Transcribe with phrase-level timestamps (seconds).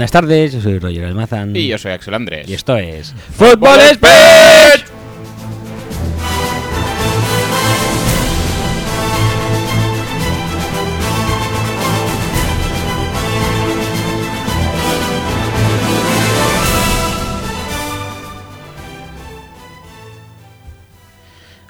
[0.00, 1.54] Buenas tardes, yo soy Roger Almazán.
[1.54, 2.48] Y yo soy Axel Andrés.
[2.48, 4.86] Y esto es Fútbol Speech.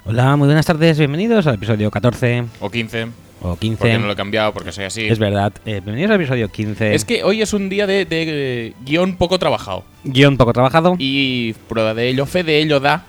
[0.05, 3.07] Hola, muy buenas tardes, bienvenidos al episodio 14 O 15.
[3.41, 3.77] O 15.
[3.79, 5.07] Porque no lo he cambiado, porque soy así.
[5.07, 6.93] Es verdad, eh, bienvenidos al episodio 15.
[6.93, 8.25] Es que hoy es un día de, de,
[8.67, 9.83] eh, guion poco trabajado.
[10.03, 10.95] Guión poco trabajado.
[10.99, 13.03] Y prueba de ello, fe de ello da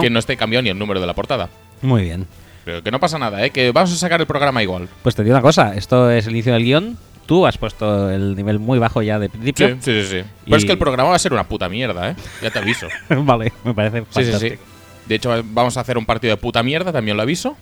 [0.00, 1.48] que no esté cambiado ni el número de la portada.
[1.82, 2.26] Muy bien.
[2.64, 3.50] Pero que no pasa nada, ¿eh?
[3.50, 4.88] Que vamos a sacar el programa igual.
[5.02, 6.96] Pues te digo una cosa, esto es el inicio del guion.
[7.26, 9.76] Tú has puesto el nivel muy bajo ya de Sí, principio.
[9.80, 10.06] sí, sí.
[10.06, 10.24] sí.
[10.44, 12.16] Pero es que el programa va a ser una puta mierda, ¿eh?
[12.42, 12.86] Ya te aviso.
[13.10, 14.30] vale, me parece Sí, sí, sí.
[14.30, 14.62] fantástico.
[15.06, 17.56] De hecho, vamos a hacer un partido de puta mierda, también lo aviso.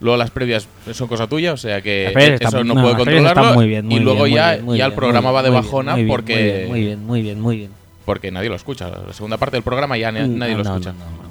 [0.00, 2.06] Luego las previas son cosa tuya, o sea que
[2.40, 3.52] eso no, no, puedo controlarlo.
[3.54, 6.06] muy bien, muy y luego bien, ya, bien, ya el programa va de bajona muy
[6.06, 7.70] porque, Muy bien, muy bien, muy bien.
[8.06, 8.88] porque nadie lo escucha.
[8.88, 10.92] La segunda parte del programa ya Mm, nadie no, lo escucha.
[10.92, 11.30] no.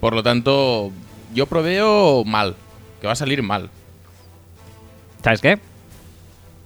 [0.00, 0.92] Por lo tanto,
[1.34, 2.54] yo proveo mal.
[3.00, 3.70] Que va a salir mal.
[5.24, 5.58] ¿Sabes qué?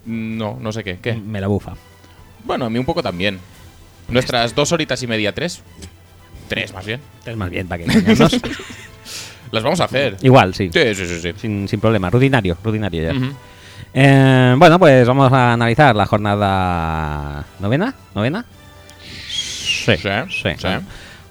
[0.05, 0.99] No, no sé qué.
[1.01, 1.15] ¿Qué?
[1.15, 1.75] Me la bufa.
[2.45, 3.39] Bueno, a mí un poco también.
[4.09, 5.63] Nuestras dos horitas y media, tres.
[6.49, 7.01] Tres, más bien.
[7.25, 7.91] Es más bien para que.
[9.53, 10.17] Las vamos a hacer.
[10.23, 10.71] Igual, sí.
[10.73, 11.21] Sí, sí, sí.
[11.21, 11.33] sí.
[11.37, 12.09] Sin, sin problema.
[12.11, 13.15] Rutinario, rutinario ya.
[13.93, 17.95] Eh, bueno, pues vamos a analizar la jornada novena.
[18.15, 18.45] ¿Novena?
[19.29, 19.97] Sí.
[19.97, 20.49] Sí, sí.
[20.63, 20.81] La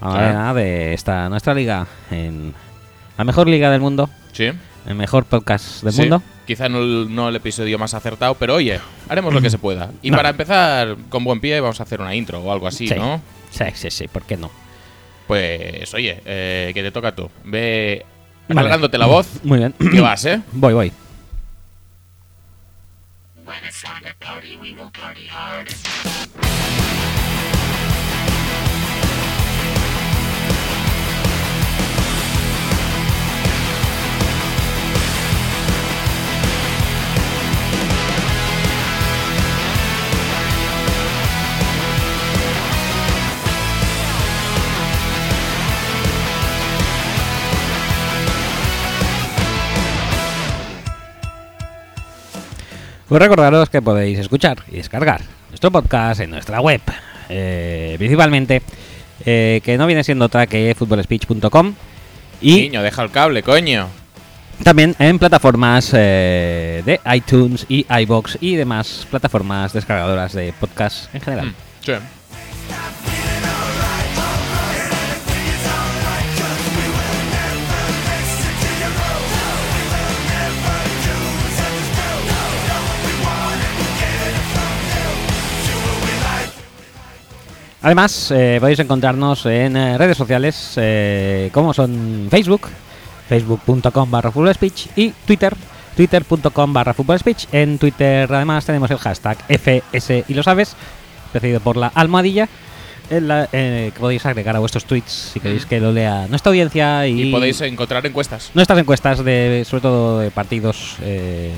[0.01, 1.87] novena de esta nuestra liga.
[2.11, 2.53] En
[3.17, 4.09] la mejor liga del mundo.
[4.33, 4.49] Sí.
[4.87, 6.01] El mejor podcast del Sí.
[6.01, 6.21] mundo.
[6.47, 9.91] Quizá no el, no el episodio más acertado, pero oye, haremos lo que se pueda.
[10.01, 10.17] Y No.
[10.17, 12.95] para empezar con buen pie, vamos a hacer una intro o algo así, Sí.
[12.95, 13.21] ¿no?
[13.51, 14.07] Sí, sí, sí.
[14.07, 14.49] ¿Por qué no?
[15.29, 17.29] Pues oye, eh, que te toca tú.
[17.43, 18.03] Ve
[18.47, 18.87] Vale.
[18.97, 19.27] la voz.
[19.43, 19.75] Muy bien.
[19.91, 20.41] Que vas, ¿eh?
[20.53, 20.91] Voy, voy.
[53.09, 56.81] Pues recordaros que podéis escuchar y descargar nuestro podcast en nuestra web.
[57.29, 58.61] eh, principalmente,
[59.25, 61.73] eh, que no viene siendo otra que footballspeech.com.
[62.41, 63.87] Y Niño, deja el cable, coño.
[64.63, 71.21] también en plataformas eh, de iTunes y iBox y demás plataformas descargadoras de podcast en
[71.21, 71.45] general.
[71.47, 71.53] Mm,
[71.85, 71.93] Sí.
[87.81, 92.67] Además, eh, podéis encontrarnos en eh, redes sociales eh, como son Facebook,
[93.29, 95.55] facebook.com barra speech y Twitter,
[95.95, 97.45] twitter.com barra speech.
[97.53, 100.75] En Twitter además tenemos el hashtag FS y lo sabes,
[101.31, 102.49] precedido por la almohadilla,
[103.09, 106.49] en la, eh, que podéis agregar a vuestros tweets si queréis que lo lea nuestra
[106.49, 108.51] audiencia y, Y podéis encontrar encuestas.
[108.53, 111.53] nuestras encuestas de sobre todo de partidos eh,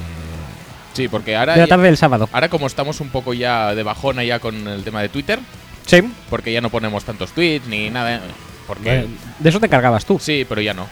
[0.93, 2.29] Sí, porque ahora, de la tarde del sábado.
[2.31, 5.39] ahora como estamos un poco ya de bajona ya con el tema de Twitter,
[5.85, 8.15] Sí, porque ya no ponemos tantos tweets ni nada.
[8.15, 8.19] ¿eh?
[8.67, 9.07] Porque
[9.39, 10.19] de eso te cargabas tú.
[10.19, 10.87] sí, pero ya no.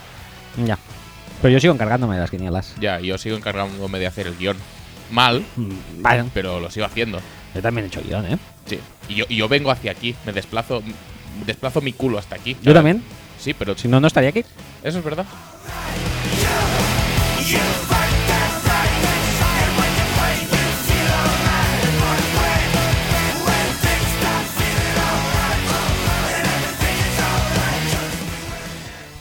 [0.66, 0.77] Ya.
[1.41, 2.73] Pero yo sigo encargándome de las quinielas.
[2.81, 4.57] Ya, yo sigo encargándome de hacer el guion.
[5.12, 7.19] Mal, Mm, Vale, pero lo sigo haciendo.
[7.56, 8.38] yo también he hecho guion, ¿eh?
[8.65, 8.80] Sí.
[9.07, 10.83] Y yo, y yo vengo hacia aquí, me desplazo,
[11.45, 12.57] desplazo mi culo hasta aquí.
[12.62, 13.01] Yo también.
[13.39, 14.44] Sí, pero Si no, no estaría aquí.
[14.83, 15.25] eso es verdad.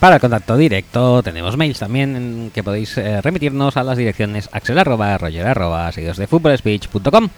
[0.01, 4.79] Para el contacto directo tenemos mails también que podéis eh, remitirnos a las direcciones axel
[4.79, 7.29] arroba, roger arroba, seguidos de footballspeech.com.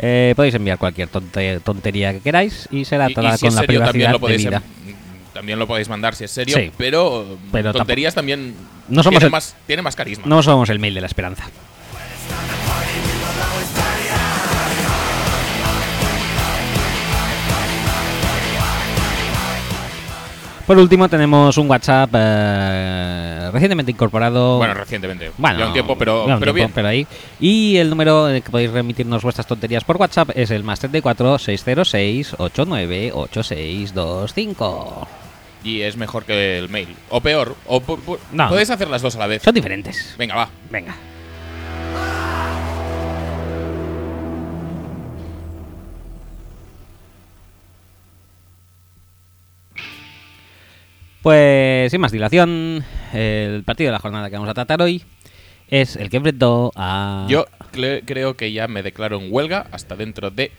[0.00, 3.54] Eh, podéis enviar cualquier tonte- tontería que queráis y será Y, toda y si con
[3.54, 4.56] la serio también privacidad lo podéis debida.
[4.88, 4.94] em-
[5.34, 6.72] también lo podéis mandar si es serio, Sí.
[6.76, 8.54] pero, Pero tonterías también
[8.88, 10.24] No somos tiene, el- más, tiene más carisma.
[10.26, 11.44] No somos el mail de la esperanza.
[20.70, 24.58] Por último tenemos un WhatsApp eh, recientemente incorporado.
[24.58, 25.32] Bueno, recientemente.
[25.36, 26.70] Bueno, ya un tiempo, pero, ya un pero tiempo, bien.
[26.72, 27.08] pero ahí.
[27.40, 30.78] Y el número en el que podéis remitirnos vuestras tonterías por WhatsApp es el más
[30.78, 35.08] 34 606 89 8625.
[35.64, 36.94] Y es mejor que el mail.
[37.08, 37.56] O peor.
[37.66, 37.82] O
[38.30, 38.48] No.
[38.48, 39.42] Podéis hacer las dos a la vez.
[39.42, 40.14] Son diferentes.
[40.16, 40.48] Venga, va.
[40.70, 40.94] Venga.
[51.22, 55.02] Pues sin más dilación, el partido de la jornada que vamos a tratar hoy
[55.68, 57.26] es el que enfrentó a...
[57.28, 60.50] Yo cle- creo que ya me declaro en huelga hasta dentro de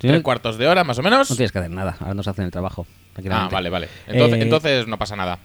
[0.00, 1.30] Sí, tres cuartos de hora, más o menos.
[1.30, 2.86] No tienes que hacer nada, ahora nos hacen el trabajo.
[3.30, 3.88] Ah, vale, vale.
[4.08, 5.38] Entonces, Eh, entonces no pasa nada.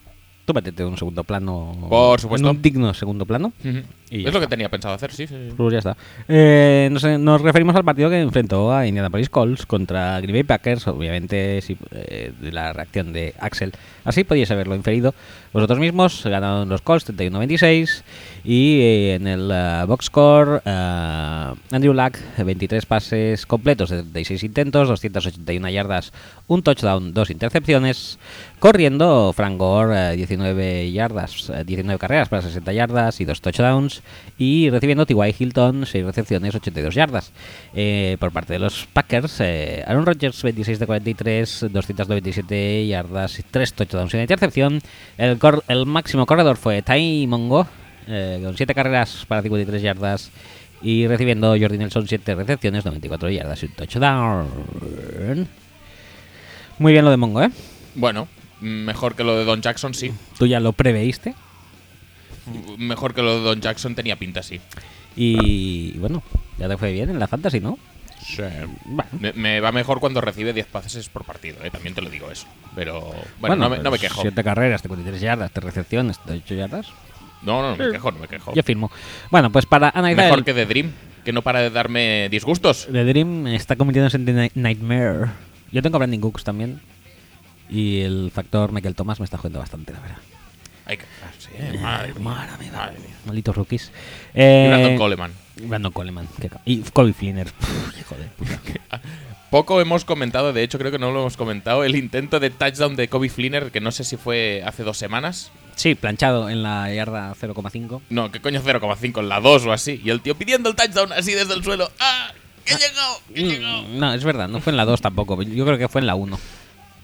[0.48, 1.76] Tú métete en un segundo plano.
[1.90, 2.50] Por supuesto.
[2.50, 3.52] En un digno segundo plano.
[4.10, 5.28] Y es lo que tenía pensado hacer, sí.
[5.28, 5.54] sí, sí.
[5.58, 5.98] Pues ya está.
[6.30, 10.88] Eh, nos, nos referimos al partido que enfrentó a Indianapolis Colts contra Green Bay Packers,
[10.88, 13.74] obviamente sí, eh, de la reacción de Axel.
[14.06, 15.14] Así podíais haberlo inferido
[15.52, 16.24] vosotros mismos.
[16.24, 18.04] Ganaron los Colts 31-26
[18.50, 24.42] y eh, en el eh, box score eh, Andrew Luck 23 pases completos de 36
[24.46, 26.14] intentos, 281 yardas,
[26.48, 28.20] un touchdown, dos intercepciones.
[28.60, 34.02] Corriendo Frank Gore eh, 19 yardas, eh, 19 carreras para 60 yardas y dos touchdowns
[34.38, 35.36] y recibiendo T.Y.
[35.38, 37.34] Hilton 6 recepciones, 82 yardas.
[37.74, 43.44] Eh, por parte de los Packers, eh, Aaron Rodgers 26 de 43, 297 yardas y
[43.44, 44.82] 3 touchdowns y una intercepción.
[45.18, 47.68] El, el máximo corredor fue Ty Mongo
[48.08, 50.32] eh, con 7 carreras para 53 yardas
[50.82, 55.48] y recibiendo Jordi Nelson 7 recepciones, 94 yardas y un touchdown.
[56.80, 57.50] Muy bien lo de Mongo, ¿eh?
[57.96, 58.28] Bueno,
[58.62, 60.12] mejor que lo de Don Jackson, sí.
[60.38, 61.34] Tú ya lo preveíste.
[62.78, 64.62] Mejor que lo de Don Jackson tenía pinta, sí.
[65.16, 66.22] Y bueno,
[66.60, 67.78] ya te fue bien en la fantasy, ¿no?
[68.86, 72.10] Bueno, Me, me va mejor cuando recibe 10 pases por partido, eh, también te lo
[72.10, 72.46] digo eso.
[72.76, 74.22] Pero bueno, no, me, no me quejo.
[74.22, 76.88] 7 carreras, 53 yardas, 3 recepciones, 8 yardas.
[77.42, 78.54] No, no, no me quejo, no me quejo.
[78.54, 78.92] Yo firmo.
[79.32, 80.26] Bueno, pues para analizar.
[80.26, 80.92] Mejor el- que The Dream,
[81.24, 82.88] que no para de darme disgustos.
[82.92, 85.28] The Dream está convirtiéndose en The Night- Nightmare.
[85.72, 86.80] Yo tengo a Brandon Cooks también.
[87.70, 90.18] Y el factor Michael Thomas me está jugando bastante, la verdad.
[90.86, 91.04] Hay que
[91.38, 93.16] sí, eh, madre mía, Madre mía, madre mía.
[93.26, 93.92] Malditos rookies.
[94.34, 95.32] Y Eh, Brandon Coleman.
[95.64, 96.28] Brandon Coleman.
[96.40, 97.48] qué ca- Y Colby Flinner.
[98.00, 99.02] Hijo de puta.
[99.50, 102.96] Poco hemos comentado, de hecho creo que no lo hemos comentado, el intento de touchdown
[102.98, 105.52] de Kobe Flinner, que no sé si fue hace dos semanas.
[105.76, 108.02] Sí, planchado en la yarda 0,5.
[108.10, 110.02] No, que coño 0,5 en la 2 o así.
[110.04, 111.90] Y el tío pidiendo el touchdown así desde el suelo.
[112.00, 112.32] ¡Ah!
[112.66, 113.20] ¡Que he llegado!
[113.34, 113.84] ¡Que he llegado!
[113.84, 115.42] Mm, No, es verdad, no fue en la 2 tampoco.
[115.44, 116.38] Yo creo que fue en la 1.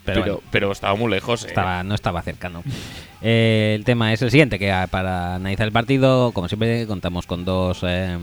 [0.04, 1.46] Pero, Pero, bueno, pero estaba muy lejos.
[1.46, 1.48] eh.
[1.48, 2.62] estaba, no estaba cercano.
[3.26, 7.26] Eh, el tema es el siguiente, que ah, para analizar el partido, como siempre, contamos
[7.26, 8.18] con dos eh,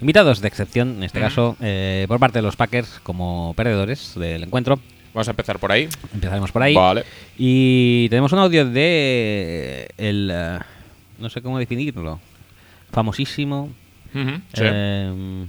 [0.00, 1.26] invitados de excepción, en este Ujú.
[1.28, 4.78] caso, eh, por parte de los Packers como perdedores del encuentro.
[5.14, 5.88] Vamos a empezar por ahí.
[6.14, 6.74] Empezaremos por ahí.
[6.74, 7.04] Vale.
[7.36, 10.30] Y tenemos un audio de el...
[10.32, 10.58] eh,
[11.18, 12.20] no sé cómo definirlo.
[12.92, 13.70] Famosísimo.
[14.12, 14.20] Sí.
[14.62, 15.46] eh,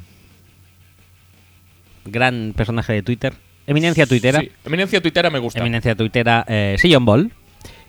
[2.06, 3.34] gran personaje de Twitter.
[3.68, 4.40] Eminencia tuitera.
[4.40, 5.60] Sí, Eminencia tuitera me gusta.
[5.60, 7.32] Eminencia tuitera eh, Sillon Ball.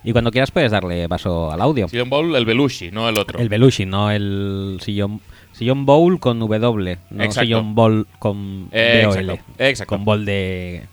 [0.03, 1.89] Y cuando quieras puedes darle paso al audio.
[1.89, 3.39] Sillon Bowl, el Belushi, no el otro.
[3.39, 5.21] El Belushi, no el Sillon,
[5.61, 6.99] Sillon Bowl con W.
[7.11, 7.45] No Exacto.
[7.47, 9.31] Sillon Ball con Eh, BOL.
[9.31, 9.95] exacto, exacto.
[9.95, 10.89] Con bol de De-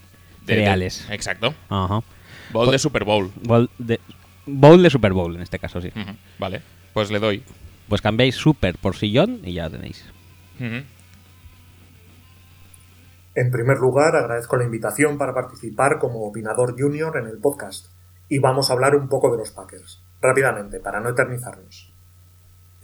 [0.46, 1.08] de- cereales.
[1.10, 1.54] exacto.
[1.70, 2.02] Ajá.
[2.52, 3.32] Bowl de Super Bowl.
[3.44, 4.02] Bowl de,
[4.46, 5.90] bowl de Super Bowl en este caso, sí.
[6.38, 6.62] Vale,
[6.94, 7.44] pues le doy.
[7.88, 10.06] Pues cambiáis Super por Sillón y ya lo tenéis.
[10.60, 10.86] En
[13.52, 17.92] primer lugar, agradezco la invitación para participar como opinador junior en el podcast
[18.28, 21.94] y vamos a hablar un poco de los Packers, rápidamente, para no eternizarnos.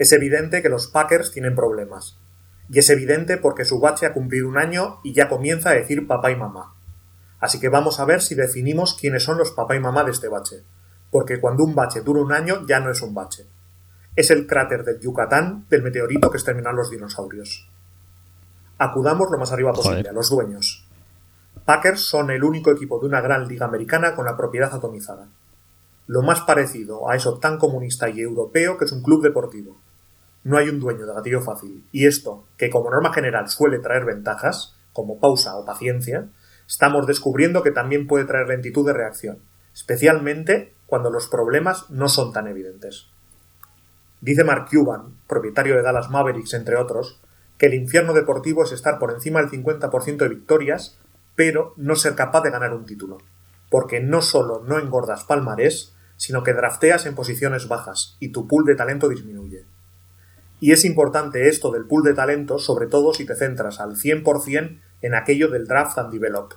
[0.03, 2.19] Es evidente que los Packers tienen problemas,
[2.67, 6.05] y es evidente porque su bache ha cumplido un año y ya comienza a decir
[6.07, 6.74] papá y mamá.
[7.39, 10.27] Así que vamos a ver si definimos quiénes son los papá y mamá de este
[10.27, 10.65] bache,
[11.10, 13.45] porque cuando un bache dura un año ya no es un bache.
[14.13, 17.69] Es el cráter del Yucatán del meteorito que exterminaron los dinosaurios.
[18.79, 20.10] Acudamos lo más arriba posible, Joder.
[20.10, 20.86] a los dueños.
[21.63, 25.29] Packers son el único equipo de una gran liga americana con la propiedad atomizada.
[26.07, 29.77] Lo más parecido a eso tan comunista y europeo que es un club deportivo.
[30.43, 34.05] No hay un dueño de gatillo fácil, y esto, que como norma general suele traer
[34.05, 36.29] ventajas, como pausa o paciencia,
[36.67, 39.39] estamos descubriendo que también puede traer lentitud de reacción,
[39.73, 43.07] especialmente cuando los problemas no son tan evidentes.
[44.21, 47.19] Dice Mark Cuban, propietario de Dallas Mavericks, entre otros,
[47.57, 50.97] que el infierno deportivo es estar por encima del 50% de victorias,
[51.35, 53.17] pero no ser capaz de ganar un título.
[53.69, 58.65] Porque no solo no engordas palmarés, sino que drafteas en posiciones bajas y tu pool
[58.65, 59.65] de talento disminuye.
[60.63, 64.79] Y es importante esto del pool de talento, sobre todo si te centras al 100%
[65.01, 66.53] en aquello del draft and develop.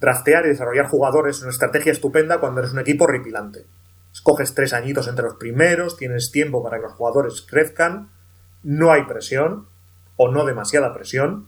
[0.00, 3.66] Draftear y desarrollar jugadores es una estrategia estupenda cuando eres un equipo horripilante.
[4.12, 8.10] Escoges tres añitos entre los primeros, tienes tiempo para que los jugadores crezcan,
[8.64, 9.68] no hay presión,
[10.16, 11.46] o no demasiada presión,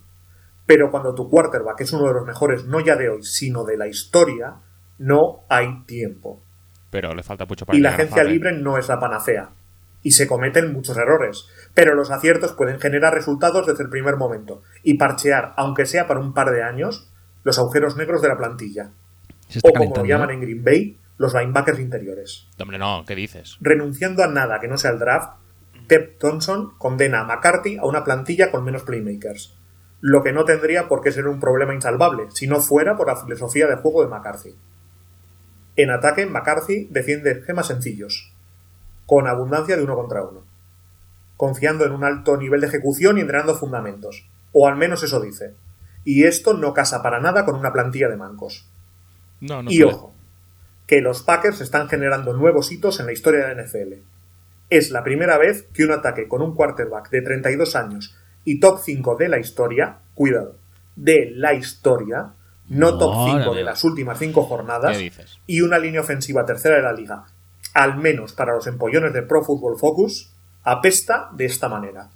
[0.65, 3.75] pero cuando tu quarterback es uno de los mejores no ya de hoy, sino de
[3.75, 4.61] la historia,
[4.99, 6.41] no hay tiempo.
[6.91, 9.49] Pero le falta mucho para Y la agencia libre no es la panacea.
[10.05, 11.47] Y se cometen muchos errores.
[11.73, 16.19] Pero los aciertos pueden generar resultados desde el primer momento y parchear, aunque sea para
[16.19, 17.11] un par de años,
[17.43, 18.91] los agujeros negros de la plantilla.
[19.49, 22.47] Se está O como lo llaman en Green Bay, los linebackers interiores.
[22.59, 23.57] Hombre, no, ¿qué dices?
[23.61, 25.39] Renunciando a nada que no sea el draft,
[25.87, 29.57] Ted Thompson condena a McCarthy a una plantilla con menos playmakers,
[30.01, 33.15] lo que no tendría por qué ser un problema insalvable si no fuera por la
[33.15, 34.55] filosofía de juego de McCarthy.
[35.77, 38.34] En ataque, McCarthy defiende esquemas sencillos,
[39.05, 40.43] con abundancia de uno contra uno,
[41.37, 45.53] confiando en un alto nivel de ejecución y entrenando fundamentos, o al menos eso dice.
[46.03, 48.67] Y esto no casa para nada con una plantilla de mancos.
[49.41, 49.93] No, no y suele.
[49.93, 50.13] ojo,
[50.87, 53.93] que los Packers están generando nuevos hitos en la historia de la NFL.
[54.69, 58.79] Es la primera vez que un ataque con un quarterback de 32 años y top
[58.83, 60.57] 5 de la historia, cuidado,
[60.95, 62.33] de la historia,
[62.69, 64.97] no top Madre 5 de las últimas 5 jornadas,
[65.45, 67.25] y una línea ofensiva tercera de la liga,
[67.75, 70.31] al menos para los empollones de Pro Football Focus,
[70.63, 72.09] apesta de esta manera.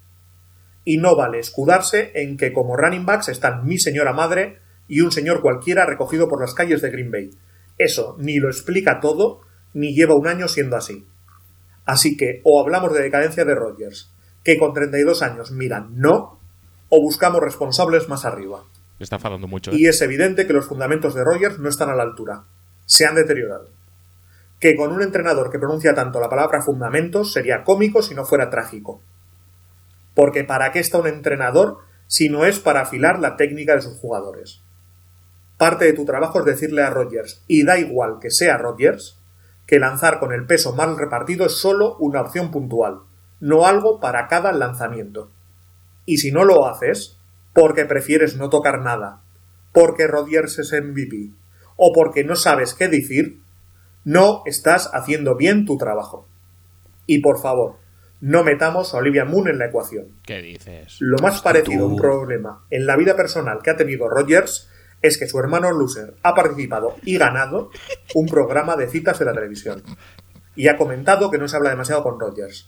[0.85, 5.11] Y no vale escudarse en que como running backs están mi señora madre y un
[5.11, 7.31] señor cualquiera recogido por las calles de Green Bay.
[7.77, 9.41] Eso ni lo explica todo,
[9.73, 11.05] ni lleva un año siendo así.
[11.85, 14.13] Así que o hablamos de decadencia de Rodgers,
[14.45, 16.39] que con 32 años miran no,
[16.87, 18.63] o buscamos responsables más arriba.
[18.97, 19.71] Está enfadando mucho.
[19.71, 19.75] ¿eh?
[19.77, 22.45] Y es evidente que los fundamentos de Rogers no están a la altura.
[22.85, 23.78] Se han deteriorado.
[24.59, 28.49] Que con un entrenador que pronuncia tanto la palabra fundamentos sería cómico si no fuera
[28.49, 29.01] trágico.
[30.15, 33.97] Porque ¿para qué está un entrenador si no es para afilar la técnica de sus
[33.99, 34.61] jugadores?
[35.57, 39.19] Parte de tu trabajo es decirle a Rogers, y da igual que sea Rogers,
[39.65, 43.01] que lanzar con el peso mal repartido es solo una opción puntual,
[43.39, 45.31] no algo para cada lanzamiento.
[46.05, 47.19] Y si no lo haces,
[47.53, 49.21] porque prefieres no tocar nada,
[49.73, 51.33] porque Rodgers es MVP,
[51.75, 53.38] o porque no sabes qué decir,
[54.09, 56.27] no estás haciendo bien tu trabajo.
[57.05, 57.75] Y por favor,
[58.21, 60.07] no metamos a Olivia Moon en la ecuación.
[60.25, 60.97] ¿Qué dices?
[60.99, 64.67] Lo más parecido a un problema en la vida personal que ha tenido Rogers
[65.03, 67.69] es que su hermano Loser ha participado y ganado
[68.15, 69.83] un programa de citas de la televisión.
[70.55, 72.67] Y ha comentado que no se habla demasiado con Rogers.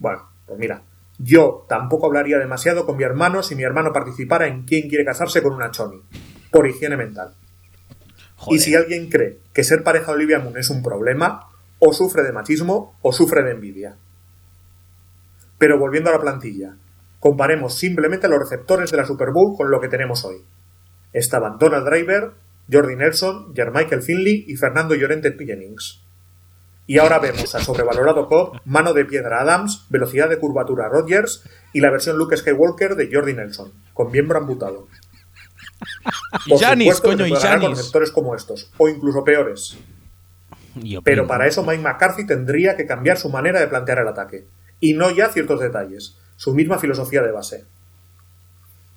[0.00, 0.82] Bueno, pues mira,
[1.18, 5.42] yo tampoco hablaría demasiado con mi hermano si mi hermano participara en quién quiere casarse
[5.42, 6.02] con una choni,
[6.50, 7.36] por higiene mental.
[8.40, 8.58] Joder.
[8.58, 12.22] Y si alguien cree que ser pareja de Olivia Moon es un problema, o sufre
[12.22, 13.96] de machismo o sufre de envidia.
[15.58, 16.76] Pero volviendo a la plantilla,
[17.18, 20.44] comparemos simplemente los receptores de la Super Bowl con lo que tenemos hoy.
[21.12, 22.32] Estaban Donald Driver,
[22.72, 26.02] Jordi Nelson, Jermichael Finley y Fernando Llorente Jennings.
[26.86, 31.80] Y ahora vemos a sobrevalorado Cobb, mano de piedra Adams, velocidad de curvatura Rodgers y
[31.80, 34.88] la versión Luke Skywalker de Jordi Nelson, con miembro amputado.
[36.46, 37.70] Y Janis, coño, y Janis.
[37.70, 39.76] receptores como estos, o incluso peores.
[41.04, 44.46] Pero para eso Mike McCarthy tendría que cambiar su manera de plantear el ataque.
[44.78, 47.64] Y no ya ciertos detalles, su misma filosofía de base.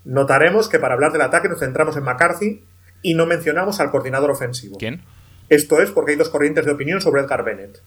[0.06, 2.64] Notaremos que para hablar del ataque nos centramos en McCarthy
[3.02, 4.78] y no mencionamos al coordinador ofensivo.
[4.78, 5.02] ¿Quién?
[5.50, 7.82] Esto es porque hay dos corrientes de opinión sobre Edgar Bennett.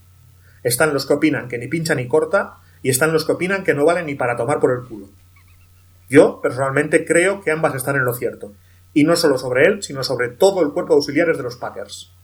[0.62, 3.74] Están los que opinan que ni pincha ni corta y están los que opinan que
[3.74, 5.08] no valen ni para tomar por el culo.
[6.08, 8.52] Yo, personalmente, creo que ambas están en lo cierto.
[8.96, 12.14] Y no solo sobre él, sino sobre todo el cuerpo de auxiliares de los Packers.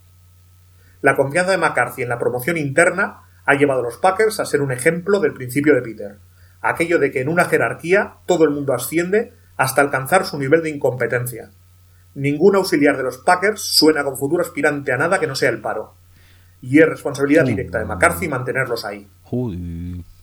[1.03, 4.63] La confianza de McCarthy en la promoción interna ha llevado a los Packers a ser
[4.63, 6.17] un ejemplo del principio de Peter.
[6.63, 10.71] Aquello de que en una jerarquía todo el mundo asciende hasta alcanzar su nivel de
[10.71, 11.51] incompetencia.
[12.15, 15.61] Ningún auxiliar de los Packers suena con futuro aspirante a nada que no sea el
[15.61, 15.93] paro.
[16.63, 19.07] Y es responsabilidad directa de McCarthy mantenerlos ahí.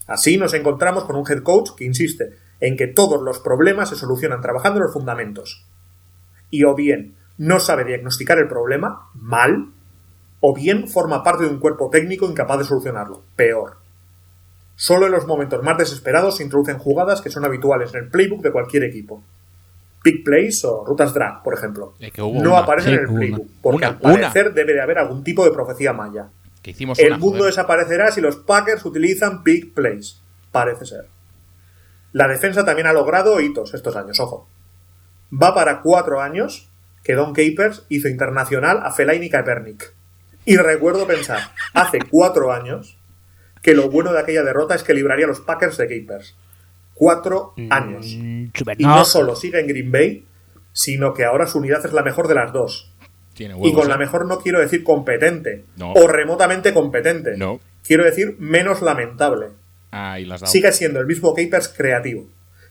[0.07, 3.95] Así nos encontramos con un head coach que insiste en que todos los problemas se
[3.95, 5.68] solucionan trabajando en los fundamentos.
[6.49, 9.67] Y o bien no sabe diagnosticar el problema, mal,
[10.41, 13.77] o bien forma parte de un cuerpo técnico incapaz de solucionarlo, peor.
[14.75, 18.41] Solo en los momentos más desesperados se introducen jugadas que son habituales en el playbook
[18.41, 19.23] de cualquier equipo.
[20.03, 21.93] Big plays o rutas drag, por ejemplo.
[21.99, 22.59] Que no una.
[22.59, 23.49] aparecen Sí, en el playbook, una.
[23.61, 26.29] porque Una, al parecer debe de haber algún tipo de profecía maya.
[26.61, 27.51] Que hicimos El mundo joder.
[27.51, 30.21] desaparecerá si los Packers utilizan big plays.
[30.51, 31.07] Parece ser.
[32.13, 34.47] La defensa también ha logrado hitos estos años, ojo.
[35.31, 36.69] Va para cuatro años
[37.03, 39.93] que Don Capers hizo internacional a Fellaini y Kaepernick.
[40.45, 41.39] Y recuerdo pensar,
[41.73, 42.97] hace cuatro años,
[43.61, 46.35] que lo bueno de aquella derrota es que libraría a los Packers de Capers.
[46.93, 48.05] Cuatro años.
[48.17, 50.25] Mm, super- Y no solo sigue en Green Bay,
[50.73, 52.91] sino que ahora su unidad es la mejor de las dos.
[53.33, 53.99] Tiene Y con la ¿eh?
[53.99, 55.93] mejor no quiero decir competente No.
[55.93, 57.37] o remotamente competente.
[57.37, 57.59] No.
[57.85, 59.47] Quiero decir menos lamentable.
[59.91, 60.51] Las dado.
[60.51, 62.27] Sigue siendo el mismo Capers creativo.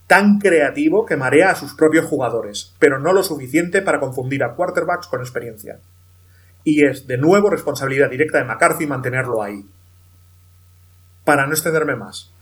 [0.09, 4.55] Tan creativo que marea a sus propios jugadores, pero no lo suficiente para confundir a
[4.55, 5.81] quarterbacks con experiencia.
[6.65, 9.67] Y es de nuevo responsabilidad directa de McCarthy mantenerlo ahí.
[11.25, 12.33] Para no extenderme más,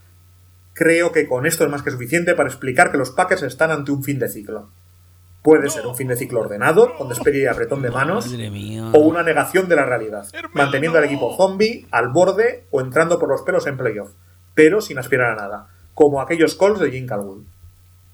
[0.75, 3.91] creo que con esto es más que suficiente para explicar que los Packers están ante
[3.91, 4.71] un fin de ciclo.
[5.43, 8.33] Puede ser un fin de ciclo ordenado, con despegue y apretón de manos,
[8.93, 13.29] o una negación de la realidad, manteniendo al equipo zombie al borde o entrando por
[13.29, 14.13] los pelos en playoff,
[14.55, 17.45] pero sin aspirar a nada, como aquellos calls de Jim Calwood.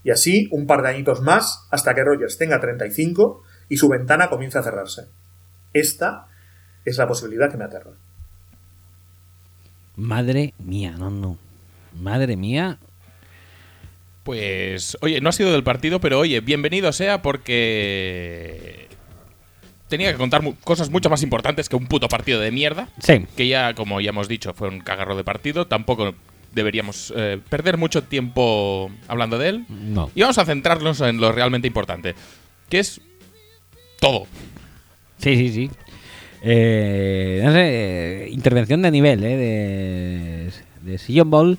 [0.05, 4.29] Y así un par de añitos más hasta que Rogers tenga 35 y su ventana
[4.29, 5.03] comience a cerrarse.
[5.73, 6.27] Esta
[6.85, 7.93] es la posibilidad que me aterra.
[9.97, 11.39] Madre mía, no, no.
[12.01, 12.79] Madre mía.
[14.25, 18.89] Pues, oye, no ha sido del partido, pero oye, bienvenido sea porque
[19.89, 22.89] tenía que contar mu- cosas mucho más importantes que un puto partido de mierda.
[23.01, 23.27] Sí.
[23.37, 25.67] Que ya, como ya hemos dicho, fue un cagarro de partido.
[25.67, 26.15] Tampoco
[26.55, 29.65] deberíamos eh, perder mucho tiempo hablando de él.
[29.69, 30.11] No.
[30.15, 32.15] Y vamos a centrarnos en lo realmente importante,
[32.69, 33.01] que es
[34.01, 34.27] todo.
[35.19, 35.71] Sí, sí, sí.
[36.43, 37.61] Eh, no sé,
[38.25, 39.37] eh, intervención de nivel, ¿eh?
[39.37, 40.51] De,
[40.91, 41.59] de Sillon Ball,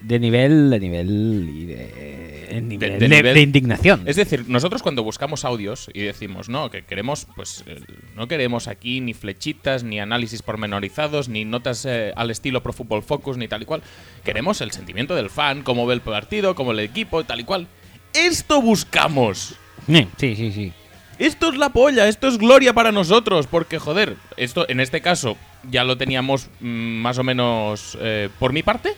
[0.00, 3.34] de nivel, de nivel y de, nivel, de de, nivel.
[3.34, 4.02] de indignación.
[4.06, 7.80] Es decir, nosotros cuando buscamos audios y decimos, no, que queremos, pues eh,
[8.14, 13.02] no queremos aquí ni flechitas, ni análisis pormenorizados, ni notas eh, al estilo Pro Football
[13.02, 13.82] Focus, ni tal y cual.
[14.24, 17.66] Queremos el sentimiento del fan, cómo ve el partido, cómo el equipo, tal y cual.
[18.12, 19.56] Esto buscamos.
[19.86, 20.72] Sí, sí, sí, sí.
[21.18, 25.38] Esto es la polla, esto es gloria para nosotros, porque joder, esto en este caso
[25.70, 28.94] ya lo teníamos mm, más o menos eh, por mi parte.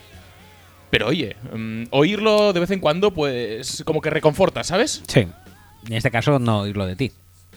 [0.91, 5.03] Pero oye, mm, oírlo de vez en cuando, pues como que reconforta, ¿sabes?
[5.07, 5.27] Sí.
[5.87, 7.13] En este caso, no oírlo de ti.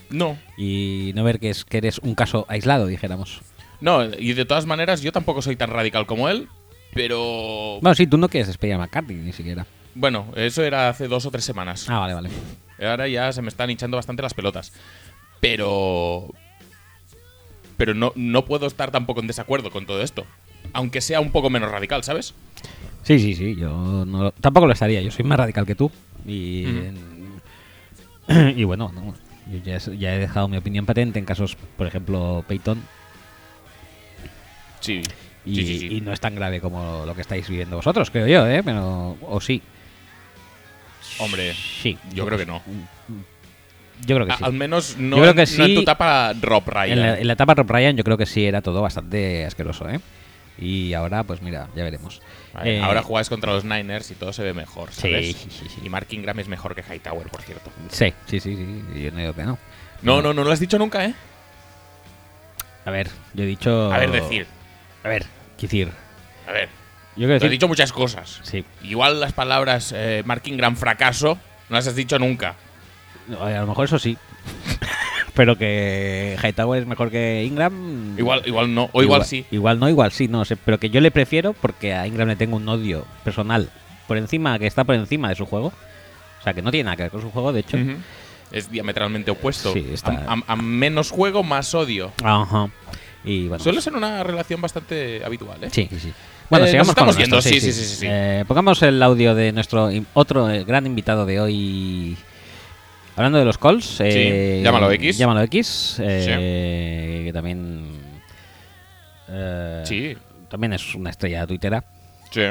[0.10, 3.42] No, Y no ver que, es, que eres un caso aislado, dijéramos.
[3.80, 6.50] no, y de todas maneras yo tampoco soy tan radical como él,
[6.94, 7.80] pero...
[7.82, 9.66] Bueno, sí, tú no quieres despedir a McCarthy ni siquiera.
[9.96, 11.86] Bueno, eso era hace dos o tres semanas.
[11.90, 12.30] Ah, vale, vale.
[12.82, 14.74] Ahora ya se me están hinchando bastante las pelotas.
[15.40, 16.34] Pero.
[17.78, 20.26] Pero no, no puedo estar tampoco en desacuerdo con todo esto.
[20.74, 22.34] Aunque sea un poco menos radical, ¿sabes?
[23.04, 23.56] Sí, sí, sí.
[23.56, 25.02] Yo no, tampoco lo estaría.
[25.02, 25.92] Yo soy más radical que tú.
[26.26, 26.66] Y,
[28.56, 29.14] y bueno, no,
[29.52, 32.82] yo ya, ya he dejado mi opinión patente en casos, por ejemplo, Peyton.
[34.80, 35.02] Sí.
[35.46, 35.96] Y, sí, sí, sí.
[35.98, 38.62] y no es tan grave como lo que estáis viviendo vosotros, creo yo, ¿eh?
[38.64, 39.62] Pero, o sí.
[41.18, 41.98] Hombre, Sí.
[42.14, 42.62] yo creo que no.
[44.06, 44.44] Yo creo que A- sí.
[44.44, 45.76] Al menos no, Yo creo que en- no en sí.
[45.76, 46.92] tu etapa Rob Ryan.
[46.98, 49.90] En la, en la etapa Rob Ryan yo creo que sí era todo bastante asqueroso,
[49.90, 50.00] ¿eh?
[50.58, 52.22] Y ahora, pues mira, ya veremos.
[52.54, 55.36] Vale, Eh, Ahora jugáis contra los Niners y todo se ve mejor, Sí, ¿sabes?
[55.36, 55.82] sí, sí, sí.
[55.84, 57.72] Y Mark Ingram es mejor que Hightower, por cierto.
[57.90, 59.02] Sí, sí, sí, sí.
[59.02, 59.58] Yo no digo que no.
[60.02, 61.14] No, no, no lo has dicho nunca, ¿eh?
[62.86, 63.92] A ver, yo he dicho...
[63.94, 64.46] A ver, decir.
[65.04, 65.26] A ver,
[65.60, 65.92] decir...
[66.48, 66.70] A ver.
[67.16, 67.50] Yo Te decir...
[67.50, 68.40] dicho muchas cosas.
[68.44, 68.64] Sí.
[68.84, 71.38] Igual las palabras eh, Mark Ingram fracaso
[71.70, 72.56] no las has dicho nunca.
[73.28, 74.18] No, A lo mejor eso sí.
[75.34, 78.16] Pero que Hightower es mejor que Ingram.
[78.18, 79.46] Igual, igual no, o igual, sí.
[79.52, 80.58] Igual no, igual sí, no sé.
[80.58, 83.70] Pero que yo le prefiero porque a Ingram le tengo un odio personal
[84.08, 85.68] por encima, que está por encima de su juego.
[85.68, 87.78] O sea, que no tiene nada que ver con su juego, de hecho.
[88.52, 89.72] Es diametralmente opuesto.
[89.72, 92.12] Sí, está- a, a- a menos juego, más odio.
[92.22, 92.70] Ajá.
[93.24, 93.64] Y bueno.
[93.64, 95.70] Suele ser una relación bastante habitual, ¿eh?
[95.72, 96.14] Sí, sí, sí.
[96.50, 98.06] Bueno, Eh, sigamos con estamos nuestro, yendo, sí, sí, sí, sí, sí.
[98.10, 102.18] Eh, pongamos el audio de nuestro otro eh, gran invitado de hoy.
[103.22, 103.98] Hablando de los calls.
[104.00, 105.18] eh, llámalo X.
[105.18, 105.98] Llámalo X.
[106.04, 108.02] eh, Que también.
[109.30, 110.18] eh, Sí.
[110.50, 111.84] También es una estrella tuitera.
[112.32, 112.42] Sí.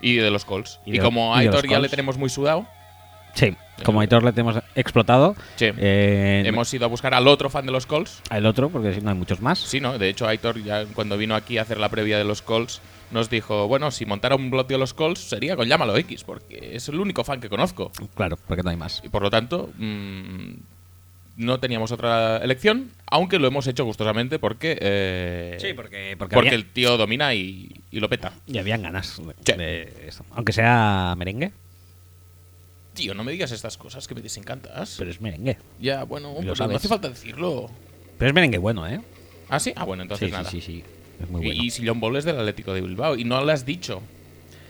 [0.00, 0.80] Y de los calls.
[0.84, 2.66] Y Y, de- como a Aitor ya le tenemos muy sudado,
[3.36, 3.54] Sí.
[3.84, 5.36] Como Aitor le tenemos explotado.
[5.56, 5.66] sí.
[5.76, 8.22] eh, hemos ido a buscar al otro fan de los calls.
[8.30, 9.58] al otro, porque si no hay muchos más.
[9.58, 9.98] Sí, ¿no?
[9.98, 12.80] De hecho, Aitor ya cuando vino aquí a hacer la previa de los calls
[13.12, 16.70] nos dijo, bueno, si montara un blog de los calls sería con Llámalo X, porque
[16.74, 17.92] es el único fan que conozco.
[18.16, 19.00] Claro, porque no hay más.
[19.04, 20.54] Y por lo tanto, mm,
[21.36, 26.52] no teníamos otra elección, aunque lo hemos hecho gustosamente porque, eh, porque, porque, porque había-
[26.54, 28.32] el tío domina y, y lo peta.
[28.46, 29.52] y habían ganas de, Sí.
[29.58, 30.24] de esto.
[30.34, 31.52] Aunque sea merengue,
[32.96, 34.96] Tío, no me digas estas cosas que me desencantas.
[34.98, 35.58] pero es merengue.
[35.78, 36.76] ya, bueno, Y lo pues no sabes.
[36.78, 37.70] hace falta decirlo.
[38.18, 39.00] Pero es merengue bueno, ¿eh?
[39.48, 39.72] ¿Ah, sí?
[39.76, 40.50] Ah, bueno, entonces sí, nada.
[40.50, 40.84] sí, sí, sí.
[41.22, 41.62] Es muy Y- bueno.
[41.62, 43.16] Y Sillón Ball es del Atlético de Bilbao.
[43.16, 44.02] Y no lo has dicho.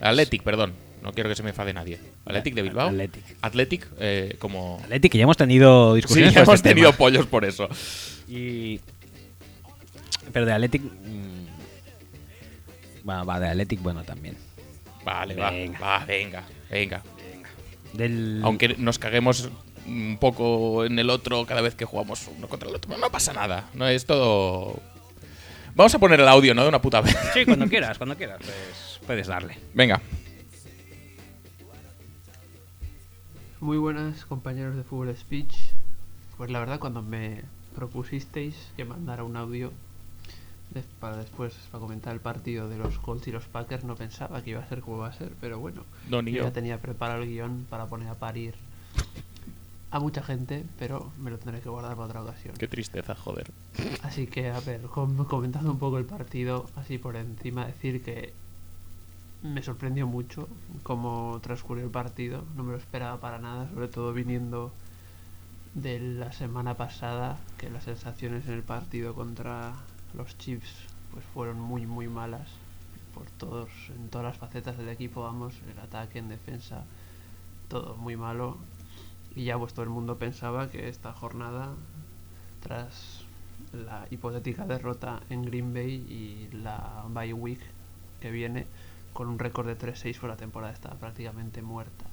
[0.01, 0.75] Athletic, perdón.
[1.03, 1.99] No quiero que se me enfade nadie.
[2.25, 2.89] Athletic de Bilbao.
[2.89, 3.23] Athletic.
[3.41, 4.81] Athletic, eh, como.
[4.83, 6.99] Atleti, que ya hemos tenido Sí, discusiones ya por hemos este tenido tema.
[6.99, 7.69] pollos por eso.
[8.29, 8.81] Y...
[10.33, 10.83] Pero de Athletic...
[10.83, 11.47] mm,
[13.05, 14.37] Bueno, va, de Athletic, bueno, también.
[15.05, 15.79] Vale, va, Venga.
[15.79, 17.03] va, venga, venga.
[17.97, 18.41] Del...
[18.45, 19.51] Aunque nos caguemos
[19.87, 23.33] un poco en el otro cada vez que jugamos uno contra el otro, no pasa
[23.33, 23.71] nada.
[23.75, 24.81] No es todo.
[25.75, 26.63] Vamos a poner el audio, ¿no?
[26.63, 27.17] De una puta vez.
[27.35, 29.59] Sí, cuando quieras, cuando quieras, pues puedes darle.
[29.75, 30.01] Venga.
[33.61, 35.55] Muy buenas compañeros de Fútbol Speech.
[36.37, 37.43] Pues la verdad cuando me
[37.75, 39.73] propusisteis que mandara un audio
[41.01, 44.51] para después para comentar el partido de los Colts y los Packers no pensaba que
[44.51, 46.43] iba a ser como va a ser, pero bueno, No, ni yo.
[46.45, 48.55] ya tenía preparado el guion para poner a parir
[49.91, 52.55] a mucha gente, pero me lo tendré que guardar para otra ocasión.
[52.59, 53.51] Qué tristeza, joder.
[54.03, 58.35] Así que, a ver, com- comentando un poco el partido, así por encima, decir que
[59.43, 60.49] me sorprendió mucho
[60.83, 62.45] cómo transcurrió el partido.
[62.57, 64.73] No me lo esperaba para nada, sobre todo viniendo
[65.75, 69.73] de la semana pasada, que las sensaciones en el partido contra
[70.17, 72.49] los Chiefs pues fueron muy, muy malas.
[73.15, 76.85] Por todos, en todas las facetas del equipo, vamos, el ataque, en defensa,
[77.69, 78.59] todo muy malo.
[79.35, 81.75] Y ya pues todo el mundo pensaba que esta jornada,
[82.63, 83.25] tras
[83.73, 87.61] la hipotética derrota en Green Bay y la bye week
[88.21, 88.67] que viene,
[89.13, 92.05] con un récord de 3-6 por la temporada está prácticamente muerta.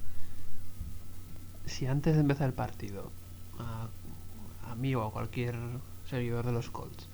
[1.65, 3.11] Si antes de empezar el partido,
[3.59, 3.87] a,
[4.71, 5.55] a mí o a cualquier
[6.09, 7.07] seguidor de los Colts,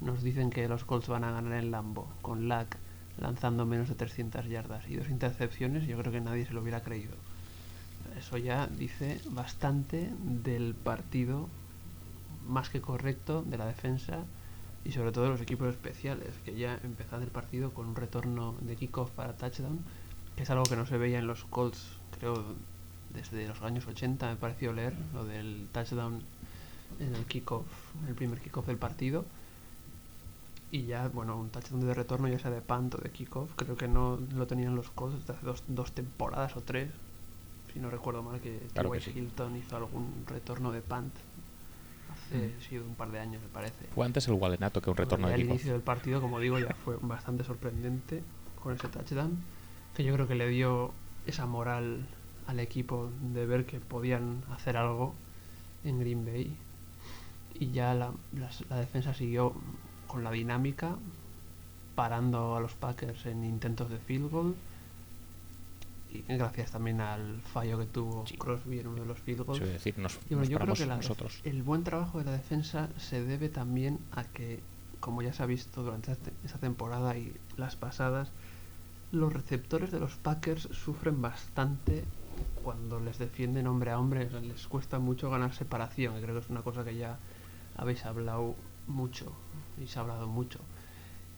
[0.00, 2.78] nos dicen que los Colts van a ganar en Lambo, con Lack
[3.18, 6.82] lanzando menos de 300 yardas y dos intercepciones, yo creo que nadie se lo hubiera
[6.82, 7.14] creído.
[8.18, 11.48] Eso ya dice bastante del partido
[12.46, 14.24] más que correcto de la defensa
[14.84, 18.54] y sobre todo de los equipos especiales, que ya empezaron el partido con un retorno
[18.60, 19.80] de kickoff para touchdown,
[20.36, 22.54] que es algo que no se veía en los Colts, creo,
[23.12, 26.22] desde los años 80, me pareció leer, lo del touchdown
[27.00, 27.66] en el kickoff,
[28.06, 29.24] el primer kickoff del partido.
[30.70, 33.76] Y ya, bueno, un touchdown de retorno, ya sea de punt o de kickoff, creo
[33.76, 36.90] que no lo tenían los Colts desde hace dos, dos temporadas o tres,
[37.72, 39.12] si no recuerdo mal, que Claro que T.Y.
[39.12, 39.18] sí.
[39.18, 41.14] Hilton hizo algún retorno de punt
[42.12, 42.88] hace Mm.
[42.88, 43.86] un par de años, me parece.
[43.94, 46.40] Fue antes el Gualenato que un retorno Bueno, de ya El inicio del partido, como
[46.40, 48.22] digo, ya fue bastante sorprendente
[48.62, 49.38] con ese touchdown,
[49.94, 50.92] que yo creo que le dio
[51.26, 52.06] esa moral
[52.48, 55.14] al equipo de ver que podían hacer algo
[55.84, 56.56] en Green Bay.
[57.54, 58.12] Y ya la,
[58.68, 59.54] la defensa siguió
[60.16, 60.96] con la dinámica,
[61.94, 64.54] parando a los Packers en intentos de field goal.
[66.10, 68.38] Y gracias también al fallo que tuvo Sí.
[68.38, 69.60] Crosby en uno de los field goals.
[69.60, 71.40] Es decir, nos, Y bueno, nos yo creo que la nosotros.
[71.44, 74.60] el buen trabajo de la defensa se debe también a que,
[75.00, 78.30] como ya se ha visto durante esta- esta temporada y las pasadas,
[79.12, 82.04] los receptores de los Packers sufren bastante
[82.64, 84.30] cuando les defienden hombre a hombre.
[84.40, 87.18] Les cuesta mucho ganar separación, que creo que es una cosa que ya
[87.76, 88.54] habéis hablado
[88.86, 89.32] mucho
[89.82, 90.60] y se ha hablado mucho.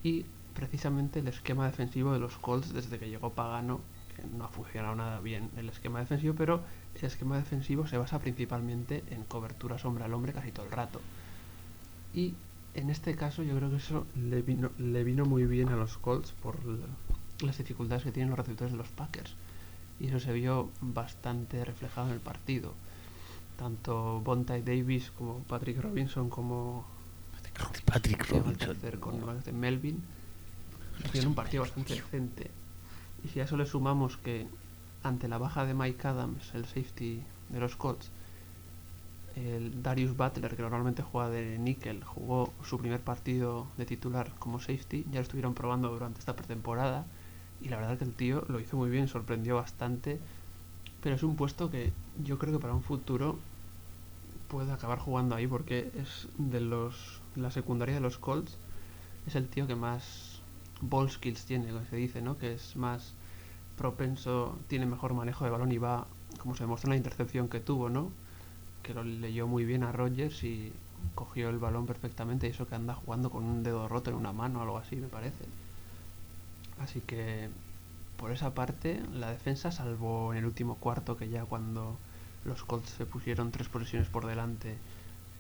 [0.03, 0.25] Y
[0.55, 3.81] precisamente el esquema defensivo de los Colts desde que llegó Pagano,
[4.17, 6.63] que no ha funcionado nada bien el esquema defensivo, pero
[6.95, 11.01] el esquema defensivo se basa principalmente en coberturas hombre al hombre casi todo el rato.
[12.15, 12.35] Y
[12.75, 16.65] en este caso yo creo que eso le vino, muy bien a los Colts por
[16.65, 16.87] la-
[17.41, 19.35] las dificultades que tienen los receptores de los Packers.
[20.01, 22.75] Y eso se vio bastante reflejado en el partido.
[23.57, 26.85] Tanto Bontai Davis como Patrick Robinson como
[27.85, 30.03] Patrick se llama el de Melvin.
[31.05, 32.51] Hicieron un partido bastante decente.
[33.25, 34.47] Y si a eso le sumamos que
[35.03, 38.11] ante la baja de Mike Adams, el safety de los Colts,
[39.37, 44.59] el Darius Butler, que normalmente juega de nickel, jugó su primer partido de titular como
[44.61, 47.07] safety, ya lo estuvieron probando durante esta pretemporada
[47.61, 50.21] y la verdad que el tío lo hizo muy bien, sorprendió bastante,
[51.03, 51.93] pero es un puesto que
[52.25, 53.39] yo creo que para un futuro
[54.49, 58.57] puede acabar jugando ahí porque es de los la secundaria de los Colts
[59.27, 60.41] es el tío que más
[60.81, 62.39] ball skills tiene, como se dice, ¿no?
[62.39, 63.15] Que es más
[63.77, 66.07] propenso, tiene mejor manejo de balón y va,
[66.39, 68.11] como se demostró en la intercepción que tuvo, ¿no?
[68.83, 70.73] Que lo leyó muy bien a Rogers y
[71.15, 74.33] cogió el balón perfectamente y eso que anda jugando con un dedo roto en una
[74.33, 75.45] mano o algo así, me parece.
[76.81, 77.49] Así que
[78.17, 81.97] por esa parte, la defensa, salvo en el último cuarto, que ya cuando
[82.45, 84.77] los Colts se pusieron tres posiciones por delante,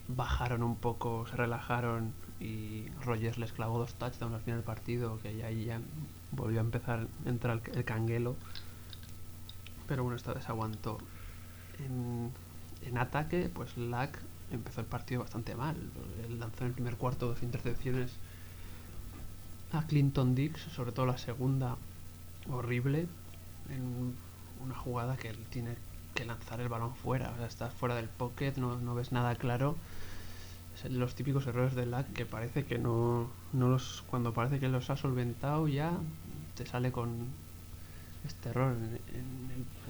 [0.08, 5.18] bajaron un poco, se relajaron y Rogers les clavó dos touchdowns al final del partido,
[5.20, 5.80] que ahí ya
[6.32, 8.36] volvió a empezar a entrar el, el canguelo.
[9.86, 10.98] Pero bueno, esta vez aguantó.
[11.78, 12.32] En,
[12.82, 15.76] en ataque, pues Lack empezó el partido bastante mal.
[16.26, 18.12] Él lanzó en el primer cuarto dos intercepciones
[19.72, 21.76] a Clinton Dix, sobre todo la segunda,
[22.50, 23.06] horrible,
[23.68, 24.14] en
[24.64, 25.76] una jugada que él tiene
[26.14, 29.34] que lanzar el balón fuera, o sea, estás fuera del pocket, no, no ves nada
[29.36, 29.76] claro.
[30.84, 34.90] Los típicos errores de lag que parece que no, no los, cuando parece que los
[34.90, 35.92] ha solventado ya,
[36.54, 37.26] te sale con
[38.24, 38.98] este error en,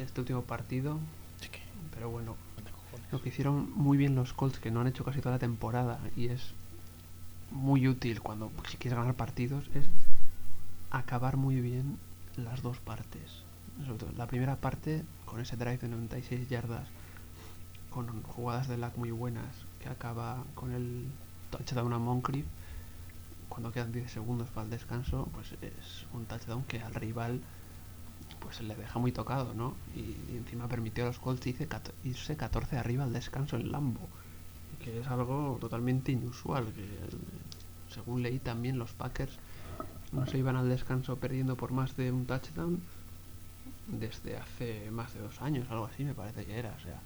[0.03, 0.99] este último partido.
[1.95, 2.37] Pero bueno,
[3.11, 5.99] lo que hicieron muy bien los Colts, que no han hecho casi toda la temporada,
[6.17, 6.53] y es
[7.51, 9.87] muy útil cuando si quieres ganar partidos, es
[10.91, 11.99] acabar muy bien
[12.37, 13.43] las dos partes.
[13.85, 16.89] Sobre todo la primera parte con ese drive de 96 yardas,
[17.91, 21.07] con jugadas de lag muy buenas, que acaba con el
[21.51, 22.47] touchdown a Moncrief.
[23.49, 27.41] Cuando quedan 10 segundos para el descanso, pues es un touchdown que al rival
[28.41, 29.75] pues le deja muy tocado, ¿no?
[29.97, 31.69] Y, encima permitió a los Colts irse,
[32.05, 34.09] irse 14 arriba al descanso en Lambo,
[34.83, 36.87] que es algo totalmente inusual, que
[37.93, 39.39] según leí también los Packers
[40.13, 42.81] no se iban al descanso perdiendo por más de un touchdown
[43.89, 47.01] desde hace más de dos años, algo así me parece que era, o sea,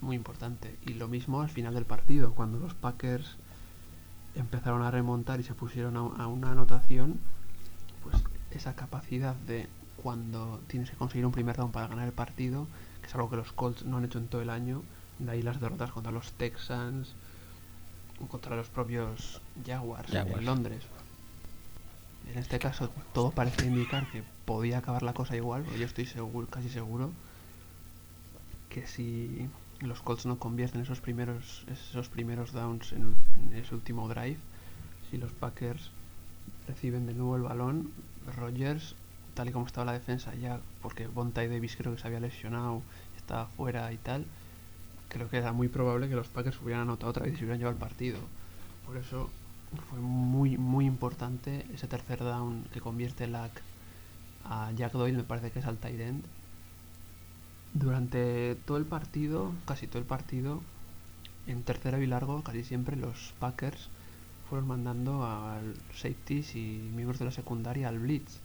[0.00, 0.76] muy importante.
[0.86, 3.36] Y lo mismo al final del partido, cuando los Packers
[4.34, 7.18] empezaron a remontar y se pusieron a, una anotación,
[8.02, 9.68] pues esa capacidad de
[10.02, 12.66] cuando tienes que conseguir un primer down para ganar el partido,
[13.00, 14.82] que es algo que los Colts no han hecho en todo el año,
[15.18, 17.14] de ahí las derrotas contra los Texans,
[18.30, 20.84] contra los propios Jaguars, en Londres.
[22.32, 26.46] En este caso todo parece indicar que podía acabar la cosa igual, yo estoy seguro,
[26.46, 27.10] casi seguro
[28.68, 29.48] que si
[29.80, 33.14] los Colts no convierten esos primeros esos primeros downs en,
[33.54, 34.38] ese último drive,
[35.10, 35.90] si los Packers
[36.68, 37.90] reciben de nuevo el balón,
[38.36, 38.94] Rogers,
[39.34, 42.82] tal y como estaba la defensa ya, porque Bontai Davis creo que se había lesionado,
[43.16, 44.26] estaba fuera y tal,
[45.08, 47.58] creo que era muy probable que los Packers hubieran anotado otra vez y se hubieran
[47.58, 48.18] llevado el partido.
[48.86, 49.30] Por eso
[49.88, 53.62] fue muy, muy importante ese tercer down que convierte Lack
[54.44, 56.24] a Jack Doyle, me parece que es al tight end.
[57.72, 60.60] Durante todo el partido, casi todo el partido,
[61.46, 63.88] en tercera y largo, casi siempre los Packers
[64.48, 68.40] fueron mandando al safeties y miembros de la secundaria al blitz.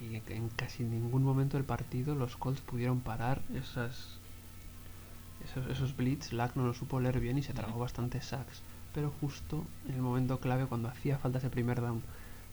[0.00, 4.18] Y en casi ningún momento del partido los Colts pudieron parar esas
[5.44, 8.62] esos, esos blitz, Lack no lo supo leer bien y se tragó bastante sacks.
[8.92, 12.02] Pero justo en el momento clave, cuando hacía falta ese primer down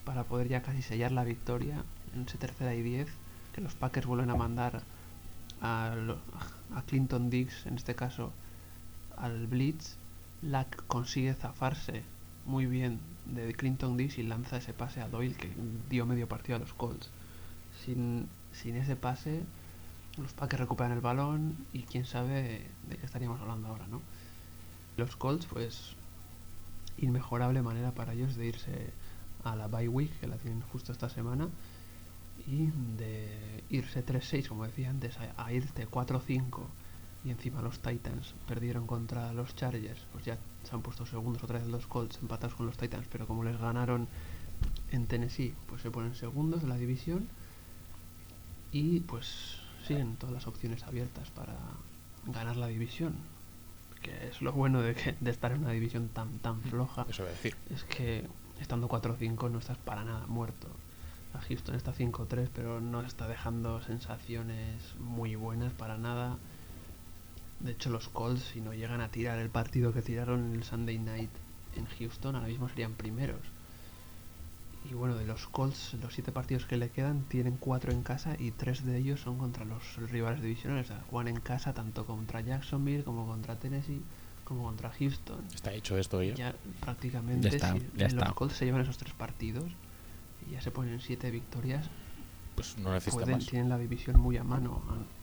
[0.06, 3.10] para poder ya casi sellar la victoria, en ese tercera y diez,
[3.54, 4.84] que los Packers vuelven a mandar
[5.64, 5.96] a,
[6.76, 8.32] a Clinton Diggs, en este caso
[9.18, 9.96] al blitz,
[10.44, 12.04] Lack consigue zafarse
[12.46, 15.50] muy bien de Clinton Diggs y lanza ese pase a Doyle que
[15.90, 17.10] dio medio partido a los Colts.
[17.86, 19.42] Sin, sin ese pase,
[20.18, 24.02] los Packers recuperan el balón y quién sabe de qué estaríamos hablando ahora, ¿no?
[24.98, 25.96] Los Colts, pues,
[26.98, 28.94] inmejorable manera para ellos de irse
[29.44, 31.48] a la bye week, que la tienen justo esta semana,
[32.48, 36.64] y de irse 3-6, como decía antes, a, irte 4-5
[37.26, 41.60] y encima los Titans perdieron contra los Chargers, pues ya se han puesto segundos otra
[41.60, 44.08] vez los Colts empatados con los Titans, pero como les ganaron
[44.92, 47.28] en Tennessee, pues se ponen segundos de la división
[48.72, 51.56] y pues siguen todas las opciones abiertas para
[52.26, 53.16] ganar la división.
[54.02, 57.06] Que es lo bueno de, que, de estar en una división tan, tan floja.
[57.10, 57.56] Eso decir.
[57.70, 58.28] Es que
[58.60, 60.68] estando 4-5 no estás para nada muerto.
[61.34, 66.38] A Houston está 5-3, pero no está dejando sensaciones muy buenas para nada.
[67.60, 71.00] De hecho, los Colts, si no llegan a tirar el partido que tiraron el Sunday
[71.00, 71.32] Night
[71.76, 73.42] en Houston, ahora mismo serían primeros.
[74.90, 78.36] Y bueno, de los Colts, los siete partidos que le quedan, tienen cuatro en casa
[78.38, 80.92] y tres de ellos son contra los rivales divisionales.
[80.92, 84.02] O sea, juegan en casa tanto contra Jacksonville como contra Tennessee
[84.44, 85.40] como contra Houston.
[85.54, 86.36] Está hecho esto ya.
[86.36, 89.72] Ya prácticamente ya si los Colts se llevan esos tres partidos
[90.48, 91.90] y ya se ponen siete victorias.
[92.56, 93.46] Pues no necesitan más.
[93.46, 94.82] Tienen la división muy a mano.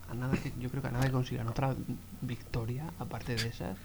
[0.09, 1.75] A, nada que, yo creo que a nada que consigan otra
[2.21, 3.77] victoria aparte de esas.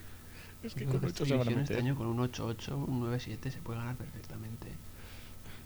[0.63, 4.71] Es que con este año con un 8-8, un 9-7 se puede ganar perfectamente.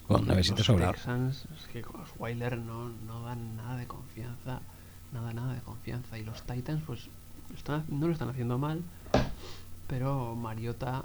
[0.06, 4.60] Con los Texans, es que los Weiler no, no dan nada de confianza,
[5.14, 6.18] nada, nada de confianza.
[6.18, 7.10] Y los Titans, pues,
[7.88, 8.82] no lo están haciendo mal,
[9.88, 11.04] pero Mariota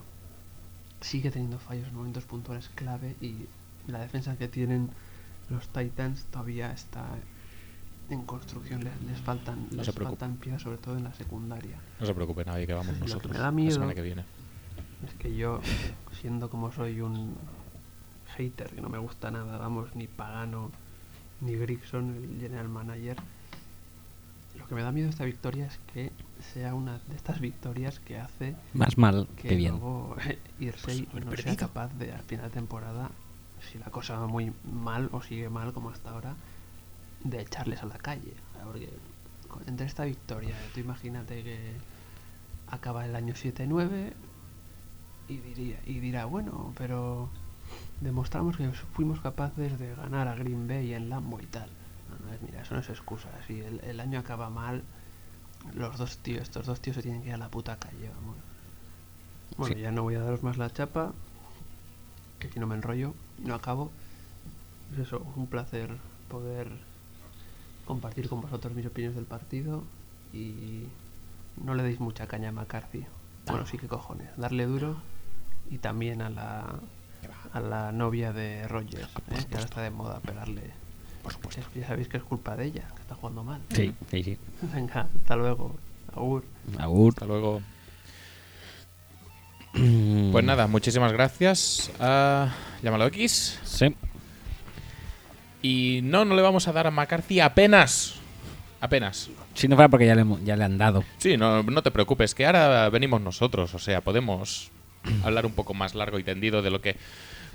[1.02, 3.46] sigue teniendo fallos en momentos puntuales clave y
[3.86, 4.90] la defensa que tienen
[5.50, 7.06] los Titans todavía está
[8.10, 11.78] en construcción, les, faltan, les faltan piezas, sobre todo en la secundaria.
[12.00, 14.24] No se preocupe nadie, que vamos nosotros me da miedo la semana que viene.
[15.06, 15.60] Es que yo,
[16.20, 17.34] siendo como soy un
[18.36, 20.70] hater, que no me gusta nada, vamos, ni Pagano,
[21.40, 23.16] ni Grigson, el general manager.
[24.58, 26.12] Lo que me da miedo de esta victoria es que
[26.52, 29.72] sea una de estas victorias que hace más mal que, que bien.
[29.72, 30.16] luego
[30.60, 33.10] Irsey pues no sea capaz de al final de temporada,
[33.74, 36.36] si la cosa va muy mal o sigue mal como hasta ahora,
[37.24, 38.34] de echarles a la calle.
[38.62, 38.88] Porque
[39.66, 41.72] entre esta victoria, tú imagínate que
[42.68, 44.12] acaba el año 7-9
[45.26, 47.28] y diría y dirá, bueno, pero
[48.00, 51.68] demostramos que fuimos capaces de ganar a Green Bay en Lambo y tal.
[52.42, 53.28] mira, eso no es excusa.
[53.48, 54.84] Si el, año acaba mal,
[55.74, 58.36] los dos tíos, estos dos tíos se tienen que ir a la puta calle, vamos.
[59.56, 61.12] Bueno, ya no voy a daros más la chapa,
[62.38, 63.90] que si no me enrollo no acabo.
[64.92, 65.96] Es eso, un placer
[66.28, 66.68] poder
[67.84, 69.82] compartir con vosotros mis opiniones del partido
[70.32, 70.84] y
[71.62, 73.04] no le deis mucha caña a McCarthy.
[73.46, 74.96] Bueno, sí que cojones, darle duro
[75.70, 76.74] y también a la
[77.52, 79.44] a la novia de Rogers, ¿eh?
[79.48, 80.72] que ahora está de moda pegarle
[81.22, 81.60] por supuesto.
[81.60, 83.60] Es- Ya sabéis que es culpa de ella, que está jugando mal.
[83.70, 84.38] Sí, sí, sí.
[84.74, 85.74] Venga, hasta luego.
[86.14, 86.44] Agur.
[86.78, 87.10] Agur.
[87.10, 87.62] Hasta luego.
[90.32, 93.58] Pues nada, muchísimas gracias a Llámalo X.
[93.64, 93.94] Sí.
[95.62, 98.14] Y no, no le vamos a dar a McCarthy apenas.
[98.80, 99.30] Apenas.
[99.54, 101.02] Si no fuera porque ya le, ya le han dado.
[101.18, 103.74] Sí, no, no te preocupes, que ahora venimos nosotros.
[103.74, 104.70] O sea, podemos
[105.24, 106.96] hablar un poco más largo y tendido de lo que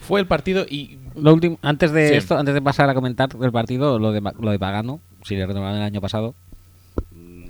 [0.02, 2.16] fue el partido y Lo último, antes de Sí.
[2.16, 5.46] esto, antes de pasar a comentar el partido, lo de, lo de Pagano, si le
[5.46, 6.36] renovaron el año pasado.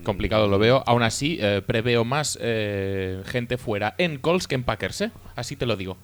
[0.04, 0.84] Complicado lo veo.
[0.88, 5.12] Aún así, eh, preveo más eh, gente fuera en Colts que en Packers, ¿eh?
[5.36, 5.98] Así te lo digo.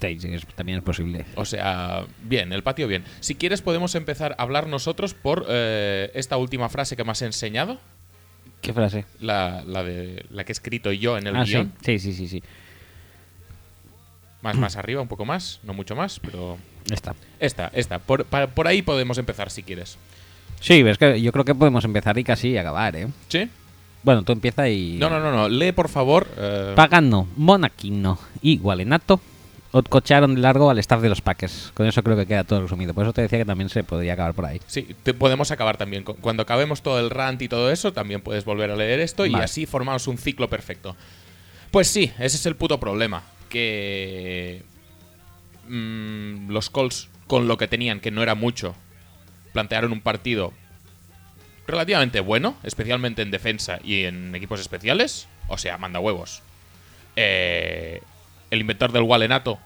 [0.00, 1.24] Sí, sí, es- también es posible.
[1.34, 3.04] O sea, bien, el patio bien.
[3.20, 7.22] Si quieres podemos empezar a hablar nosotros por eh, esta última frase que me has
[7.22, 7.80] enseñado,
[8.60, 9.06] ¿Qué frase?
[9.20, 11.72] la, la de la que he escrito yo en el ah, guion.
[11.82, 12.42] sí, sí, sí, sí.
[14.42, 16.58] Más, más arriba, un poco más, no mucho más, pero
[16.90, 17.14] Está.
[17.40, 17.98] esta, esta.
[17.98, 19.96] Por, por ahí podemos empezar si quieres.
[20.60, 23.08] Sí, es que yo creo que podemos empezar y casi acabar, ¿eh?
[23.28, 23.48] ¿Sí?
[24.02, 24.96] Bueno, tú empieza y...
[24.98, 25.48] No, no, no, no.
[25.48, 26.26] Lee por favor.
[26.36, 29.20] eh, Pagano, Monaquino y Gualenato
[29.88, 31.72] cocharon de largo al staff de los Packers.
[31.74, 32.94] Con eso creo que queda todo resumido.
[32.94, 34.60] Por eso te decía que también se podría acabar por ahí.
[34.68, 36.04] Sí, te- podemos acabar también.
[36.04, 39.26] Cu- Cuando acabemos todo el rant y todo eso, también puedes volver a leer esto
[39.26, 39.44] y Vale.
[39.44, 40.94] así formamos un ciclo perfecto.
[41.72, 43.24] Pues sí, ese es el puto problema.
[43.48, 44.62] Que
[45.68, 48.76] mm, los Colts, con lo que tenían, que no era mucho,
[49.54, 50.52] plantearon un partido
[51.66, 55.28] relativamente bueno, especialmente en defensa y en equipos especiales.
[55.48, 56.42] O sea, manda huevos.
[57.16, 58.02] Eh,
[58.50, 59.58] el inventor del Walenato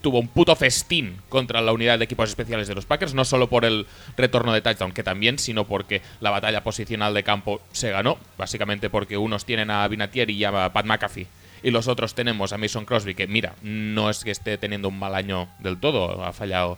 [0.00, 3.48] tuvo un puto festín contra la unidad de equipos especiales de los Packers, no solo
[3.48, 3.86] por el
[4.18, 8.90] retorno de touchdown, que también, sino porque la batalla posicional de campo se ganó, básicamente
[8.90, 11.26] porque unos tienen a Vinatieri y a Pat McAfee,
[11.62, 14.98] y los otros tenemos a Mason Crosby, que mira, no es que esté teniendo un
[14.98, 16.76] mal año del todo, ha fallado,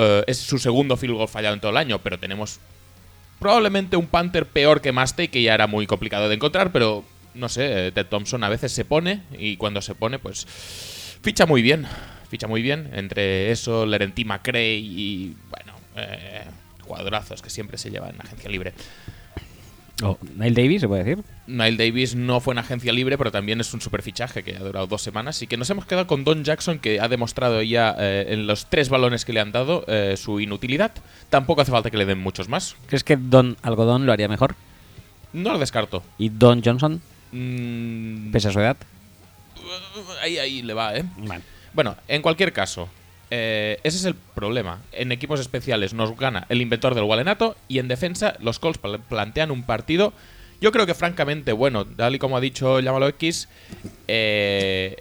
[0.00, 2.58] eh, es su segundo field goal fallado en todo el año, pero tenemos
[3.38, 7.48] probablemente un Panther peor que Mastey, que ya era muy complicado de encontrar, pero no
[7.48, 10.46] sé, eh, Ted Thompson a veces se pone y cuando se pone, pues
[11.22, 11.86] ficha muy bien.
[12.28, 12.90] Ficha muy bien.
[12.94, 16.44] Entre eso, Lerenti McCray y, bueno, eh,
[16.82, 18.72] jugadorazos que siempre se llevan en agencia libre.
[20.02, 21.24] O Neil Davis, se puede decir.
[21.46, 24.60] Niall Davis no fue en agencia libre, pero también es un super fichaje que ha
[24.60, 27.94] durado dos semanas y que nos hemos quedado con Don Jackson, que ha demostrado ya
[27.98, 30.92] eh, en los tres balones que le han dado eh, su inutilidad.
[31.28, 32.76] Tampoco hace falta que le den muchos más.
[32.86, 34.54] ¿Crees que Don Algodón lo haría mejor?
[35.32, 36.02] No lo descarto.
[36.18, 37.00] ¿Y Don Johnson,
[37.32, 38.76] Mm, pese a su edad?
[40.22, 41.04] ahí, ahí le va, ¿eh?
[41.18, 41.42] Vale.
[41.72, 42.88] Bueno, en cualquier caso,
[43.30, 44.80] eh, ese es el problema.
[44.92, 48.98] En equipos especiales nos gana el inventor del Walenato y en defensa los Colts pla-
[48.98, 50.12] plantean un partido,
[50.60, 53.48] yo creo que francamente bueno, tal y como ha dicho Llámalo X,
[54.08, 54.96] eh,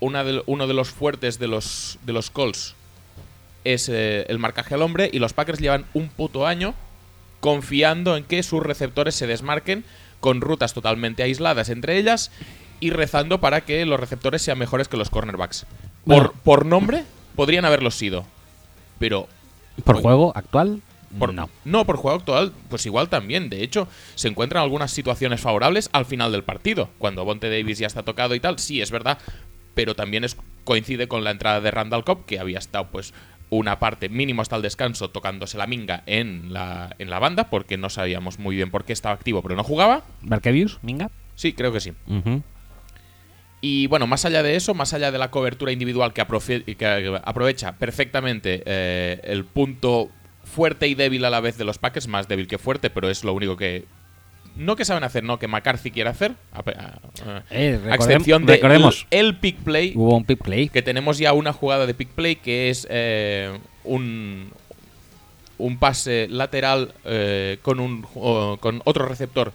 [0.00, 2.74] una de- uno de los fuertes de los, de los Colts
[3.64, 6.74] es eh, el marcaje al hombre y los Packers llevan un puto año
[7.40, 9.84] confiando en que sus receptores se desmarquen
[10.20, 12.30] con rutas totalmente aisladas entre ellas
[12.80, 15.66] y rezando para que los receptores sean mejores que los cornerbacks.
[16.04, 16.32] Bueno.
[16.32, 17.04] Por, por nombre,
[17.36, 18.24] podrían haberlo sido.
[18.98, 19.28] Pero
[19.84, 20.02] ¿Por Oye.
[20.02, 20.80] juego actual?
[21.18, 21.84] por, no.
[21.84, 23.48] por juego actual, pues igual también.
[23.48, 26.90] De hecho, se encuentran algunas situaciones favorables al final del partido.
[26.98, 29.18] Cuando Bonte Davis ya está tocado y tal, sí, es verdad.
[29.74, 33.14] Pero también es, coincide con la entrada de Randall Cobb, que había estado, pues,
[33.48, 37.76] una parte mínimo hasta el descanso tocándose la minga en la, en la banda, porque
[37.76, 40.02] no sabíamos muy bien por qué estaba activo, pero no jugaba.
[40.22, 40.78] ¿Barkevius?
[40.82, 41.10] ¿Minga?
[41.34, 41.92] Sí, creo que sí.
[42.08, 42.42] Ujú.
[43.60, 48.62] Y bueno, más allá de eso, más allá de la cobertura individual que, aprovecha perfectamente
[48.66, 50.10] eh, el punto
[50.44, 53.24] fuerte y débil a la vez de los Packers, más débil que fuerte, pero es
[53.24, 53.84] lo único que.
[54.56, 56.32] No que saben hacer, no que McCarthy quiere hacer.
[56.52, 59.06] A, pe- a- a- Eh, a excepción de recordemos.
[59.10, 60.68] el, el pick play, Hubo un pick play.
[60.70, 64.50] que tenemos ya una jugada de pick play que es eh, un,
[65.58, 69.52] un pase lateral eh, con, un, o- con otro receptor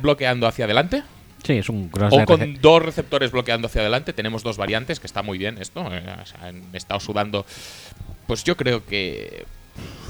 [0.00, 1.02] bloqueando hacia adelante.
[1.44, 4.12] Sí, es un cross O con dos receptores bloqueando hacia adelante.
[4.12, 5.80] Tenemos dos variantes, que está muy bien esto.
[5.94, 7.44] eh, o sea, han estado sudando,
[8.26, 9.44] pues yo creo que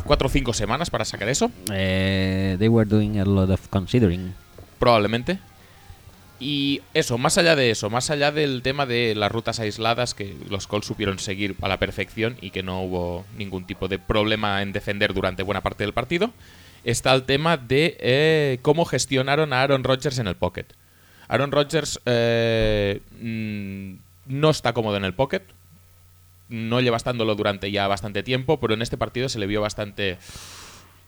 [0.04, 4.34] cuatro o cinco semanas para sacar eso, Eh, they were doing a lot of considering.
[4.78, 5.38] probablemente.
[6.40, 10.36] Y eso, más allá de eso, más allá del tema de las rutas aisladas que
[10.50, 14.60] los Colts supieron seguir a la perfección y que no hubo ningún tipo de problema
[14.60, 16.32] en defender durante buena parte del partido,
[16.82, 20.66] está el tema de eh, cómo gestionaron a Aaron Rodgers en el pocket.
[21.28, 23.94] Aaron Rodgers eh, mm,
[24.26, 25.42] no está cómodo en el pocket,
[26.48, 30.18] no lleva estándolo durante ya bastante tiempo, pero en este partido se le vio bastante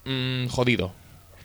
[0.04, 0.92] mm, jodido.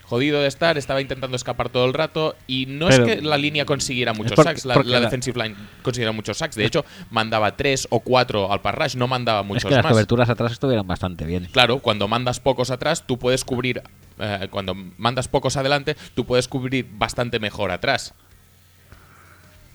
[0.05, 3.37] jodido de estar, estaba intentando escapar todo el rato y no Pero- es que la
[3.37, 6.55] línea consiguiera muchos porque- sacks, la, defensive line consiguiera muchos sacks.
[6.57, 9.93] De hecho, mandaba tres o cuatro al parrash, no mandaba Es muchos que las más.
[9.93, 11.47] coberturas atrás estuvieron bastante bien.
[11.53, 13.81] Claro, cuando mandas pocos atrás, tú puedes cubrir.
[14.19, 18.13] eh, cuando mandas pocos adelante, tú puedes cubrir bastante mejor atrás.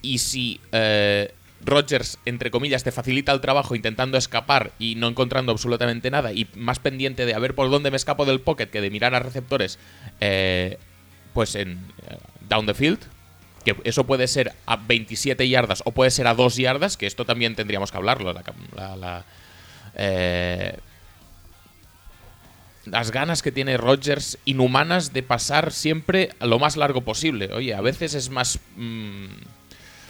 [0.06, 1.34] Y si eh,
[1.64, 6.46] Rogers, entre comillas, te facilita el trabajo intentando escapar y no encontrando absolutamente nada, y
[6.54, 9.18] más pendiente de a ver por dónde me escapo del pocket que de mirar a
[9.18, 9.78] receptores,
[10.20, 10.78] eh,
[11.34, 11.72] pues en
[12.08, 13.00] eh, down the field,
[13.64, 17.24] que eso puede ser a 27 yardas o puede ser a 2 yardas, que esto
[17.24, 18.32] también tendríamos que hablarlo.
[18.32, 19.24] La,
[19.96, 20.78] eh,
[22.84, 27.52] las ganas que tiene Rodgers inhumanas de pasar siempre lo más largo posible.
[27.52, 29.26] Oye, a veces es más mm,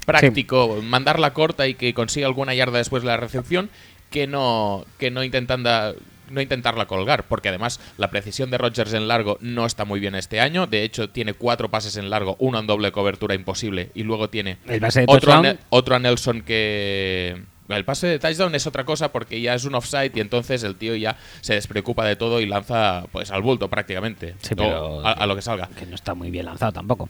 [0.06, 3.68] práctico mandar la corta y que consiga alguna yarda después de la recepción
[4.10, 5.94] que no, que no intentando
[6.30, 10.14] no intentarla colgar, porque además la precisión de Rodgers en largo no está muy bien
[10.14, 10.66] este año.
[10.66, 14.58] De hecho, tiene cuatro pases en largo, uno en doble cobertura imposible, y luego tiene
[14.66, 15.58] El pase de otro a, touchdown.
[15.70, 17.42] Otro a Nelson que.
[17.68, 20.76] El pase de touchdown es otra cosa porque ya es un offside y entonces el
[20.76, 24.36] tío ya se despreocupa de todo y lanza pues al bulto prácticamente.
[24.40, 25.68] Sí, pero- a, a lo que salga.
[25.76, 27.08] Que no está muy bien lanzado tampoco.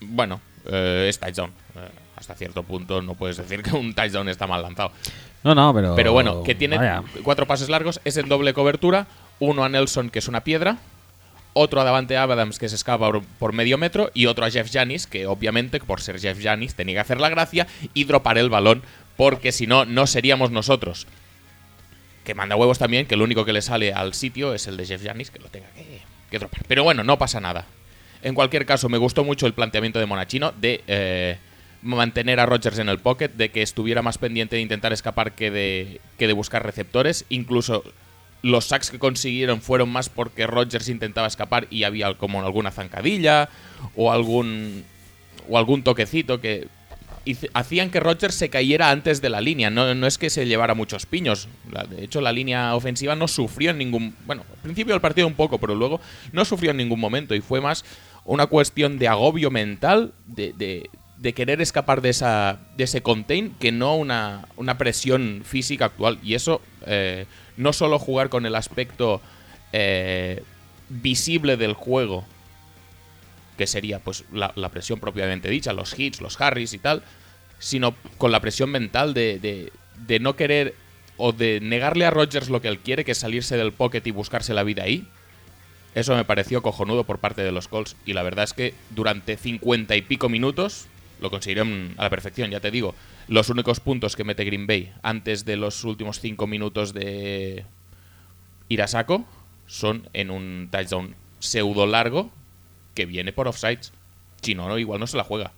[0.00, 0.40] Bueno,
[0.70, 1.50] eh, es touchdown.
[1.76, 4.90] Eh, hasta cierto punto no puedes decir que un touchdown está mal lanzado.
[5.44, 5.94] No, no, pero.
[5.94, 7.02] Pero bueno, que tiene vaya.
[7.22, 9.06] cuatro pases largos, es en doble cobertura,
[9.38, 10.78] uno a Nelson que es una piedra,
[11.52, 14.70] otro a Davante Adams que se escapa por, por medio metro y otro a Jeff
[14.72, 18.50] Janis que obviamente por ser Jeff Janis tenía que hacer la gracia y dropar el
[18.50, 18.82] balón
[19.16, 21.06] porque si no, no seríamos nosotros.
[22.24, 24.84] Que manda huevos también, que el único que le sale al sitio es el de
[24.84, 26.62] Jeff Janis que lo tenga que, que dropar.
[26.66, 27.66] Pero bueno, no pasa nada.
[28.22, 31.38] En cualquier caso, me gustó mucho el planteamiento de Monachino de eh,
[31.82, 35.50] mantener a Rodgers en el pocket, de que estuviera más pendiente de intentar escapar que
[35.50, 37.24] de, que de buscar receptores.
[37.28, 37.84] Incluso
[38.42, 43.48] los sacks que consiguieron fueron más porque Rodgers intentaba escapar y había como alguna zancadilla
[43.94, 44.84] o algún,
[45.48, 46.68] o algún toquecito que
[47.54, 49.70] hacían que Rodgers se cayera antes de la línea.
[49.70, 51.48] No, es que se llevara muchos piños.
[51.90, 54.14] De hecho, la línea ofensiva no sufrió en ningún.
[54.26, 56.00] Bueno, al principio del partido un poco, pero luego
[56.32, 57.34] no sufrió en ningún momento.
[57.34, 57.84] Y fue más
[58.24, 63.54] una cuestión de agobio mental, de, de- de querer escapar de, esa, de ese contain,
[63.58, 66.18] que no una, una presión física actual.
[66.22, 67.24] Y eso, eh,
[67.56, 69.22] no solo jugar con el aspecto
[69.72, 70.42] eh,
[70.90, 72.26] visible del juego,
[73.56, 77.02] que sería pues la, presión propiamente dicha, los hits, los harris y tal,
[77.58, 79.72] sino con la presión mental de, de-
[80.06, 80.74] de no querer
[81.16, 84.10] o de negarle a Rodgers lo que él quiere, que es salirse del pocket y
[84.10, 85.06] buscarse la vida ahí.
[85.94, 87.96] Eso me pareció cojonudo por parte de los Colts.
[88.04, 90.86] Y la verdad es que durante cincuenta y pico minutos
[91.22, 92.94] lo consiguieron a la perfección, ya te digo.
[93.28, 97.64] Los únicos puntos que mete Green Bay antes de los últimos cinco minutos de
[98.68, 99.24] ir a saco
[99.66, 102.30] son en un touchdown pseudo largo
[102.96, 103.92] que viene por offsides.
[104.42, 105.52] Si no, no, igual no se la juega.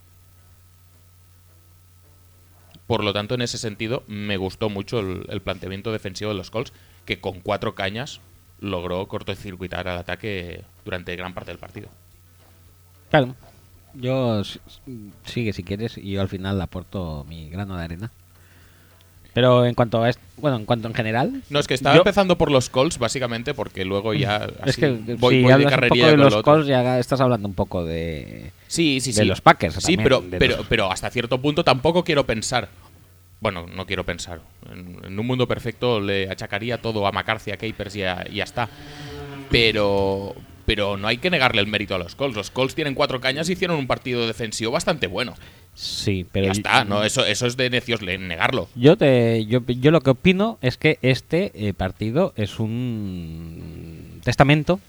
[2.86, 6.72] Por lo tanto, en ese sentido, me gustó mucho el, planteamiento defensivo de los Colts,
[7.06, 8.20] que con cuatro cañas
[8.60, 11.88] logró cortocircuitar al ataque durante gran parte del partido.
[13.10, 13.34] Claro.
[13.94, 14.42] Yo
[15.24, 18.10] sigue si quieres y yo al final aporto mi grano de arena.
[19.34, 22.38] Pero en cuanto a bueno, en cuanto en general, No, es que estaba Yo- empezando
[22.38, 25.72] por los Colts, básicamente, porque luego ya es así que voy, si voy de hablas
[25.74, 26.42] un poco de los lo.
[26.42, 29.18] Colts ya estás hablando un poco de Sí, sí, sí.
[29.20, 32.68] de los Packers Sí, también, pero, pero, los- pero hasta cierto punto tampoco quiero pensar.
[33.40, 34.40] Bueno, no quiero pensar.
[34.72, 38.36] En, en un mundo perfecto le achacaría todo a McCarthy, a Capers y ya, y
[38.36, 38.68] ya está.
[39.50, 40.34] Pero,
[40.66, 42.36] pero no hay que negarle el mérito a los Colts.
[42.36, 45.34] Los Colts tienen cuatro cañas y hicieron un partido defensivo bastante bueno.
[45.78, 48.68] Sí, pero ya está, no, eso, eso es de necios negarlo.
[48.74, 54.80] Yo te yo, yo lo que opino es que este eh, partido es un testamento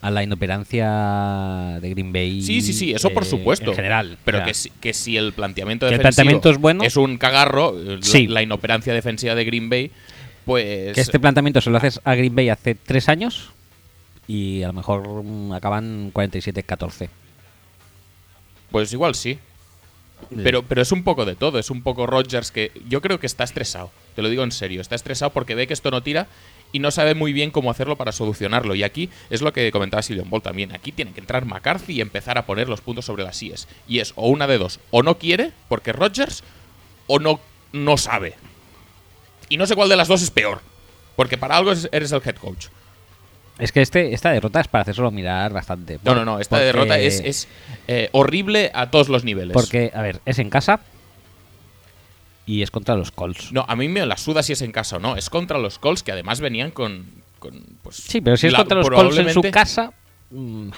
[0.00, 2.42] a la inoperancia de Green Bay.
[2.42, 3.70] Sí, sí, sí, eso por eh, supuesto.
[3.70, 4.18] En general.
[4.24, 6.84] Pero O sea, que, si, que si el planteamiento Que el defensivo planteamiento es bueno.
[6.84, 8.26] es un cagarro, eh, la- Sí.
[8.26, 9.90] la, inoperancia defensiva de Green Bay,
[10.44, 10.94] pues.
[10.94, 13.50] que este planteamiento se lo haces a Green Bay hace tres años
[14.28, 17.08] y a lo mejor mm, acaban 47-14.
[18.70, 19.38] Pues igual sí.
[20.42, 23.26] Pero, pero es un poco de todo, es un poco Rodgers que yo creo que
[23.26, 26.26] está estresado, te lo digo en serio, está estresado porque ve que esto no tira
[26.70, 28.74] y no sabe muy bien cómo hacerlo para solucionarlo.
[28.74, 32.00] Y aquí es lo que comentaba Silvian Ball también, aquí tiene que entrar McCarthy y
[32.02, 33.68] empezar a poner los puntos sobre las IES.
[33.88, 36.44] Y es o una de dos, o no quiere, porque Rodgers,
[37.06, 37.40] o no,
[37.72, 38.34] no sabe.
[39.48, 40.60] Y no sé cuál de las dos es peor,
[41.16, 42.66] porque para algo es- eres el head coach.
[43.58, 45.98] Es que este, esta derrota es para hacérselo mirar bastante.
[46.04, 47.48] No, no, no, esta Porque- derrota es, es,
[47.88, 49.52] eh, horrible a todos los niveles.
[49.54, 50.80] Porque, a ver, es en casa
[52.46, 53.52] y es contra los Colts.
[53.52, 55.16] No, a mí me la suda si es en casa o no.
[55.16, 57.06] Es contra los Colts que además venían con.
[57.40, 59.92] con, pues, Sí, pero si es la- contra los Colts en su casa.
[60.30, 60.70] mm,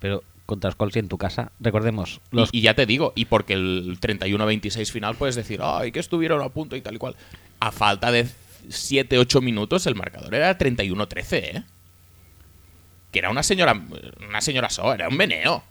[0.00, 3.12] pero contra los Colts y en tu casa, recordemos, los Y, y ya te digo,
[3.16, 6.98] y porque el 31-26 final puedes decir, ay, que estuvieron a punto y tal y
[6.98, 7.16] cual.
[7.60, 8.26] A falta de
[8.68, 11.64] 7-8 minutos, el marcador era 31-13, ¿eh?
[13.12, 13.80] Que era una señora,
[14.28, 15.62] una señora so, era un meneo.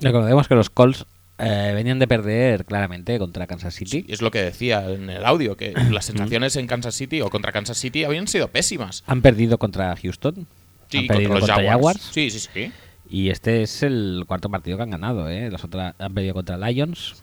[0.00, 1.06] recordemos que los Colts
[1.38, 4.04] eh, venían de perder claramente contra Kansas City.
[4.08, 7.52] Es lo que decía en el audio, que las sensaciones en Kansas City o contra
[7.52, 9.04] Kansas City habían sido pésimas.
[9.06, 10.46] Han perdido contra Houston.
[10.88, 11.98] Sí, han perdido contra los contra Jaguars.
[12.00, 12.14] Jaguars.
[12.14, 12.72] Sí, sí, sí.
[13.10, 15.50] Y este es el cuarto partido que han ganado, ¿eh?
[15.50, 17.22] Los otros han perdido contra Lions.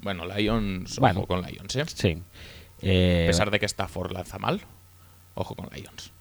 [0.00, 1.20] Bueno, Lions, Bueno.
[1.20, 1.84] ojo con Lions, ¿eh?
[1.86, 2.18] Sí.
[2.86, 4.60] Eh, A pesar de que Stafford lanza mal,
[5.34, 6.12] ojo con Lions.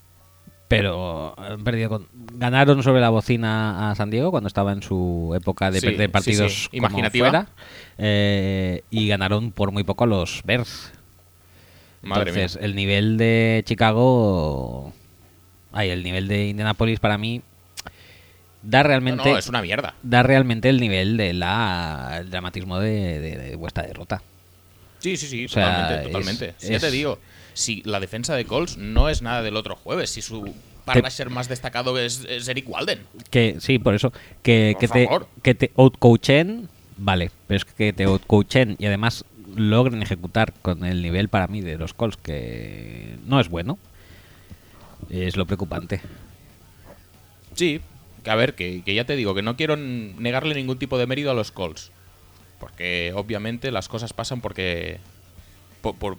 [0.70, 5.34] pero han perdido con- ganaron sobre la bocina a San Diego cuando estaba en su
[5.36, 6.70] época de Sí, perder partidos sí.
[6.72, 7.28] Imaginativa.
[7.30, 7.48] fuera.
[8.00, 10.92] Eh, y ganaron por muy poco a los Bears.
[12.02, 12.66] Madre Entonces, mía.
[12.66, 14.92] el nivel de Chicago.
[15.72, 17.42] Ay, el nivel de Indianapolis para mí
[18.64, 19.30] da realmente.
[19.30, 19.94] no, es una mierda.
[20.02, 24.22] Da realmente el nivel de la el dramatismo de, de- de vuestra derrota.
[25.04, 26.56] Sí, sí, sí, O sea, totalmente, totalmente.
[26.62, 27.20] Ya te digo,
[27.54, 31.50] si la defensa de Colts no es nada del otro jueves, si su parrasher más
[31.50, 33.00] destacado es, es Eric Walden.
[33.30, 34.14] Que sí, por eso.
[34.42, 35.10] Que, Por que te,
[35.42, 37.32] que te outcoachen, vale.
[37.48, 39.26] Pero es que te outcoachen y además
[39.58, 43.78] logren ejecutar con el nivel para mí de los Colts que no es bueno.
[45.10, 46.00] Es lo preocupante.
[47.56, 47.82] Sí,
[48.24, 51.08] que a ver, que, que ya te digo, que no quiero negarle ningún tipo de
[51.08, 51.92] mérito a los Colts.
[52.64, 55.00] Porque obviamente las cosas pasan porque.
[55.82, 56.18] por, por-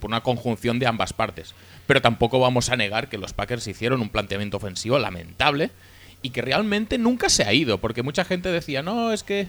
[0.00, 1.54] por una conjunción de ambas partes.
[1.86, 5.70] Pero tampoco vamos a negar que los Packers hicieron un planteamiento ofensivo lamentable
[6.22, 7.78] y que realmente nunca se ha ido.
[7.78, 9.46] Porque mucha gente decía, no, es que.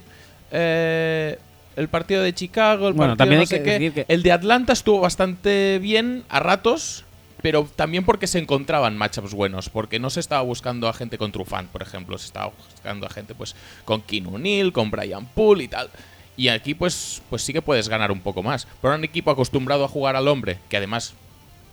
[0.51, 1.39] eh,
[1.75, 3.71] el partido de Chicago, el Bueno, partido también no sé que qué.
[3.71, 7.03] decir que- El de Atlanta estuvo bastante bien a ratos,
[7.41, 11.31] pero también porque se encontraban matchups buenos, porque no se estaba buscando a gente con
[11.31, 15.63] Trufant, por ejemplo, se estaba buscando a gente pues con Keanu Neal, con Brian Poole
[15.63, 15.89] y tal.
[16.35, 18.67] Y aquí pues pues sí que puedes ganar un poco más.
[18.81, 21.13] Pero un equipo acostumbrado a jugar al hombre, que además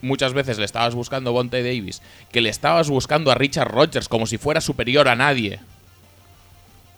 [0.02, 2.02] muchas veces le estabas buscando a Bonte Davis,
[2.32, 5.60] que le estabas buscando a Richard Rodgers como si fuera superior a nadie.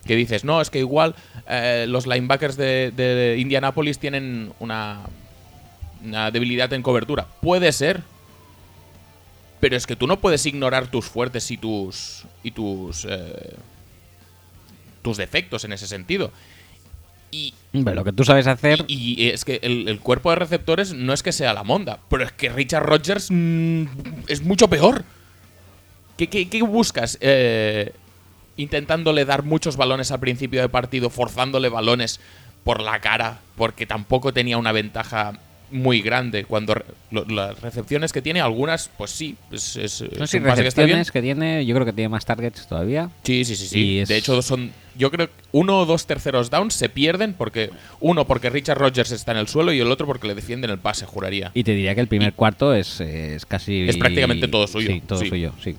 [0.05, 1.15] Que dices, no, es que igual
[1.47, 4.99] eh, los linebackers de, de Indianapolis tienen una,
[6.03, 7.27] una debilidad en cobertura.
[7.41, 8.01] Puede ser.
[9.61, 12.25] Pero es que tú no puedes ignorar tus fuertes y tus.
[12.43, 13.05] y tus.
[13.09, 13.55] eh,
[15.03, 16.31] tus defectos en ese sentido.
[17.33, 18.85] Y, Pero lo que tú sabes hacer.
[18.87, 21.97] y- y es que el, el cuerpo de receptores no es que sea la monda,
[22.09, 23.85] pero es que Richard Rodgers mm,
[24.27, 25.03] es mucho peor.
[26.17, 27.17] ¿Qué, qué- qué buscas?
[27.21, 27.91] Eh,
[28.57, 32.19] intentándole dar muchos balones al principio de partido, forzándole balones
[32.63, 35.33] por la cara, porque tampoco tenía una ventaja
[35.73, 36.45] muy grande.
[36.45, 40.37] Cuando re- lo- las recepciones que tiene, algunas, pues sí, es, es, no es que
[40.37, 40.55] está bien.
[40.55, 43.09] recepciones que tiene, yo creo que tiene más targets todavía.
[43.23, 43.99] Sí, sí, sí, sí.
[43.99, 44.71] Es- De hecho, son.
[44.95, 47.71] Yo creo que uno o dos terceros downs se pierden porque.
[47.99, 50.77] Uno porque Richard Rodgers está en el suelo y el otro porque le defienden el
[50.77, 51.51] pase, juraría.
[51.53, 53.87] Y te diría que el primer cuarto es, es casi.
[53.89, 55.29] Es prácticamente todo suyo, Sí, todo sí.
[55.29, 55.75] suyo, sí.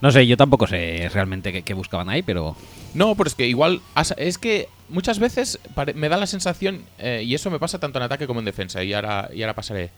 [0.00, 2.56] No sé, yo tampoco sé realmente qué, qué buscaban ahí, pero.
[2.94, 3.80] No, pero es que igual.
[4.18, 5.58] Es que muchas veces
[5.94, 6.84] me da la sensación.
[6.98, 8.82] eh, y eso me pasa tanto en ataque como en defensa.
[8.82, 9.90] Y ahora, y ahora pasaré.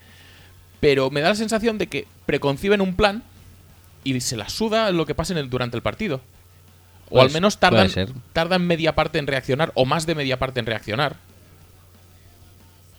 [0.81, 3.23] Pero me da la sensación de que preconciben un plan
[4.05, 6.21] y se la suda lo que pase en el- durante el partido.
[7.07, 7.87] O Pues, al menos tardan,
[8.33, 11.17] tardan media parte en reaccionar, o más de media parte en reaccionar.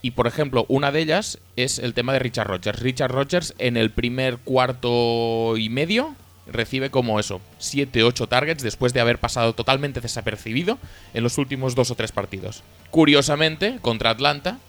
[0.02, 2.80] Y por ejemplo, una de ellas es el tema de Richard Rodgers.
[2.80, 6.16] Richard Rodgers en el primer cuarto y medio
[6.52, 10.78] recibe como eso, 7-8 targets después de haber pasado totalmente desapercibido
[11.14, 12.64] en los últimos dos o tres partidos.
[12.92, 14.60] Curiosamente, contra Atlanta,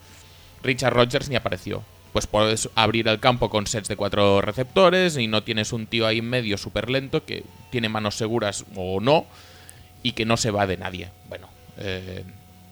[0.62, 1.82] Richard Rodgers ni apareció.
[2.12, 6.06] Pues puedes abrir el campo con sets de cuatro receptores y no tienes un tío
[6.06, 9.26] ahí en medio súper lento que tiene manos seguras o no
[10.02, 11.10] y que no se va de nadie.
[11.28, 12.24] Bueno, eh,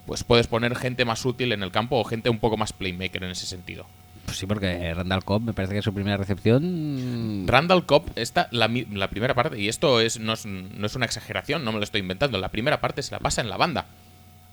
[0.06, 3.22] pues puedes poner gente más útil en el campo o gente un poco más playmaker
[3.22, 3.86] en ese sentido.
[4.28, 7.44] Pues sí, porque Randall Cobb me parece que su primera recepción.
[7.46, 11.06] Randall Cobb está la, la primera parte, y esto es no, es no es una
[11.06, 13.86] exageración, no me lo estoy inventando, la primera parte se la pasa en la banda.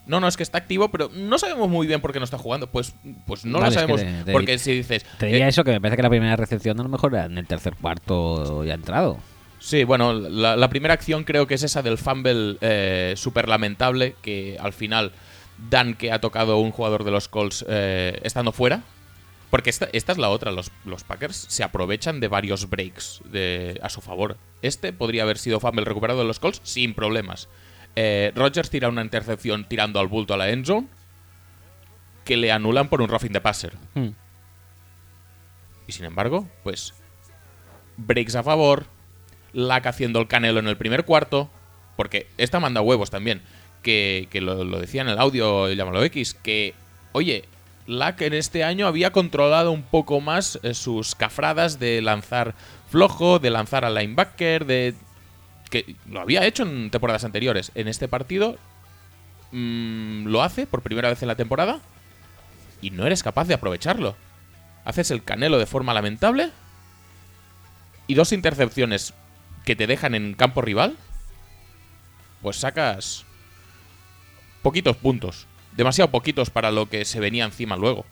[0.08, 2.38] No, no, es que está activo, pero no sabemos muy bien por qué no está
[2.38, 2.68] jugando.
[2.68, 2.94] Pues,
[3.26, 4.18] pues no Vale, es lo que sabemos.
[4.20, 5.06] te- te- porque si dices.
[5.18, 7.26] Te diría eh, eso, que me parece que la primera recepción a lo mejor era
[7.26, 9.18] en el tercer cuarto ya entrado.
[9.60, 14.16] Sí, bueno, la, la primera acción creo que es esa del fumble eh, súper lamentable
[14.22, 15.12] que al final
[15.70, 18.84] dan que ha tocado un jugador de los Colts eh, estando fuera.
[19.50, 23.80] Porque esta, esta es la otra, los, los Packers se aprovechan de varios breaks de,
[23.82, 24.38] a su favor.
[24.62, 27.48] Este podría haber sido fumble recuperado de los Colts sin problemas.
[27.96, 30.88] Eh, Rodgers tira una intercepción tirando al bulto a la end zone
[32.26, 33.74] que le anulan por un roughing the passer.
[33.94, 34.10] Hmm.
[35.88, 36.94] Y sin embargo, pues
[37.98, 38.88] breaks a favor,
[39.54, 41.50] Lack haciendo el canelo en el primer cuarto,
[41.96, 43.42] porque esta manda huevos también,
[43.84, 46.74] que, que lo, lo decía en el audio, llámalo X, que,
[47.14, 47.46] oye,
[47.88, 52.56] Lack en este año había controlado un poco más eh, sus cafradas de lanzar
[52.90, 54.96] flojo, de lanzar al linebacker, de
[55.70, 57.72] que lo había hecho en temporadas anteriores.
[57.76, 58.58] En este partido
[59.52, 61.80] mm, lo hace por primera vez en la temporada
[62.82, 64.16] y no eres capaz de aprovecharlo.
[64.84, 66.52] Haces el canelo de forma lamentable
[68.08, 69.14] y dos intercepciones
[69.64, 70.96] que te dejan en campo rival,
[72.42, 73.26] pues sacas
[74.62, 75.48] poquitos puntos.
[75.76, 78.06] Demasiado poquitos para lo que se venía encima luego.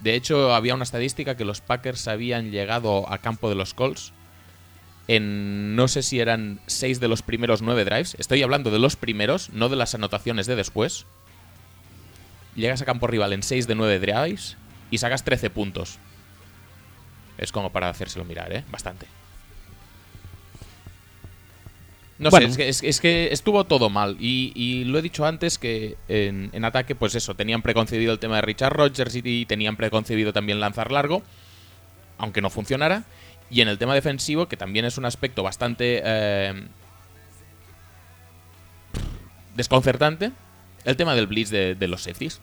[0.00, 4.12] De hecho, había una estadística que los Packers habían llegado a campo de los Colts
[5.08, 8.16] en no sé si eran seis de los primeros nueve drives.
[8.18, 11.06] Estoy hablando de los primeros, no de las anotaciones de después.
[12.54, 14.56] Llegas a campo rival en 6 de 9 drives
[14.90, 15.98] y sacas 13 puntos.
[17.36, 18.64] Es como para hacérselo mirar, ¿eh?
[18.70, 19.06] Bastante.
[22.18, 22.46] No Bueno.
[22.46, 24.16] sé, es que, es, es que estuvo todo mal.
[24.20, 28.18] Y, y lo he dicho antes que en, en ataque, pues eso, tenían preconcebido el
[28.20, 31.22] tema de Richard Rodgers y tenían preconcebido también lanzar largo,
[32.18, 33.04] aunque no funcionara.
[33.50, 36.64] Y en el tema defensivo, que también es un aspecto bastante eh,
[39.56, 40.32] desconcertante,
[40.84, 42.40] el tema del blitz de, de los safeties.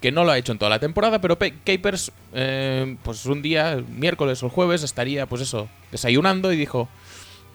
[0.00, 3.42] Que no lo ha hecho en toda la temporada, pero Pe- Capers, eh, pues un
[3.42, 6.88] día, miércoles o el jueves, estaría, pues eso, desayunando y dijo: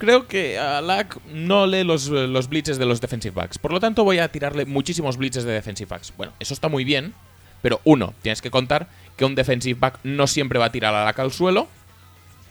[0.04, 3.58] Creo que a Lack no lee los, eh, los blitzes de los defensive backs.
[3.58, 6.12] Por lo tanto, voy a tirarle muchísimos blitzes de defensive backs.
[6.18, 7.14] Bueno, eso está muy bien,
[7.62, 11.06] pero uno, tienes que contar que un defensive back no siempre va a tirar a
[11.06, 11.70] Lack al suelo,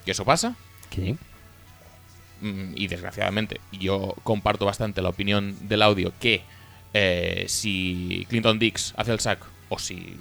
[0.06, 0.56] que eso pasa.
[2.40, 6.40] Mm, y desgraciadamente yo comparto bastante la opinión del audio que
[6.94, 10.16] eh, si Clinton Dix hace el sack o si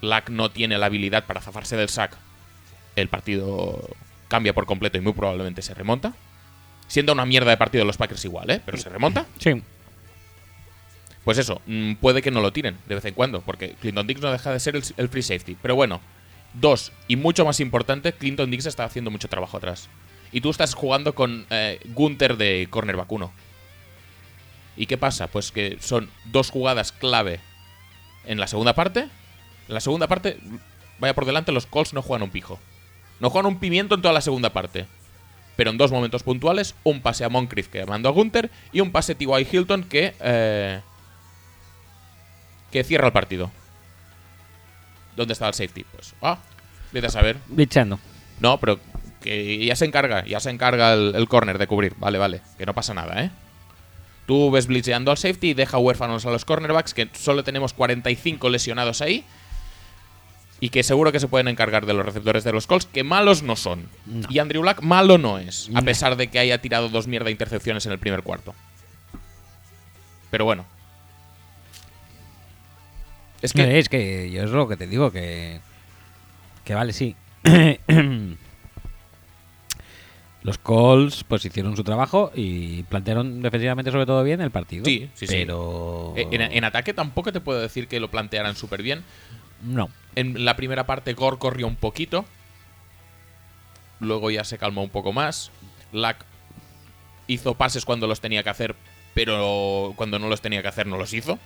[0.00, 2.16] Lack no tiene la habilidad para zafarse del sack,
[2.96, 3.86] el partido
[4.28, 6.14] cambia por completo y muy probablemente se remonta.
[6.94, 8.60] Siendo una mierda de partido los Packers igual, ¿eh?
[8.64, 9.26] Pero se remonta.
[9.40, 9.60] Sí.
[11.24, 14.20] Pues eso, mm, puede que no lo tiren de vez en cuando, porque Clinton Dix
[14.20, 15.56] no deja de ser el, el free safety.
[15.60, 16.00] Pero bueno,
[16.52, 19.88] dos, y mucho más importante, Clinton Dix está haciendo mucho trabajo atrás.
[20.30, 23.32] Y tú estás jugando con eh, Gunther de cornerback 1.
[24.76, 25.26] ¿Y qué pasa?
[25.26, 27.40] Pues que son dos jugadas clave
[28.24, 29.00] en la segunda parte.
[29.00, 30.38] En la segunda parte,
[31.00, 32.60] vaya por delante, los Colts no juegan un pijo.
[33.18, 34.86] No juegan un pimiento en toda la segunda parte.
[35.56, 38.90] Pero en dos momentos puntuales, un pase a Moncrief que mandó a Gunther y un
[38.90, 39.46] pase a T.Y.
[39.50, 40.80] Hilton que, eh,
[42.72, 43.50] que cierra el partido.
[45.16, 45.84] ¿Dónde está el safety?
[45.84, 46.38] Pues, ah,
[46.92, 47.36] vete a saber.
[47.46, 48.00] Blitzando.
[48.40, 48.80] No, pero
[49.20, 51.94] que ya se encarga, ya se encarga el, el corner de cubrir.
[51.98, 53.30] Vale, vale, que no pasa nada, ¿eh?
[54.26, 58.48] Tú ves blitzeando al safety y deja huérfanos a los cornerbacks, que solo tenemos 45
[58.48, 59.24] lesionados ahí.
[60.64, 63.42] Y que seguro que se pueden encargar de los receptores de los Colts, que malos
[63.42, 63.86] no son.
[64.06, 64.26] No.
[64.30, 67.84] Y Andrew Luck malo no es, a pesar de que haya tirado dos mierda intercepciones
[67.84, 68.54] en el primer cuarto.
[70.30, 70.64] Pero bueno.
[73.42, 75.60] Es que Es que yo es lo que te digo, que.
[76.64, 77.14] Que vale, sí.
[80.42, 84.86] Los Colts pues hicieron su trabajo y plantearon defensivamente sobre todo bien el partido.
[84.86, 85.34] Sí, sí, sí.
[85.40, 86.14] pero...
[86.16, 89.04] eh, en, en ataque tampoco te puedo decir que lo plantearan súper bien.
[89.64, 89.90] No.
[90.14, 92.24] En la primera parte Gore corrió un poquito.
[93.98, 95.50] Luego ya se calmó un poco más.
[95.92, 96.24] Lack
[97.26, 98.76] hizo pases cuando los tenía que hacer,
[99.14, 101.38] pero cuando no los tenía que hacer no los hizo.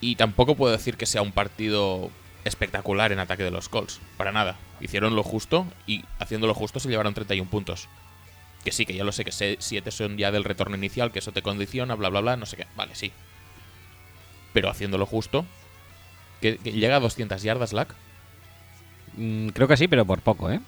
[0.00, 2.10] Y tampoco puedo decir que sea un partido
[2.44, 4.00] espectacular en ataque de los Colts.
[4.16, 4.56] Para nada.
[4.80, 7.88] Hicieron lo justo y haciendo lo justo se llevaron 31 puntos.
[8.64, 11.32] Que sí, que ya lo sé, que 7 son ya del retorno inicial, que eso
[11.32, 12.66] te condiciona, bla, bla, bla, no sé qué.
[12.76, 13.12] Vale, sí
[14.54, 15.44] pero haciéndolo justo.
[16.40, 17.94] Que, que llega a 200 yardas, Lack.
[19.16, 20.60] Mm, creo que sí, pero por poco, ¿eh?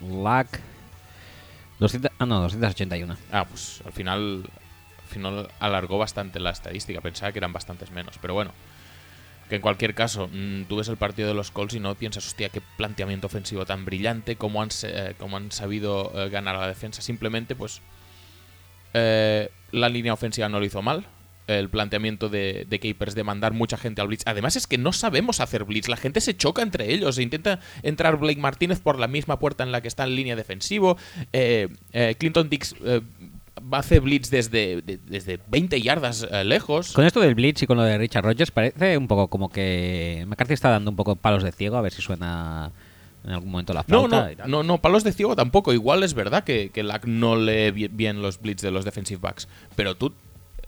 [0.00, 0.60] Lack...
[1.80, 2.10] 200...
[2.18, 3.16] Ah, no, 281.
[3.30, 4.44] Ah, pues al final,
[5.02, 7.00] al final alargó bastante la estadística.
[7.00, 8.18] Pensaba que eran bastantes menos.
[8.20, 8.52] Pero bueno,
[9.48, 12.26] que en cualquier caso, mm, tú ves el partido de los Colts y no piensas,
[12.26, 16.60] hostia, qué planteamiento ofensivo tan brillante, cómo han, eh, cómo han sabido eh, ganar a
[16.60, 17.00] la defensa.
[17.00, 17.80] Simplemente, pues,
[18.94, 21.06] eh, la línea ofensiva no lo hizo mal.
[21.48, 24.22] El planteamiento de, de Capers de mandar mucha gente al blitz.
[24.26, 25.88] Además es que no sabemos hacer blitz.
[25.88, 27.18] La gente se choca entre ellos.
[27.18, 30.36] E intenta entrar Blake Martínez por la misma puerta en la que está en línea
[30.36, 30.96] defensivo.
[31.32, 33.00] Eh, eh, Clinton Dix eh,
[33.72, 36.92] hace blitz desde, de- desde 20 yardas eh, lejos.
[36.92, 40.24] Con esto del Blitz y con lo de Richard Rogers parece un poco como que
[40.28, 42.70] McCarthy está dando un poco palos de ciego a ver si suena
[43.24, 44.50] en algún momento la flauta no, y tal.
[44.50, 45.72] no, no, palos de ciego tampoco.
[45.72, 49.20] Igual es verdad que, que Lack no lee bi- bien los blitz de los defensive
[49.20, 49.48] backs.
[49.74, 50.14] Pero tú,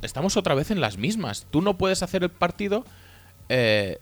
[0.03, 1.47] estamos otra vez en las mismas.
[1.51, 2.85] Tú no puedes hacer el partido
[3.49, 3.99] eh,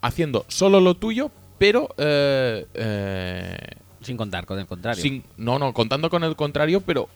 [0.00, 3.56] haciendo solo lo tuyo pero eh, eh,
[4.00, 5.02] Sin contar con el contrario.
[5.02, 7.08] sin- no, no, contando con el contrario, pero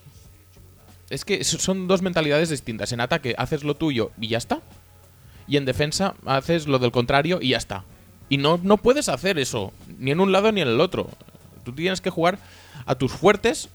[1.10, 2.90] es que so- son dos mentalidades distintas.
[2.90, 4.60] En ataque haces lo tuyo y ya está.
[5.46, 7.84] Y en defensa haces lo del contrario y ya está.
[8.28, 11.08] Y no, no puedes hacer eso, ni en un lado ni en el otro.
[11.64, 12.38] Tú tienes que jugar
[12.86, 13.68] a tus fuertes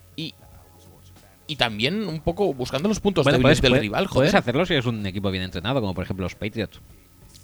[1.48, 4.36] y, también un poco buscando los puntos Bueno, débiles puedes, del puedes- rival, puedes joder.
[4.42, 6.80] hacerlo si eres un equipo bien entrenado, como por ejemplo los Patriots.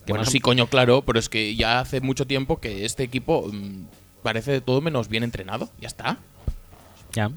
[0.06, 3.04] Que Bueno, más sí, coño, claro, pero es que ya hace mucho tiempo que este
[3.04, 3.86] equipo mm,
[4.22, 5.70] parece de todo menos bien entrenado.
[5.80, 6.18] Ya está.
[7.14, 7.32] Ya.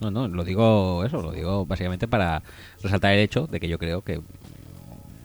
[0.00, 2.42] No, no, lo digo eso, lo digo básicamente para
[2.82, 4.20] resaltar el hecho de que yo creo que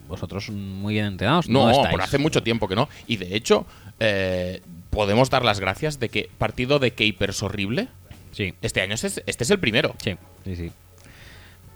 [0.08, 1.90] vosotros muy bien entrenados no, No, estáis.
[1.90, 2.88] por hace mucho tiempo que no.
[3.06, 3.66] Y de hecho,
[4.00, 7.88] eh, podemos dar las gracias de que partido de Capers horrible.
[8.32, 9.94] Sí, Este año este es, este es el primero.
[10.02, 10.72] sí, sí, sí.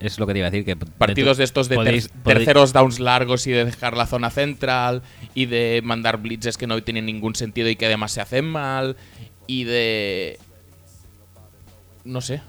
[0.01, 2.39] Es lo que te iba a decir que Partidos de estos de ter- podéis- podéis-
[2.39, 6.83] terceros downs largos y de dejar la zona central y de mandar blitzes que no
[6.83, 8.97] tienen ningún sentido y que además se hacen mal
[9.47, 10.39] y de
[12.05, 12.43] no sé.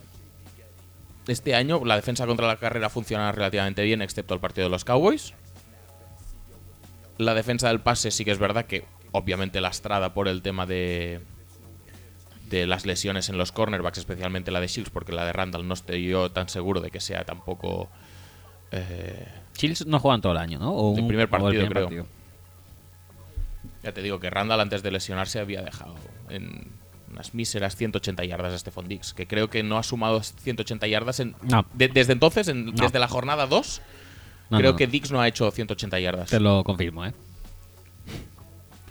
[1.28, 4.84] Este año la defensa contra la carrera funciona relativamente bien excepto el partido de los
[4.84, 5.34] Cowboys.
[7.20, 11.22] La defensa del pase sí que es verdad que obviamente lastrada por el tema de
[12.54, 15.74] de las lesiones en los cornerbacks, especialmente la de Shields, porque la de Randall no
[15.74, 17.90] estoy yo tan seguro de que sea tampoco
[18.72, 19.28] eh,
[19.58, 20.72] Shields no juegan todo el año, ¿no?
[20.72, 21.84] O El primer o el partido, primer creo.
[21.86, 22.06] partido.
[23.84, 25.96] Ya te digo que Randall antes de lesionarse había dejado
[26.30, 26.72] en
[27.12, 31.20] unas míseras 180 yardas a Stephon Dix, que creo que no ha sumado 180 yardas
[31.20, 31.66] en, No.
[31.74, 33.82] de- desde entonces, en- desde la jornada 2.
[34.50, 34.88] No, creo que.
[34.88, 36.30] Dix no ha hecho 180 yardas.
[36.30, 37.14] Te lo confirmo, ¿eh?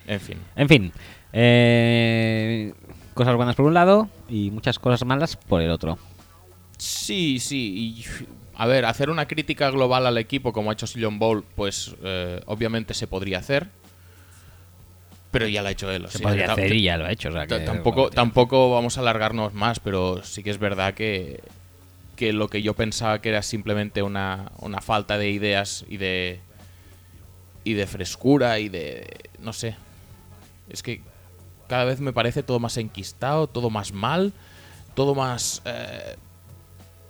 [0.06, 0.38] En fin.
[0.56, 0.92] En fin,
[1.32, 2.74] eh,
[3.14, 5.98] cosas buenas por un lado y muchas cosas malas por el otro.
[6.78, 7.74] Sí, sí.
[8.00, 8.04] Y,
[8.56, 12.40] a ver, hacer una crítica global al equipo como ha hecho Sillon Bowl, pues eh,
[12.46, 13.68] obviamente se podría hacer.
[15.30, 16.04] Pero ya lo ha hecho él.
[16.04, 17.30] o Se sea, podría hacer y ya lo ha hecho.
[17.30, 20.92] o sea Ta- que- tampoco, tampoco vamos a alargarnos más, pero sí que es verdad
[20.94, 21.40] que,
[22.16, 26.40] que lo que yo pensaba que era simplemente una, una falta de ideas y de
[27.64, 29.06] y de frescura y de
[29.38, 29.76] no sé.
[30.68, 31.00] Es que
[31.72, 34.34] cada vez me parece todo más enquistado, todo más mal,
[34.94, 36.16] todo más eh,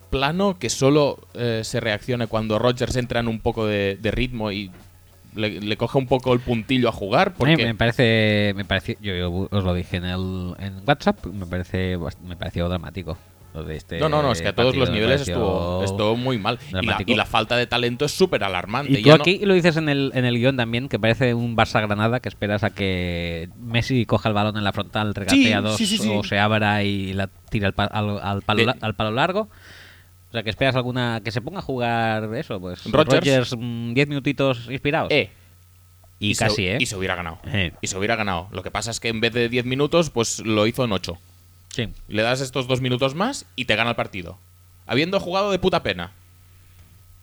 [0.08, 4.52] plano que solo eh, se reaccione cuando Rogers entra en un poco de, de ritmo
[4.52, 4.70] y
[5.34, 7.34] le, le coge un poco el puntillo a jugar.
[7.34, 11.44] Porque me parece, me parece, yo, yo os lo dije en el en WhatsApp, me
[11.44, 13.18] parece, me pareció dramático.
[13.70, 16.59] Este No, no, no, es que a todos los niveles estuvo, estuvo muy mal.
[16.70, 17.11] Y la, dramático.
[17.12, 18.92] y la falta de talento es súper alarmante.
[18.92, 21.34] Y tú Ya no- aquí lo dices en el, en el guion también, que parece
[21.34, 25.61] un Barça Granada, que esperas a que Messi coja el balón en la frontal, regatea
[25.61, 26.09] dos sí, sí, sí.
[26.11, 29.11] o se abra y la tira al, pa- al, al palo, De- la- al palo
[29.11, 29.48] largo.
[30.28, 33.18] O sea, que esperas alguna que se ponga a jugar eso, pues Rodgers.
[33.26, 35.12] Rodgers, mm, 10 minutitos inspirados.
[35.12, 35.28] Eh,
[36.18, 36.78] y, se- casi, ¿eh?
[36.80, 37.38] Y se hubiera ganado.
[37.46, 37.72] Eh.
[37.82, 38.48] Y se hubiera ganado.
[38.50, 41.18] Lo que pasa es que en vez de 10 minutos, pues lo hizo en 8.
[41.74, 41.88] Sí.
[42.08, 44.38] Le das estos dos minutos más y te gana el partido.
[44.86, 46.12] Habiendo jugado de puta pena.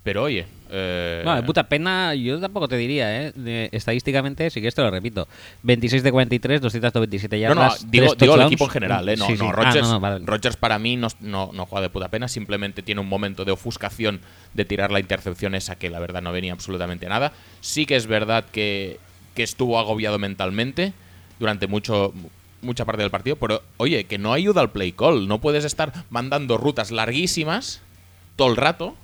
[0.02, 0.48] Pero oye.
[0.72, 3.32] eh, No, de puta pena, yo tampoco te diría, ¿eh?
[3.36, 5.28] De- estadísticamente, sí que esto lo repito.
[5.64, 7.92] 26 de 43, 227 No, no, yardas.
[7.92, 9.18] digo, digo el equipo en general, ¿eh?
[9.18, 9.44] No, Sí, sí.
[9.44, 10.26] no, Ah, Rodgers, no, no, vale.
[10.26, 13.52] Rodgers para mí no, no, no juega de puta pena, simplemente tiene un momento de
[13.52, 14.22] ofuscación
[14.54, 17.34] de tirar la intercepción esa que la verdad no venía absolutamente a nada.
[17.60, 19.00] Sí que es verdad que,
[19.36, 20.94] que estuvo agobiado mentalmente
[21.40, 22.14] durante mucho
[22.62, 25.94] mucha parte del partido, pero oye, que no ayuda al play call, no puedes estar
[26.10, 27.82] mandando rutas larguísimas
[28.36, 28.96] todo el rato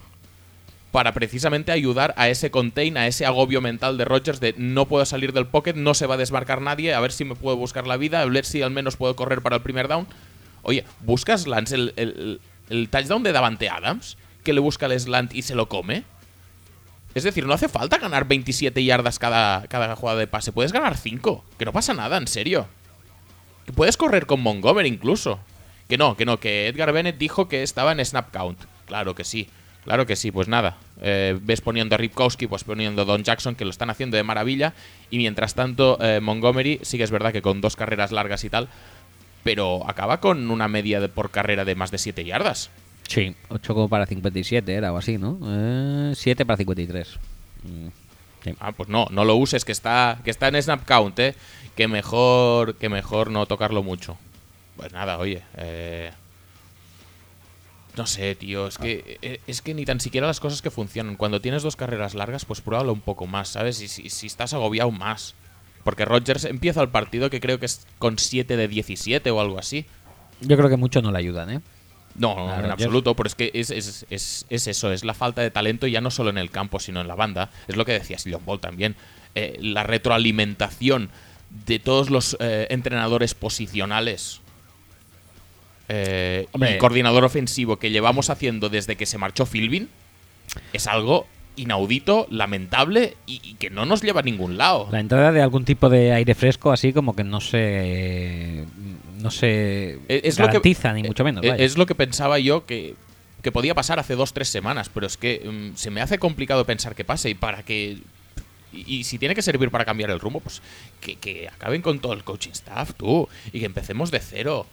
[0.91, 5.05] para precisamente ayudar a ese contain, a ese agobio mental de Rodgers de no puedo
[5.05, 7.85] salir del pocket, no se va a desmarcar nadie, a ver si me puedo buscar
[7.85, 10.07] la vida, a ver si al menos puedo correr para el primer down.
[10.61, 12.39] Oye, ¿buscas el, el-
[12.69, 14.17] el touchdown de Davante Adams?
[14.43, 16.03] Que le busca el slant y se lo come.
[17.13, 20.97] Es decir, no hace falta ganar 27 yardas cada, cada jugada de pase, puedes ganar
[20.97, 21.43] 5.
[21.57, 22.67] Que no pasa nada, en serio.
[23.73, 25.39] Puedes correr con Montgomery incluso.
[25.87, 28.59] Que no, que no, que Edgar Bennett dijo que estaba en snap count.
[28.85, 29.47] Claro que sí,
[29.83, 30.77] claro que sí, pues nada.
[31.01, 34.23] Eh, ves poniendo a Ripkowski, pues poniendo a Don Jackson, que lo están haciendo de
[34.23, 34.73] maravilla.
[35.11, 38.49] Y mientras tanto, eh, Montgomery sí que es verdad que con dos carreras largas y
[38.49, 38.67] tal,
[39.43, 42.71] pero acaba con una media de- por carrera de más de 7 yardas.
[43.07, 45.37] Sí, 8 para 57 era o así, ¿no?
[45.45, 47.19] Eh, 7 para 53.
[47.63, 47.87] Mm.
[48.59, 51.35] Ah, pues no, no lo uses, que está, que está en snap count, ¿eh?
[51.75, 54.17] Que mejor, que mejor no tocarlo mucho.
[54.77, 56.11] Pues nada, oye, eh,
[57.97, 61.15] no sé, tío, es que eh, es que ni tan siquiera las cosas que funcionan.
[61.15, 63.81] Cuando tienes dos carreras largas, pues pruébalo un poco más, ¿sabes?
[63.81, 65.33] Y si, si estás agobiado más.
[65.83, 69.59] Porque Rodgers empieza el partido que creo que es con 7 de 17 o algo
[69.59, 69.85] así.
[70.41, 71.61] Yo creo que mucho no le ayudan, ¿eh?
[72.17, 72.71] No, A en Rodgers.
[72.73, 75.99] absoluto, pero es que es, es- es- es eso, es la falta de talento ya
[76.01, 77.49] no solo en el campo, sino en la banda.
[77.67, 78.95] Es lo que decía Sillon Ball también.
[79.35, 81.09] Eh, la retroalimentación
[81.67, 84.39] de todos los eh, entrenadores posicionales
[85.89, 86.75] eh, Hombre.
[86.75, 89.89] y coordinador ofensivo que llevamos haciendo desde que se marchó Philbin
[90.73, 94.87] es algo inaudito, lamentable y, y que no nos lleva a ningún lado.
[94.91, 98.65] La entrada de algún tipo de aire fresco, así como que no se.
[99.25, 101.41] No se Eh, es lo que- garantiza, ni mucho menos.
[101.41, 101.55] Vaya.
[101.63, 102.95] Es lo que pensaba yo que,
[103.41, 105.41] que podía pasar hace dos, tres semanas, pero es que
[105.73, 107.97] mm, se me hace complicado pensar que pase y para que...
[108.73, 110.61] Y, y si tiene que servir para cambiar el rumbo, pues
[111.01, 114.65] que, que acaben con todo el coaching staff, tú, y que empecemos de cero.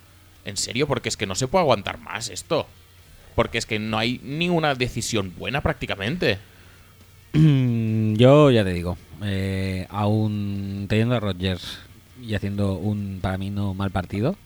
[0.44, 2.66] En serio, porque es que no se puede aguantar más esto.
[3.36, 6.38] Porque es que no hay ni una decisión buena prácticamente.
[7.32, 11.78] Yo ya te digo, eh, aún teniendo a Rodgers
[12.22, 14.36] y haciendo un, para mí, no mal partido.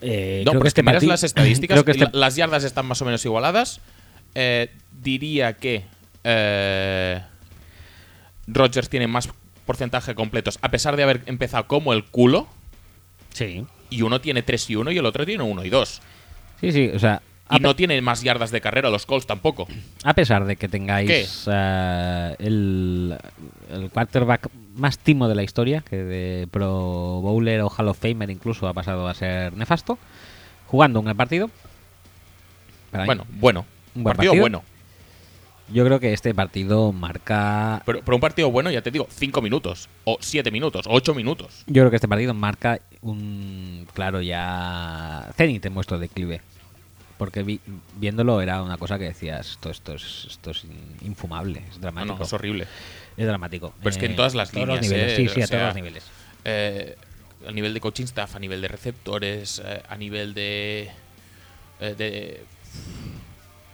[0.00, 2.36] eh, no, creo pero que es que este miras las estadísticas, que este- la- las
[2.36, 3.80] yardas están más o menos igualadas.
[4.34, 4.70] Eh,
[5.02, 5.84] diría que
[6.24, 7.20] eh,
[8.46, 9.28] Rodgers tiene más
[9.64, 12.46] porcentaje completos, a pesar de haber empezado como el culo,
[13.32, 16.00] Sí, y uno tiene 3 y 1 y el otro tiene 1 y 2.
[16.60, 17.20] sí, sí, o sea,
[17.50, 19.66] Y no tiene más yardas de carrera los Colts tampoco.
[20.04, 21.46] a pesar de que tengáis
[22.38, 23.16] el,
[23.70, 28.30] el quarterback más timo de la historia, que de Pro Bowler o Hall of Famer
[28.30, 29.98] incluso ha pasado a ser nefasto,
[30.68, 31.50] jugando un gran partido.
[32.90, 33.66] para mí, Bueno, bueno.
[33.94, 34.42] Un buen partido, partido.
[34.42, 34.62] bueno.
[35.72, 39.42] Yo creo que este partido marca Pero, pero un partido bueno, ya te digo, 5
[39.42, 41.64] minutos, o 7 minutos, o 8 minutos.
[41.66, 46.40] Yo creo que este partido marca un claro ya cenit en vuestro declive.
[47.18, 47.60] Porque vi-
[47.96, 51.80] viéndolo era una cosa que decías, esto, esto, es, esto es in- infumable, es No,
[51.80, 52.16] dramático.
[52.18, 52.68] no, es horrible.
[53.16, 53.72] Es dramático.
[53.78, 55.62] Pero es que en todas las todos los líneas, niveles, eh, sí, sí, a todos
[55.62, 56.04] los niveles.
[56.44, 56.96] eh,
[57.46, 60.90] a nivel de coaching staff, a nivel de receptores, eh, a nivel de,
[61.80, 62.44] eh, de,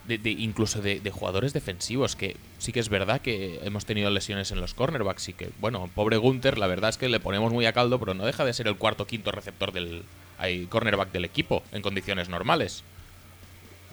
[0.07, 4.11] de- de- incluso de, de jugadores defensivos, que sí que es verdad que hemos tenido
[4.11, 7.53] lesiones en los cornerbacks y que, bueno, pobre Gunther, la verdad es que le ponemos
[7.53, 10.03] muy a caldo, pero no deja de ser el cuarto quinto receptor del
[10.38, 12.82] hay cornerback del equipo en condiciones normales.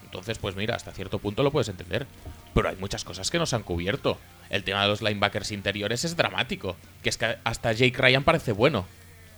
[0.06, 2.08] Entonces, pues mira, hasta cierto punto lo puedes entender.
[2.56, 4.18] Pero hay muchas cosas que nos han cubierto.
[4.50, 6.76] El tema de los linebackers interiores es dramático.
[7.04, 8.86] Que es que hasta Jake Ryan parece bueno.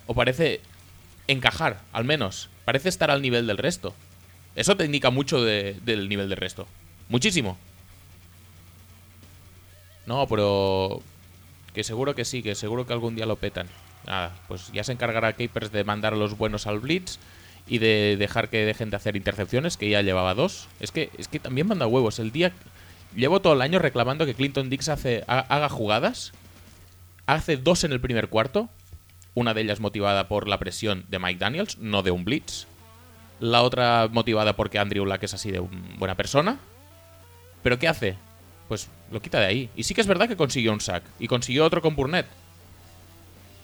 [0.08, 0.62] O parece
[1.28, 2.50] encajar, al menos.
[2.66, 3.94] Parece estar al nivel del resto.
[4.56, 6.68] Eso te indica mucho de- del nivel del resto.
[7.10, 7.58] Muchísimo.
[10.06, 11.02] No, pero...
[11.74, 13.68] Que seguro que sí, que seguro que algún día lo petan.
[14.06, 17.18] Nada, pues ya se encargará Capers de mandar a los buenos al Blitz
[17.68, 20.68] y de dejar que dejen de hacer intercepciones, que ya llevaba dos.
[20.82, 22.20] Es que, es que también manda huevos.
[22.20, 22.52] El día.
[23.16, 26.32] Llevo todo el año reclamando que Clinton Dix hace, ha- haga jugadas.
[27.26, 28.70] Hace dos en el primer cuarto.
[29.34, 32.68] Una de ellas motivada por la presión de Mike Daniels, no de un blitz.
[33.40, 35.60] La otra motivada porque Andrew Luck es así de
[35.98, 36.60] buena persona.
[37.64, 38.16] ¿Pero qué hace?
[38.68, 39.70] Pues lo quita de ahí.
[39.76, 41.04] Y sí que es verdad que consiguió un sack.
[41.20, 42.28] Y consiguió otro con Burnett.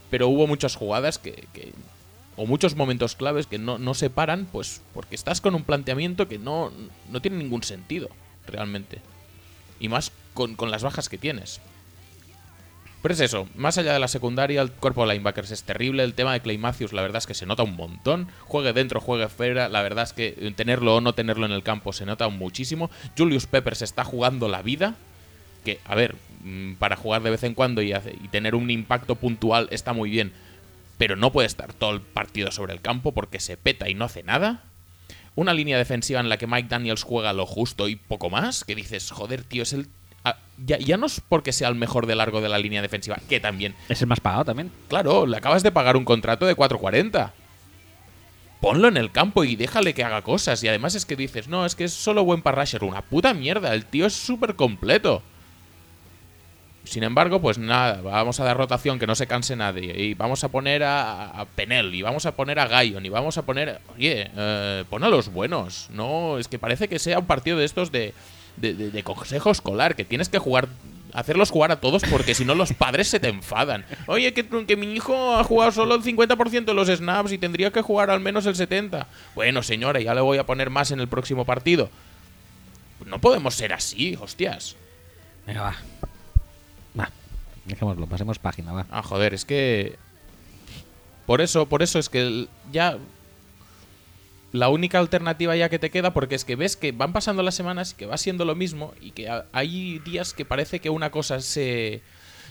[0.10, 1.74] Pero hubo muchas jugadas que, que-
[2.38, 6.28] o muchos momentos claves que no, no se paran, pues porque estás con un planteamiento
[6.28, 6.72] que no,
[7.12, 8.10] no tiene ningún sentido,
[8.46, 9.00] realmente.
[9.80, 11.62] Y más con, con las bajas que tienes.
[13.02, 16.04] Pero es eso, más allá de la secundaria, el cuerpo de linebackers es terrible.
[16.04, 18.28] El tema de Clay Matthews, la verdad es que se nota un montón.
[18.42, 19.70] Juegue dentro, juegue fuera.
[19.70, 22.90] La verdad es que tenerlo o no tenerlo en el campo se nota muchísimo.
[23.18, 24.96] Julius Peppers está jugando la vida.
[25.64, 27.94] Que, a ver, mm, para jugar de vez en cuando y
[28.32, 30.34] tener un impacto puntual está muy bien.
[30.98, 34.06] Pero no puede estar todo el partido sobre el campo porque se peta y no
[34.06, 34.64] hace nada.
[35.38, 38.64] Una línea defensiva en la que Mike Daniels juega lo justo y poco más.
[38.64, 39.88] Que dices, joder, tío, es el.
[40.24, 43.20] ah, ya, ya no es porque sea el mejor de largo de la línea defensiva,
[43.30, 43.76] que también.
[43.88, 44.72] Es el más pagado también.
[44.88, 47.34] Claro, le acabas de pagar un contrato de 4.40.
[48.60, 50.64] Ponlo en el campo y déjale que haga cosas.
[50.64, 52.84] Y además es que dices, no, es que es solo buen para rusher.
[52.84, 55.22] Una puta mierda, el tío es súper completo.
[56.88, 59.94] Sin embargo, pues nada, vamos a dar rotación, que no se canse nadie.
[60.02, 63.42] Y vamos a poner a, Penel, y vamos a poner a Guyon, y vamos a
[63.42, 63.80] poner...
[63.96, 65.88] Oye, eh, pon a los buenos.
[65.92, 68.14] No, es que parece que sea un partido de estos de,
[68.56, 70.68] de, de- consejo escolar, que tienes que jugar...
[71.14, 73.86] Hacerlos jugar a todos porque si no los padres se te enfadan.
[74.08, 77.72] Oye, que, que mi hijo ha jugado solo el 50% de los snaps y tendría
[77.72, 79.06] que jugar al menos el 70%.
[79.34, 81.90] Bueno, señora, ya le voy a poner más en el próximo partido.
[83.06, 84.76] No podemos ser así, hostias.
[85.48, 85.62] Venga.
[85.62, 85.76] Va,
[87.68, 88.86] dejémoslo, pasemos página, va.
[88.92, 89.96] Ah, joder, es que.
[91.26, 92.98] Por eso, por eso es que ya.
[94.54, 97.54] La única alternativa ya que te queda, porque es que ves que van pasando las
[97.54, 100.90] semanas y que va siendo lo mismo, y que ha- hay días que parece que
[100.90, 102.02] una cosa se,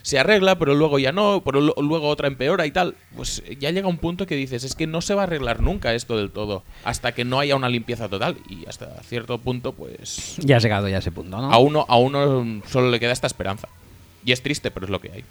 [0.03, 2.93] se arregla, pero luego ya no, pero luego otra empeora y tal.
[3.15, 5.95] Pues ya llega un punto que dices, es que no se va a arreglar nunca
[5.95, 8.37] esto del todo, hasta que no haya una limpieza total.
[8.47, 10.35] Y hasta cierto punto, pues.
[10.37, 11.51] Ya has llegado ya a ese punto, ¿no?
[11.51, 13.67] A uno, a uno solo le queda esta esperanza.
[14.27, 15.23] Y es triste, pero es lo que hay.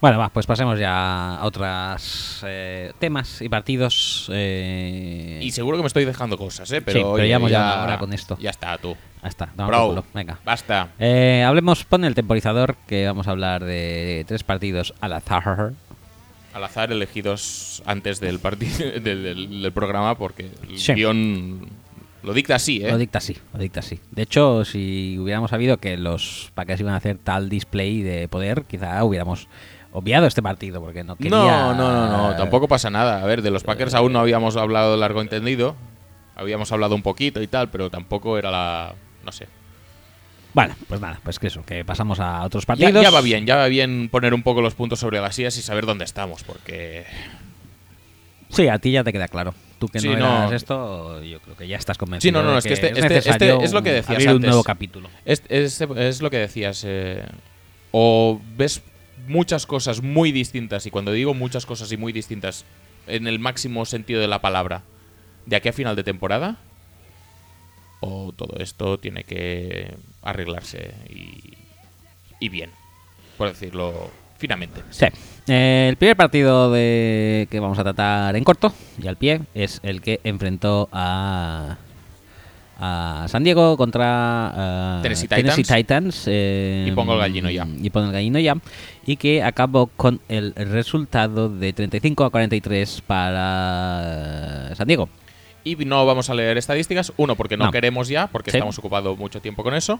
[0.00, 4.30] Bueno, va, pues pasemos ya a otros eh, temas y partidos.
[4.32, 6.76] eh, Y seguro que me estoy dejando cosas, ¿eh?
[6.78, 8.36] Sí, Pero, ya ya una hora con esto.
[8.40, 8.96] Ya está, tú.
[9.22, 10.38] Ahí está, Bro, venga.
[10.44, 10.88] basta.
[10.98, 15.72] Eh, hablemos, pon el temporizador, que vamos a hablar de tres partidos al azar.
[16.52, 20.92] Al azar elegidos antes del partido del, del- del programa porque el Sí.
[20.94, 21.68] guion
[22.22, 22.90] lo dicta así, ¿eh?
[22.90, 24.00] Lo dicta así, lo dicta así.
[24.10, 28.64] De hecho, si hubiéramos sabido que los Packers iban a hacer tal display de poder,
[28.64, 29.48] quizá hubiéramos
[29.92, 31.30] obviado este partido, porque no quería...
[31.30, 33.22] No, no, no, no, tampoco pasa nada.
[33.22, 35.74] A ver, de los Packers aún no habíamos hablado largo entendido.
[36.36, 38.94] Habíamos hablado un poquito y tal, pero tampoco era la.
[39.24, 39.46] No sé.
[40.54, 43.02] Bueno, pues nada, pues que eso, que pasamos a otros Ya, partidos.
[43.02, 45.62] ya va bien, ya va bien poner un poco los puntos sobre las sillas y
[45.62, 47.04] saber dónde estamos, porque.
[48.48, 49.54] Sí, a ti ya te queda claro.
[49.80, 50.38] Tú que Sí, no, no.
[50.42, 52.28] eras esto, yo creo que ya estás convencido.
[52.28, 54.28] Sí, no, no, de es que este- este- necesario este es lo que decías abrir
[54.28, 54.48] un antes.
[54.50, 55.08] nuevo capítulo.
[55.24, 56.84] Es, es- es lo que decías.
[56.86, 57.24] eh,
[57.90, 58.82] o ves
[59.26, 62.64] muchas cosas muy distintas, y cuando digo muchas cosas y muy distintas,
[63.06, 64.82] en el máximo sentido de la palabra,
[65.46, 66.58] de aquí a final de temporada,
[68.00, 71.54] o todo esto tiene que arreglarse y,
[72.38, 72.70] y bien,
[73.38, 74.82] por decirlo finamente.
[74.90, 75.06] Sí.
[75.52, 78.72] Eh, el primer partido de que vamos a tratar en corto
[79.02, 81.76] y al pie es el que enfrentó a,
[82.78, 85.66] a San Diego contra eh, Tennessee Titans.
[85.66, 87.66] Titans, eh, Y pongo el gallino ya.
[87.82, 88.54] Y pongo el gallino ya.
[89.04, 95.08] Y que acabó con el resultado de 35 a 43 para San Diego.
[95.64, 97.12] Y no vamos a leer estadísticas.
[97.16, 97.72] Uno, porque no, No.
[97.72, 98.56] queremos ya, porque Sí.
[98.56, 99.98] estamos ocupados mucho tiempo con eso.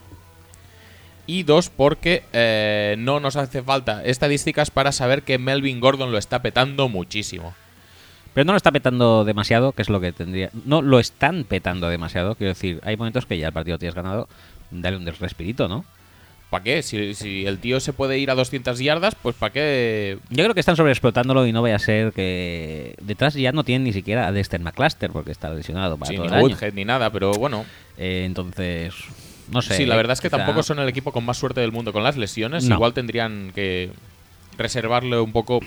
[1.27, 6.18] Y dos, porque eh, no nos hace falta estadísticas para saber que Melvin Gordon lo
[6.18, 7.55] está petando muchísimo.
[8.35, 10.51] Pero no lo está petando demasiado, que es lo que tendría.
[10.64, 12.35] No lo están petando demasiado.
[12.37, 14.29] Quiero decir, hay momentos que ya el partido tienes ganado.
[14.71, 15.85] Dale un respirito, ¿no?
[16.49, 16.83] ¿Para qué?
[16.83, 20.18] Si, si el tío se puede ir a 200 yardas, pues ¿para qué?
[20.31, 23.85] Yo creo que están sobreexplotándolo y no vaya a ser que detrás ya no tienen
[23.85, 26.47] ni siquiera a Dexter McCluster porque está lesionado para Sí, todo ni el año.
[26.47, 27.64] Woodhead ni nada, pero bueno.
[27.97, 28.95] Eh, entonces,
[29.51, 29.76] no sé.
[29.76, 31.92] sí, la verdad es que quizá- tampoco son el equipo con más suerte del mundo
[31.92, 32.64] con las lesiones.
[32.64, 32.76] No.
[32.76, 33.90] Igual tendrían que
[34.59, 35.61] reservarle un poco.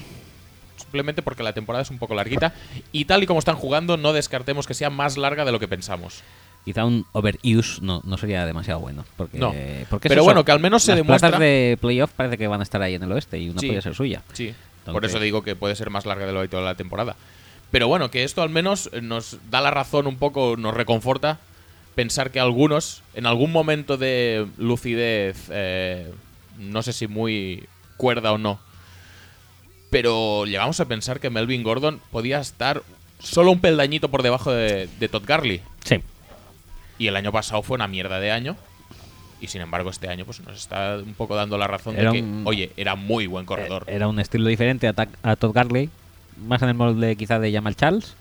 [0.77, 2.53] Simplemente porque la temporada es un poco larguita.
[2.91, 5.67] Y tal y como están jugando, no descartemos que sea más larga de lo que
[5.67, 6.21] pensamos.
[6.65, 9.03] Quizá un overuse no, no sería demasiado bueno.
[9.17, 9.53] Porque, No.
[9.89, 12.59] porque Pero eso, bueno, que al menos se las demuestra- de playoff parece que van
[12.61, 13.67] a estar ahí en el oeste y una Sí.
[13.67, 14.21] podría ser suya.
[14.33, 14.53] Sí,
[14.85, 17.15] por eso digo que puede ser más larga de lo habitual de la temporada.
[17.71, 21.39] Pero bueno, que esto al menos nos da la razón un poco, nos reconforta
[21.95, 26.11] pensar que algunos, en algún momento de lucidez, eh,
[26.57, 27.67] no sé si muy
[27.97, 28.59] cuerda o no,
[29.89, 32.81] pero llegamos a pensar que Melvin Gordon podía estar
[33.19, 35.61] solo un peldañito por debajo de, de Todd Garley.
[35.85, 35.97] Sí.
[36.97, 38.55] Y el año pasado fue una mierda de año.
[39.39, 42.17] Y sin embargo, este año pues nos está un poco dando la razón Era de
[42.17, 43.83] que, un- oye, era muy buen corredor.
[43.87, 45.89] Era un estilo diferente a, a Todd Garley.
[46.47, 48.15] Más en el molde quizá de Jamal Charles.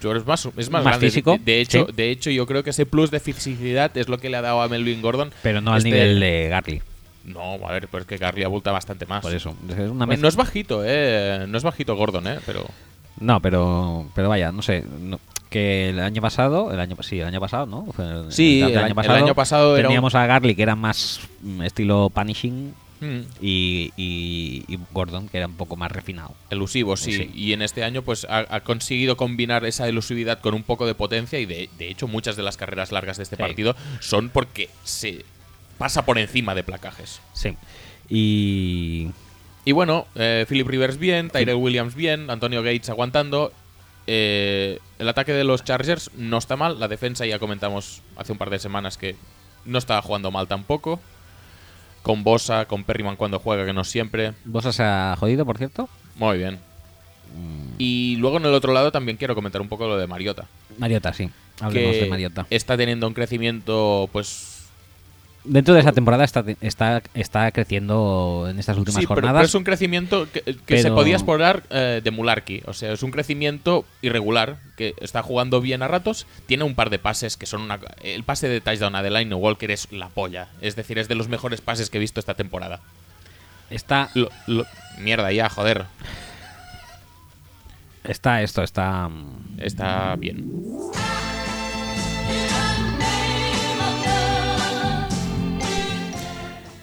[0.00, 1.06] Pero es más, es más, Más grande.
[1.06, 1.92] físico, De, de hecho, sí.
[1.94, 4.62] de hecho, yo creo que ese plus de fisicidad es lo que le ha dado
[4.62, 5.30] a Melvin Gordon.
[5.42, 6.82] Pero no al Este- nivel de Garley.
[7.24, 9.20] No, a ver, pues que Garley abulta bastante más.
[9.22, 9.50] Por eso.
[9.68, 10.22] Es una Bueno, mezcla.
[10.22, 11.44] no es bajito, eh.
[11.46, 12.38] No es bajito Gordon, eh.
[12.46, 12.64] Pero.
[13.20, 14.84] No, pero, pero vaya, no sé.
[15.00, 15.20] no-
[15.50, 17.84] que el año pasado, el año, sí, el año pasado, ¿no?
[17.92, 21.20] Fue el- Sí, el año- el año pasado un- teníamos a Garley que era más
[21.42, 26.34] mm, estilo punishing mm, y, y- y Gordon que era un poco más refinado.
[26.50, 27.12] elusivo, sí.
[27.12, 27.30] Sí.
[27.34, 30.94] Y en este año, pues ha, ha conseguido combinar esa elusividad con un poco de
[30.94, 31.38] potencia.
[31.38, 33.42] Y de, de hecho, muchas de las carreras largas de este Sí.
[33.42, 35.24] partido son porque se
[35.78, 37.20] pasa por encima de placajes.
[37.32, 37.56] Sí.
[38.08, 39.10] Y
[39.64, 43.52] Y bueno, eh, Philip Rivers bien, Tyrell Williams bien, Antonio Gates aguantando.
[44.06, 46.80] Eh, el ataque de los Chargers no está mal.
[46.80, 49.16] La defensa ya comentamos hace un par de semanas que
[49.66, 50.98] no estaba jugando mal tampoco.
[52.02, 54.32] Con Bosa, con Perryman cuando juega, que no siempre.
[54.44, 55.88] Bosa se ha jodido, por cierto.
[56.16, 56.54] Muy bien.
[57.34, 57.74] Mm.
[57.78, 60.46] Y luego en el otro lado también quiero comentar un poco lo de Mariota.
[60.78, 61.30] Mariota, sí.
[61.60, 62.46] Hablemos que de Mariota.
[62.50, 64.49] está teniendo un crecimiento, pues.
[65.42, 69.40] Dentro de esa temporada está, está, está creciendo en estas últimas Sí, pero, jornadas.
[69.40, 72.60] pero es un crecimiento que, que se podía explorar eh, de Mularki.
[72.66, 76.26] O sea, es un crecimiento irregular, que está jugando bien a ratos.
[76.44, 77.80] Tiene un par de pases que son una...
[78.02, 80.48] El pase de touchdown a Delaney Walker es la polla.
[80.60, 82.80] Es decir, es de los mejores pases que he visto esta temporada.
[83.70, 84.66] Está, Lo- lo-
[84.98, 85.86] mierda ya, joder.
[88.04, 89.08] está esto, está...
[89.08, 90.44] mm, Está bien.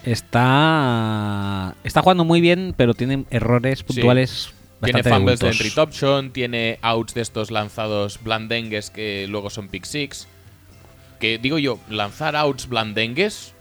[0.07, 6.31] Está está jugando muy bien, pero tiene errores puntuales Tiene bastante fumbles de entry option,
[6.31, 10.27] tiene outs de estos lanzados blandengues que luego son pick six.
[11.19, 13.53] Que digo yo, lanzar outs blandengues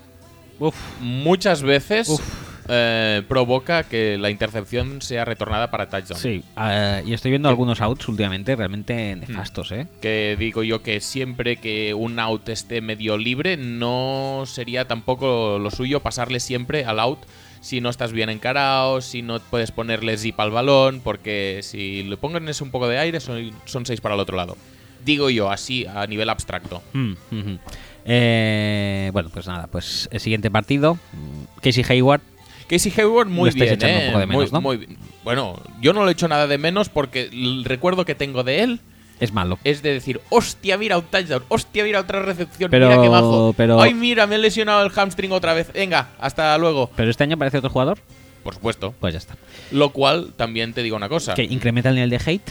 [0.61, 2.23] Uf, muchas veces Uf.
[2.69, 6.21] Eh, provoca que la intercepción sea retornada para touchdown.
[6.21, 9.87] Sí, eh, y estoy viendo algunos outs últimamente realmente nefastos, ¿eh?
[10.01, 15.71] Que digo yo que siempre que un out esté medio libre, no sería tampoco lo
[15.71, 17.21] suyo pasarle siempre al out
[17.61, 22.17] si no estás bien encarado, si no puedes ponerle zip al balón, porque si le
[22.17, 24.57] pongan un poco de aire son, son seis para el otro lado.
[25.05, 26.83] Digo yo, así a nivel abstracto.
[26.93, 27.59] Mm, ujú.
[28.05, 32.21] Eh, bueno, pues nada, pues el siguiente partido, mm, Casey Hayward.
[32.69, 34.07] Casey Hayward muy bien, echando un ¿eh?
[34.09, 34.61] poco de menos, muy, ¿no?
[34.61, 34.97] muy bien.
[35.25, 38.63] Bueno, yo no lo he hecho nada de menos porque el recuerdo que tengo de
[38.63, 38.81] él
[39.21, 39.59] Es malo.
[39.65, 43.55] es de decir, hostia, mira un touchdown, hostia, mira otra recepción, Pero- mira qué bajo.
[43.57, 45.73] pero- Ay, mira, me he lesionado el hamstring otra vez.
[45.73, 46.91] Venga, hasta luego.
[46.97, 47.99] Pero este año aparece otro jugador,
[48.43, 48.95] Por supuesto.
[49.01, 49.37] pues ya está.
[49.71, 51.35] Lo cual también te digo una cosa.
[51.35, 52.51] Que incrementa el nivel de hate.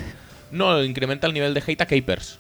[0.52, 2.40] No, incrementa el nivel de hate a Capers.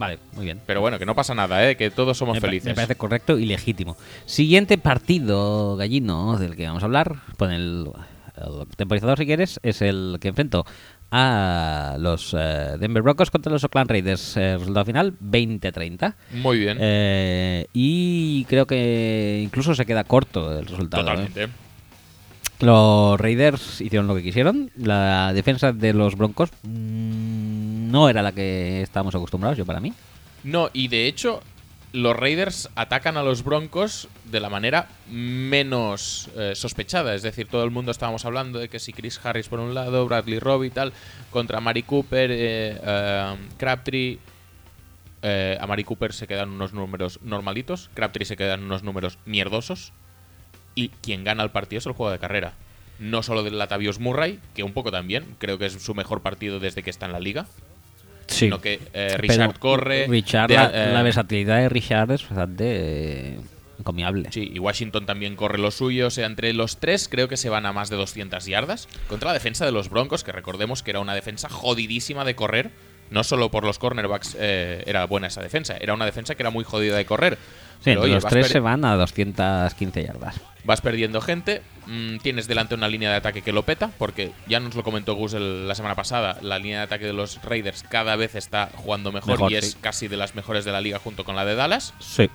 [0.00, 0.58] Vale, muy bien.
[0.64, 1.76] Pero bueno, que no pasa nada, ¿eh?
[1.76, 2.64] Que todos somos Me, felices.
[2.68, 3.98] me parece correcto y legítimo.
[4.24, 7.86] Siguiente partido gallino del que vamos a hablar, pon el,
[8.36, 10.64] el temporizador si quieres, es el que enfrento
[11.10, 14.38] a los eh, Denver Broncos contra los Oakland Raiders.
[14.38, 16.14] Eh, resultado final 20-30.
[16.32, 16.78] Muy bien.
[16.80, 21.02] Eh, y creo que incluso se queda corto el resultado.
[21.02, 21.04] ¿eh?
[21.28, 21.48] Totalmente.
[22.60, 24.70] Los Raiders hicieron lo que quisieron.
[24.76, 26.50] La defensa de los Broncos
[27.90, 29.92] no era la que estábamos acostumbrados, yo para mí.
[30.44, 31.42] No, y de hecho,
[31.92, 37.14] los Raiders atacan a los Broncos de la manera menos eh, sospechada.
[37.14, 40.06] Es decir, todo el mundo estábamos hablando de que si Chris Harris por un lado,
[40.06, 40.92] Bradley Robb y tal,
[41.30, 44.18] contra Mari Cooper, eh, eh, Crabtree.
[45.22, 49.92] eh, a Mari Cooper se quedan unos números normalitos, Crabtree se quedan unos números mierdosos.
[50.74, 52.54] Y quien gana el partido es el juego de carrera.
[53.00, 56.60] No solo del Latavius Murray, que un poco también, creo que es su mejor partido
[56.60, 57.46] desde que está en la liga,
[58.30, 58.46] Sí.
[58.46, 60.06] sino que eh, Richard Pero corre.
[60.08, 62.64] Richard, de- la, eh, la versatilidad de Richard es bastante
[63.34, 63.40] eh,
[63.78, 64.30] encomiable.
[64.32, 66.06] Sí, y Washington también corre lo suyo.
[66.06, 68.88] O sea, entre los tres creo que se van a más de 200 yardas.
[69.08, 72.70] Contra la defensa de los Broncos, que recordemos que era una defensa jodidísima de correr.
[73.10, 76.50] No solo por los cornerbacks eh, era buena esa defensa, era una defensa que era
[76.50, 77.38] muy jodida de correr.
[77.80, 80.40] Sí, entre los tres se van a 215 yardas.
[80.64, 84.60] Vas perdiendo gente, mm, tienes delante una línea de ataque que lo peta, porque ya
[84.60, 87.82] nos lo comentó Gus el- la semana pasada, la línea de ataque de los Raiders
[87.88, 89.66] cada vez está jugando mejor, Mejor, y sí.
[89.68, 91.94] es casi de las mejores de la liga junto con la de Dallas.
[91.98, 92.28] Sí.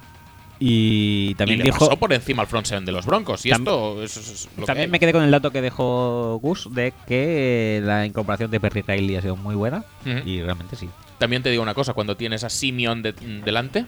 [0.58, 1.80] Y también y le dijo.
[1.86, 3.46] pasó por encima al front seven de los Broncos.
[3.46, 6.94] Y esto es, es- lo También me quedé con el dato que dejó Gus de
[7.08, 9.84] que la incorporación de Perry Riley ha sido muy buena.
[10.26, 10.90] Y realmente sí.
[11.20, 13.86] También te digo una cosa, cuando tienes a Simeon de- delante,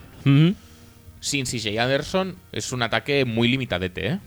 [1.19, 4.19] sin CJ Anderson, es un ataque muy limitadete, ¿eh?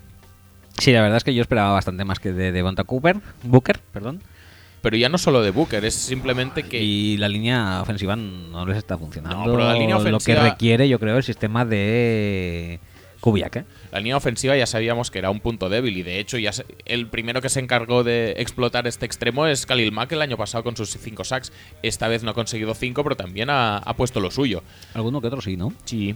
[0.78, 3.16] Sí, la verdad es que yo esperaba bastante más que de Devonta Cooper.
[3.43, 4.22] Booker, perdón.
[4.82, 6.82] Pero ya no solo de Booker, es simplemente que...
[6.82, 9.36] Y la línea ofensiva no les está funcionando.
[9.36, 12.80] No, pero la línea Lo que ofensiva- requiere, yo creo, el sistema de
[13.20, 13.64] Kubiak, ¿eh?
[13.93, 16.64] La línea ofensiva ya sabíamos que era un punto débil y de hecho ya se-
[16.86, 20.65] el primero que se encargó de explotar este extremo es Khalil Mack el año pasado
[20.65, 21.52] con sus 5 sacks.
[21.82, 24.62] Esta vez no ha conseguido 5, pero también ha, ha puesto lo suyo.
[24.94, 25.74] Alguno que otro sí, ¿no?
[25.85, 26.15] Sí.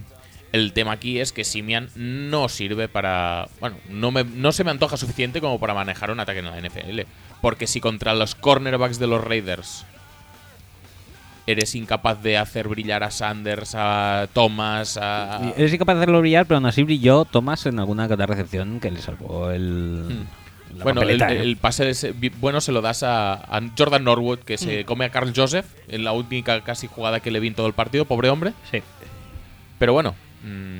[0.55, 3.47] El tema aquí es que Simian no sirve para.
[3.59, 6.57] Bueno, no, me- no se me antoja suficiente como para manejar un ataque en la
[6.59, 7.01] NFL.
[7.41, 9.85] Porque si contra los cornerbacks de los Raiders
[11.47, 15.53] eres incapaz de hacer brillar a Sanders, a Thomas, a.
[15.57, 18.91] Eres incapaz de hacerlo brillar, pero aún así brilló Thomas en alguna otra recepción que
[18.91, 20.05] le salvó el.
[20.09, 20.79] Hmm.
[20.81, 21.41] Bueno, el, ¿eh?
[21.41, 24.85] el pase ese bueno se lo das a, a Jordan Norwood, que se Hmm.
[24.85, 27.73] come a Carl Joseph en la única casi jugada que le vi en todo el
[27.73, 28.53] partido, pobre hombre.
[28.71, 28.81] Sí.
[29.77, 30.79] Pero bueno, mm,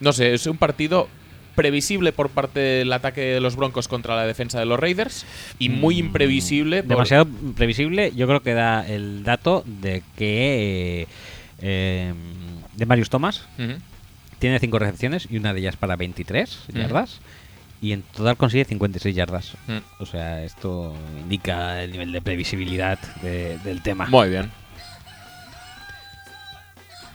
[0.00, 1.08] no sé, es un partido
[1.54, 5.26] previsible por parte del ataque de los Broncos contra la defensa de los Raiders
[5.58, 6.78] y muy imprevisible.
[6.82, 7.26] por- Mm, Demasiado
[7.56, 8.12] previsible.
[8.14, 11.02] Yo creo que da el dato de que.
[11.02, 11.06] eh,
[11.60, 12.14] eh,
[12.76, 13.44] de Marius Thomas
[14.38, 16.78] tiene 5 recepciones y una de ellas para 23 Ujú.
[16.78, 17.18] yardas.
[17.80, 19.54] Y en total consigue 56 yardas.
[19.66, 19.78] Mm.
[20.00, 24.06] O sea, esto indica el nivel de previsibilidad de- del tema.
[24.06, 24.50] Muy bien.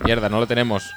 [0.05, 0.93] Mierda, no lo tenemos.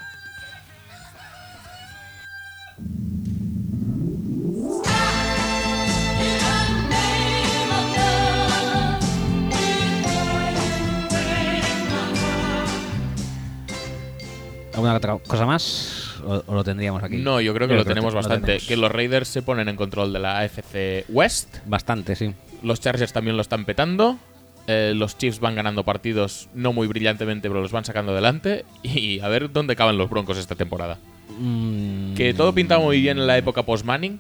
[14.75, 16.21] ¿Alguna otra cosa más?
[16.27, 17.17] ¿O, o lo tendríamos aquí?
[17.17, 18.59] No, yo creo que Yo lo creo tenemos lo bastante.
[18.59, 21.59] Que los Raiders se ponen en control de la AFC West.
[21.65, 22.35] Bastante, sí.
[22.63, 24.19] Los Chargers también lo están petando.
[24.69, 28.65] Eh, los Chiefs van ganando partidos no muy brillantemente, pero los van sacando adelante.
[28.83, 30.99] Y a ver dónde acaban los Broncos esta temporada.
[31.39, 34.19] Mm, Que todo pintaba muy bien en la época post-Manning.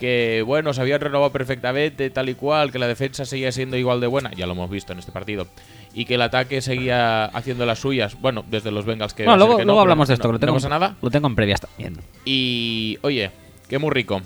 [0.00, 3.98] que, bueno, se habían renovado perfectamente, tal y cual, que la defensa seguía siendo igual
[4.00, 5.46] de buena, ya lo hemos visto en este partido,
[5.94, 9.24] y que el ataque seguía haciendo las suyas, bueno, desde los Bengals que...
[9.24, 10.96] Bueno, luego, que no, luego hablamos de no- esto, que lo no tengo, pasa nada.
[11.00, 11.96] lo tengo en previas también.
[12.26, 13.30] Y, oye,
[13.70, 14.20] que muy rico.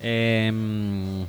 [0.00, 1.24] Em,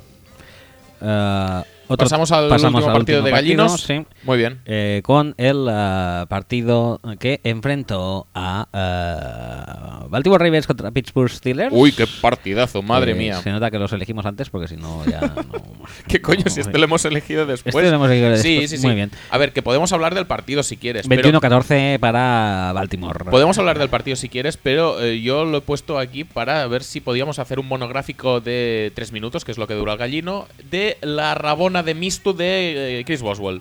[1.02, 1.62] eh,
[1.94, 3.80] otro- pasamos al pasamos último al partido último de partido, gallinos.
[3.82, 4.06] sí.
[4.24, 4.60] Muy bien.
[4.66, 11.72] Eh, con el eh, partido que enfrentó a eh, Baltimore Ravens contra Pittsburgh Steelers.
[11.74, 13.40] Uy, qué partidazo, madre Eh, mía.
[13.42, 15.34] Se nota que los elegimos antes porque si no ya no.
[16.08, 17.74] ¿Qué coño no, si este lo hemos elegido después?
[17.74, 18.70] Este lo hemos elegido Sí, después.
[18.70, 18.86] sí, sí.
[18.86, 19.10] Muy bien.
[19.30, 21.06] A ver, que podemos hablar del partido si quieres.
[21.08, 23.24] pero- 21-14 para Baltimore.
[23.30, 26.82] Podemos hablar del partido si quieres, pero eh, yo lo he puesto aquí para ver
[26.82, 30.46] si podíamos hacer un monográfico de tres minutos, que es lo que dura el gallino,
[30.70, 33.60] de la rabona de Mistu de eh, Chris Boswell.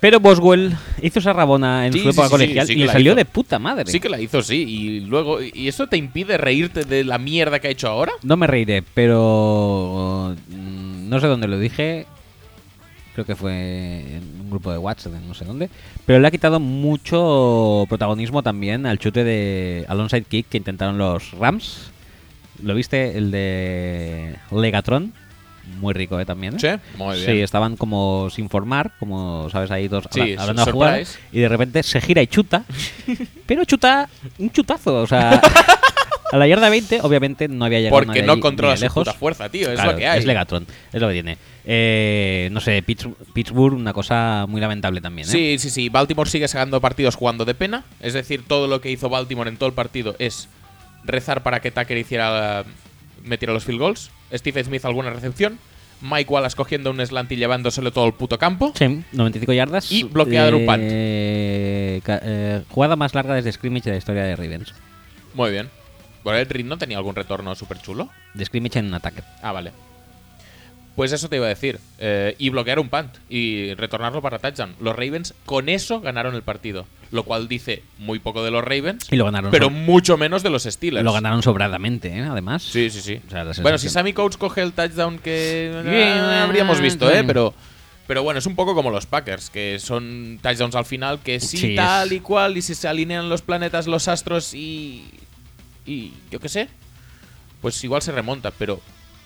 [0.00, 2.86] Pero Boswell hizo esa rabona en Sí, su sí, época sí, colegial sí, y le
[2.86, 3.16] la salió hizo.
[3.18, 3.84] de puta madre.
[3.90, 4.56] Sí que la hizo, sí.
[4.66, 8.10] Y luego, ¿y eso te impide reírte de la mierda que ha hecho ahora?
[8.24, 12.06] No me reiré, pero mm, no sé dónde lo dije.
[13.14, 15.68] Creo que fue en un grupo de WhatsApp, no sé dónde.
[16.04, 20.98] Pero le ha quitado mucho protagonismo también al chute de al onside kick que intentaron
[20.98, 21.90] los Rams.
[22.60, 23.16] ¿Lo viste?
[23.18, 25.12] El de Legatron.
[25.78, 26.24] Muy rico, ¿eh?
[26.26, 26.54] También.
[26.54, 26.58] ¿eh?
[26.58, 27.26] Sí, muy bien.
[27.26, 30.72] Sí, estaban como sin formar, como sabes, ahí dos Sí, hablando a surprise.
[30.72, 31.06] jugar.
[31.32, 32.64] Y de repente se gira y chuta.
[33.46, 34.08] pero chuta
[34.38, 35.40] un chutazo, o sea.
[36.32, 39.04] A la yarda 20, obviamente, no había llegado Porque nadie no controla de su lejos.
[39.06, 39.68] puta fuerza, tío.
[39.68, 40.18] Es Claro, lo que hay.
[40.18, 41.36] Es Legatron, es lo que tiene.
[41.66, 45.28] Eh, no sé, Pitts- Pittsburgh, una cosa muy lamentable también.
[45.28, 45.30] ¿eh?
[45.30, 45.88] Sí, sí, sí.
[45.90, 47.84] Baltimore sigue sacando partidos jugando de pena.
[48.00, 50.48] Es decir, todo lo que hizo Baltimore en todo el partido es
[51.04, 52.64] rezar para que Tucker hiciera
[53.24, 54.10] metiera los field goals.
[54.32, 55.58] Steve Smith alguna recepción.
[56.00, 58.72] Mike Wallace cogiendo un slant y llevándoselo todo el puto campo.
[58.74, 59.92] Sí, 95 yardas.
[59.92, 60.82] Y bloquear un punt.
[60.82, 64.74] Eh, eh, jugada más larga desde scrimmage de la historia de Ravens.
[65.34, 65.70] Muy bien.
[66.22, 68.08] ¿Por el no tenía algún retorno súper chulo?
[68.34, 69.22] De scrimmage en un ataque.
[69.42, 69.72] Ah, vale.
[70.96, 71.78] Pues eso te iba a decir.
[71.98, 74.74] Eh, y bloquear un punt y retornarlo para touchdown.
[74.80, 76.86] Los Ravens con eso ganaron el partido.
[77.12, 79.50] Lo cual dice muy poco de los Ravens, Y lo ganaron.
[79.50, 81.04] pero mucho menos de los Steelers.
[81.04, 82.22] lo ganaron sobradamente, ¿eh?
[82.22, 82.62] además.
[82.62, 83.20] Sí, sí, sí.
[83.26, 87.22] O sea, la bueno, si Sammy Coates coge el touchdown que Yeah, habríamos visto, ¿eh?
[87.26, 87.52] Pero,
[88.06, 91.58] pero bueno, es un poco como los Packers, que son touchdowns al final, que sí,
[91.58, 95.04] Sí, tal es- y cual, y si se alinean los planetas, los astros y.
[95.84, 96.68] y yo qué sé,
[97.60, 98.80] pues igual se remonta, pero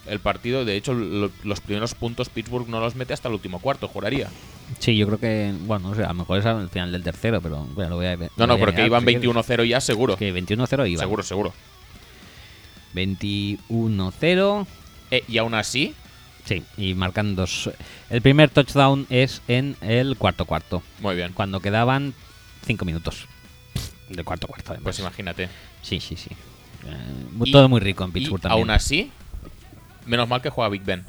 [0.09, 3.59] el partido, de hecho, lo- los primeros puntos Pittsburgh no los mete hasta el último
[3.61, 4.29] cuarto, juraría.
[4.79, 5.53] Sí, yo creo que.
[5.61, 8.07] Bueno, no sé, a lo mejor es al final del tercero, pero bueno, lo voy
[8.07, 8.31] a ver.
[8.37, 9.23] No, no, porque iban si quieres.
[9.23, 10.17] 21-0 ya, seguro.
[10.17, 11.01] Que 21-0 iban.
[11.01, 11.53] Seguro, seguro.
[12.95, 14.67] 21-0.
[15.11, 15.95] Eh, y aún así,
[16.45, 17.71] Sí, y marcan dos.
[18.09, 21.33] El primer touchdown es en el cuarto cuarto, muy bien.
[21.33, 22.15] cuando quedaban
[22.65, 23.27] 5 minutos.
[24.09, 24.85] Del cuarto cuarto, además.
[24.85, 25.49] Pues imagínate.
[25.83, 26.31] Sí, sí, sí.
[26.87, 26.97] Eh,
[27.47, 28.61] Y- todo muy rico en Y Pittsburgh también.
[28.61, 29.11] aún así,
[30.07, 31.05] menos mal que juega Big Ben.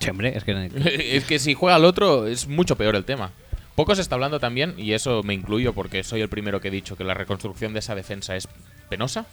[0.00, 0.70] Sí, hombre, es que.
[1.16, 3.30] es que si juega al otro es mucho peor el tema.
[3.74, 6.70] Poco se está hablando también, y eso me incluyo porque soy el primero que he
[6.70, 8.48] dicho que la reconstrucción de esa defensa es
[8.88, 9.26] penosa.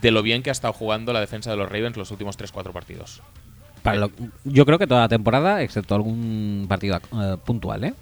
[0.00, 2.72] De lo bien que ha estado jugando la defensa de los Ravens los últimos 3-4
[2.72, 3.22] partidos.
[3.82, 4.10] para lo-
[4.44, 7.94] yo creo que toda la temporada, excepto algún partido eh, puntual, ¿eh?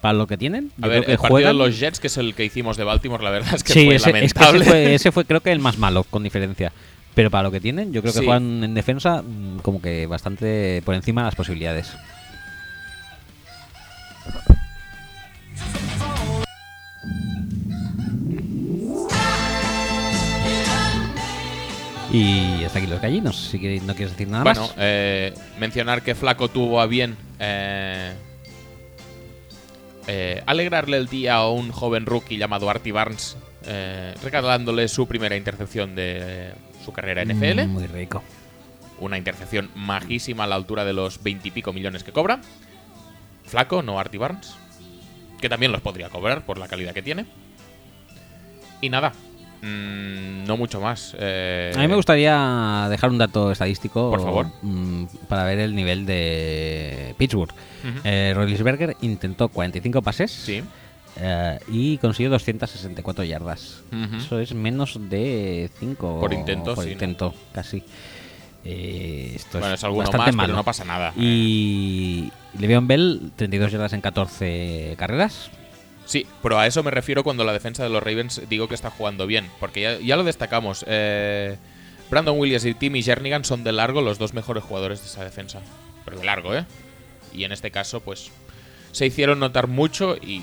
[0.00, 1.58] Para lo que tienen, yo A ver, creo el partido juegan.
[1.58, 3.84] de los Jets, que es el que hicimos de Baltimore, la verdad es que sí,
[3.84, 4.60] fue ese, es que lamentable.
[4.62, 6.72] ese, fue, ese fue, creo que el más malo, con diferencia.
[7.14, 8.24] Pero para lo que tienen, yo creo que Sí.
[8.24, 11.92] juegan en defensa mm, como que bastante por encima de las posibilidades.
[22.12, 24.74] Y hasta aquí los gallinos, si no quieres decir nada Bueno, más.
[24.78, 28.12] eh, mencionar que Flaco tuvo a bien eh,
[30.08, 35.36] eh, alegrarle el día a un joven rookie llamado Artie Barnes, eh, regalándole su primera
[35.36, 36.50] intercepción de
[36.84, 37.66] su carrera en NFL.
[37.66, 38.22] Mm, Muy rico.
[38.98, 42.40] Una intercepción majísima a la altura de los veintipico millones que cobra.
[43.44, 44.54] Flaco, no Artie Barnes.
[45.40, 47.24] Que también los podría cobrar por la calidad que tiene.
[48.80, 49.12] Y nada.
[49.62, 51.14] mm, no mucho más.
[51.18, 54.46] eh, A mí me gustaría dejar un dato estadístico Por favor.
[54.62, 57.52] mm, para ver el nivel de Pittsburgh.
[57.52, 58.00] Ujú.
[58.04, 60.62] Eh, Roethlisberger intentó 45 pases Sí.
[61.16, 63.82] Eh, y consiguió 264 yardas.
[64.16, 66.92] Eso es menos de 5 Por intento, por sí, ¿no?
[66.94, 67.82] intento, casi.
[68.64, 70.46] Eh, esto Bueno, es es alguno bastante más, malo.
[70.48, 71.12] pero no pasa nada.
[71.16, 75.50] Y Le'Veon Bell, 32 yardas en 14 carreras.
[76.04, 78.90] Sí, pero a eso me refiero cuando la defensa de los Ravens digo que está
[78.90, 80.84] jugando bien, porque ya, ya lo destacamos.
[80.88, 81.56] eh,
[82.10, 85.60] Brandon Williams y Timmy Jernigan son de largo los dos mejores jugadores de esa defensa.
[86.04, 86.64] Pero de largo, ¿eh?
[87.32, 88.30] Y en este caso, pues,
[88.90, 90.42] se hicieron notar mucho y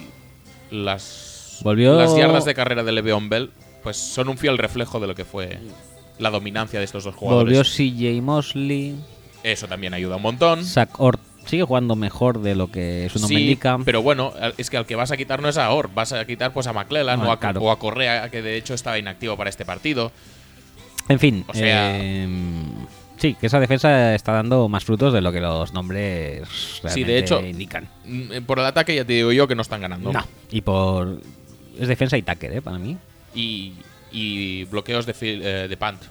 [0.71, 3.51] las, Volvió- las yardas de carrera de Le'Veon Bell,
[3.83, 5.57] pues, son un fiel reflejo de lo que fue
[6.19, 7.29] la dominancia de estos dos Volvió
[7.63, 7.75] jugadores.
[7.75, 8.95] CJ Mosley.
[9.43, 10.65] Eso también ayuda un montón.
[10.65, 13.77] Zach Ort sigue jugando mejor de lo que su nombre Sí, indica.
[13.85, 16.25] pero bueno, es que al que vas a quitar no es a Or, vas a
[16.25, 17.61] quitar pues a McClellan Ah, o, a, claro.
[17.61, 20.11] o a Correa, que de hecho estaba inactivo para este partido.
[21.07, 22.27] En fin, O sea- eh,
[23.17, 27.11] sí, que esa defensa está dando más frutos de lo que los nombres Sí, realmente
[27.11, 27.87] de hecho- indican.
[28.05, 30.11] Mm, eh, Por el ataque ya te digo yo que no están ganando.
[30.13, 31.19] No, y por
[31.79, 32.61] es defensa y tacker, ¿eh?
[32.61, 32.97] Para mí.
[33.35, 33.73] Y,
[34.11, 36.01] y bloqueos de, fil- eh, de punt,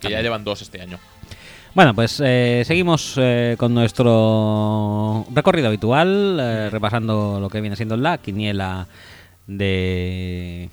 [0.00, 0.98] que ya llevan dos este año.
[1.74, 8.16] Bueno, pues eh, seguimos eh, con nuestro recorrido habitual, repasando lo que viene siendo la
[8.18, 8.86] quiniela
[9.46, 10.68] de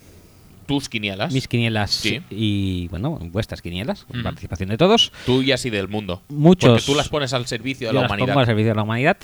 [0.65, 2.22] Tus quinielas, mis quinielas Sí.
[2.30, 4.23] y, bueno, vuestras quinielas, con Ujú.
[4.23, 5.11] participación de todos.
[5.26, 6.22] tuyas y del mundo.
[6.30, 8.27] Muchos- Porque tú las pones al servicio de Yo la las humanidad.
[8.27, 9.18] pongo al servicio de la humanidad.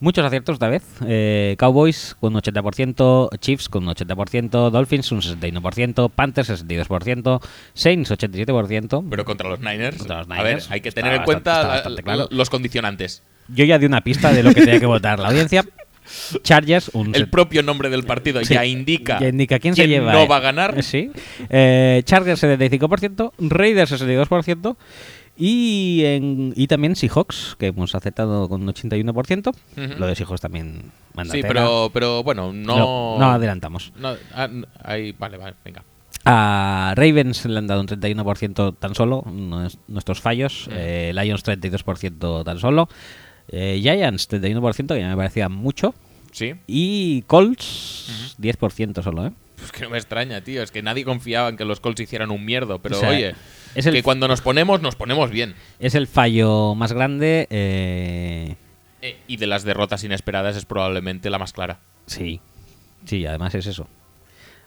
[0.00, 0.82] Muchos aciertos esta vez.
[1.06, 7.40] Eh, Cowboys con un 80%, Chiefs con un 80%, Dolphins un 61%, Panthers 62%,
[7.74, 9.04] Saints 87%.
[9.08, 11.88] Pero contra los Niners, Contra los a ver, Niners hay que tener en bastante- cuenta
[11.90, 12.28] la- claro.
[12.30, 13.22] los condicionantes.
[13.48, 15.64] Yo ya di una pista de lo que tenía que votar la audiencia.
[16.42, 20.12] Chargers un El propio nombre del partido Sí, ya indica, ya indica quién, se lleva.
[20.12, 20.28] no eh.
[20.28, 20.82] va a ganar.
[20.82, 21.10] Sí.
[21.48, 24.76] Eh, Chargers 75%, Raiders 62%
[25.36, 29.48] y, en, y también Seahawks, que hemos aceptado con un 81%.
[29.48, 29.98] Ujú.
[29.98, 32.78] Lo de Seahawks también manda Sí, pero, pero bueno, no.
[32.78, 33.92] no, no adelantamos.
[33.96, 34.48] no, ah,
[34.82, 35.82] ahí, vale, vale, venga.
[36.26, 39.24] A Ravens le han dado un 31% tan solo,
[39.88, 40.68] nuestros fallos.
[40.68, 40.72] Mm.
[40.74, 42.88] Eh, Lions 32% tan solo.
[43.48, 45.94] Eh, Giants 31%, que ya me parecía mucho.
[46.32, 46.54] Sí.
[46.66, 49.32] Y Colts 10% solo, ¿eh?
[49.56, 50.62] Pues que no me extraña, tío.
[50.62, 52.80] Es que nadie confiaba en que los Colts hicieran un mierdo.
[52.80, 53.34] Pero O sea, oye,
[53.74, 55.54] es el- que cuando nos ponemos, nos ponemos bien.
[55.78, 57.46] Es el fallo más grande.
[57.50, 58.56] eh,
[59.02, 61.78] Eh, y de las derrotas inesperadas es probablemente la más clara.
[62.06, 62.40] Sí,
[63.04, 63.86] sí, además es eso.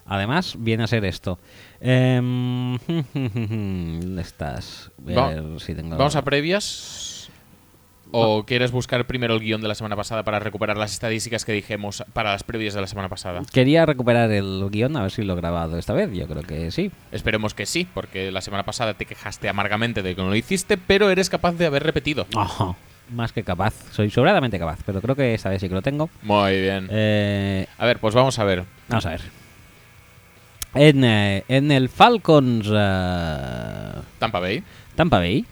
[0.05, 1.37] Además, viene a ser esto.
[1.81, 2.77] Em,
[3.13, 4.91] ¿Dónde estás?
[4.99, 5.97] Voy a ver si tengo...
[5.97, 7.16] ¿Vamos a previas?
[8.11, 11.51] ¿O quieres buscar primero el guion de la semana pasada para recuperar las estadísticas que
[11.51, 13.41] dijimos para las previas de la semana pasada?
[13.51, 16.09] Quería recuperar el guion, a ver si lo he grabado esta vez.
[16.13, 16.91] Yo creo que sí.
[17.11, 20.77] Esperemos que sí, porque la semana pasada te quejaste amargamente de que no lo hiciste,
[20.77, 22.25] pero eres capaz de haber repetido.
[22.35, 22.75] Ajá.
[23.09, 23.73] Más que capaz.
[23.91, 26.09] Soy sobradamente capaz, pero creo que esta vez sí que lo tengo.
[26.23, 26.87] Muy bien.
[26.91, 28.63] Eh, A ver, pues vamos a ver.
[28.89, 29.21] vamos a ver.
[30.75, 34.63] En, eh, en el Falcons eh, Tampa Bay.
[34.95, 35.45] Tampa Bay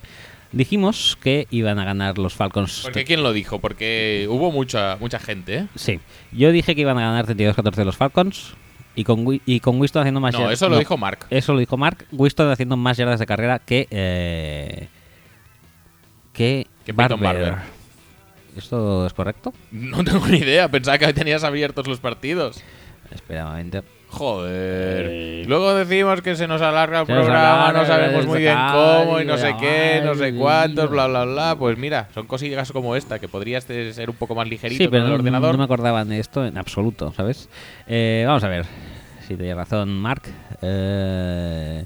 [0.56, 2.82] dijimos que iban a ganar los Falcons.
[2.84, 3.60] Porque ¿quién lo dijo?
[3.60, 5.68] Porque hubo mucha, mucha gente, ¿eh?
[5.76, 6.00] Sí,
[6.32, 8.54] yo dije que iban a ganar 32-14 los Falcons
[8.96, 11.28] y con, y con Winston haciendo más No, yardas- eso lo dijo Mark.
[11.30, 12.06] Eso lo dijo Mark.
[12.12, 13.88] Winston haciendo más yardas de carrera que.
[13.92, 14.88] Eh,
[16.34, 17.56] que, Que Peyton Barber.
[18.58, 19.54] ¿Esto es correcto?
[19.72, 22.64] No tengo ni idea, pensaba que tenías abiertos los partidos.
[23.12, 23.84] Espera un momento.
[24.18, 25.46] Joder.
[25.48, 29.20] Luego decimos que se nos alarga el Se programa, alarga, no sabemos muy bien cómo
[29.20, 31.56] y no sé qué, no sé cuántos, bla, bla, bla.
[31.58, 34.86] Pues mira, son cosillas como esta, que podrías de- ser un poco más ligerito Sí,
[34.86, 35.52] con pero el no, ordenador.
[35.54, 37.50] no me acordaba de esto en absoluto, ¿sabes?
[37.88, 38.66] Eh, vamos a ver
[39.28, 40.24] si tenía razón Mark.
[40.62, 41.84] Eh,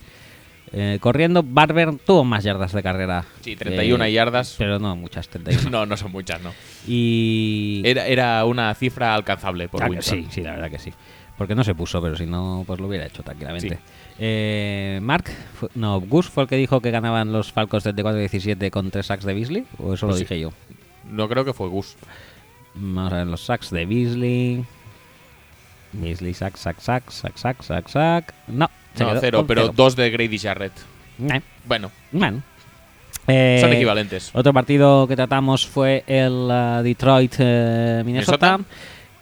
[0.72, 3.26] eh, corriendo, Barber tuvo más yardas de carrera.
[3.42, 4.56] Sí, 31 Eh, yardas.
[4.58, 5.70] Pero no muchas, 31.
[5.72, 6.52] No, no son muchas, no.
[6.88, 7.82] Y.
[7.84, 10.24] Era, era una cifra alcanzable por Ah, Winston.
[10.26, 10.94] sí, sí, la verdad que sí.
[11.40, 13.76] Porque no se puso, pero si no, pues lo hubiera hecho tranquilamente.
[13.76, 13.82] Sí.
[14.20, 15.24] Eh, Mark,
[15.74, 19.34] no, Gus fue el que dijo que ganaban los Falcons 34-17 con tres sacks de
[19.34, 20.20] Beasley, o eso lo sí.
[20.20, 20.52] dije yo.
[21.10, 21.96] No creo que fue Gus.
[22.76, 24.66] Vamos a ver los sacks de Beasley.
[25.94, 28.34] Beasley, sack, sack, sack, sack, sack, sack, sack.
[28.48, 29.74] No, se No, quedó cero, pero cero.
[29.76, 30.74] dos de Grady Jarrett.
[31.22, 32.44] Eh, Bueno, Bueno.
[33.28, 34.32] Eh, son equivalentes.
[34.34, 38.04] Otro partido que tratamos fue el uh, Detroit eh.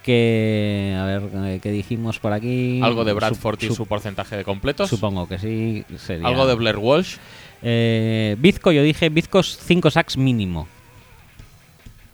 [0.08, 2.80] Que, a ver, eh, ¿qué dijimos por aquí?
[2.82, 4.90] Algo de Bradford y su porcentaje de completos.
[4.90, 5.84] Supongo que sí.
[5.98, 6.26] Sería.
[6.30, 7.18] Algo de Blair Walsh.
[7.62, 10.66] Eh, Bizco, yo dije Bizco 5 sacks mínimo.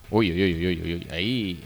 [0.09, 1.07] Uy, uy, uy, uy, uy, uy.
[1.11, 1.63] Ahí,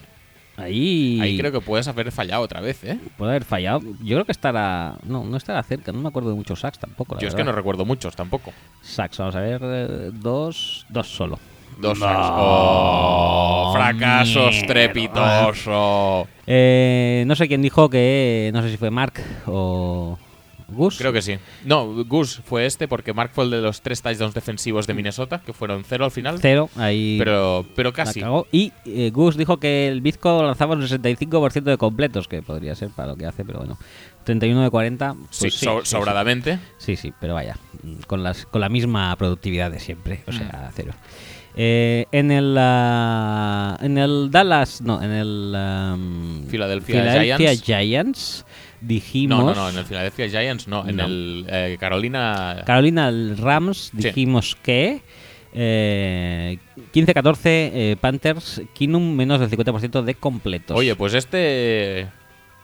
[0.57, 2.99] Ahí, ahí creo que puedes haber fallado otra vez, ¿eh?
[3.17, 3.79] puede haber fallado.
[4.03, 4.97] Yo creo que estará.
[5.05, 5.93] No, no estará cerca.
[5.93, 7.15] No me acuerdo de muchos sacks tampoco.
[7.15, 8.51] la Yo es que no recuerdo muchos tampoco.
[8.81, 9.61] Sacks, vamos a ver.
[9.63, 10.85] eh, dos.
[10.89, 11.39] Dos solo.
[11.79, 12.27] Dos No, sacks.
[12.33, 13.71] ¡Oh!
[13.75, 14.57] ¡Fracaso mierda.
[14.57, 16.27] estrepitoso!
[16.45, 18.51] Eh, no sé quién dijo que.
[18.53, 19.13] No sé si fue Mark
[19.45, 20.17] o.
[20.69, 20.97] Gus.
[20.97, 21.37] Creo que sí.
[21.63, 25.41] No, Gus fue este porque Mark fue el de los tres touchdowns defensivos de Minnesota,
[25.45, 26.39] que fueron cero al final.
[26.41, 26.69] Cero.
[26.75, 27.15] Ahí.
[27.17, 28.21] Pero, pero casi.
[28.51, 32.89] Y eh, Gus dijo que el Bizco lanzaba un 65% de completos, que podría ser
[32.89, 33.77] para lo que hace, pero bueno.
[34.25, 35.13] 31 de 40.
[35.13, 36.59] Pues Sí, sí, so- sí, sobradamente.
[36.79, 37.55] Sí, sí, pero vaya,
[38.05, 40.37] con, las, con la misma productividad de siempre, o Mm.
[40.37, 40.91] sea, cero.
[41.59, 48.45] Eh, en el ah, en el Dallas, no, en el Philadelphia Giants,
[48.79, 49.39] dijimos...
[49.39, 51.05] No, no, no, en el Philadelphia Giants no, en No.
[51.05, 52.61] el eh, Carolina...
[52.65, 54.07] Carolina Rams Sí.
[54.07, 55.01] dijimos que
[55.53, 56.59] eh,
[56.93, 60.77] 15-14 eh, Panthers, Kinum menos del 50% de completos.
[60.77, 62.07] Oye, pues este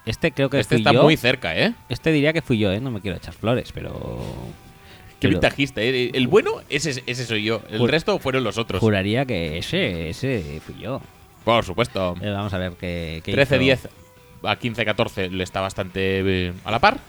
[0.06, 1.02] este creo que este fui está yo.
[1.02, 1.74] muy cerca, ¿eh?
[1.90, 2.80] Este diría que fui yo, ¿eh?
[2.80, 4.16] No me quiero echar flores, pero...
[5.24, 6.12] Qué pero ventajista, ¿eh?
[6.14, 7.62] El bueno, ese, ese soy yo.
[7.70, 8.80] El Jur- resto fueron los otros.
[8.80, 11.02] Juraría que ese, ese fui yo.
[11.44, 12.16] Por supuesto.
[12.22, 13.42] Eh, vamos a ver qué, qué hizo.
[13.56, 13.80] 13-10
[14.44, 17.00] a 15-14 le está bastante eh, a la par.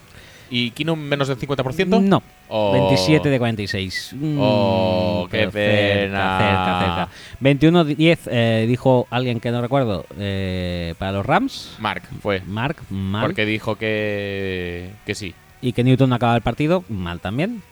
[0.50, 2.00] ¿Y Kino menos del 50%?
[2.02, 2.22] No.
[2.48, 2.72] Oh.
[2.72, 4.14] 27 de 46.
[4.14, 5.98] Mm, Oh, qué pero cerca,
[6.38, 6.38] pena.
[6.38, 7.08] Cerca,
[7.40, 7.86] cerca.
[7.96, 11.74] 21-10 eh, dijo alguien que no recuerdo eh, para los Rams.
[11.78, 12.40] Mark fue.
[12.46, 13.22] Mark, mal.
[13.24, 15.34] Porque dijo que, que sí.
[15.62, 17.62] Y que Newton acaba el partido, mal también.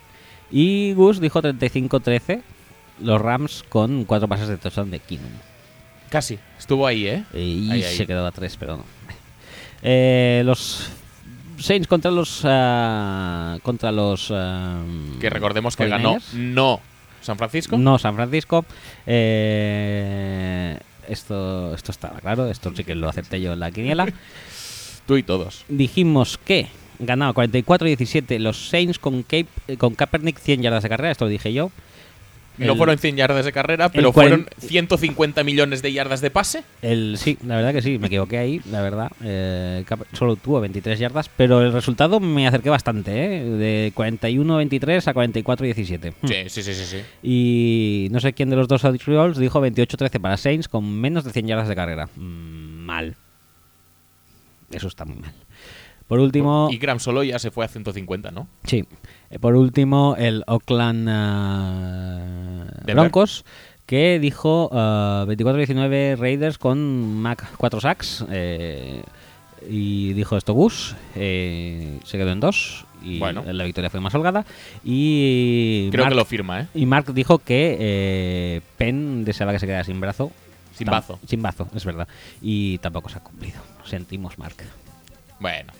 [0.53, 2.43] Y Gus dijo 35-13.
[3.01, 5.31] Los Rams con cuatro pases de touchdown de Keenum.
[6.11, 6.39] Casi.
[6.59, 7.25] Estuvo ahí, ¿eh?
[7.33, 7.97] Y Ahí, ahí.
[7.97, 8.85] se quedó a 3, pero no.
[9.85, 10.91] Eh, los
[11.59, 12.43] Saints contra los.
[12.45, 14.29] ah, contra los.
[14.33, 14.81] ah,
[15.21, 16.33] Que recordemos que ganó 49ers.
[16.35, 16.81] no
[17.21, 17.77] San Francisco.
[17.79, 18.65] No, San Francisco.
[19.07, 24.07] Eh, esto, esto estaba claro, esto sí que lo acepté yo en la quiniela.
[25.07, 25.65] Tú y todos.
[25.69, 26.69] Dijimos que
[26.99, 31.31] ganaba 44-17 los Saints con, Cape, eh, con Kaepernick 100 yardas de carrera, esto lo
[31.31, 31.71] dije yo.
[32.59, 36.63] No El- fueron 100 yardas de carrera, pero fueron 150 millones de yardas de pase.
[36.83, 39.11] El, sí, la verdad que sí, me equivoqué ahí, la verdad.
[39.25, 43.45] Eh, solo tuvo 23 yardas, pero el resultado me acerqué bastante, ¿eh?
[43.45, 46.13] De 41-23 a 44-17.
[46.21, 46.29] Hmm.
[46.29, 46.85] Sí, sí, sí, sí.
[46.85, 46.99] sí.
[47.23, 51.33] Y no sé quién de los dos Rolls dijo 28-13 para Saints con menos de
[51.33, 52.11] 100 yardas de carrera.
[52.17, 53.17] Mm, mal.
[54.71, 55.33] Eso está muy mal.
[56.13, 58.47] Por último, Y Graham solo ya se fue a 150, ¿no?
[58.65, 58.85] sí.
[59.31, 61.09] Eh, Por último, el Oakland
[62.85, 62.95] Denver.
[62.97, 63.47] Broncos
[63.87, 68.27] que dijo ah, 24-19 Raiders con Mac 4 sacks.
[68.31, 69.03] eh,
[69.71, 70.95] y dijo esto Gus.
[71.15, 72.85] eh, se quedó en 2.
[73.05, 73.43] Y Bueno.
[73.51, 74.45] la victoria fue más holgada.
[74.85, 76.67] Y Creo Mark- que lo firma, ¿eh?
[76.75, 80.31] y Mark dijo que eh, Penn deseaba que se quedara sin brazo.
[80.75, 81.19] Sin bazo.
[81.27, 82.07] Sin bazo, es verdad.
[82.43, 83.61] Y tampoco se ha cumplido.
[83.85, 84.57] Sentimos, Mark.
[85.41, 85.73] Bueno.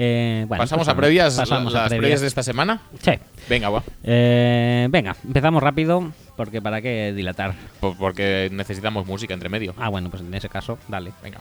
[0.00, 1.34] Eh, bueno, ¿Pasamos pues a previas?
[1.36, 1.98] pasamos a previas.
[1.98, 2.20] previas.
[2.20, 2.82] de esta semana?
[3.02, 3.10] Sí.
[3.48, 3.82] Venga, va.
[4.04, 7.54] Eh, venga, empezamos rápido, porque para qué dilatar.
[7.80, 9.74] Po- Porque necesitamos música entre medio.
[9.76, 11.10] Ah, bueno, pues en ese caso, dale.
[11.20, 11.40] Venga.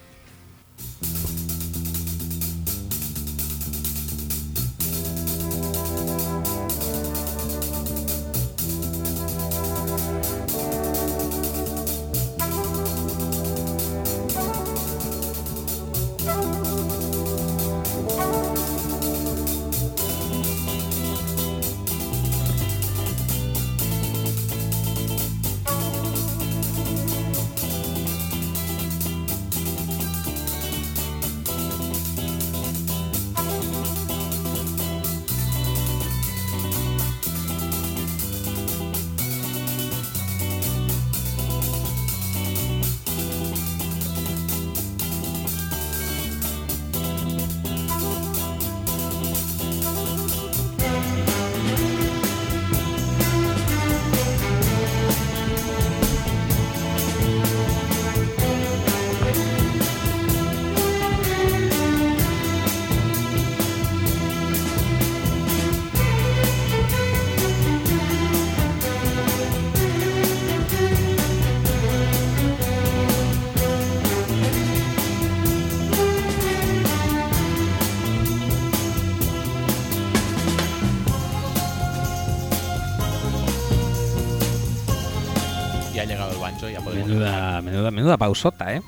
[86.96, 88.82] Menuda, menuda, menuda pausota, ¿eh?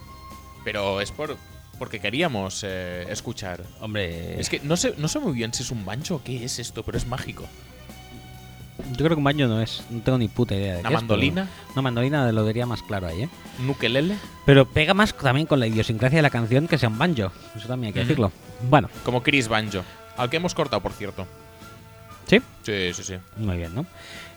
[0.63, 1.38] Pero es por
[1.77, 3.63] porque queríamos eh, escuchar.
[3.80, 6.43] Hombre, Es que no sé, no sé muy bien si es un bancho o qué
[6.43, 7.45] es esto, pero es mágico.
[8.91, 9.81] yo creo que un baño no es.
[9.89, 11.47] No tengo ni puta idea de ¿Una qué es, mandolina?
[11.73, 13.30] Una mandolina lo diría más claro ahí, ¿eh?
[13.59, 14.17] ¿Un ukelele?
[14.45, 17.31] Pero pega más también con la idiosincrasia de la canción que sea un banjo.
[17.55, 18.07] Eso también hay que Ujú.
[18.09, 18.31] decirlo.
[18.69, 19.84] Bueno, Como Chris Banjo.
[20.17, 21.26] Al que hemos cortado, por cierto.
[22.30, 22.39] ¿Sí?
[22.64, 23.14] Sí, sí, sí.
[23.38, 23.85] Muy bien, ¿no?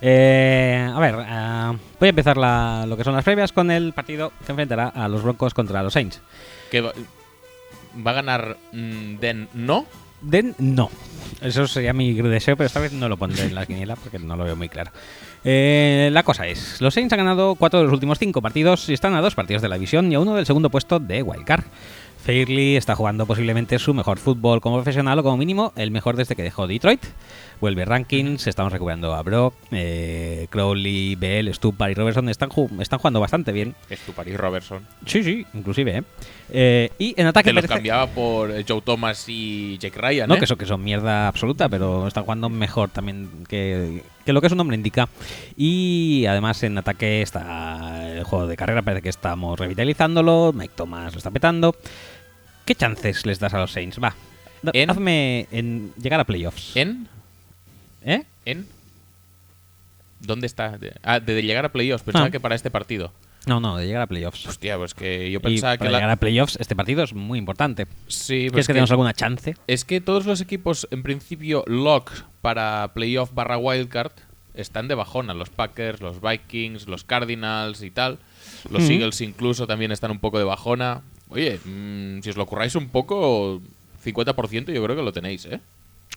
[0.01, 3.93] Eh, a ver, ah, voy a empezar la- lo que son las previas con el
[3.93, 6.20] partido que enfrentará a los Broncos contra los Saints.
[6.70, 6.93] Que va,
[8.05, 9.86] va a ganar mm, Den no.
[10.20, 10.90] Den, no.
[11.40, 14.36] Eso sería mi deseo, pero esta vez no lo pondré en la quiniela porque no
[14.36, 14.90] lo veo muy claro.
[15.44, 18.93] Eh, la cosa es, los Saints han ganado cuatro de los últimos cinco partidos y
[18.93, 21.64] están a dos partidos de la división y a uno del segundo puesto de Wildcard.
[22.23, 26.36] Fairley está jugando posiblemente su mejor fútbol como profesional o como mínimo el mejor desde
[26.36, 27.03] que dejó Detroit.
[27.61, 32.99] Vuelve rankings, estamos recuperando a Brock, eh, Crowley, Bell, Stupar y Robertson están, ju- están
[32.99, 33.74] jugando bastante bien.
[33.89, 34.85] Estupar y Robertson.
[35.07, 35.99] Sí, sí, inclusive.
[35.99, 36.03] ¿eh?
[36.51, 40.35] Eh, y en ataque Que los cambiaba por eh, Joe Thomas y Jake Ryan, No,
[40.35, 40.39] ¿eh?
[40.40, 44.49] que son, que son mierda absoluta, pero están jugando mejor también que, que lo que
[44.49, 45.09] su nombre indica.
[45.57, 50.53] Y además en ataque está el juego de carrera, parece que estamos revitalizándolo.
[50.53, 51.77] Mike Thomas lo está petando.
[52.64, 53.98] ¿Qué chances les das a los Saints?
[54.02, 54.14] Va,
[54.62, 56.76] da- En- hazme en llegar a playoffs.
[56.76, 57.09] ¿En?
[58.05, 58.22] ¿Eh?
[58.44, 58.66] ¿En?
[60.20, 60.78] ¿Dónde está?
[61.02, 62.05] Ah, de llegar a playoffs.
[62.05, 62.30] Pensaba Ah.
[62.30, 63.12] que para este partido.
[63.47, 64.47] No, no, de llegar a playoffs.
[64.47, 67.12] Hostia, pues que yo Y pensaba para que la- llegar a playoffs, este partido es
[67.12, 67.89] muy importante.
[68.06, 69.56] Sí, ¿Crees pues que, tenemos alguna chance?
[69.66, 74.12] Es que todos los equipos, en principio, lock para playoff barra wildcard,
[74.55, 75.34] están de bajona.
[75.34, 78.18] Los Packers, los Vikings, los Cardinals y tal.
[78.70, 78.93] Los Ujú.
[78.93, 81.02] Eagles incluso también están un poco de bajona.
[81.32, 83.60] Oye, mm, si os lo curráis un poco,
[84.04, 85.60] 50% yo creo que lo tenéis, ¿eh?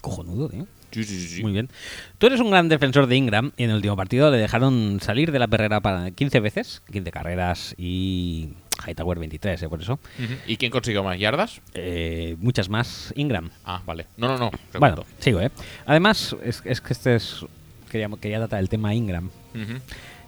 [0.02, 0.68] Cojonudo, tío.
[0.92, 1.42] Sí, sí, sí.
[1.42, 1.70] Muy bien.
[2.18, 5.32] Tú eres un gran defensor de Ingram y en el último partido le dejaron salir
[5.32, 8.54] de la perrera para 15 veces, 15 carreras y
[8.86, 9.70] Hightower 23, ¿eh?
[9.70, 10.00] por eso.
[10.46, 11.62] ¿Y quién consiguió más yardas?
[11.74, 13.50] Eh, muchas más Ingram.
[13.66, 14.06] Ah, vale.
[14.18, 14.52] No, no, no.
[14.80, 15.52] Bueno, sigo, ¿eh?
[15.86, 17.46] Además, es, es que este es...
[17.90, 19.30] Quería, quería tratar el tema Ingram.
[19.54, 19.80] Ujú.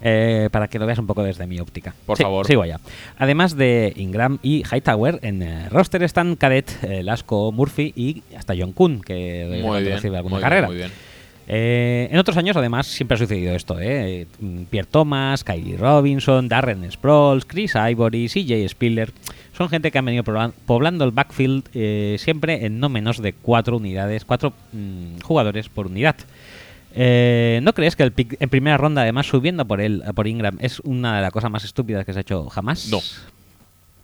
[0.02, 1.94] Eh, para que lo veas un poco desde mi óptica.
[2.06, 2.46] Por Sí, favor.
[2.46, 2.80] Sigo ya.
[3.18, 8.54] Además de Ingram y Hightower, en eh, roster están Cadet, eh, Lasco, Murphy y hasta
[8.58, 9.94] John Kuhn, que Muy bien.
[9.96, 10.68] recibe alguna muy carrera.
[10.68, 10.92] bien, muy bien.
[11.50, 13.78] Eh, en otros años, además, siempre ha sucedido esto.
[13.78, 19.12] Pierre Thomas, Kylie Robinson, Darren Sproles, Chris Ivory, CJ Spiller.
[19.54, 23.32] Son gente que han venido poblan- poblando el backfield eh, siempre en no menos de
[23.34, 26.18] cuatro unidades, cuatro mm, jugadores por unidad.
[27.00, 30.58] Eh, ¿No crees que el pick en primera ronda, además subiendo por él, por Ingram,
[30.60, 32.90] es una de las cosas más estúpidas que se ha hecho jamás?
[32.90, 33.00] No.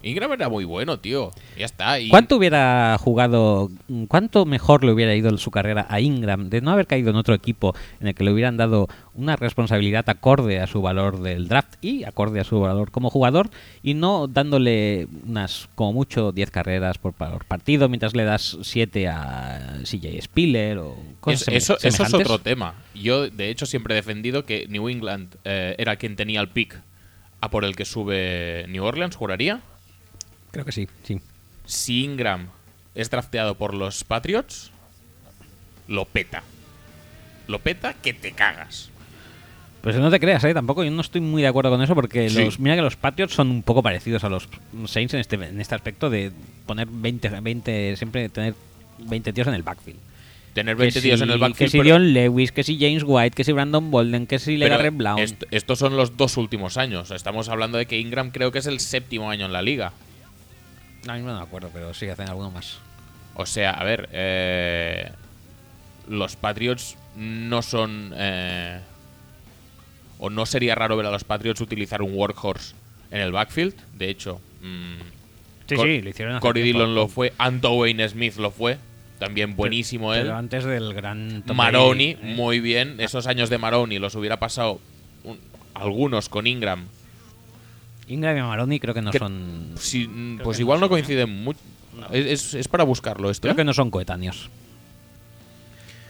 [0.04, 1.32] Ingram era muy bueno, tío.
[1.58, 2.00] Ya está.
[2.00, 3.72] Y ¿Cuánto hubiera jugado,
[4.08, 7.34] cuánto mejor le hubiera ido su carrera a Ingram de no haber caído en otro
[7.34, 11.76] equipo en el que le hubieran dado una responsabilidad acorde a su valor del draft
[11.82, 13.50] y acorde a su valor como jugador
[13.82, 19.08] y no dándole unas, como mucho, 10 carreras por, por partido mientras le das 7
[19.08, 22.76] a CJ Spiller o cosas Es- eso, eso es otro tema.
[22.94, 26.80] Yo, de hecho, siempre he defendido que New England eh, era quien tenía el pick
[27.42, 29.62] a por el que sube New Orleans, juraría.
[30.54, 31.20] Creo que sí, sí.
[31.66, 32.48] Si Ingram
[32.96, 34.72] es drafteado por los Patriots,
[35.90, 36.44] lo peta.
[37.48, 38.90] Lo peta que te cagas.
[39.82, 40.54] Pues no te creas, ¿eh?
[40.54, 42.46] Tampoco yo no estoy muy de acuerdo con eso porque Sí.
[42.46, 44.48] los, mira que los Patriots son un poco parecidos a los
[44.86, 46.32] Saints en este, en este aspecto de
[46.66, 48.54] poner 20, 20, siempre tener
[49.00, 50.00] 20 tíos en el backfield.
[50.54, 51.58] Tener Que 20 tíos si- en el backfield.
[51.72, 54.96] Que si Dion Lewis, que si James White, que si Brandon Bolden, que si Legarrette
[54.96, 55.20] Brown.
[55.20, 57.12] est- estos son los dos últimos años.
[57.12, 59.92] Estamos hablando de que Ingram creo que es el séptimo año en la liga.
[61.06, 62.78] No, no me acuerdo, pero sí hacen alguno más.
[63.36, 65.12] O sea, a ver, eh,
[66.08, 68.14] los Patriots no son...
[68.16, 68.80] eh,
[70.20, 72.76] o no sería raro ver a los Patriots utilizar un workhorse
[73.12, 73.76] en el backfield.
[73.98, 74.96] De hecho, mm,
[75.68, 76.80] Sí, Cor- sí, lo hicieron Corey tiempo.
[76.80, 78.78] Dillon lo fue, Anto Wayne Smith lo fue.
[79.20, 80.24] También buenísimo él.
[80.24, 82.18] Pero antes del gran Brady, ¿eh?
[82.36, 83.00] muy bien.
[83.00, 84.82] Esos años de Maroney los hubiera pasado
[85.24, 85.40] un-
[85.74, 86.88] algunos con Ingram.
[88.08, 89.72] Ingram y Maroney creo que no Que- son.
[89.80, 90.90] Si- mm, pues igual no ¿eh?
[90.90, 91.60] coinciden mucho.
[92.12, 93.42] Es, es- es para buscarlo esto.
[93.44, 93.58] Creo ¿eh?
[93.58, 94.50] que no son coetáneos.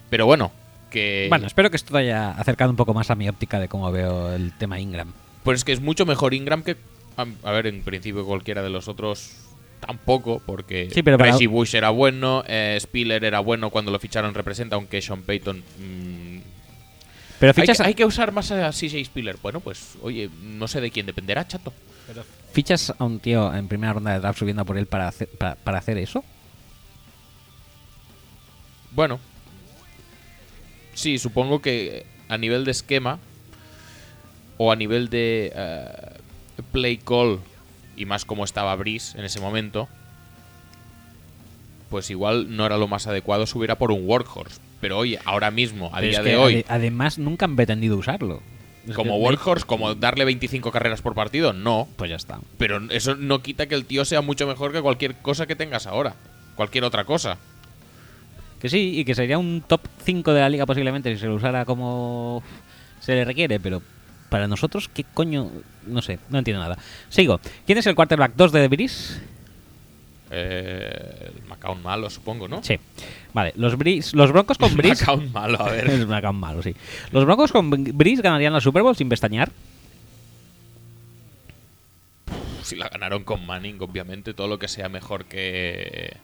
[0.10, 0.52] Pero bueno,
[0.90, 1.28] que.
[1.30, 4.34] Bueno, espero que esto haya acercado un poco más a mi óptica de cómo veo
[4.34, 5.12] el tema Ingram.
[5.44, 6.78] Pues es que es mucho mejor Ingram que.
[7.18, 9.36] A, a ver, en principio cualquiera de los otros
[9.80, 14.34] tampoco, porque Sí, pero para- Bush era bueno, eh, Spiller era bueno cuando lo ficharon
[14.34, 15.58] representa, aunque Sean Payton.
[15.58, 16.33] mm,
[17.44, 19.36] Pero hay, fichas, que, hay que usar más a CJ Spiller.
[19.42, 21.74] Bueno, pues oye, no sé de quién dependerá, chato.
[22.54, 25.56] fichas a un tío en primera ronda de draft subiendo por él para hacer, para,
[25.56, 26.24] para hacer eso.
[28.92, 29.20] Bueno.
[30.94, 33.20] Sí, supongo que a nivel de esquema
[34.56, 36.20] o a nivel de eh,
[36.72, 37.42] play call
[37.98, 39.90] y más como estaba Breeze en ese momento,
[41.90, 44.62] pues igual no era lo más adecuado subir a por un workhorse.
[44.84, 47.96] Pero oye, ahora mismo, a Pero día es de hoy, ade- además nunca han pretendido
[47.98, 48.42] usarlo.
[48.94, 51.88] Como workhorse, como darle 25 carreras por partido, no.
[51.96, 52.40] Pues ya está.
[52.58, 55.88] Pero eso no quita que el tío sea mucho mejor que cualquier cosa que tengas
[55.88, 56.16] ahora.
[56.56, 57.38] Cualquier otra cosa.
[58.60, 61.36] Que sí, y que sería un top 5 de la liga posiblemente si se lo
[61.36, 62.44] usara como
[63.00, 63.82] se le requiere, pero
[64.28, 65.50] para nosotros, ¿qué coño?
[65.88, 66.78] No sé, no entiendo nada.
[67.08, 67.40] Sigo.
[67.66, 69.22] ¿Quién es el quarterback 2 de Breeze?
[70.36, 72.64] Eh, el malo, supongo, ¿no?
[72.64, 72.80] Sí.
[73.34, 75.02] Vale, los, Breeze, los Broncos con Breeze...
[75.06, 76.08] Macaon malo, a ver.
[76.08, 76.76] Macaon malo, sí.
[77.12, 79.52] Los Broncos con Breeze ganarían la Super Bowl sin pestañear.
[82.64, 86.16] si la ganaron con Manning, obviamente, todo lo que sea mejor que.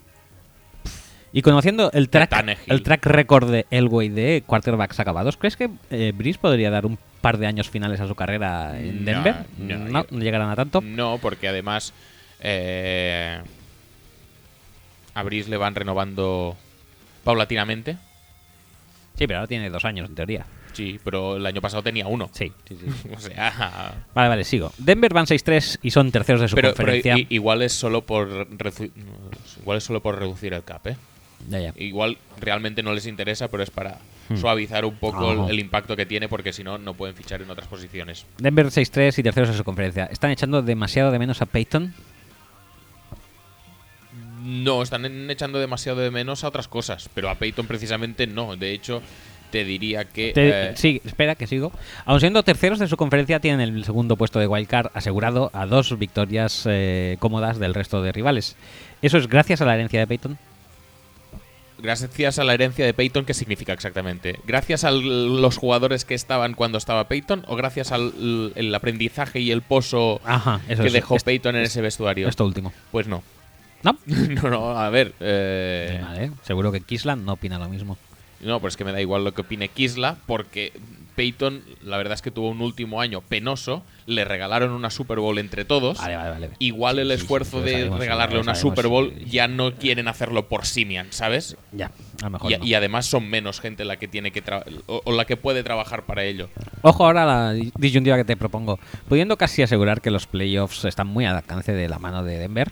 [1.31, 6.11] Y conociendo el track, el track record de Elway de quarterbacks acabados, ¿crees que eh,
[6.15, 9.45] Breeze podría dar un par de años finales a su carrera en Denver?
[9.59, 10.81] no, no, no llegarán a tanto.
[10.81, 11.93] No, porque además.
[12.39, 13.41] eh,
[15.13, 16.55] a Breeze le van renovando
[17.23, 17.97] paulatinamente.
[19.17, 20.45] Sí, pero ahora tiene dos años en teoría.
[20.73, 22.29] Sí, pero el año pasado tenía uno.
[22.33, 23.09] Sí, sí, sí.
[23.15, 23.93] O sea.
[24.13, 24.71] Vale, vale, sigo.
[24.77, 27.17] Denver van 6-3 y son terceros de su Pero, pero conferencia.
[27.17, 28.47] i- igual es solo por
[29.61, 30.95] igual es solo por reducir el cap, ¿eh?
[31.49, 31.73] Ya, ya.
[31.77, 33.97] Igual realmente no les interesa, pero es para
[34.29, 34.37] Hmm.
[34.37, 35.49] suavizar un poco el, Ajá.
[35.49, 38.25] el impacto que tiene, porque si no, no pueden fichar en otras posiciones.
[38.37, 40.05] Denver 6-3 y terceros de su conferencia.
[40.05, 41.95] ¿Están echando demasiado de menos a Peyton?
[44.49, 48.55] No, están echando demasiado de menos a otras cosas, pero a Peyton precisamente no.
[48.55, 49.01] De hecho,
[49.51, 50.31] te diría que...
[50.33, 51.71] Te- eh, sí, espera, que sigo.
[52.05, 55.97] Aun siendo terceros de su conferencia, tienen el segundo puesto de Wildcard asegurado a dos
[55.97, 58.55] victorias eh, cómodas del resto de rivales.
[59.01, 60.37] ¿Eso es gracias a la herencia de Peyton?
[61.81, 64.37] Gracias a la herencia de Peyton, ¿qué significa exactamente?
[64.45, 69.51] ¿Gracias a los jugadores que estaban cuando estaba Peyton o gracias al el aprendizaje y
[69.51, 72.27] el pozo Ajá, eso que dejó Peyton en ese vestuario?
[72.27, 72.73] Esto último.
[72.91, 73.23] Pues no.
[73.83, 73.97] ¿No?
[74.05, 75.13] no, no, a ver.
[75.19, 77.97] eh, Vale, seguro que Kisland no opina lo mismo.
[78.41, 80.71] No, pues es que me da igual lo que opine Kisla, porque
[81.15, 85.37] Peyton, la verdad es que tuvo un último año penoso, le regalaron una Super Bowl
[85.39, 85.97] entre todos.
[85.97, 86.49] Vale, vale, vale.
[86.59, 90.47] Igual el Sí, esfuerzo sí, de sabemos, regalarle una Super Bowl ya no quieren hacerlo
[90.47, 91.57] por Simian, ¿sabes?
[91.73, 91.91] Ya,
[92.21, 92.65] a lo mejor Y, no.
[92.65, 95.61] y además son menos gente la que tiene que tra- o, o la que puede
[95.61, 96.47] trabajar para ello.
[96.81, 98.79] Ojo ahora a la di- disyuntiva que te propongo.
[99.09, 102.71] Pudiendo casi asegurar que los playoffs están muy al alcance de la mano de Denver,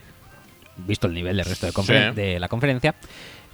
[0.78, 2.16] visto el nivel del resto de, conferen- Sí.
[2.22, 2.96] de la conferencia,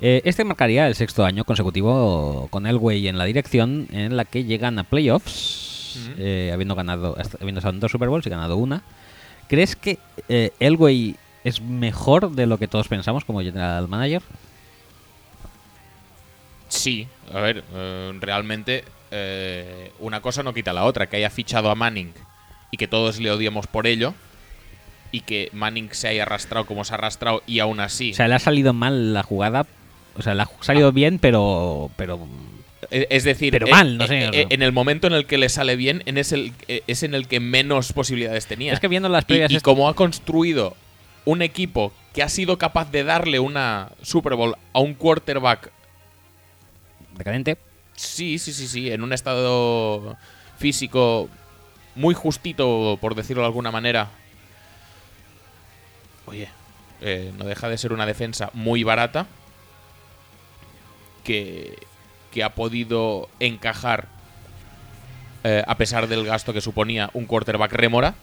[0.02, 4.44] eh, este marcaría el sexto año consecutivo con Elway en la dirección en la que
[4.44, 8.82] llegan a playoffs, eh, habiendo ganado, habiendo estado en dos Super Bowls y ganado una.
[9.48, 14.22] ¿Crees que eh, Elway es mejor de lo que todos pensamos como general manager?
[16.68, 18.84] Sí, a ver, eh, realmente
[20.00, 22.12] una cosa no quita la otra, que haya fichado a Manning
[22.72, 24.16] y que todos le odiemos por ello.
[25.14, 28.28] Y que Manning se haya arrastrado como se ha arrastrado y aún así O sea,
[28.28, 29.66] le ha salido mal la jugada.
[30.18, 32.20] O sea, le ha salido bien, pero, pero
[32.92, 35.38] E- Es decir, Pero eh, mal, no eh, sé, en el momento en el que
[35.38, 38.74] le sale bien, en es, el, es en el que menos posibilidades tenía.
[38.74, 40.76] Es que viendo las Y- previas y, est- como ha construido
[41.26, 45.72] un equipo que ha sido capaz de darle una Super Bowl a un quarterback,
[47.18, 47.58] decadente.
[47.96, 50.18] sí, sí, sí, sí, en un estado
[50.58, 51.30] físico
[51.96, 54.10] muy justito, por decirlo de alguna manera.
[56.26, 56.50] Oye,
[57.02, 59.28] eh, no deja de ser una defensa muy barata
[61.24, 61.78] que,
[62.32, 64.08] que ha podido encajar,
[65.44, 68.16] eh, a pesar del gasto que suponía un quarterback rémora.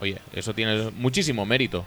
[0.00, 1.84] Oye, eso tiene muchísimo mérito.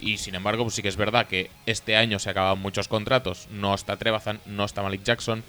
[0.00, 3.46] Y sin embargo, pues sí que es verdad que este año se acaban muchos contratos.
[3.50, 5.44] No está Trebazan, no está Malik Jackson.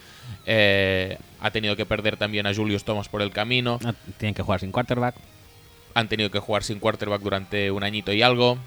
[0.46, 3.80] eh, ha tenido que perder también a Julius Thomas por el camino.
[3.82, 5.16] No, tienen que jugar sin quarterback.
[5.96, 8.60] Han tenido que jugar sin quarterback durante un añito y algo.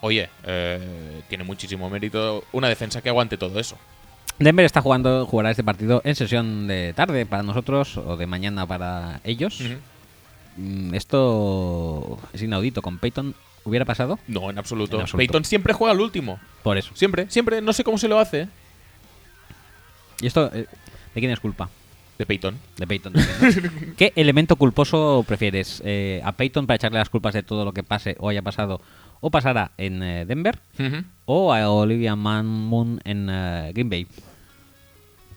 [0.00, 3.76] Oye, eh, tiene muchísimo mérito una defensa que aguante todo eso.
[4.38, 8.66] Denver está jugando, jugará este partido en sesión de tarde para nosotros o de mañana
[8.66, 9.60] para ellos.
[10.56, 12.80] Mm, Esto es inaudito.
[12.80, 13.34] ¿Con Peyton
[13.64, 14.18] hubiera pasado?
[14.28, 14.96] No, en absoluto.
[14.96, 15.18] En absoluto.
[15.18, 16.38] Peyton siempre juega al último.
[16.62, 16.92] Por eso.
[16.94, 17.60] Siempre, siempre.
[17.60, 18.42] No sé cómo se lo hace.
[18.42, 18.48] ¿eh?
[20.20, 20.66] ¿Y esto eh,
[21.14, 21.68] de quién es culpa?
[22.16, 22.58] De Peyton.
[22.76, 23.12] De Peyton.
[23.96, 25.82] ¿Qué elemento culposo prefieres?
[25.84, 28.80] Eh, ¿A Peyton para echarle las culpas de todo lo que pase o haya pasado
[29.20, 30.58] o pasará en eh, Denver?
[31.24, 34.06] ¿O a Olivia Moon en eh, Green Bay?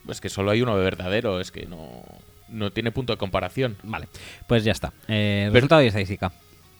[0.09, 1.39] Es que solo hay uno verdadero.
[1.39, 2.03] Es que no,
[2.49, 3.77] no tiene punto de comparación.
[3.83, 4.07] Vale,
[4.47, 4.93] pues ya está.
[5.07, 6.31] Eh, Pero- resultado y estadística.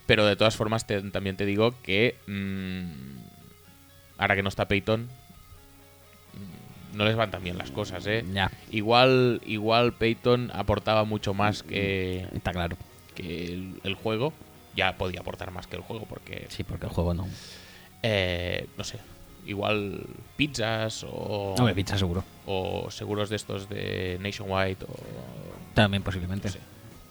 [0.08, 2.16] Pero de todas formas, te- también te digo que.
[2.28, 3.22] mm,
[4.18, 5.04] ahora que no está Peyton.
[6.34, 8.26] mm, No les van tan bien las cosas, ¿eh?
[8.34, 12.76] Ya, Igual, igual Peyton aportaba mucho más que, está claro.
[13.16, 14.34] que el, el juego.
[14.76, 16.46] Ya podía aportar más que el juego, porque.
[16.50, 17.28] Sí, porque el juego no.
[18.04, 19.00] eh, no sé.
[19.46, 20.04] Igual
[20.38, 21.56] pizzas o.
[21.58, 22.24] No pincha seguro.
[22.46, 24.94] o seguros de estos de Nationwide o.
[25.74, 26.48] También posiblemente.
[26.48, 26.60] No sé.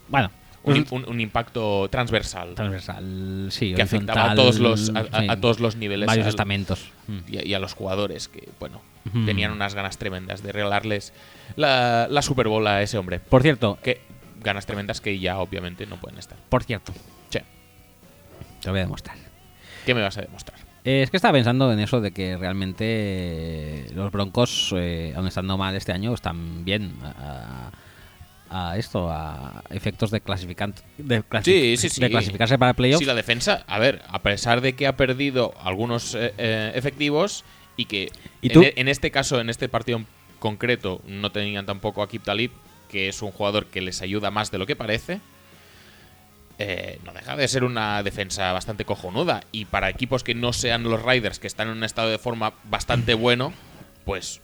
[0.09, 0.31] Bueno,
[0.65, 2.55] Un, result- un- un impacto transversal.
[2.55, 6.07] transversal, sí, que afectaba a todos los, a, a- sí, a todos los niveles.
[6.07, 6.91] varios al- estamentos.
[7.09, 7.19] Mm.
[7.29, 9.25] y, a- y a los jugadores que, bueno, Ujú.
[9.25, 11.13] tenían unas ganas tremendas de regalarles
[11.57, 13.19] la, la Super Bowl a ese hombre.
[13.21, 14.01] Por cierto, Que
[14.43, 16.39] ganas tremendas que ya obviamente no pueden estar.
[16.49, 16.93] por cierto,
[18.61, 19.17] te lo voy a demostrar.
[19.87, 20.59] ¿qué me vas a demostrar?
[20.85, 25.57] Eh, es que estaba pensando en eso de que realmente los Broncos, eh, aun estando
[25.59, 26.93] mal este año, están bien.
[27.03, 27.71] A,
[28.53, 32.01] a esto, a efectos de, de, clasi- Sí, sí, sí.
[32.01, 32.99] de clasificarse para playoffs.
[32.99, 37.45] Sí, la defensa, a ver, a pesar de que ha perdido algunos eh, eh, efectivos
[37.77, 38.11] y que
[38.43, 38.63] ¿Y en tú?
[38.63, 40.07] e- En, este caso, en este partido en
[40.41, 42.51] concreto, no tenían tampoco a Kip Talib,
[42.89, 45.21] que es un jugador que les ayuda más de lo que parece.
[46.63, 49.43] Eh, no deja de ser una defensa bastante cojonuda.
[49.51, 52.53] Y para equipos que no sean los Riders, que están en un estado de forma
[52.65, 53.53] bastante bueno,
[54.05, 54.43] pues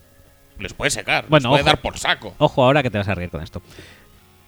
[0.59, 1.67] les puede secar, Bueno, les puede ojo.
[1.67, 2.35] dar por saco.
[2.39, 3.61] Ojo ahora que te vas a reír con esto.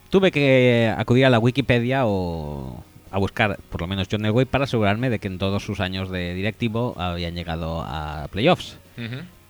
[0.09, 4.65] Tuve que acudir a la Wikipedia o a buscar por lo menos John Elway para
[4.65, 8.79] asegurarme de que en todos sus años de directivo habían llegado a playoffs.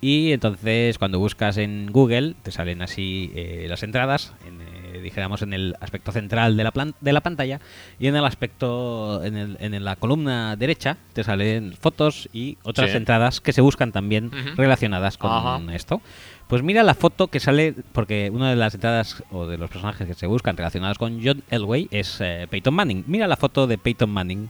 [0.00, 4.60] Y entonces cuando buscas en Google te salen así eh, las entradas, en,
[4.98, 7.60] eh, dijéramos en el aspecto central de la, plan- de la pantalla
[7.98, 12.90] y en el aspecto, en, el- en la columna derecha te salen fotos y otras
[12.90, 12.96] Sí.
[12.96, 15.60] entradas que se buscan también relacionadas con Ajá.
[15.74, 16.00] esto.
[16.48, 20.06] Pues mira la foto que sale, porque una de las entradas o de los personajes
[20.06, 23.04] que se buscan relacionados con John Elway es eh, Peyton Manning.
[23.06, 24.48] Mira la foto de Peyton Manning.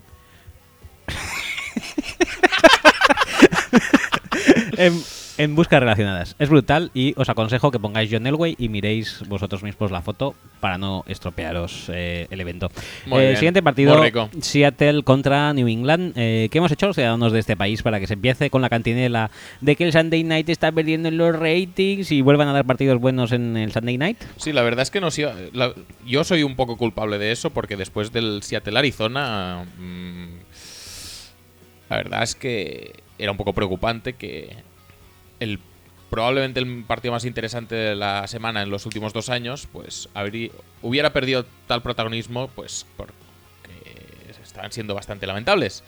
[4.77, 4.93] en,
[5.39, 6.35] en buscas relacionadas.
[6.37, 10.35] Es brutal y os aconsejo que pongáis John Elway y miréis vosotros mismos la foto
[10.59, 12.69] para no estropearos eh, el evento.
[13.07, 13.35] Muy Eh, bien.
[13.37, 13.99] Siguiente partido.
[14.41, 16.13] Seattle contra New England.
[16.15, 18.69] Eh, ¿Qué hemos hecho los ciudadanos de este país para que se empiece con la
[18.69, 22.65] cantinela de que el Sunday Night está perdiendo en los ratings y vuelvan a dar
[22.65, 24.17] partidos buenos en el Sunday Night?
[24.37, 25.09] Sí, la verdad es que no
[25.53, 25.73] la-
[26.05, 30.25] yo soy un poco culpable de eso porque después del Seattle Arizona mm,
[31.89, 34.55] la verdad es que era un poco preocupante que
[35.39, 35.59] el
[36.09, 40.51] probablemente el partido más interesante de la semana en los últimos dos años pues habrí-
[40.81, 43.13] hubiera perdido tal protagonismo pues porque
[44.43, 45.83] estaban siendo bastante lamentables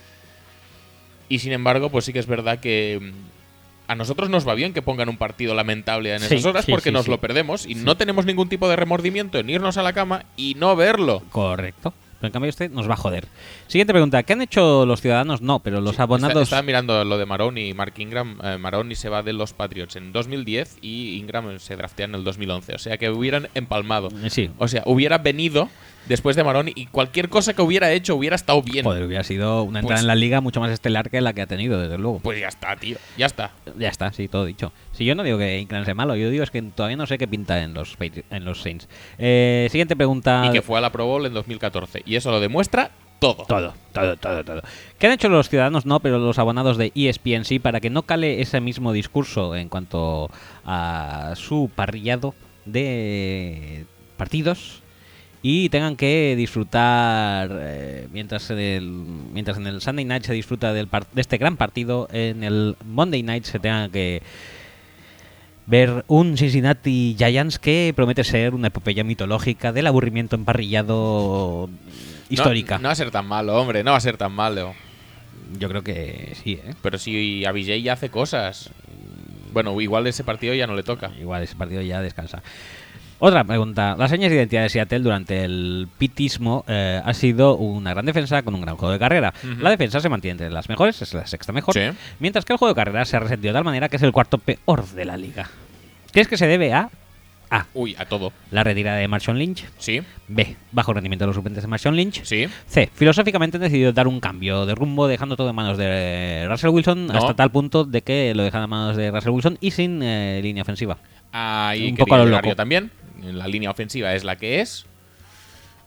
[1.30, 3.12] y sin embargo pues sí que es verdad que mm,
[3.92, 6.72] a nosotros nos va bien que pongan un partido lamentable en Sí, esas horas sí,
[6.72, 9.84] porque sí, nos lo perdemos y no tenemos ningún tipo de remordimiento en irnos a
[9.84, 11.24] la cama y no verlo.
[11.32, 11.94] Correcto.
[12.20, 13.28] Pero en cambio este nos va a joder.
[13.72, 14.22] Siguiente pregunta.
[14.24, 15.42] ¿Qué han hecho los ciudadanos?
[15.42, 16.44] No, pero los abonados...
[16.44, 18.38] Estaba mirando lo de Maroni y Mark Ingram.
[18.44, 22.26] Eh, Maroni se va de los Patriots en 2010 y Ingram se draftea en el
[22.26, 22.76] 2011.
[22.76, 24.10] O sea que hubieran empalmado.
[24.26, 24.50] Eh, Sí.
[24.58, 25.70] O sea, hubiera venido
[26.06, 28.84] después de Maroni y cualquier cosa que hubiera hecho hubiera estado bien.
[28.84, 31.42] Joder, hubiera sido una entrada Pues- en la liga mucho más estelar que la que
[31.42, 32.20] ha tenido, desde luego.
[32.20, 32.98] Pues ya está, tío.
[33.18, 33.52] Ya está.
[33.80, 34.74] Ya está, sí, todo dicho.
[34.92, 37.18] Si yo no digo que Inclán sea malo, yo digo es que todavía no sé
[37.18, 38.90] qué pinta en los, en los Saints.
[39.18, 40.44] Eh, siguiente pregunta.
[40.50, 42.02] Y que fue a la Pro Bowl en 2014.
[42.06, 42.92] Y eso lo demuestra
[43.22, 43.46] todo.
[43.46, 44.62] Todo, todo, todo, todo.
[44.98, 45.86] ¿Qué han hecho los ciudadanos?
[45.86, 49.70] No, pero los abonados de ESPN sí, para que no cale ese mismo discurso en
[49.70, 50.30] cuanto
[50.66, 52.34] a su parrillado
[52.66, 53.86] de
[54.18, 54.82] partidos
[55.44, 58.84] y tengan que disfrutar eh, mientras en el
[59.34, 62.76] mientras en el Sunday Night se disfruta del par- de este gran partido en el
[62.86, 64.22] Monday Night se tenga que
[65.66, 71.70] ver un Cincinnati Giants que promete ser una epopeya mitológica del aburrimiento emparrillado
[72.32, 72.78] histórica.
[72.78, 73.84] No, no va a ser tan malo, hombre.
[73.84, 74.74] No va a ser tan malo.
[75.60, 76.74] Yo creo que sí, ¿eh?
[76.82, 78.70] Pero si Avijay ya hace cosas.
[79.54, 81.12] Bueno, igual ese partido ya no le toca.
[81.20, 82.42] Igual ese partido ya descansa.
[83.24, 83.96] Otra pregunta.
[84.00, 88.42] Las señas de identidad de Seattle durante el pitismo eh, ha sido una gran defensa
[88.42, 89.32] con un gran juego de carrera.
[89.60, 91.76] La defensa se mantiene entre las mejores, es la sexta mejor.
[91.76, 91.82] Sí.
[92.20, 94.12] Mientras que el juego de carrera se ha resentido de tal manera que es el
[94.12, 95.50] cuarto peor de la liga.
[96.12, 96.90] ¿Crees que se debe a
[97.52, 97.66] A.
[97.74, 98.32] Uy, a todo.
[98.50, 99.66] La retirada de Marshawn Lynch.
[99.78, 100.56] Sí, B.
[100.72, 102.24] Bajo rendimiento de los suplentes de Marshawn Lynch.
[102.24, 102.48] sí.
[102.66, 102.90] C.
[102.94, 107.08] Filosóficamente han decidido dar un cambio de rumbo dejando todo en manos de Russell Wilson
[107.08, 107.14] No.
[107.14, 110.40] hasta tal punto de que lo dejan en manos de Russell Wilson y sin eh,
[110.42, 110.98] línea ofensiva.
[111.34, 112.56] Ahí Un poco a lo loco.
[112.56, 112.90] también.
[113.22, 114.86] La línea ofensiva es la que es.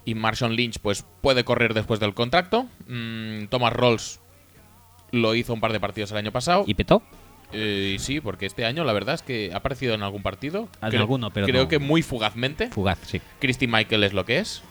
[0.05, 2.67] Y Marshawn Lynch, pues, puede correr después del contrato.
[2.87, 4.21] Mm, Thomas Rolls
[5.13, 6.65] lo hizo un par de partidos el año pasado.
[6.67, 7.03] ¿Y petó?
[7.55, 10.69] Eh, sí, porque este año la verdad es que ha aparecido en algún partido.
[10.83, 11.69] En alguno, pero Creo no.
[11.69, 12.69] que muy fugazmente.
[12.69, 13.21] Fugaz, sí.
[13.41, 14.63] Christy Michael es lo que es.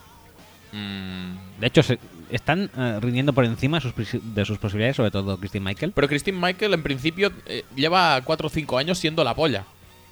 [0.71, 1.99] Mm, De hecho, se-
[2.31, 3.93] están eh, rindiendo por encima de sus,
[4.35, 5.91] de sus posibilidades, sobre todo Christine Michael.
[5.93, 9.65] Pero Christine Michael, en principio, eh, lleva 4 o 5 años siendo la polla.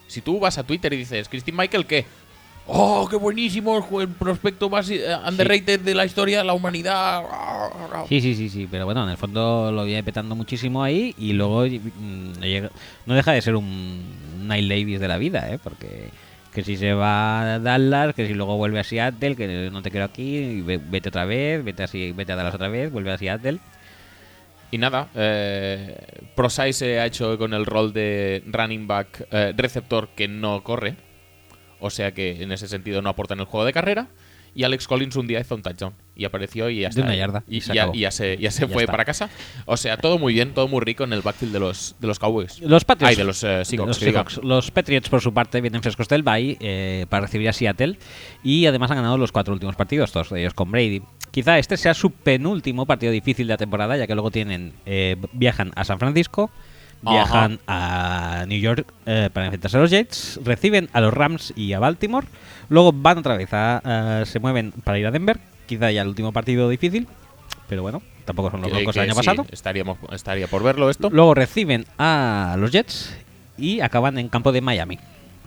[0.07, 2.05] Si tú vas a Twitter y dices, ¿Christine Michael qué?
[2.67, 3.85] ¡Oh, qué buenísimo!
[3.99, 7.23] El, prospecto más eh, underrated de la historia de la humanidad.
[8.07, 11.33] Sí, sí, sí, sí, pero bueno, en el fondo lo viene petando muchísimo ahí y
[11.33, 12.33] luego mm,
[13.05, 14.01] no deja de ser un
[14.47, 15.59] Night Davis de la vida, ¿eh?
[15.61, 16.09] Porque
[16.53, 19.89] que si se va a Dallas, que si luego vuelve a Seattle, que no te
[19.89, 23.59] quiero aquí, vete otra vez, vete, así, vete a Dallas otra vez, vuelve a Seattle.
[24.69, 25.97] Y nada, eh,
[26.35, 30.95] Prosai se ha hecho con el rol de running back eh, receptor que no corre.
[31.81, 34.07] O sea que en ese sentido no aporta en el juego de carrera.
[34.53, 37.01] y Alex Collins un día hizo un touchdown y apareció y ya De está.
[37.03, 37.95] una yarda, Y, y se ya, acabó.
[37.95, 38.91] y ya se, ya se Ya fue está.
[38.91, 39.29] para casa.
[39.65, 42.19] O sea, todo muy bien, todo muy rico en el backfield de los, de los
[42.19, 42.59] Cowboys.
[42.59, 43.11] Los Patriots.
[43.11, 43.87] Ay, de los eh, Seahawks.
[43.87, 43.97] Los.
[44.37, 44.71] Seahawks.
[44.71, 47.97] Patriots, por su parte, vienen frescos del Bay eh, para recibir a Seattle
[48.43, 51.01] y además han ganado los cuatro últimos partidos, todos ellos con Brady.
[51.31, 55.15] Quizá este sea su penúltimo partido difícil de la temporada, ya que luego tienen eh,
[55.31, 56.51] viajan a San Francisco,
[57.05, 57.13] Ajá.
[57.13, 61.73] viajan a New York eh, para enfrentarse a los Jets, reciben a los Rams y
[61.73, 62.27] a Baltimore,
[62.69, 66.07] luego van otra vez a, a- se mueven para ir a Denver, quizá ya el
[66.09, 67.07] último partido difícil,
[67.67, 69.45] pero bueno, tampoco son los locos que del año sí, pasado.
[69.51, 71.09] Estaríamos, estaría por verlo esto.
[71.09, 73.15] Luego reciben a los Jets
[73.57, 74.99] y acaban en campo de Miami.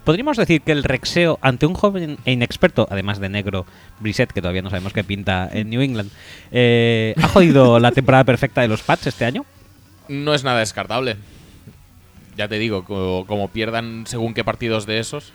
[0.04, 3.64] Podríamos decir que el rexeo ante un joven e inexperto, además de negro,
[4.00, 6.10] Brissett, que todavía no sabemos qué pinta en New England,
[6.52, 9.46] eh, ha jodido la temporada perfecta de los Pats este año.
[10.08, 11.16] No es nada descartable.
[12.36, 15.32] Ya te digo, co- como, pierdan según qué partidos de esos,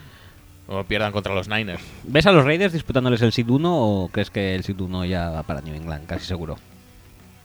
[0.67, 1.81] o pierdan contra los Niners.
[2.03, 5.29] ¿Ves a los Raiders disputándoles el Seed 1 o crees que el Seed 1 ya
[5.29, 6.05] va para New England?
[6.07, 6.57] Casi seguro.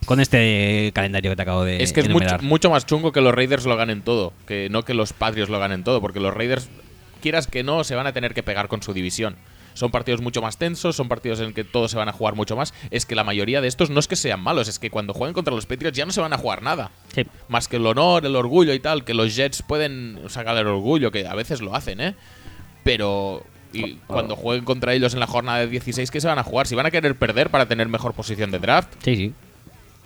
[0.05, 2.09] Con este calendario que te acabo de es que es
[2.43, 5.57] mucho más chungo que los Raiders lo ganen todo, que no que los Patriots lo
[5.57, 6.69] ganen todo, porque los Raiders,
[7.21, 9.35] quieras que no, se van a tener que pegar con su división.
[9.75, 12.55] Son partidos mucho más tensos, son partidos en que todos se van a jugar mucho
[12.55, 12.73] más.
[12.91, 15.33] Es que la mayoría de estos no es que sean malos, es que cuando jueguen
[15.33, 16.91] contra los Patriots ya no se van a jugar nada.
[17.13, 17.25] Sí.
[17.49, 21.11] Más que el honor, el orgullo y tal, que los Jets pueden sacar el orgullo,
[21.11, 22.15] que a veces lo hacen, ¿eh?
[22.83, 23.43] Pero
[23.73, 26.67] y cuando jueguen contra ellos en la jornada de 16, ¿qué se van a jugar?
[26.67, 28.93] Si van a querer perder para tener mejor posición de draft.
[29.03, 29.33] Sí, sí.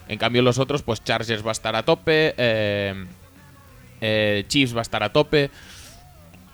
[0.07, 3.05] En cambio, los otros, pues Chargers va a estar a tope, eh,
[4.01, 5.51] eh, Chiefs va a estar a tope.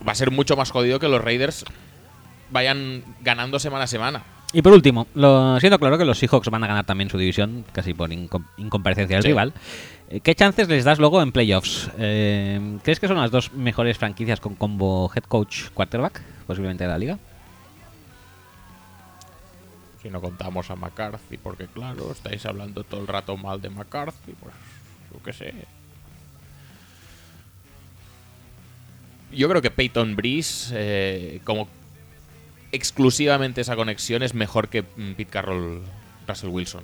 [0.05, 1.63] Va a ser mucho más jodido que los Raiders
[2.55, 4.23] vayan ganando semana a semana.
[4.53, 7.65] Y por último, lo, siendo claro que los Seahawks van a ganar también su división,
[7.73, 9.27] casi por incom- incomparecencia del Sí.
[9.27, 9.51] rival,
[10.09, 11.89] eh, ¿qué chances les das luego en playoffs?
[11.97, 16.89] Eh, ¿Crees que son las dos mejores franquicias con combo head coach quarterback, posiblemente de
[16.89, 17.19] la liga?
[20.01, 24.33] Si no contamos a McCarthy, porque claro, estáis hablando todo el rato mal de McCarthy,
[24.39, 24.53] pues
[25.11, 25.53] yo qué sé.
[29.33, 31.67] Yo creo que Peyton Breeze, eh, como
[32.75, 35.81] exclusivamente esa conexión, es mejor que mm, Pete Carroll,
[36.27, 36.83] Russell Wilson.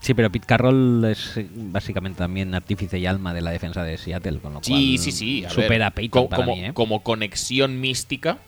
[0.00, 3.98] Sí, pero Pete Carroll es eh, básicamente también artífice y alma de la defensa de
[3.98, 5.44] Seattle, con lo Sí, cual sí, sí.
[5.44, 6.72] A supera ver, a Peyton co- para como, mí, ¿eh?
[6.72, 8.38] como conexión mística,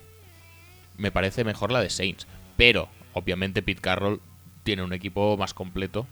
[0.96, 2.26] me parece mejor la de Saints.
[2.56, 4.20] Pero, obviamente, Pete Carroll
[4.62, 6.06] tiene un equipo más completo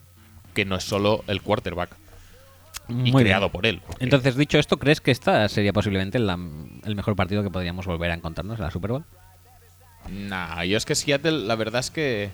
[0.53, 1.97] que no es solo el quarterback
[2.89, 3.19] y Muy bien.
[3.19, 3.81] creado por él.
[3.87, 6.35] porque- Entonces, dicho esto, ¿crees que esta sería posiblemente la-
[6.85, 9.05] el mejor partido que podríamos volver a encontrarnos en la Super Bowl?
[10.11, 12.31] Nah, yo es que Seattle, la verdad es que.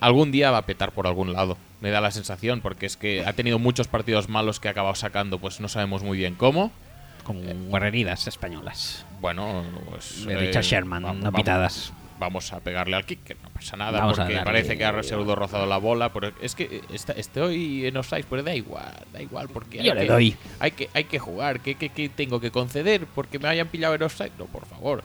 [0.00, 1.56] Algún día va a petar por algún lado.
[1.80, 4.94] Me da la sensación, porque es que ha tenido muchos partidos malos que ha acabado
[4.94, 6.72] sacando, pues no sabemos muy bien cómo.
[7.24, 7.40] Con
[7.70, 9.06] guerreridas españolas.
[9.20, 10.26] Bueno, pues.
[10.26, 11.92] De eh, Richard Sherman, vamos- no vamos- pitadas.
[12.18, 15.34] Vamos a pegarle al kick, que no pasa nada, Vamos porque parece que ha pseudo
[15.34, 16.12] rozado la bola.
[16.12, 19.98] Pero es que está- estoy en offside, pero da igual, da igual, porque Yo hay
[19.98, 20.36] le que, doy.
[20.60, 23.06] Hay que, hay que jugar, ¿Qué, qué, qué tengo que conceder?
[23.12, 24.30] Porque me hayan pillado en offside.
[24.38, 25.02] No, por favor.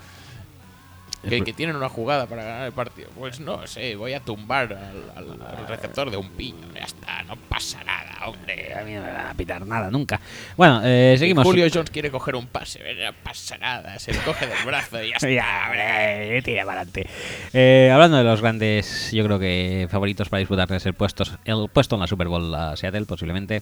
[1.29, 3.09] Que, que tienen una jugada para ganar el partido.
[3.17, 6.67] Pues no sé, voy a tumbar al, al- al receptor de un piño.
[6.73, 8.73] Ya está, no pasa nada, hombre.
[8.73, 10.19] A mí no me van a pitar nada nunca.
[10.55, 11.43] Bueno, eh, seguimos.
[11.43, 13.99] Julio Jones quiere coger un pase, no pasa nada.
[13.99, 15.29] Se le coge del brazo y ya está.
[15.29, 17.07] Ya, hombre, tira para adelante.
[17.53, 21.95] Eh, hablando de los grandes, yo creo que favoritos para disputarles el puesto, el puesto
[21.95, 23.61] en la Super Bowl a Seattle, posiblemente.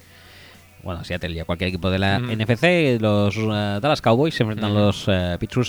[0.85, 2.31] Bueno, Seattle y a cualquier equipo de la Ujú.
[2.31, 4.79] NFC, los eh, Dallas Cowboys se enfrentan a Ujú.
[4.83, 5.65] los eh, Pittsburgh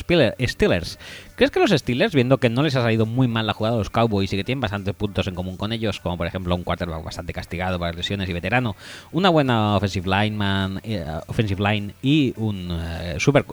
[0.47, 0.99] Steelers.
[1.37, 3.79] ¿Crees que los Steelers, viendo que no les ha salido muy mal la jugada a
[3.79, 6.65] los Cowboys y que tienen bastantes puntos en común con ellos, como por ejemplo un
[6.65, 8.77] quarterback bastante castigado para lesiones y veterano,
[9.11, 12.79] una buena offensive lineman, eh, offensive line y un
[13.19, 13.45] super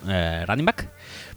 [0.45, 0.89] running back,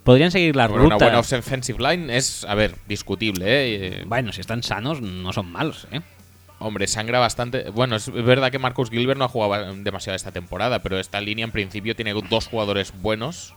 [0.03, 0.83] podrían seguir la ruta?
[0.87, 3.45] Una buena offensive line es, a ver, discutible.
[3.47, 6.01] Eh, Bueno, si están sanos, no son malos, ¿eh?
[6.59, 7.69] Hombre, sangra bastante.
[7.71, 11.45] Bueno, es verdad que Marcus Gilbert no ha jugado demasiado esta temporada, pero esta línea
[11.45, 13.55] en principio tiene dos jugadores buenos,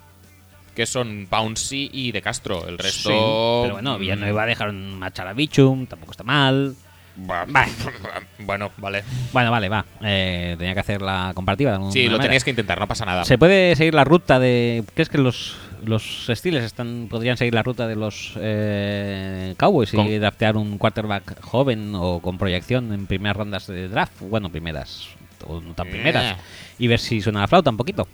[0.75, 2.67] que son Pouncy y De Castro.
[2.67, 3.09] El resto.
[3.09, 3.15] Sí,
[3.63, 6.75] pero bueno, Villanueva dejaron marchar a Bichum, tampoco está mal.
[7.15, 7.45] Bah,
[8.39, 9.03] bueno, vale.
[9.33, 9.85] Bueno, vale, va.
[10.01, 11.77] Eh, tenía que hacer la comparativa.
[11.77, 12.23] de Sí, lo manera.
[12.23, 13.23] tenías que intentar, no pasa nada.
[13.25, 14.83] ¿Se puede seguir la ruta de.
[14.93, 20.17] ¿Crees que los, los Steelers están, podrían seguir la ruta de los eh, Cowboys y
[20.17, 24.21] draftear un quarterback joven o con proyección en primeras rondas de draft?
[24.21, 25.07] Bueno, primeras,
[25.45, 26.33] o no tan primeras.
[26.33, 26.41] Eh.
[26.79, 28.07] Y ver si suena la flauta un poquito.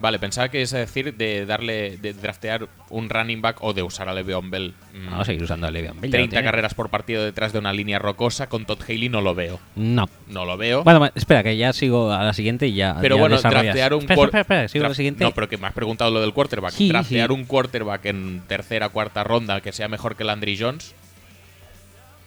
[0.00, 4.08] Vale, pensaba que es decir de darle, de draftear un running back o de usar
[4.08, 4.72] a Le'Veon Bell.
[4.94, 6.44] Mm, Vamos a seguir usando a Le'Veon Bell, ya lo 30 tiene.
[6.44, 9.60] carreras por partido detrás de una línea rocosa con Todd Haley no lo veo.
[9.76, 10.08] No.
[10.26, 10.84] No lo veo.
[10.84, 12.96] Bueno, espera, que ya sigo a la siguiente y ya.
[13.00, 15.22] Pero ya bueno, draftear un Espera, espera, espera, sigo a la siguiente.
[15.22, 16.72] No, pero que me has preguntado lo del quarterback.
[16.72, 17.34] Sí, draftear sí.
[17.34, 20.94] un quarterback en tercera cuarta ronda que sea mejor que Landry Jones.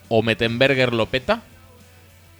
[0.09, 1.41] o Mettenberger lo peta,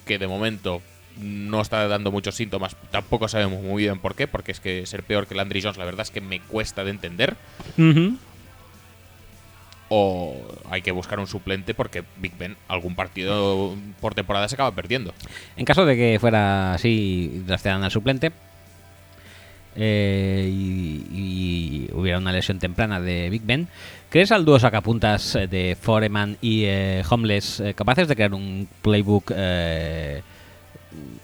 [0.06, 0.82] que de momento
[1.19, 5.03] no está dando muchos síntomas, tampoco sabemos muy bien por qué, porque es que ser
[5.03, 7.35] peor que Landry Jones la verdad es que me cuesta de entender.
[9.90, 10.35] O
[10.72, 15.14] hay que buscar un suplente porque Big Ben algún partido por temporada se acaba perdiendo.
[15.56, 18.31] En caso de que fuera así, trastearan al suplente
[19.76, 23.68] eh, y, y hubiera una lesión temprana de Big Ben,
[24.10, 28.68] ¿crees al dúo sacapuntas eh, de Foreman y eh, Homeless eh, capaces de crear un
[28.81, 30.22] playbook eh,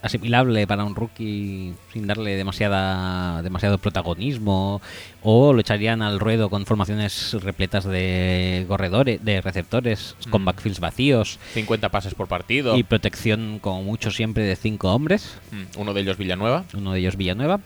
[0.02, 4.82] asimilable para un rookie sin darle demasiada demasiado protagonismo
[5.24, 10.46] o lo echarían al ruedo con formaciones repletas de corredores, de receptores con Mm.
[10.46, 12.78] backfields vacíos 50 pases por partido.
[12.78, 16.64] y protección como mucho siempre de cinco hombres, Mm, Uno de ellos Villanueva.
[16.74, 17.60] uno de ellos Villanueva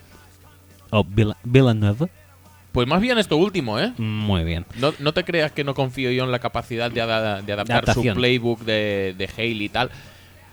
[0.89, 2.07] o Vill- Villanueva.
[2.71, 3.93] Pues más bien esto último, ¿eh?
[3.99, 4.65] Muy bien.
[4.80, 7.93] No, no te creas que no confío yo en la capacidad de, ada- de adaptar
[7.93, 9.91] su playbook de, de Hale y tal.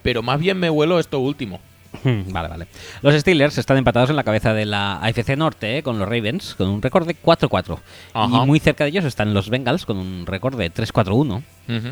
[0.03, 1.61] Pero más bien me vuelo esto último.
[2.05, 2.67] Vale, vale.
[3.03, 6.55] Los Steelers están empatados en la cabeza de la AFC Norte eh, con los Ravens
[6.55, 7.79] con un récord de 4-4.
[8.15, 8.43] Ajá.
[8.43, 11.43] Y muy cerca de ellos están los Bengals con un récord de 3-4-1.
[11.69, 11.89] Ujú.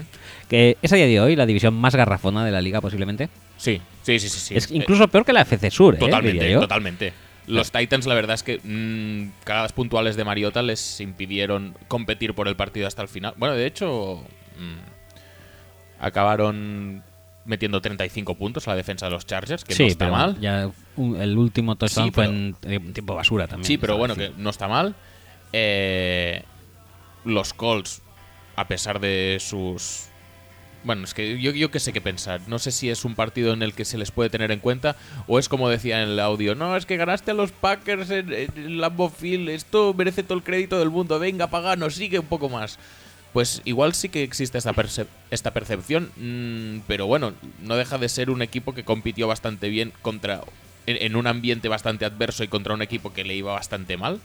[0.48, 3.28] Que es a día de hoy la división más garrafona de la liga posiblemente.
[3.56, 4.39] Sí, sí, sí, sí.
[4.39, 4.56] sí.
[4.56, 7.12] es Eh, incluso peor que la AFC Sur, eh, Totalmente, totalmente.
[7.47, 12.47] Los Titans, la verdad es que mm, cagadas puntuales de Mariota les impidieron competir por
[12.47, 13.35] el partido hasta el final.
[13.36, 14.22] Bueno, de hecho,
[14.59, 17.02] mm, acabaron
[17.49, 20.41] metiendo 35 puntos a la defensa de los Chargers, que sí, no está pero mal.
[20.41, 23.66] Ya un- el último touchdown Sí, fue en eh, tiempo basura también.
[23.66, 24.35] Sí, pero bueno, decir.
[24.37, 24.95] que no está mal.
[25.53, 26.43] Eh,
[27.25, 28.03] los Colts,
[28.57, 30.05] a pesar de sus...
[30.85, 32.41] Bueno, es que yo, yo qué sé qué pensar.
[32.47, 34.95] No sé si es un partido en el que se les puede tener en cuenta
[35.27, 36.55] o es como decía en el audio.
[36.55, 39.49] No, es que ganaste a los Packers en, en Lambeau Field.
[39.49, 41.19] Esto merece todo el crédito del mundo.
[41.19, 42.79] Venga, pagano, sigue un poco más.
[43.32, 44.74] Pues igual sí que existe esta,
[45.30, 49.92] esta percepción, mm, pero bueno, no deja de ser un equipo que compitió bastante bien
[50.02, 50.42] contra
[50.86, 54.20] en, en un ambiente bastante adverso y contra un equipo que le iba bastante mal.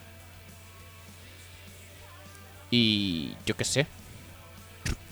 [2.71, 3.88] Y yo qué sé.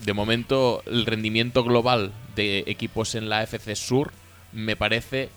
[0.03, 4.11] De momento, el rendimiento global de equipos en la FC Sur
[4.51, 5.29] me parece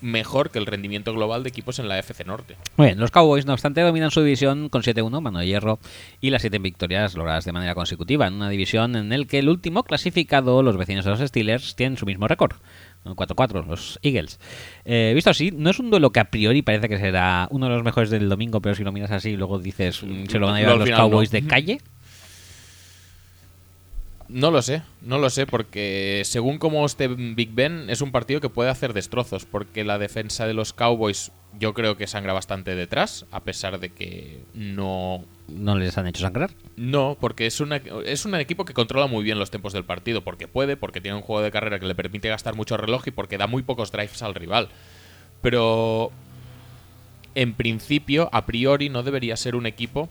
[0.00, 2.56] mejor que el rendimiento global de equipos en la FC Norte.
[2.76, 5.78] Muy bien, los Cowboys, no obstante, dominan su división con 7-1, mano de hierro,
[6.20, 9.48] y las 7 victorias logradas de manera consecutiva, en una división en el que el
[9.48, 12.56] último clasificado, los vecinos de los Steelers, tienen su mismo récord.
[13.14, 14.40] 4-4, los Eagles.
[14.84, 17.74] Eh, visto así, no es un duelo que a priori parece que será uno de
[17.74, 20.56] los mejores del domingo, pero si lo miras así, luego dices, mm, se lo van
[20.56, 20.96] a llevar los no.
[20.96, 21.78] Cowboys de calle.
[24.28, 28.40] No lo sé, no lo sé, porque según como esté Big Ben, es un partido
[28.40, 32.74] que puede hacer destrozos, porque la defensa de los Cowboys yo creo que sangra bastante
[32.74, 35.24] detrás, a pesar de que no...
[35.48, 36.50] No les han hecho sangrar.
[36.76, 40.22] No, porque es, una, es un equipo que controla muy bien los tiempos del partido,
[40.22, 43.10] porque puede, porque tiene un juego de carrera que le permite gastar mucho reloj y
[43.12, 44.68] porque da muy pocos drives al rival.
[45.40, 46.10] Pero
[47.34, 50.08] en principio, a priori, no debería ser un equipo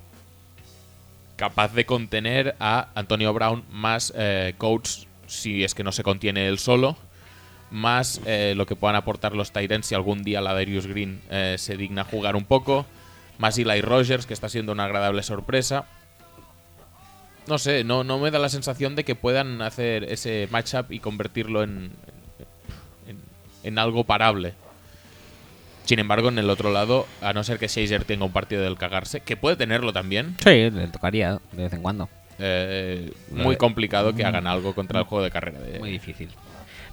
[1.35, 6.47] capaz de contener a Antonio Brown más eh, coach si es que no se contiene
[6.47, 6.97] él solo,
[7.71, 11.55] más eh, lo que puedan aportar los Tyrants si algún día la Darius Green eh,
[11.57, 12.85] se digna jugar un poco,
[13.37, 15.85] más Eli Rogers que está siendo una agradable sorpresa.
[17.47, 20.99] No sé, no, no me da la sensación de que puedan hacer ese matchup y
[20.99, 21.91] convertirlo en,
[23.63, 24.53] en algo parable.
[25.85, 28.77] Sin embargo, en el otro lado, a no ser que Shazer tenga un partido del
[28.77, 32.09] cagarse, que puede tenerlo también, Sí, le tocaría de vez en cuando.
[32.39, 35.59] eh, muy complicado que hagan algo contra el juego de carrera.
[35.59, 36.29] De, Muy difícil.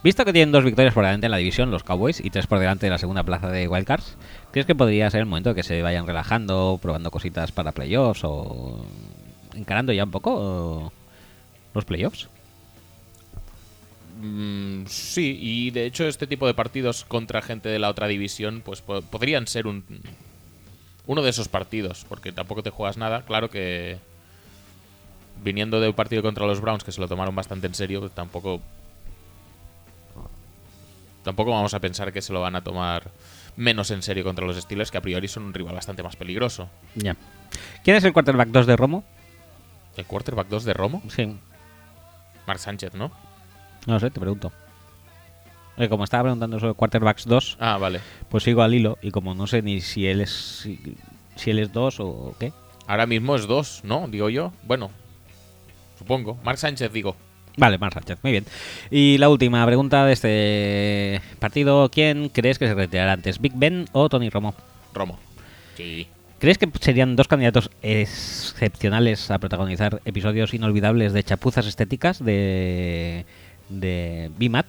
[0.05, 2.59] Visto que tienen dos victorias por delante en la división, los Cowboys, y tres por
[2.59, 4.17] delante de la segunda plaza de Wildcards,
[4.51, 8.23] ¿crees que podría ser el momento de que se vayan relajando, probando cositas para playoffs
[8.25, 8.85] o
[9.55, 10.93] encarando ya un poco
[11.73, 12.29] los playoffs?
[14.25, 18.63] Mm, sí, y de hecho este tipo de partidos contra gente de la otra división
[18.65, 19.85] pues po- podrían ser un
[21.07, 23.23] uno de esos partidos, porque tampoco te juegas nada.
[23.23, 23.99] Claro que
[25.43, 28.13] viniendo de un partido contra los Browns que se lo tomaron bastante en serio, pues
[28.13, 28.61] tampoco
[31.25, 33.11] tampoco vamos a pensar que se lo van a tomar
[33.57, 36.69] menos en serio contra los Steelers, que a priori son un rival bastante más peligroso.
[36.95, 37.17] Ya.
[37.85, 39.05] ¿Quién es el quarterback 2 de Romo?
[39.97, 41.37] El quarterback 2 de Romo, Sí,
[42.47, 43.11] Mark Sánchez, ¿no?
[43.87, 44.53] No lo sé, te pregunto.
[45.79, 48.01] Eh, como estaba preguntando sobre quarterbacks 2, Ah, vale.
[48.29, 50.31] pues sigo al hilo y como no sé ni si él es
[50.63, 50.79] si,
[51.37, 52.53] si él es 2 o qué.
[52.87, 54.07] Ahora mismo es dos, ¿no?
[54.09, 54.53] Digo yo.
[54.65, 54.91] Bueno,
[55.99, 56.39] supongo.
[56.45, 57.17] Mark Sánchez, digo.
[57.57, 58.45] Vale, Mark Sánchez, muy bien.
[58.91, 63.87] Y la última pregunta de este partido, ¿quién crees que se retirará antes, Big Ben
[63.93, 64.55] o Tony Romo?
[64.93, 65.19] Romo.
[65.77, 66.07] Sí.
[66.39, 73.25] ¿Crees que serían dos candidatos excepcionales a protagonizar episodios inolvidables de chapuzas estéticas de,
[73.69, 74.67] de Bimat.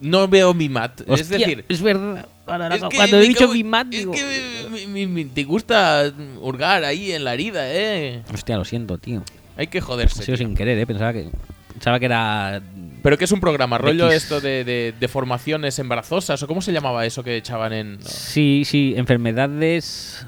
[0.00, 1.02] No veo mi mat.
[1.06, 2.26] es decir, es verdad.
[2.72, 4.12] Es que cuando he dicho cago- Bimat, es digo.
[4.12, 6.10] que me- me- te gusta
[6.40, 8.22] hurgar ahí en la herida, eh.
[8.32, 9.22] Hostia, lo siento, tío.
[9.56, 10.22] Hay que Ha joderse.
[10.22, 10.46] sido tío.
[10.46, 10.86] sin querer, ¿eh?
[10.86, 11.28] Pensaba que,
[11.74, 12.62] pensaba que era.
[13.02, 16.72] Pero que es un programa, rollo esto de, de, de formaciones embarazosas, o cómo se
[16.72, 17.98] llamaba eso que echaban en.
[17.98, 18.06] no.
[18.06, 20.26] Sí, sí, enfermedades.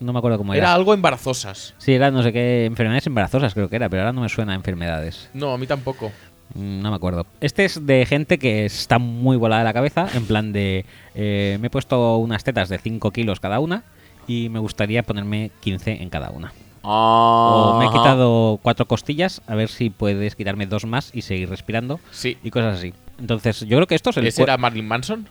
[0.00, 0.62] No me acuerdo cómo era.
[0.64, 1.74] Era algo embarazosas.
[1.78, 2.64] Sí, era no sé qué.
[2.66, 5.28] Enfermedades embarazosas, creo que era, pero ahora no me suena a enfermedades.
[5.34, 6.12] No, a mí tampoco.
[6.54, 7.26] Mm, No me acuerdo.
[7.40, 10.84] Este es de gente que está muy volada de la cabeza, en plan de.
[11.14, 13.82] eh, me he puesto unas tetas de 5 kilos cada una
[14.26, 16.52] y me gustaría ponerme 15 en cada una.
[16.82, 21.50] O me he quitado cuatro costillas, a ver si puedes quitarme dos más y seguir
[21.50, 22.38] respirando Sí.
[22.42, 22.94] y cosas así.
[23.18, 24.16] Entonces, yo creo que estos.
[24.16, 25.28] el ¿Ese era Marilyn Manson?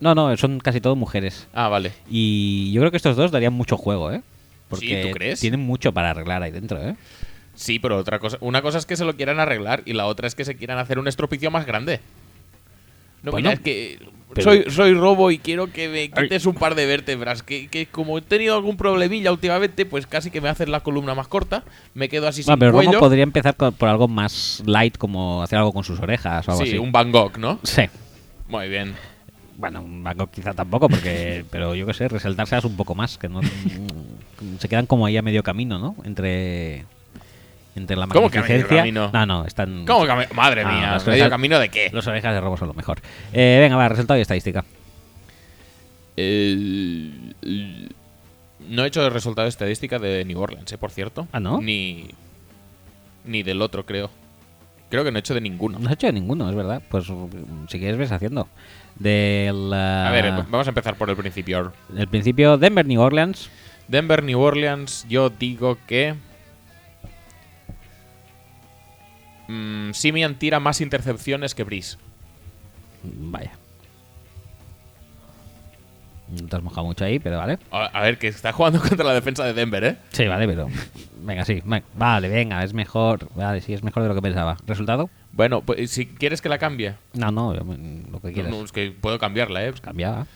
[0.00, 1.48] No, no, son casi todo mujeres.
[1.54, 1.92] Ah, vale.
[2.08, 4.22] Y yo creo que estos dos darían mucho juego, ¿eh?
[4.68, 5.40] Porque ¿tú crees?
[5.40, 6.96] tienen mucho para arreglar ahí dentro, ¿eh?
[7.54, 8.36] Sí, pero otra cosa.
[8.40, 10.78] Una cosa es que se lo quieran arreglar y la otra es que se quieran
[10.78, 12.00] hacer un estropicio más grande.
[13.22, 13.98] No, Bueno, mira, es que
[14.34, 17.42] pero- soy, soy robo y quiero que me quites un par de vértebras.
[17.42, 21.14] Que, que como he tenido algún problemilla últimamente, pues casi que me haces la columna
[21.14, 21.62] más corta.
[21.94, 22.98] Me quedo así Ah, sin pero cuello.
[22.98, 26.64] podría empezar con- por algo más light, como hacer algo con sus orejas o algo
[26.64, 26.78] sí, así.
[26.78, 27.60] un Van Gogh, ¿no?
[27.62, 27.82] Sí.
[28.48, 28.94] Muy bien.
[29.56, 33.28] Bueno, un banco quizá tampoco, porque pero yo qué sé, resaltárselas un poco más, que
[33.28, 33.40] no
[34.58, 35.94] se quedan como ahí a medio camino, ¿no?
[36.04, 36.84] Entre
[37.76, 38.76] entre la ¿Cómo magnificencia.
[38.78, 39.10] camino?
[39.12, 41.68] No, no, están ¿Cómo que a me- Madre Ah, mía, las ¿medio orejas- camino de
[41.68, 41.90] qué?
[41.92, 43.00] Los orejas de robo son lo mejor.
[43.32, 44.64] Eh, venga, va, resultado y estadística.
[46.16, 47.10] Eh,
[47.42, 47.88] eh,
[48.68, 50.78] no he hecho el resultado de estadística de New Orleans, ¿eh?
[50.78, 51.26] por cierto.
[51.32, 51.60] Ah, ¿no?
[51.60, 52.08] Ni,
[53.24, 54.10] ni del otro, creo.
[54.90, 55.78] Creo que no he hecho de ninguno.
[55.78, 56.80] No has hecho ninguno, es verdad.
[56.88, 58.48] Pues mm, si quieres ves haciendo.
[58.96, 61.72] Del A ver, ah, vamos a empezar por el principio.
[61.96, 63.50] el principio Denver New Orleans.
[63.88, 66.14] Denver, New Orleans, yo digo que.
[69.48, 71.96] Mm, Simian tira más intercepciones que Breeze.
[73.02, 73.52] Vaya.
[76.28, 77.58] No te has mojado mucho ahí, pero vale.
[77.70, 79.96] A, a ver, que está jugando contra la defensa de Denver, ¿eh?
[80.10, 80.68] Sí, vale, pero.
[81.20, 81.62] Venga, sí.
[81.96, 83.28] Vale, venga, es mejor.
[83.34, 84.56] Vale, sí, es mejor de lo que pensaba.
[84.66, 85.10] ¿Resultado?
[85.32, 86.94] Bueno, pues si quieres que la cambie.
[87.12, 88.50] No, no, lo que quieras.
[88.52, 89.72] no, es que puedo cambiarla, ¿eh?
[89.82, 90.26] Cambiaba.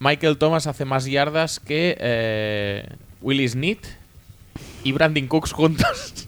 [0.00, 2.88] Michael Thomas hace más yardas que eh,
[3.20, 3.78] Willie Snead
[4.84, 6.27] y Brandon Cooks juntos.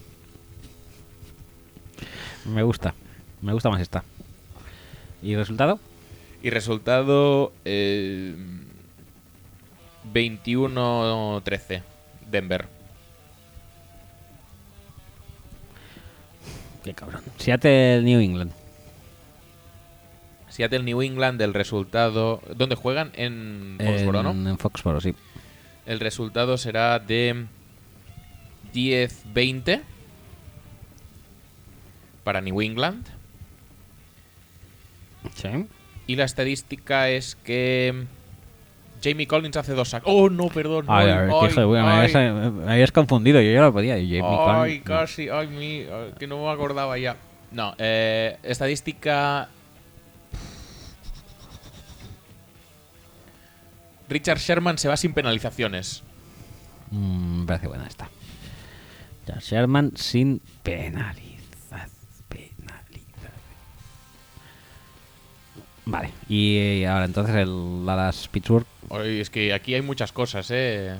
[2.45, 2.93] Me gusta.
[3.41, 4.03] Me gusta más esta.
[5.21, 5.79] ¿Y resultado?
[6.43, 8.35] y resultado eh,
[10.11, 11.83] 21-13.
[12.29, 12.67] Denver.
[16.83, 17.21] Qué cabrón.
[17.37, 18.51] Seattle New England.
[20.49, 22.41] Seattle New England, el resultado.
[22.55, 23.11] ¿Dónde juegan?
[23.13, 24.49] En Foxborough, ¿no?
[24.49, 25.15] En, Foxborough, sí.
[25.85, 27.45] El resultado será de
[28.73, 29.81] 10-20
[32.23, 33.05] para New England.
[35.35, 35.49] Sí.
[36.07, 38.05] Y la estadística es que
[39.03, 40.05] Jamie Collins hace dos sacks.
[40.07, 40.85] Oh, no, perdón.
[40.87, 43.41] Ay, ay, a ver, qué ay, hijo de puta, me, habías, me habías confundido.
[43.41, 43.95] Yo ya lo podía.
[43.95, 44.85] Jamie Ay, Collins, no.
[44.85, 45.85] casi, ay, mi,
[46.19, 47.15] que no me acordaba ya.
[47.51, 49.49] No, eh, estadística.
[54.09, 56.03] Richard Sherman se va sin penalizaciones.
[56.91, 58.09] Mm, me parece buena esta.
[59.25, 61.30] Ya, Sherman sin penalizar.
[65.91, 66.09] Vale.
[66.29, 68.65] Y eh, ahora entonces el Dallas Pittsburgh.
[68.87, 70.95] Oye, es que aquí hay muchas cosas, ¿eh?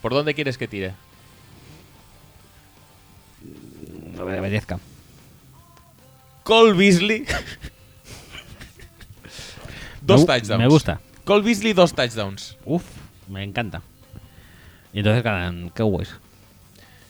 [0.00, 0.94] ¿Por dónde quieres que tire?
[4.14, 4.78] No me obedezca.
[6.44, 7.26] Cole Beasley.
[10.02, 10.62] dos Me touchdowns.
[10.62, 11.00] Me gusta.
[11.24, 12.56] Cole Beasley, dos touchdowns.
[12.64, 12.84] Uf,
[13.26, 13.82] me encanta.
[14.92, 16.14] Y entonces ganan Cowboys.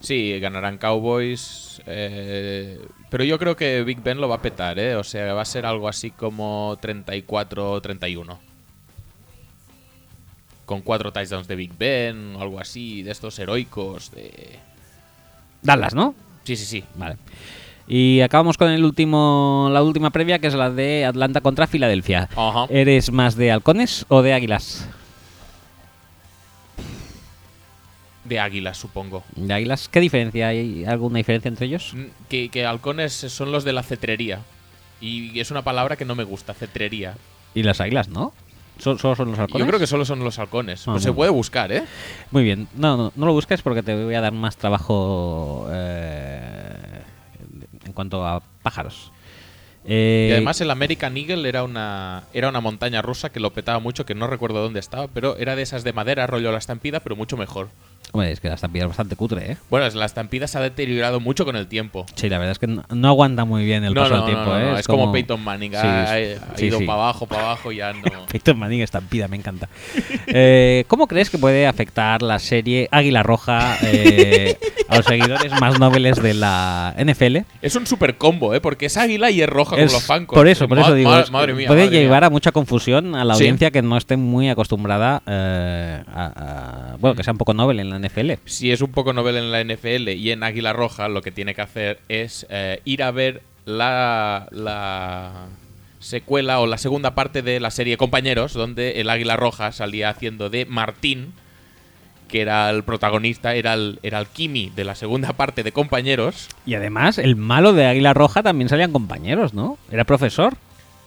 [0.00, 1.82] Sí, ganarán Cowboys.
[1.86, 2.78] eh,
[3.10, 4.94] pero yo creo que Big Ben lo va a petar, ¿eh?
[4.96, 8.38] O sea, va a ser algo así como 34-31.
[10.66, 14.10] Con cuatro touchdowns de Big Ben, o algo así, de estos heroicos.
[14.10, 14.58] De...
[15.62, 16.14] Dallas, ¿no?
[16.44, 16.84] Sí, sí, sí.
[16.96, 17.16] Vale.
[17.86, 22.28] Y acabamos con el último, la última previa, que es la de Atlanta contra Filadelfia.
[22.68, 24.86] ¿Eres más de halcones o de águilas?
[28.28, 29.24] De águilas, supongo.
[29.36, 30.84] De águilas, ¿qué diferencia hay?
[30.84, 31.92] ¿Alguna diferencia entre ellos?
[31.94, 34.40] Mm, Que, que halcones son los de la cetrería.
[35.00, 37.14] Y es una palabra que no me gusta, cetrería.
[37.55, 38.32] Y las águilas, ¿no?
[38.78, 39.60] ¿So- ¿Solo son los halcones?
[39.60, 40.86] Yo creo que solo son los halcones.
[40.86, 41.82] Ah, Pues se puede buscar, ¿eh?
[42.30, 42.68] Muy bien.
[42.76, 47.02] No, no, no lo busques porque te voy a dar más trabajo eh,
[47.84, 49.12] en cuanto a pájaros.
[49.84, 53.78] Eh, Y además el American Eagle era una, era una montaña rusa que lo petaba
[53.78, 57.00] mucho, que no recuerdo dónde estaba, pero era de esas de madera, rollo la estampida,
[57.00, 57.68] pero mucho mejor.
[58.12, 59.56] Hombre, es que la estampida es bastante cutre, ¿eh?
[59.70, 62.06] Bueno, es- la estampida se ha deteriorado mucho con el tiempo.
[62.14, 64.35] Sí, la verdad es que no, no aguanta muy bien el no, paso no, del
[64.35, 64.80] tiempo, ¿eh?
[64.80, 65.72] Es, como, Peyton Manning.
[65.72, 66.22] Sí, ha, sí,
[66.52, 66.86] ha sí, ido sí.
[66.86, 68.02] para abajo, para abajo, ya no.
[68.30, 69.68] Peyton Manning estampida, me encanta.
[70.26, 74.56] Eh, ¿Cómo crees que puede afectar la serie Águila Roja eh,
[74.89, 77.39] a los seguidores más nobles de la NFL?
[77.62, 78.60] Es un super combo, ¿eh?
[78.60, 80.35] Porque es águila y es roja Es- como los Fancos.
[80.36, 81.66] por eso, por eso digo, madre mía.
[81.69, 82.27] puede madre llevar mía.
[82.27, 83.43] a mucha confusión a la Sí.
[83.44, 87.82] audiencia que no esté muy acostumbrada eh, a, a- bueno, que sea un poco noble
[87.82, 88.39] en la NFL.
[88.47, 91.55] Si es un poco novel en la NFL y en Águila Roja, lo que tiene
[91.55, 95.47] que hacer es eh, ir a ver la, la
[96.01, 100.48] secuela o la segunda parte de la serie Compañeros, donde el Águila Roja salía haciendo
[100.48, 101.32] de Martín,
[102.28, 106.48] que era el protagonista, era el, era el Kimi de la segunda parte de Compañeros.
[106.66, 109.78] Y además, el malo de Águila Roja también salían compañeros, ¿no?
[109.90, 110.55] Era profesor,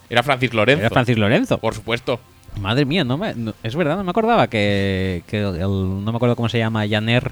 [0.10, 0.81] Era Francis Lorenzo.
[0.81, 1.57] era Francis Lorenzo.
[1.60, 2.19] Por supuesto.
[2.60, 6.15] Madre mía, no me, no- es verdad, no me acordaba que, que el- no me
[6.18, 7.31] acuerdo cómo se llama, Janer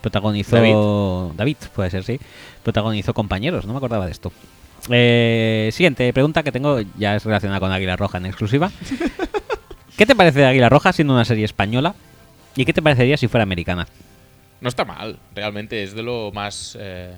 [0.00, 2.18] protagonizó David, puede ser, sí,
[2.62, 4.32] protagonizó compañeros, no me acordaba de esto.
[4.90, 8.70] Eh, siguiente pregunta que tengo ya es relacionada con Águila Roja en exclusiva.
[9.98, 11.94] ¿Qué te parece de Águila Roja siendo una serie española?
[12.58, 13.86] ¿Y qué te parecería si fuera americana?
[14.60, 17.14] No está mal, realmente es de lo más eh,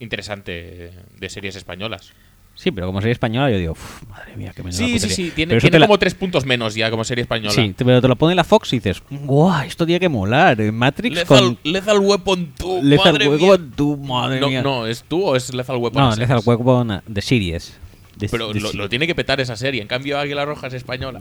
[0.00, 2.12] interesante de series españolas.
[2.54, 5.16] Sí, pero como serie española yo digo, "Uf, madre mía, qué Sí, sí, putería".
[5.16, 7.50] sí, tiene, tiene la- como tres puntos menos ya como serie española.
[7.52, 10.60] Sí, pero te lo pone la Fox y dices, guau, esto tiene que molar.
[10.60, 13.72] eh, Matrix Lethal, con Lethal Weapon 2, Lethal madre Weapon, mía.
[13.74, 14.62] tú, madre no, mía.
[14.62, 16.02] no, ¿es tú o es Lethal Weapon?
[16.10, 16.40] No, Lethal?
[16.44, 17.76] Weapon de series.
[18.16, 19.80] De- Pero de lo, lo tiene que petar esa serie.
[19.80, 21.18] En cambio, Águila Roja es española.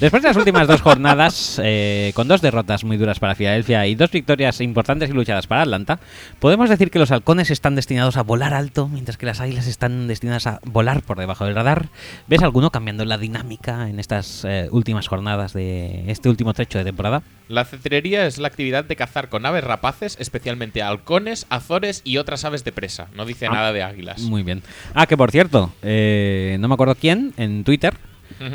[0.00, 3.94] Después de las últimas dos jornadas, eh, con dos derrotas muy duras para Filadelfia y
[3.94, 6.00] dos victorias importantes y luchadas para Atlanta,
[6.40, 10.08] podemos decir que los halcones están destinados a volar alto, mientras que las águilas están
[10.08, 11.88] destinadas a volar por debajo del radar.
[12.26, 16.84] ¿Ves alguno cambiando la dinámica en estas eh, últimas jornadas de este último trecho de
[16.84, 17.22] temporada?
[17.48, 22.44] La cetrería es la actividad de cazar con aves rapaces, especialmente halcones, azores y otras
[22.44, 23.06] aves de presa.
[23.14, 24.22] No dice Ah, nada de águilas.
[24.22, 24.62] Muy bien.
[24.94, 27.94] Ah, que por cierto, eh, no me acuerdo quién en Twitter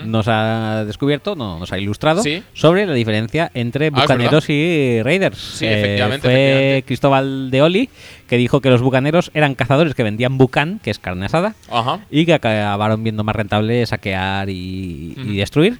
[0.05, 2.43] Nos ha descubierto, no, nos ha ilustrado Sí.
[2.53, 5.37] sobre la diferencia entre Ah, bucaneros y raiders.
[5.37, 6.83] Sí, Eh, efectivamente, Fue efectivamente.
[6.87, 7.89] Cristóbal de Oli
[8.27, 11.55] que dijo que los bucaneros eran cazadores que vendían bucan, que es carne asada,
[12.11, 15.79] y que acabaron viendo más rentable saquear y, destruir.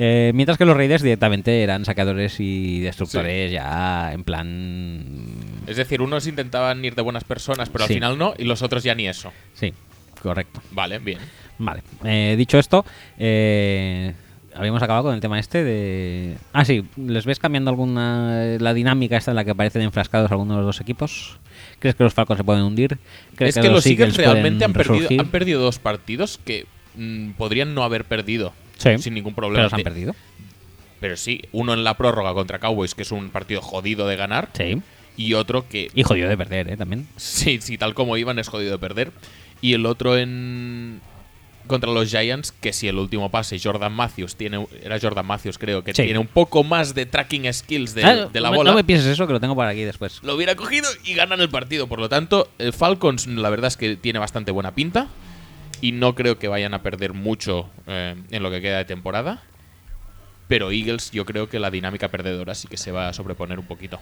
[0.00, 5.02] Eh, mientras que los raiders directamente eran saqueadores y destructores ya en plan...
[5.66, 7.94] Es decir, unos intentaban ir de buenas personas, pero Sí.
[7.94, 9.32] al final no, y los otros ya ni eso.
[9.54, 9.72] Sí,
[10.22, 10.62] correcto.
[10.70, 11.18] Vale, bien.
[11.58, 12.84] Vale, eh, dicho esto,
[13.18, 14.14] eh,
[14.54, 16.36] habíamos acabado con el tema este de...
[16.52, 18.56] Ah, sí, ¿les ves cambiando alguna...
[18.58, 21.38] la dinámica esta en la que aparecen enfrascados algunos de los dos equipos?
[21.80, 22.98] ¿Crees que los Falcons se pueden hundir?
[23.34, 26.66] ¿Crees Es que, los Eagles realmente han perdido, han perdido dos partidos que
[26.96, 29.64] mm, podrían no haber perdido Sí, sin ningún pero problema.
[29.64, 30.14] los han perdido.
[31.00, 34.48] Pero sí, uno en la prórroga contra Cowboys, que es un partido jodido de ganar,
[34.52, 34.80] Sí.
[35.16, 36.76] y otro que, Y jodido de perder, ¿eh?
[36.76, 37.06] También.
[37.16, 39.10] sí, sí, tal como iban, es jodido de perder.
[39.60, 41.00] Y el otro en
[41.68, 45.84] contra los Giants, que si el último pase Jordan Matthews tiene era Jordan Matthews creo
[45.84, 46.02] que Sí.
[46.02, 48.76] tiene un poco más de tracking skills de, Ah, de la no me- bola No
[48.76, 50.20] me pienses eso, que lo tengo por aquí después.
[50.24, 51.86] lo hubiera cogido y ganan el partido.
[51.86, 55.06] Por lo tanto, el Falcons la verdad es que tiene bastante buena pinta.
[55.80, 59.42] Y no creo que vayan a perder mucho eh, en lo que queda de temporada.
[60.48, 63.66] Pero Eagles yo creo que la dinámica perdedora sí que se va a sobreponer un
[63.66, 64.00] poquito.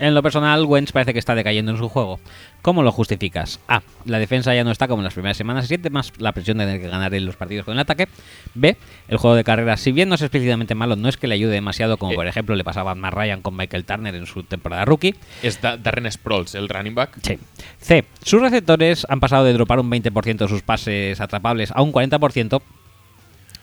[0.00, 2.20] En lo personal, Wentz parece que está decayendo en su juego.
[2.62, 3.58] ¿Cómo lo justificas?
[3.66, 3.82] A.
[4.04, 5.64] La defensa ya no está como en las primeras semanas.
[5.64, 8.08] Se siente más la presión de tener que ganar en los partidos con el ataque.
[8.54, 8.76] B.
[9.08, 11.52] El juego de carrera, si bien no es explícitamente malo, no es que le ayude
[11.52, 12.16] demasiado, como Eh.
[12.16, 15.14] por ejemplo le pasaba a Matt Ryan con Michael Turner en su temporada rookie.
[15.42, 17.18] Es Da- Darren Sproles, el running back.
[17.22, 17.38] Sí.
[17.80, 18.04] C.
[18.22, 22.62] Sus receptores han pasado de dropar un 20% de sus pases atrapables a un 40%.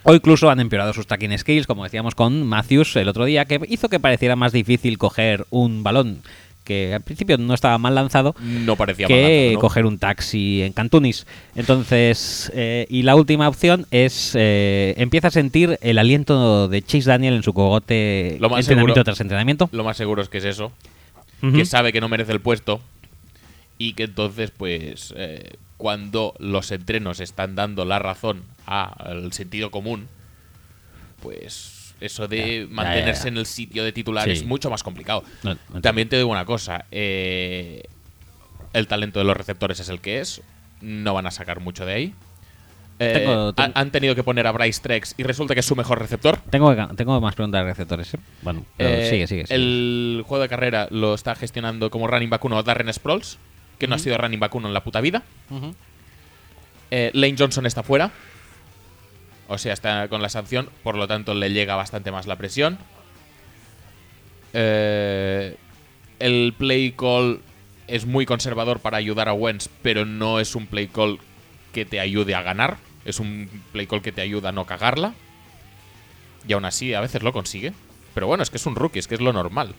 [0.06, 3.60] O incluso han empeorado sus tracking skills, como decíamos con Matthews el otro día, que
[3.70, 6.22] hizo que pareciera más difícil coger un balón
[6.64, 9.60] que al principio no estaba mal lanzado No parecía mal que lanzado, ¿no?
[9.60, 11.28] coger un taxi en Cantunis.
[11.56, 17.08] Entonces, eh, y la última opción es eh, empieza a sentir el aliento de Chase
[17.10, 19.70] Daniel en su cogote Lo más entrenamiento seguro- tras entrenamiento.
[19.72, 20.72] Lo más seguro es que es eso.
[21.42, 22.82] Que sabe que no merece el puesto.
[23.78, 30.08] Y que entonces, pues, eh, cuando los entrenos están dando la razón al sentido común,
[31.22, 33.30] pues eso de Ya, mantenerse ya.
[33.30, 34.32] en el sitio de titular Sí.
[34.32, 35.24] es mucho más complicado.
[35.44, 35.82] No, no entiendo.
[35.82, 36.86] También te digo una cosa.
[36.92, 37.84] eh,
[38.74, 40.42] el talento de los receptores es el que es.
[40.82, 42.14] No van a sacar mucho de ahí.
[43.00, 45.76] Eh, Tengo- tengo- han- tenido que poner a Bryce Trex y resulta que es su
[45.76, 46.38] mejor receptor.
[46.50, 48.14] Tengo, tengo más preguntas de receptores.
[48.14, 48.20] ¿eh?
[48.42, 49.46] Bueno, pero sigue, sigue.
[49.48, 49.56] sigue.
[49.56, 53.38] El juego de carrera lo está gestionando como running back 1 Darren Sproles,
[53.80, 55.24] que no ha sido running back 1 en la puta vida.
[56.92, 58.12] Eh, Lane Johnson está fuera.
[59.48, 62.80] O sea, está con la sanción, por lo tanto le llega bastante más la presión.
[64.54, 65.56] Eh,
[66.20, 67.42] el play call
[67.88, 71.20] es muy conservador para ayudar a Wentz, pero no es un play call
[71.74, 72.78] que te ayude a ganar.
[73.04, 75.14] Es un play call que te ayuda a no cagarla.
[76.48, 77.74] Y aún así, a veces lo consigue.
[78.14, 79.76] Pero bueno, es que es un rookie, es que es lo normal.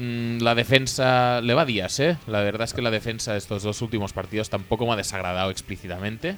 [0.00, 2.16] Mm, la defensa le va días, ¿eh?
[2.26, 5.50] La verdad es que la defensa de estos dos últimos partidos tampoco me ha desagradado
[5.50, 6.36] explícitamente.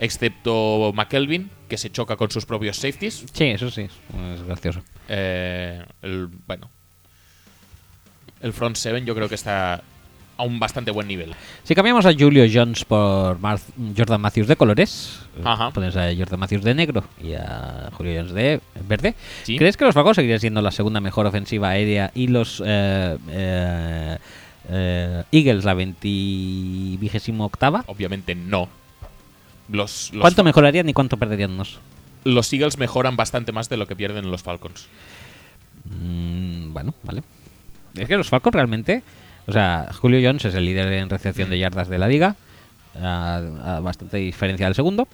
[0.00, 3.26] Excepto McKelvin, que se choca con sus propios safeties.
[3.30, 4.82] Sí, eso sí, es gracioso.
[5.06, 6.70] Eh, el, bueno.
[8.40, 9.82] El front seven yo creo que está
[10.36, 11.34] a un bastante buen nivel.
[11.62, 13.60] Si cambiamos a Julio Jones por Mar-
[13.96, 15.70] Jordan Matthews de colores, Ajá.
[15.70, 19.14] pones a Jordan Matthews de negro y a Julio Jones de verde,
[19.44, 19.56] Sí.
[19.58, 24.18] ¿crees que los Falcons seguirían siendo la segunda mejor ofensiva aérea y los eh, eh,
[24.70, 26.98] eh, Eagles la 20
[27.38, 27.84] octava?
[27.86, 28.68] Obviamente no.
[29.68, 31.56] Los, los, ¿Cuánto mejorarían y cuánto perderían
[32.24, 34.86] los Eagles mejoran bastante más de lo que pierden los Falcons.
[35.84, 37.22] Mm, bueno, vale.
[37.96, 39.02] Es que los Falcons realmente.
[39.46, 42.36] O sea, Julio Jones es el líder en recepción de yardas de la liga.
[43.00, 45.08] A, a bastante diferencia del segundo.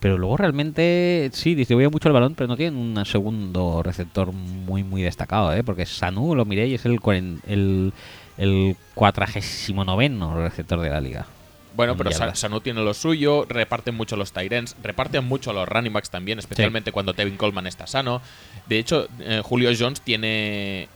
[0.00, 4.84] Pero luego realmente sí, distribuye mucho el balón, pero no tienen un segundo receptor muy,
[4.84, 5.64] muy destacado, ¿eh?
[5.64, 7.94] Porque Sanu, lo miré y es el, cuaren- el,
[8.36, 11.26] el 49 receptor de la liga.
[11.74, 12.12] Bueno, pero.
[12.12, 16.92] Sanu tiene lo suyo, reparten mucho los Tyrants, reparten mucho los running backs también, especialmente
[16.92, 18.20] cuando Tevin Coleman está sano.
[18.66, 20.88] De hecho, eh, Julio Jones tiene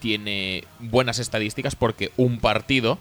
[0.00, 2.98] tiene buenas estadísticas porque un partido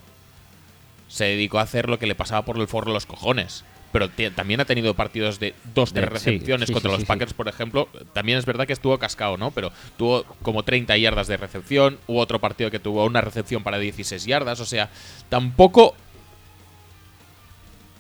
[1.08, 3.64] se dedicó a hacer lo que le pasaba por el forro los cojones.
[3.94, 7.06] Pero también ha tenido partidos de dos, De- tres recepciones sí, contra sí, los.
[7.06, 7.88] Packers, por ejemplo.
[8.14, 9.52] También es verdad que estuvo cascado, ¿no?
[9.52, 11.98] Pero tuvo como 30 yardas de recepción.
[12.06, 14.60] Hubo otro partido que tuvo una recepción para 16 yardas.
[14.60, 14.90] O sea,
[15.30, 15.96] tampoco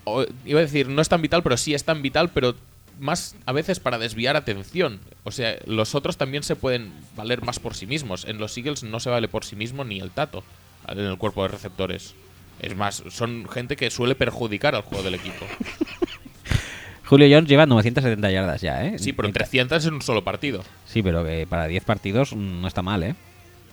[0.03, 2.55] o- iba a decir, no es tan vital, pero sí es tan vital, pero
[2.99, 4.99] más a veces para desviar atención.
[5.23, 8.25] O sea, los otros también se pueden valer más por sí mismos.
[8.25, 10.43] En los Eagles no se vale por sí mismo ni el tato
[10.87, 12.13] en el cuerpo de receptores.
[12.59, 15.45] Es más, son gente que suele perjudicar al juego del equipo.
[17.05, 18.99] Julio Jones lleva 970 yardas ya, ¿eh?
[18.99, 20.63] Sí, pero en En ca- 300 en un solo partido.
[20.85, 23.15] Sí, pero que para 10 partidos no está mal, ¿eh?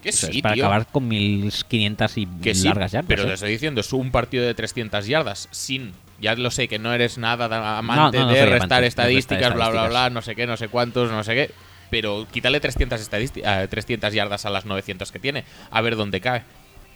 [0.03, 0.65] Que O sea, sí, es para tío.
[0.65, 3.09] acabar con 1500 y Que sí, largas yardas.
[3.09, 3.27] pero ¿eh?
[3.27, 5.93] te estoy diciendo, es un partido de 300 yardas sin...
[6.25, 8.87] Ya lo sé que no eres nada da- amante No, no, no de restar amante
[8.87, 11.51] estadísticas, bla, bla, bla, no sé qué, no sé cuántos, no sé qué.
[11.91, 15.45] Pero quítale 300, estadisti- ah, 300 yardas a las 900 que tiene.
[15.71, 16.43] A ver dónde cae.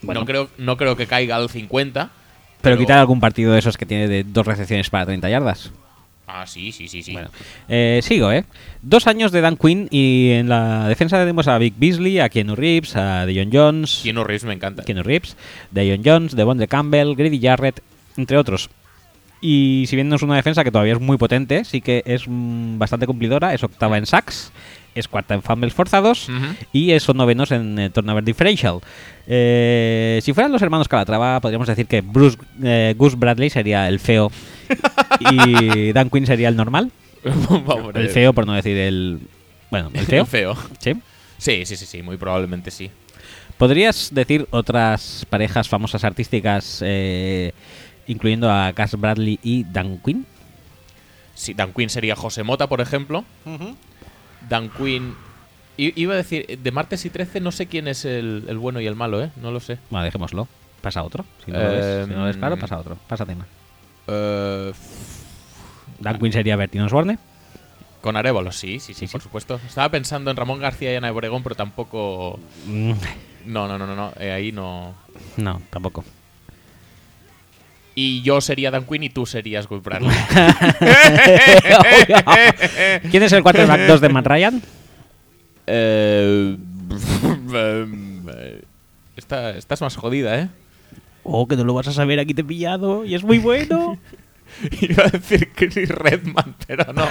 [0.03, 0.21] Bueno.
[0.21, 2.11] No, creo, no creo que caiga al 50.
[2.63, 5.71] Pero quitar algún partido de esos que tiene de dos recepciones para 30 yardas.
[6.27, 7.13] Ah, sí, sí, sí, sí.
[7.13, 7.31] Bueno,
[7.69, 8.45] eh, sigo, ¿eh?
[8.83, 12.55] Dos años de Dan Quinn y en la defensa tenemos a Vic Beasley, a Keanu
[12.55, 14.01] Reeves, a Dion Jones.
[14.03, 14.83] Keanu Reeves me encanta.
[14.85, 15.37] Keanu Reeves,
[15.71, 17.81] Dion Jones, Devon de Campbell, Grady Jarrett,
[18.17, 18.69] entre otros.
[19.41, 22.25] Y si bien no es una defensa que todavía es muy potente, sí que es
[22.27, 24.53] mm, bastante cumplidora, es octava en sacks,
[24.95, 26.29] es cuarta en fumbles forzados
[26.73, 28.81] y son novenos en eh, turnover differential.
[29.27, 34.01] Eh, si fueran los hermanos Calatrava, podríamos decir que Bruce eh, Gus Bradley sería el
[34.01, 34.33] feo
[35.31, 36.91] y Dan Quinn sería el normal.
[37.95, 39.21] El eh, feo, por no decir el.
[39.71, 40.23] Bueno, el feo.
[40.23, 40.57] El feo.
[40.79, 40.95] Sí.
[41.37, 42.91] Sí, sí, sí, sí, muy probablemente sí.
[43.59, 47.53] ¿Podrías decir otras parejas famosas artísticas, eh,
[48.09, 50.27] incluyendo a Gus Bradley y Dan Quinn?
[51.35, 53.25] Sí, Dan Quinn sería José Mota, por ejemplo.
[54.49, 55.15] Dan Quinn.
[55.77, 58.81] i- Iba a decir, de martes y 13 no sé quién es el, el bueno
[58.81, 59.31] y el malo, ¿eh?
[59.41, 59.79] No lo sé.
[59.91, 60.49] Bueno, dejémoslo.
[60.83, 61.25] Pasa otro.
[61.45, 62.97] Si no, lo, ves, si no lo ves claro, Em, pasa otro.
[63.09, 63.47] Pasa tema.
[64.09, 64.73] Eh,
[66.01, 67.19] Dan Quinn sería Bertino Osborne.
[68.01, 69.13] con Arevalo, sí, sí, sí, Sí, sí.
[69.13, 69.61] por supuesto.
[69.67, 72.39] Estaba pensando en Ramón García y Ana Obregón, pero tampoco.
[72.67, 72.93] Mm,
[73.47, 74.13] No, no, no, no, no.
[74.21, 74.95] eh, ahí no.
[75.37, 76.05] No, tampoco.
[78.01, 80.09] Y yo sería Dan Quinn y tú serías Gus Bradley.
[83.11, 84.63] ¿Quién es el quarterback 2 de Matt Ryan?
[85.67, 86.57] Eh,
[89.17, 90.49] esta, esta es más jodida, ¿eh?
[91.25, 93.99] Oh, que no lo vas a saber, aquí te he pillado y es muy bueno.
[94.81, 97.09] Iba a decir Chris Redman, pero no.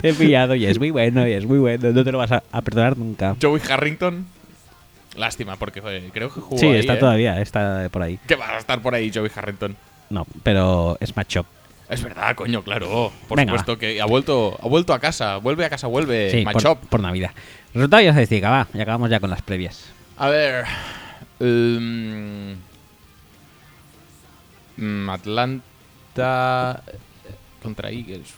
[0.00, 1.92] te he pillado y es muy bueno y es muy bueno.
[1.92, 3.36] No te lo vas a, a perdonar nunca.
[3.38, 4.24] Joey Harrington.
[5.16, 6.98] Lástima, porque joder, creo que jugó Sí, ahí, está ¿eh?
[6.98, 8.18] todavía, está por ahí.
[8.26, 9.76] Que va a estar por ahí Joey Harrington.
[10.10, 11.46] No, pero es matchup.
[11.88, 13.12] Es verdad, coño, claro.
[13.28, 15.36] Por Venga, supuesto que ha vuelto, ha vuelto a casa.
[15.36, 16.30] Vuelve a casa, vuelve.
[16.30, 16.78] Sí, Machop.
[16.80, 17.32] por, por Navidad.
[17.74, 18.66] Resultado y estadística, va.
[18.72, 19.84] Y acabamos ya con las previas.
[20.16, 20.64] A ver.
[21.40, 22.56] em,
[24.76, 26.96] mm, Atlanta eh,
[27.62, 28.32] contra Eagles.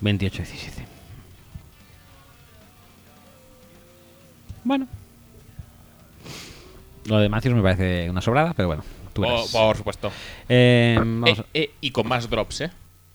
[0.01, 0.87] 28-17.
[4.67, 4.89] Bueno.
[7.07, 8.83] Lo de Matthews me parece una sobrada, pero bueno.
[9.13, 9.49] Tú Por, verás.
[9.53, 10.11] por supuesto.
[10.49, 12.71] Eh, vamos Eh, eh, y con más drops, ¿eh?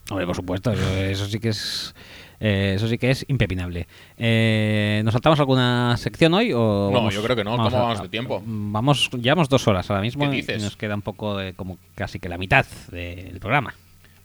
[0.09, 1.93] Hombre, por supuesto, eso, eso sí que es.
[2.39, 3.85] eh, eso sí que es impepinable.
[4.17, 6.53] Eh, ¿Nos saltamos alguna sección hoy?
[6.53, 7.51] O No, vamos- yo creo que no.
[7.57, 8.41] ¿Cómo vamos de tiempo?
[8.45, 10.29] Vamos, llevamos dos horas ahora mismo.
[10.31, 13.75] ¿Qué y nos queda un poco de, como casi que la mitad del programa.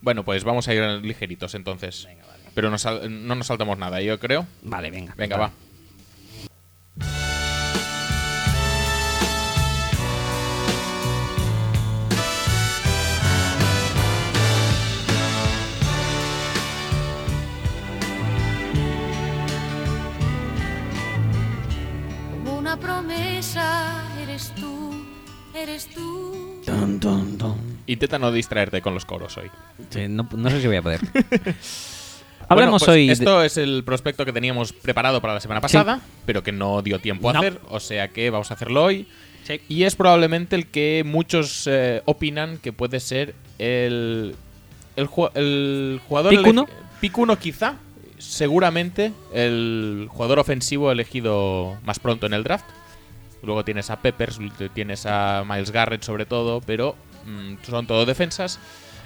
[0.01, 2.07] Bueno, pues vamos a ir ligeritos entonces.
[2.55, 4.47] Pero no, sal- no nos saltamos nada, yo creo.
[4.62, 5.12] Vale, venga.
[5.16, 5.51] Venga, va.
[22.77, 24.93] Una promesa, eres tú,
[25.55, 26.61] eres tú.
[26.66, 27.78] Dun, dun, dun.
[27.86, 29.51] Intenta no distraerte con los coros hoy.
[29.89, 31.01] Sí, no, no sé si voy a poder.
[31.03, 31.48] Hablemos
[32.51, 33.07] Bueno, pues hoy.
[33.07, 36.82] de- Esto es el prospecto que teníamos preparado para la semana pasada, pero que no
[36.82, 37.39] dio tiempo a No.
[37.39, 39.09] hacer, o sea que vamos a hacerlo hoy.
[39.44, 39.61] Sí.
[39.69, 44.35] Y es probablemente el que muchos eh, opinan que puede ser el,
[44.97, 46.31] el, el jugador.
[46.31, 46.66] ¿Pick uno?
[46.66, 46.70] elegi-
[47.01, 47.77] Pick uno, quizá.
[48.18, 52.64] Seguramente el jugador ofensivo elegido más pronto en el draft.
[53.43, 54.38] Luego tienes a Peppers,
[54.74, 58.59] tienes a Miles Garrett sobre todo, pero mm, son todo defensas.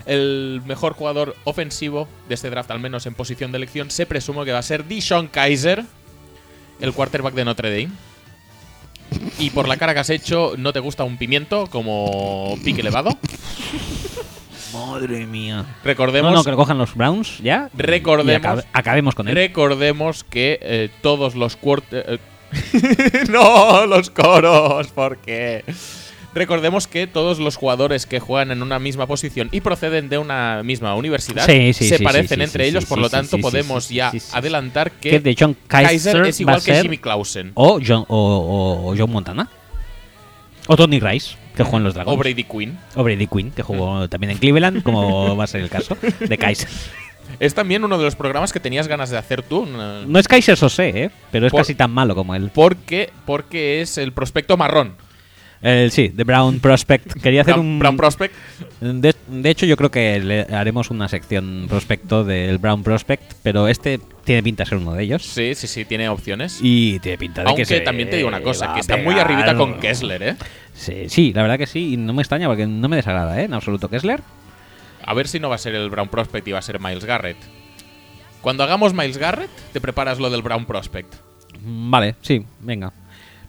[0.06, 4.44] El mejor jugador ofensivo de este draft, al menos en posición de elección, se presume
[4.44, 5.84] que va a ser Dishon Kaiser,
[6.80, 7.94] el quarterback de Notre Dame.
[9.38, 13.18] Y por la cara que has hecho, ¿no te gusta un pimiento como pique elevado?
[14.86, 15.64] Madre mía.
[15.84, 17.68] Recordemos, No, no, que lo cojan los Browns ya.
[17.76, 19.34] Recordemos- y acabe- acabemos con él.
[19.34, 22.04] recordemos que eh, todos los quarter...
[22.08, 22.18] eh,
[23.30, 25.64] no, los coros, ¿por qué?
[26.32, 30.62] Recordemos que todos los jugadores que juegan en una misma posición y proceden de una
[30.62, 33.02] misma universidad Sí, sí, se sí, parecen sí, sí, entre sí, ellos, sí, por sí,
[33.02, 34.30] lo tanto sí, podemos sí, ya sí, sí.
[34.32, 38.90] adelantar que, que de John Kaiser, es igual que Jimmy Clausen o John, o, o-
[38.92, 39.48] o John Montana.
[40.68, 42.14] O Tony Rice, que jugó en los Dragons.
[42.14, 42.78] o Brady Quinn.
[42.94, 46.38] O Brady Quinn, que jugó también en Cleveland, como va a ser el caso de
[46.38, 46.68] Kaiser.
[47.38, 49.64] Es también uno de los programas que tenías ganas de hacer tú.
[49.64, 51.10] No es Kaiser Sose, ¿eh?
[51.30, 52.50] pero es Por- casi tan malo como él.
[52.52, 54.94] Porque, porque es el prospecto marrón.
[55.62, 57.20] El- sí, de Brown Prospect.
[57.22, 57.78] Quería hacer Brown, un.
[57.78, 58.34] Brown Prospect.
[58.80, 63.68] De, de hecho, yo creo que le haremos una sección prospecto del Brown Prospect, pero
[63.68, 65.22] este tiene pinta de ser uno de ellos.
[65.22, 66.60] Sí, sí, sí, tiene opciones.
[66.62, 69.18] Y tiene pinta de Aunque que se también te digo una cosa, que está muy
[69.18, 70.36] arribita con Kessler, ¿eh?
[70.74, 73.44] Sí, sí, la verdad que sí, y no me extraña porque no me desagrada, ¿eh?
[73.44, 74.22] En absoluto Kessler.
[75.04, 77.04] A ver si no va a ser el Brown Prospect y va a ser Miles
[77.04, 77.36] Garrett.
[78.40, 81.14] Cuando hagamos Miles Garrett, te preparas lo del Brown Prospect.
[81.62, 82.92] Vale, sí, venga.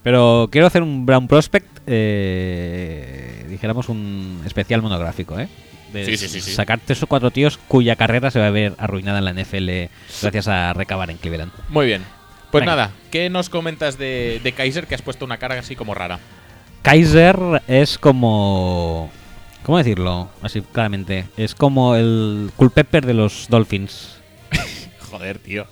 [0.04, 5.48] Pero quiero hacer un Brown Prospect, eh, dijéramos un especial monográfico, ¿eh?
[5.94, 6.52] De Sí, sí, sí.
[6.52, 9.92] Sacar tres o cuatro tíos cuya carrera se va a ver arruinada en la NFL
[10.22, 11.52] gracias a recabar en Cleveland.
[11.70, 12.04] Muy bien.
[12.50, 12.76] Pues Venga.
[12.76, 16.20] nada, ¿qué nos comentas de, de Kaiser que has puesto una cara así como rara?
[16.82, 19.12] Kaiser es como...
[19.64, 20.30] ¿Cómo decirlo?
[20.42, 21.26] Así claramente.
[21.38, 24.18] Es como el Culpepper de los Dolphins.
[25.12, 25.68] Joder, tío.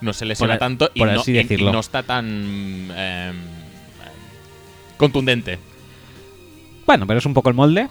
[0.00, 2.26] No se lesiona Por tanto y por no, y- y no está tan
[2.96, 3.36] em,
[4.96, 5.58] contundente.
[6.86, 7.88] Bueno, pero es un poco el molde.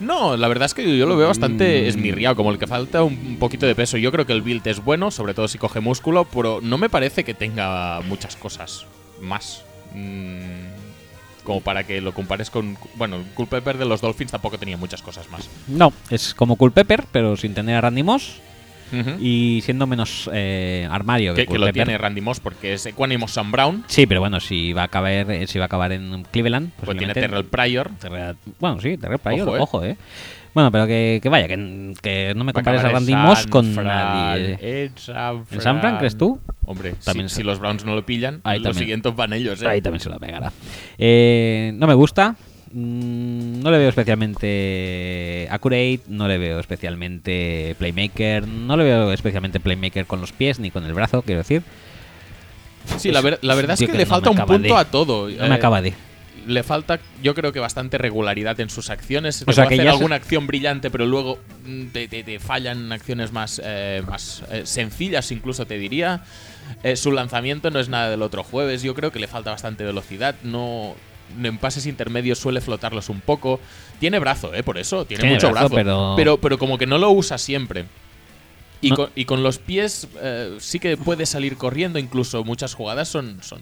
[0.00, 1.88] No, la verdad es que yo lo veo bastante Mm.
[1.88, 3.96] esmirriado, como el que falta un poquito de peso.
[3.96, 6.88] Yo creo que el build es bueno, sobre todo si coge músculo, pero no me
[6.88, 8.86] parece que tenga muchas cosas
[9.20, 9.64] más.
[9.94, 10.68] Mm,
[11.42, 12.76] como para que lo compares con.
[12.94, 15.48] Bueno, el Culpepper de los Dolphins tampoco tenía muchas cosas más.
[15.66, 18.40] No, es como Culpepper, pero sin tener a Randy Moss
[18.92, 19.16] Ujú.
[19.20, 23.32] y siendo menos eh, armario que, que, que lo tiene Randy Moss porque es Equanimous
[23.32, 26.24] Sam Brown, Sí, pero bueno, si va a acabar, eh, si va a acabar en
[26.30, 27.90] Cleveland, pues tiene Terrell Pryor.
[28.00, 29.90] Terrell- bueno, sí, Terrell Pryor, Ojo, ojo, eh.
[29.90, 29.96] eh.
[30.54, 33.84] Bueno, pero que, que vaya, que, que no me compares a Randy Moss con Fran,
[33.86, 34.58] nadie.
[34.60, 36.40] En San ¿En San Fran, crees tú?
[36.64, 38.80] Hombre, También si, se- si los Browns no lo pillan, Ahí los también.
[38.84, 39.68] siguientes van ellos, ¿eh?
[39.68, 40.50] Ahí también se lo pegará.
[40.96, 42.34] Eh, no me gusta.
[42.72, 49.60] Mm, No le veo especialmente accurate, no le veo especialmente playmaker, no le veo especialmente
[49.60, 51.62] playmaker con los pies ni con el brazo, quiero decir.
[52.98, 54.80] Sí, la, ver- la verdad es que, que le no falta me un punto de-
[54.80, 55.28] a todo.
[55.28, 55.92] No Eh, me acaba de.
[56.46, 59.42] Le falta, yo creo que bastante regularidad en sus acciones.
[59.46, 62.22] O sea, puede que hacer ya se- alguna acción brillante, pero luego mm, te, te-
[62.24, 66.22] te fallan acciones más, eh, más eh, sencillas, incluso te diría.
[66.82, 68.82] Eh, su lanzamiento no es nada del otro jueves.
[68.82, 70.36] Yo creo que le falta bastante velocidad.
[70.42, 70.94] No.
[71.42, 73.60] En pases intermedios suele flotarlos un poco.
[74.00, 74.62] Tiene brazo, ¿eh?
[74.62, 75.04] Por eso.
[75.04, 75.74] Tiene, Tiene mucho brazo, brazo.
[75.74, 76.38] pero- pero.
[76.40, 77.86] Pero como que no lo usa siempre.
[78.80, 78.96] Y, No.
[78.96, 83.42] con, y con los pies eh, sí que puede salir corriendo, incluso muchas jugadas son,
[83.42, 83.60] son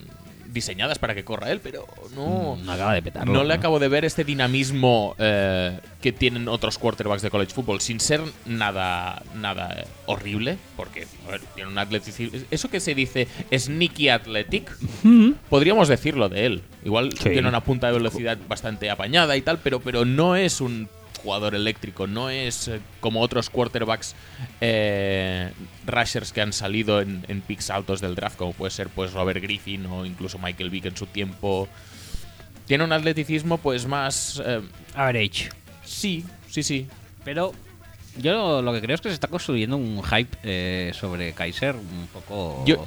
[0.57, 1.85] diseñadas para que corra él, pero
[2.15, 3.31] no, no acaba de petarlo.
[3.33, 7.79] no le acabo de ver este dinamismo eh, que tienen otros quarterbacks de college football,
[7.79, 12.39] sin ser nada, nada horrible, porque a ver, tiene un atleticismo.
[12.51, 14.69] Eso que se dice sneaky athletic,
[15.49, 16.61] podríamos decirlo de él.
[16.83, 17.29] Igual Sí.
[17.29, 20.87] tiene una punta de velocidad bastante apañada y tal, pero, pero no es un
[21.17, 24.15] jugador eléctrico, no es eh, como otros quarterbacks
[24.61, 25.51] eh,
[25.85, 29.41] rushers que han salido en, en picks altos del draft, como puede ser pues Robert
[29.41, 31.67] Griffin o incluso Michael Vick en su tiempo.
[32.65, 34.41] Tiene un atleticismo pues más...
[34.45, 34.61] eh,
[34.93, 35.49] Average.
[35.85, 36.87] sí, sí, sí.
[37.23, 37.53] Pero
[38.17, 42.07] yo lo que creo es que se está construyendo un hype eh, sobre Kaiser un
[42.13, 42.85] poco Yo-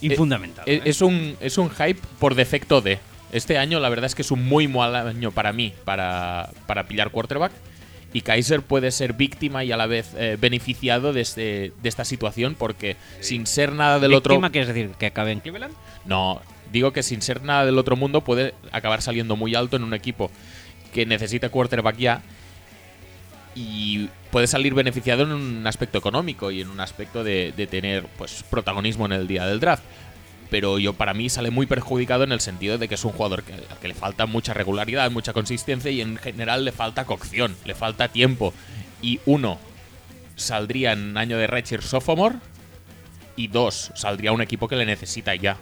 [0.00, 0.66] infundamentado.
[0.70, 0.80] ¿eh?
[0.84, 2.98] Es un, es un hype por defecto de.
[3.32, 6.86] Este año la verdad es que es un muy mal año para mí, para, para
[6.86, 7.52] pillar quarterback.
[8.12, 12.06] Y Kaiser puede ser víctima y a la vez eh, beneficiado de, este- de esta
[12.06, 14.32] situación porque sin ser nada del otro...
[14.34, 15.74] ¿Víctima quieres decir que acabe en Cleveland?
[16.06, 16.40] No,
[16.72, 19.92] digo que sin ser nada del otro mundo puede acabar saliendo muy alto en un
[19.92, 20.30] equipo
[20.94, 22.22] que necesita quarterback ya
[23.54, 28.06] y puede salir beneficiado en un aspecto económico y en un aspecto de, de tener
[28.16, 29.82] pues protagonismo en el día del draft.
[30.50, 33.42] Pero yo para mí sale muy perjudicado en el sentido de que es un jugador
[33.42, 37.54] que, al que le falta mucha regularidad, mucha consistencia y en general le falta cocción,
[37.64, 38.54] le falta tiempo.
[39.02, 39.58] Y uno,
[40.36, 42.36] saldría en año de Redshirt Sophomore
[43.36, 45.58] y dos, saldría un equipo que le necesita ya.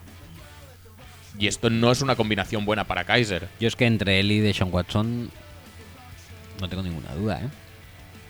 [1.38, 3.48] Y esto no es una combinación buena para Kaiser.
[3.60, 5.30] Yo es que entre él y Deshaun Watson
[6.60, 7.48] no tengo ninguna duda, ¿eh?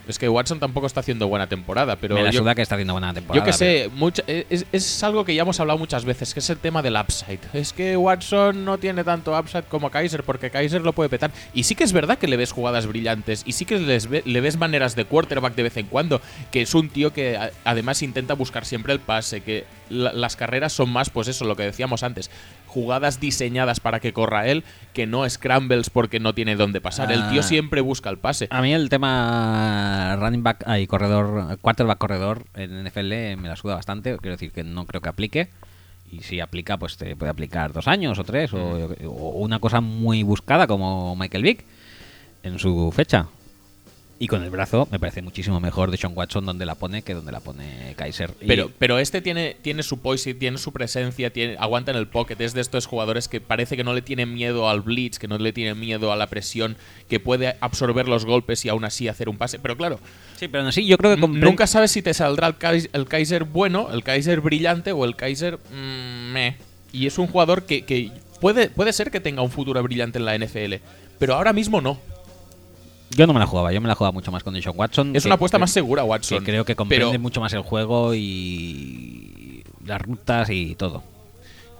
[0.09, 2.77] Es que Watson tampoco está haciendo buena temporada, pero Me la yo, suda que está
[2.77, 3.45] haciendo buena temporada.
[3.45, 6.49] yo que sé, mucha- es, es algo que ya hemos hablado muchas veces, que es
[6.51, 7.41] el tema del upside.
[7.53, 11.31] Es que Watson no tiene tanto upside como Kaiser, porque Kaiser lo puede petar.
[11.55, 14.23] Y sí que es verdad que le ves jugadas brillantes, y sí que les ve-
[14.24, 16.20] le ves maneras de quarterback de vez en cuando,
[16.53, 20.37] que es un tío que a- además intenta buscar siempre el pase, que la- las
[20.37, 22.31] carreras son más, pues eso, lo que decíamos antes,
[22.77, 24.62] jugadas diseñadas para que corra él,
[24.93, 27.11] que no scrambles porque no tiene dónde pasar.
[27.11, 27.43] El tío Ah.
[27.43, 28.48] siempre busca el pase.
[28.51, 33.77] A mí el tema running back y corredor, quarterback corredor en NFL me la suda
[33.77, 34.19] bastante.
[34.19, 35.48] Quiero decir que no creo que aplique.
[36.12, 38.53] Y si aplica, pues te puede aplicar dos años o tres.
[38.53, 41.65] O, o una cosa muy buscada como Michael Vick
[42.43, 43.27] en su fecha.
[44.19, 47.13] Y con el brazo me parece muchísimo mejor de Sean Watson donde la pone que
[47.13, 48.31] donde la pone Kaiser.
[48.41, 52.07] Y- Pero, pero este tiene, tiene su poise, tiene su presencia, tiene, aguanta en el
[52.07, 52.37] pocket.
[52.41, 55.37] Es de estos jugadores que parece que no le tiene miedo al blitz, que no
[55.37, 56.79] le tiene miedo a la presión,
[57.11, 59.59] que puede absorber los golpes y aún así hacer un pase.
[59.59, 60.01] Pero claro,
[60.39, 61.21] sí, pero no, sí, yo creo que
[61.51, 65.15] nunca sabes si te saldrá el, Kais- el Kaiser bueno, el Kaiser brillante o el
[65.15, 66.57] Kaiser mm, meh.
[66.91, 68.11] Y es un jugador que, que
[68.41, 70.77] puede, puede ser que tenga un futuro brillante en la NFL,
[71.19, 71.99] pero ahora mismo no.
[73.11, 75.15] Yo no me la jugaba, yo me la jugaba mucho más con Deshaun Watson.
[75.16, 76.39] Es que- una apuesta que- más segura, Watson.
[76.41, 81.03] que creo que comprende pero- mucho más el juego y las rutas y todo.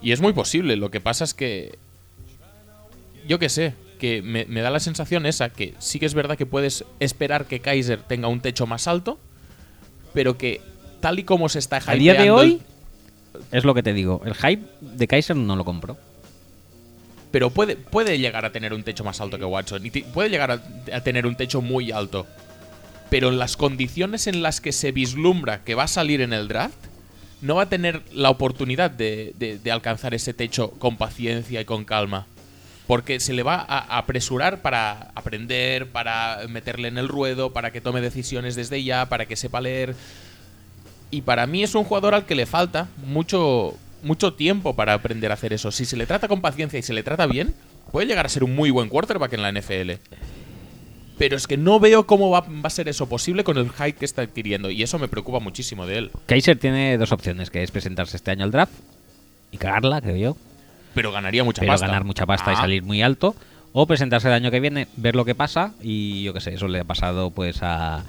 [0.03, 0.77] Y es muy posible.
[0.77, 1.78] Lo que pasa es que.
[3.27, 3.74] Yo qué sé.
[3.98, 5.48] Que me, me da la sensación esa.
[5.48, 9.19] Que sí que es verdad que puedes esperar que Kaiser tenga un techo más alto.
[10.15, 10.61] Pero que
[11.01, 12.61] tal y como se está A día de hypeando hoy,
[13.35, 15.97] el- es lo que te digo, el hype de Kaiser no lo compro.
[17.31, 19.85] Pero puede, puede llegar a tener un techo más alto que Watson.
[19.85, 20.62] Y puede llegar a,
[20.94, 22.27] a tener un techo muy alto.
[23.11, 26.48] Pero en las condiciones en las que se vislumbra que va a salir en el
[26.48, 26.77] draft.
[27.43, 31.65] No va a tener la oportunidad de, de- de alcanzar ese techo con paciencia y
[31.66, 32.27] con calma.
[32.86, 37.81] Porque se le va a apresurar para aprender, para meterle en el ruedo, para que
[37.82, 39.94] tome decisiones desde ya, para que sepa leer.
[41.11, 43.77] Y para mí es un jugador al que le falta mucho,
[44.07, 45.70] mucho tiempo para aprender a hacer eso.
[45.70, 47.55] Si se le trata con paciencia y se le trata bien,
[47.93, 49.93] puede llegar a ser un muy buen quarterback en la NFL.
[51.19, 53.95] Pero es que no veo cómo va, va a ser eso posible con el hype
[53.95, 54.70] que está adquiriendo.
[54.70, 56.11] Y eso me preocupa muchísimo de él.
[56.27, 58.73] Kaiser tiene dos opciones, que es presentarse este año al draft
[59.51, 60.37] y cagarla, creo yo,
[60.95, 61.87] Pero ganaría mucha pero pasta.
[61.87, 63.35] ganar mucha pasta y Ah, salir muy alto.
[63.73, 66.66] O presentarse el año que viene, ver lo que pasa y yo qué sé, eso
[66.69, 68.05] le ha pasado pues a...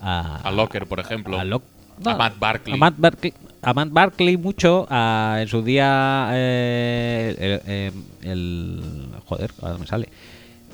[0.00, 1.38] A, A Locker, por ejemplo.
[1.38, 1.62] a Lock-
[2.04, 2.74] A Matt Barkley.
[2.74, 8.80] A Matt Barkley, a Matt Barkley mucho, a- en su día eh, el, eh, el-
[9.24, 10.08] Joder, ahora me sale.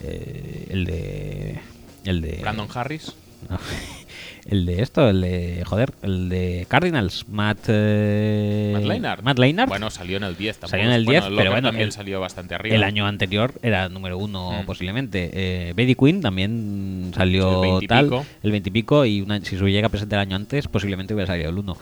[0.02, 1.60] Eh, el de...
[2.04, 2.38] El de...
[2.40, 3.12] Brandon Harris.
[3.48, 3.58] No,
[4.46, 5.62] el de esto, el de.
[5.64, 7.28] Joder, el de Cardinals.
[7.28, 7.58] Matt.
[7.68, 9.22] eh, Matt Leinart.
[9.22, 9.68] Matt Leinart.
[9.68, 10.70] Bueno, salió en el 10 tampoco.
[10.70, 12.74] Salió en el 10, pero bueno, también el- salió bastante arriba.
[12.74, 14.66] el año anterior era número uno, Mm.
[14.66, 15.30] posiblemente.
[15.32, 18.04] Eh, Brady Quinn también salió el 20 y tal.
[18.06, 18.26] pico.
[18.42, 19.04] El 20 y pico.
[19.04, 21.76] Y una- si se llega a presentar el año antes, posiblemente hubiera salido el 1.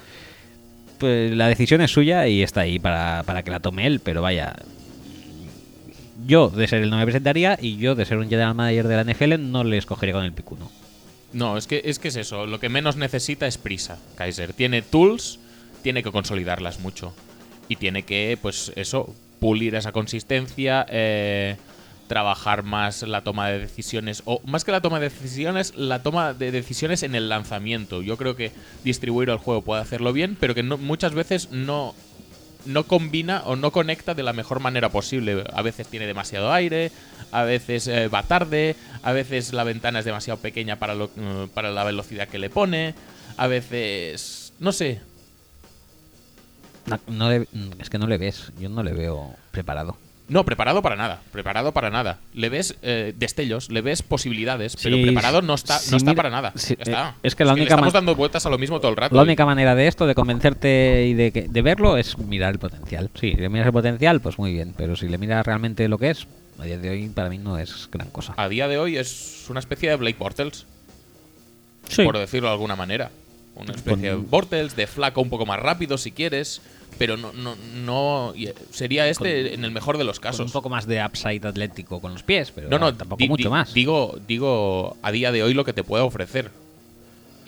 [0.98, 4.22] Pues la decisión es suya y está ahí para, para que la tome él, pero
[4.22, 4.54] vaya.
[6.26, 7.58] Yo, de ser él, no me presentaría.
[7.60, 10.32] Y yo, de ser un general manager de la NFL, no le escogería con el
[10.32, 10.70] pick uno.
[11.32, 12.46] No, es que, es que es eso.
[12.46, 14.52] Lo que menos necesita es prisa, Kaiser.
[14.52, 15.38] Tiene tools,
[15.82, 17.12] tiene que consolidarlas mucho.
[17.68, 21.56] Y tiene que, pues eso, pulir esa consistencia, eh,
[22.08, 24.22] trabajar más la toma de decisiones.
[24.26, 28.02] O más que la toma de decisiones, la toma de decisiones en el lanzamiento.
[28.02, 28.52] Yo creo que
[28.84, 31.94] distribuir el juego puede hacerlo bien, pero que no- muchas veces no,
[32.64, 35.44] no combina o no conecta de la mejor manera posible.
[35.52, 36.90] A veces tiene demasiado aire,
[37.32, 41.48] a veces eh, va tarde, a veces la ventana es demasiado pequeña para, lo- eh,
[41.54, 42.94] para la velocidad que le pone,
[43.36, 44.52] a veces...
[44.58, 45.00] No sé.
[46.86, 47.48] No, no le-
[47.80, 49.96] es que no le ves, yo no le veo preparado.
[50.28, 52.18] No, preparado para nada, preparado para nada.
[52.34, 56.16] Le ves eh, destellos, le ves posibilidades, pero preparado no está, sí, no está mira,
[56.16, 56.52] para nada.
[56.56, 57.08] sí, Ya está.
[57.10, 59.14] eh, es que la única estamos ma- dando vueltas a lo mismo todo el rato.
[59.14, 62.58] La única manera de esto, de convencerte y de, que- de verlo, es mirar el
[62.58, 63.08] potencial.
[63.14, 64.74] Sí, si le miras el potencial, pues muy bien.
[64.76, 66.26] Pero si le miras realmente lo que es,
[66.58, 68.34] a día de hoy para mí no es gran cosa.
[68.36, 70.66] A día de hoy es una especie de Blake Bortles.
[72.04, 73.10] Por decirlo de alguna manera.
[73.54, 76.60] Una especie Con- de Bortles, de flaco un poco más rápido si quieres,
[76.98, 80.52] pero no, no, no eh, sería este en el mejor de los Con un casos.
[80.52, 83.72] poco más de upside atlético con los pies, pero no, no, tampoco di- mucho más.
[83.74, 86.50] Digo, digo a día de hoy lo que te puede ofrecer.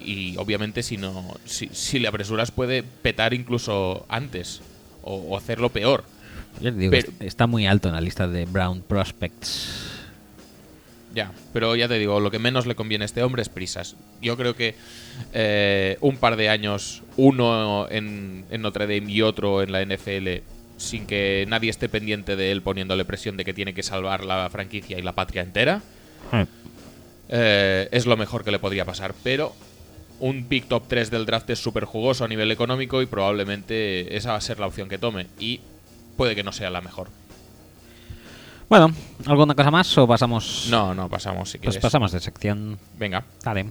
[0.00, 4.60] Y obviamente si no, si, si le apresuras puede petar incluso antes
[5.02, 6.04] o, o hacerlo peor.
[6.60, 9.97] Yo te digo, pero- est- está muy alto en la lista de Brown Prospects.
[11.14, 13.96] Ya, pero ya te digo, lo que menos le conviene a este hombre es prisas.
[14.20, 14.74] Yo creo que
[15.32, 20.42] eh, un par de años, uno en, en Notre Dame y otro en la NFL,
[20.76, 24.48] sin que nadie esté pendiente de él poniéndole presión de que tiene que salvar la
[24.50, 25.82] franquicia y la patria entera,
[27.28, 29.14] eh, es lo mejor que le podría pasar.
[29.22, 29.54] Pero
[30.20, 34.32] un pick top 3 del draft es súper jugoso a nivel económico y probablemente esa
[34.32, 35.26] va a ser la opción que tome.
[35.38, 35.60] Y
[36.16, 37.08] puede que no sea la mejor.
[38.68, 38.90] Bueno,
[39.26, 40.68] ¿alguna cosa más o pasamos?
[40.70, 41.82] No, no, pasamos si Pues quieres.
[41.82, 42.78] pasamos de sección.
[42.98, 43.24] Venga.
[43.42, 43.66] Dale.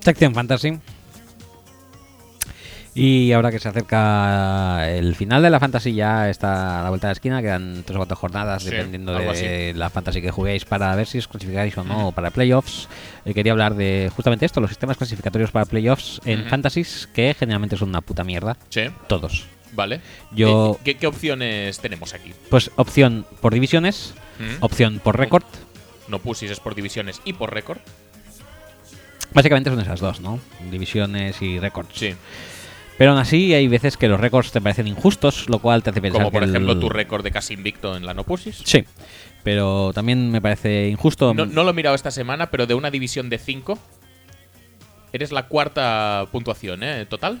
[0.00, 0.78] Sección Fantasy.
[2.92, 7.06] Y ahora que se acerca el final de la Fantasy, ya está a la vuelta
[7.06, 10.64] de la esquina, quedan tres o cuatro jornadas, Sí, dependiendo de la Fantasy que juguéis,
[10.64, 12.88] para ver si os clasificáis o no para playoffs.
[13.24, 16.48] Eh, quería hablar de justamente esto, los sistemas clasificatorios para playoffs en Ujú.
[16.50, 18.56] fantasies, que generalmente son una puta mierda.
[18.70, 18.82] Sí.
[19.06, 19.46] Todos.
[19.72, 20.00] Vale.
[20.32, 22.32] Yo- ¿Qué, qué opciones tenemos aquí?
[22.48, 24.14] Pues opción por divisiones,
[24.60, 25.44] opción por récord.
[26.08, 27.78] No pusis es por divisiones y por récord.
[29.32, 30.40] Básicamente son esas dos, ¿no?
[30.72, 31.90] Divisiones y récords.
[31.94, 32.14] Sí.
[33.00, 36.02] Pero aún así hay veces que los récords te parecen injustos, lo cual te hace
[36.02, 38.60] pensar Como por que el- ejemplo tu récord de casi invicto en la no pusis.
[38.62, 38.84] Sí,
[39.42, 41.32] pero también me parece injusto.
[41.32, 43.78] No, no lo he mirado esta semana, pero de una división de 5
[45.14, 47.06] eres la cuarta puntuación, ¿eh?
[47.06, 47.40] Total.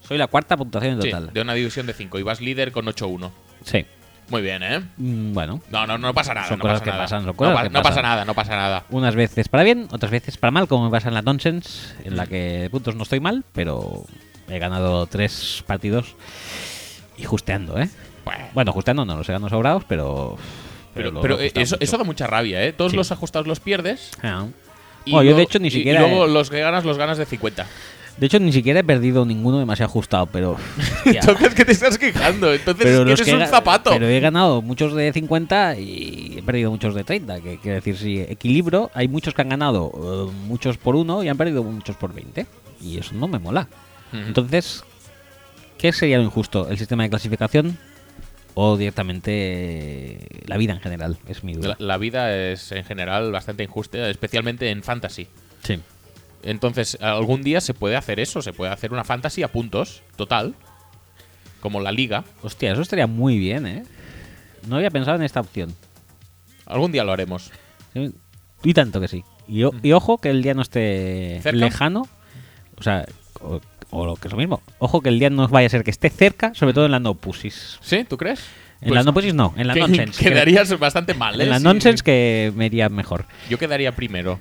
[0.00, 1.30] Soy la cuarta puntuación en Sí, total.
[1.34, 3.30] de una división de 5 y vas líder con 8-1.
[3.66, 3.84] Sí.
[4.30, 4.80] Muy bien, ¿eh?
[4.96, 6.48] Mm, Bueno, No, no, no pasa nada.
[6.48, 7.02] Son no cosas pasa que nada.
[7.04, 8.84] pasan, son No cosas pa- que no pasa nada, no pasa nada.
[8.90, 12.16] unas veces para bien, otras veces para mal, como me pasa en la Nonsense, en
[12.16, 14.04] la que de puntos no estoy mal, pero
[14.48, 16.14] he ganado tres partidos
[17.18, 17.88] y justeando, ¿eh?
[18.24, 20.36] Bueno, Bueno, justeando no, los he ganado sobrados, pero.
[20.94, 22.72] pero, pero, eso, eso da mucha rabia, ¿eh?
[22.72, 22.96] Todos Sí.
[22.96, 24.10] los ajustados los pierdes.
[24.22, 24.46] Ah.
[25.04, 27.16] Y Bueno, yo de hecho ni y- siquiera Y luego los que ganas los ganas
[27.18, 27.66] de 50.
[28.18, 30.56] De hecho, ni siquiera he perdido ninguno demasiado ajustado, pero.
[31.04, 32.52] Entonces, ¿qué te estás quejando?
[32.52, 33.90] Entonces, pero que los eres que un zapato.
[33.90, 37.40] Pero he ganado muchos de 50 y he perdido muchos de 30.
[37.40, 41.28] Que quiere decir, si equilibrio, hay muchos que han ganado eh, muchos por uno y
[41.28, 42.46] han perdido muchos por 20.
[42.82, 43.68] Y eso no me mola.
[44.12, 44.84] Entonces,
[45.78, 46.68] ¿qué sería lo injusto?
[46.68, 47.78] ¿El sistema de clasificación
[48.54, 51.16] o directamente eh, la vida en general?
[51.28, 51.76] Es mi La, duda.
[51.78, 55.28] la vida es en general bastante injusta, especialmente en fantasy.
[55.62, 55.78] Sí.
[56.42, 60.54] Entonces, algún día se puede hacer eso, se puede hacer una fantasy a puntos, total.
[61.60, 62.24] Como la liga.
[62.42, 63.82] Hostia, eso estaría muy bien, ¿eh?
[64.66, 65.74] No había pensado en esta opción.
[66.66, 67.50] Algún día lo haremos.
[68.62, 69.24] Y tanto que sí.
[69.48, 71.58] Y, o- y ojo que el día no esté ¿Cerca?
[71.58, 72.08] lejano.
[72.78, 73.04] O sea,
[73.40, 73.60] o,
[73.90, 74.62] o lo que es lo mismo.
[74.78, 77.00] Ojo que el día no vaya a ser que esté cerca, sobre todo en la
[77.00, 77.78] no pussies.
[77.82, 78.04] ¿Sí?
[78.04, 78.40] ¿Tú crees?
[78.80, 80.22] En Pues la no pussies no, en la que- nonsense.
[80.24, 81.44] que- Quedarías bastante mal, ¿eh?
[81.44, 81.64] en la Sí.
[81.64, 83.26] nonsense que me iría mejor.
[83.50, 84.38] Yo quedaría primero.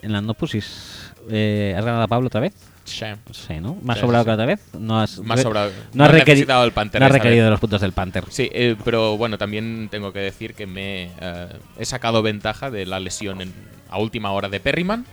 [0.00, 1.05] En la no pussies.
[1.30, 2.54] Eh, ¿Has ganado a Pablo otra vez?
[2.84, 3.04] Sí.
[3.32, 3.76] Sí, ¿no?
[3.82, 4.60] ¿Más Sí, sobrado sí, que otra vez?
[4.78, 5.72] No has, Más sobrado.
[5.92, 8.24] No has requerido, el Panther no has requerido los puntos del Panther.
[8.30, 11.48] Sí, eh, pero bueno, también tengo que decir que me eh,
[11.78, 13.52] he sacado ventaja de la lesión en-
[13.90, 15.04] a última hora de Perryman,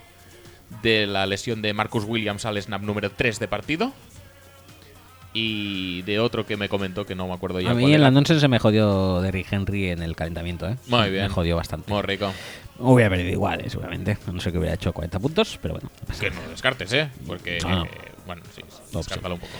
[0.83, 3.91] de la lesión de Marcus Williams al snap número 3 de partido
[5.35, 7.71] y de otro que me comentó que no me acuerdo ya.
[7.71, 10.75] A mí en la nonsense se me jodió Derrick Henry en el calentamiento, ¿eh?
[10.87, 11.29] Muy Me bien.
[11.29, 11.91] jodió bastante.
[11.91, 12.31] Muy rico.
[12.79, 14.17] Hubiera perdido igual, eh, seguramente.
[14.31, 15.89] No sé que hubiera hecho 40 puntos, pero bueno.
[16.19, 17.09] Que no descartes, ¿eh?
[17.27, 17.85] Porque, No, no.
[17.85, 17.89] eh,
[18.25, 18.61] bueno, sí,
[18.97, 19.53] descártalo un poco.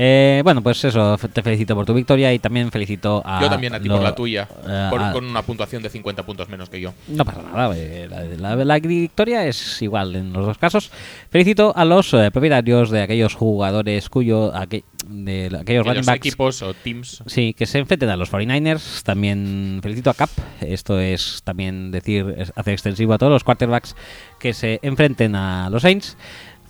[0.00, 3.40] Eh, bueno, pues eso, te felicito por tu victoria y también felicito a.
[3.42, 5.90] Yo también a ti lo- por la tuya, eh, por- a- con una puntuación de
[5.90, 6.94] 50 puntos menos que yo.
[7.08, 8.06] No pasa nada, eh,
[8.38, 10.92] la, la- la victoria es igual en los dos casos.
[11.30, 14.52] Felicito a los eh, propietarios de aquellos jugadores cuyo.
[14.54, 16.26] aqu- de aquellos running backs.
[16.26, 17.22] equipos o teams.
[17.26, 19.02] Sí, que se enfrenten a los 49ers.
[19.04, 20.28] También felicito a Cap.
[20.60, 23.96] Esto es también decir, hacer extensivo a todos los quarterbacks
[24.38, 26.16] que se enfrenten a los Saints.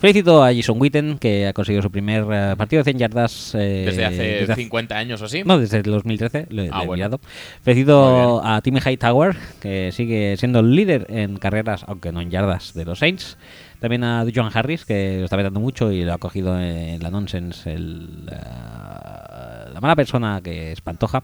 [0.01, 3.55] Felicito a Jason Witten, que ha conseguido su primer eh, partido de 100 yardas.
[3.57, 5.43] eh, Desde hace desde 50 años o así.
[5.45, 6.93] no, desde el 2013, lo, Ah, he bueno.
[6.93, 7.19] mirado.
[7.21, 7.31] Muy
[7.65, 12.75] Felicito a Timmy Hightower, que sigue siendo el líder en carreras, aunque no en yardas,
[12.75, 13.39] de los Saints.
[13.81, 17.11] También a John Harris, que lo está vetando mucho y lo ha cogido en la
[17.11, 18.37] nonsense el, eh,
[19.79, 21.23] la mala persona que es Pantoja.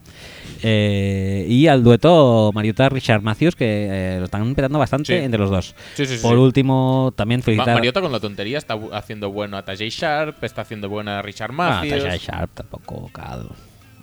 [0.63, 5.25] Eh, y al dueto Mariota Richard Matthews, que eh, lo están petando bastante Sí.
[5.25, 5.75] entre los dos.
[5.95, 9.57] Sí, sí, sí, Por último, también Ma- felicitar Mariota con la tontería está haciendo bueno
[9.57, 12.05] a Tajay Sharp, está haciendo bueno a Richard Matthews.
[12.05, 13.49] Tajay Sharp tampoco cal.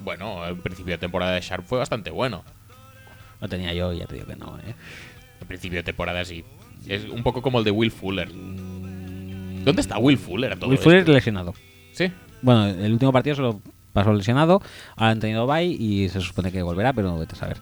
[0.03, 2.43] Bueno, el principio de temporada de Sharp fue bastante bueno.
[3.39, 4.57] Lo tenía yo, ya te digo que no.
[4.67, 4.75] ¿eh?
[5.39, 6.43] El principio de temporada sí.
[6.87, 8.27] Es un poco como el de Will Fuller.
[8.29, 11.13] ¿Dónde está Will Fuller a todo Will Fuller esto?
[11.13, 11.53] lesionado.
[11.93, 12.11] Sí.
[12.41, 14.61] Bueno, el último partido se lo pasó lesionado,
[14.95, 17.57] ahora han tenido bye y se supone que volverá, pero vete a saber.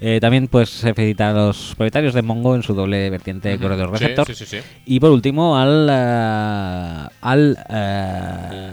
[0.00, 3.88] Eh, también pues se felicita a los propietarios de Mongo en su doble vertiente corredor
[3.88, 4.26] Sí, receptor.
[4.26, 4.58] Sí, sí, sí.
[4.86, 8.70] Y por último al eh, al eh,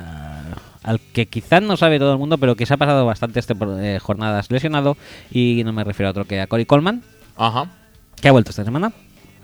[0.83, 3.53] al que quizás no sabe todo el mundo, pero que se ha pasado bastante este
[3.55, 4.97] por- eh, jornadas lesionado
[5.31, 7.03] y no me refiero a otro que a Cory Coleman,
[7.35, 7.65] Ajá.
[8.21, 8.91] que ha vuelto esta semana.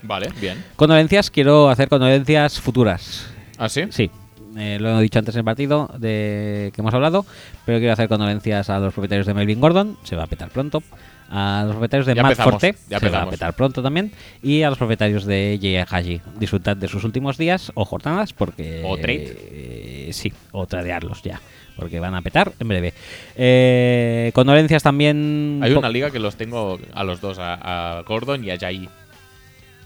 [0.02, 0.64] Vale, bien.
[0.76, 3.28] Condolencias, quiero hacer condolencias futuras.
[3.58, 3.84] ¿Ah, sí?
[3.90, 4.12] Sí,
[4.58, 7.26] eh, lo he dicho antes en el partido de que hemos hablado,
[7.66, 10.82] pero quiero hacer condolencias a los propietarios de Melvin Gordon, se va a petar pronto.
[11.28, 14.12] A los propietarios de Ya Matt empezamos, Forte, ya se va a petar pronto también.
[14.44, 15.98] Y a los propietarios de J.A.
[15.98, 16.22] Haji.
[16.38, 18.84] Disfrutad de sus últimos días o jornadas, porque.
[18.86, 19.36] O trade.
[19.52, 21.42] eh, sí, o tradearlos ya,
[21.78, 22.94] porque van a petar en breve.
[23.36, 25.62] Eh, condolencias también.
[25.64, 28.88] Hay una liga que los tengo a los dos, a, a Gordon y a Jai.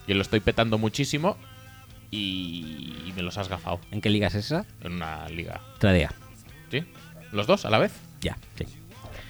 [0.07, 1.38] Yo lo estoy petando muchísimo
[2.11, 4.65] y, y me los has gafado ¿En qué liga es esa?
[4.81, 5.59] en una liga.
[5.79, 6.11] Tradea.
[6.71, 6.83] ¿Sí?
[7.31, 7.91] ¿Los dos a la vez?
[8.21, 8.65] Ya, sí.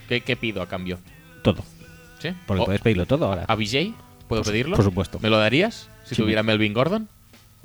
[0.08, 1.00] ¿Qué, qué pido a cambio?
[1.44, 1.64] Todo.
[2.20, 2.30] ¿Sí?
[2.48, 3.46] Porque O- puedes pedirlo todo ahora.
[3.48, 3.94] ¿A BJ?
[4.28, 4.76] ¿Puedo Por pedirlo?
[4.76, 5.20] por supuesto.
[5.22, 7.08] ¿Me lo darías si Sí, tuviera Melvin Gordon?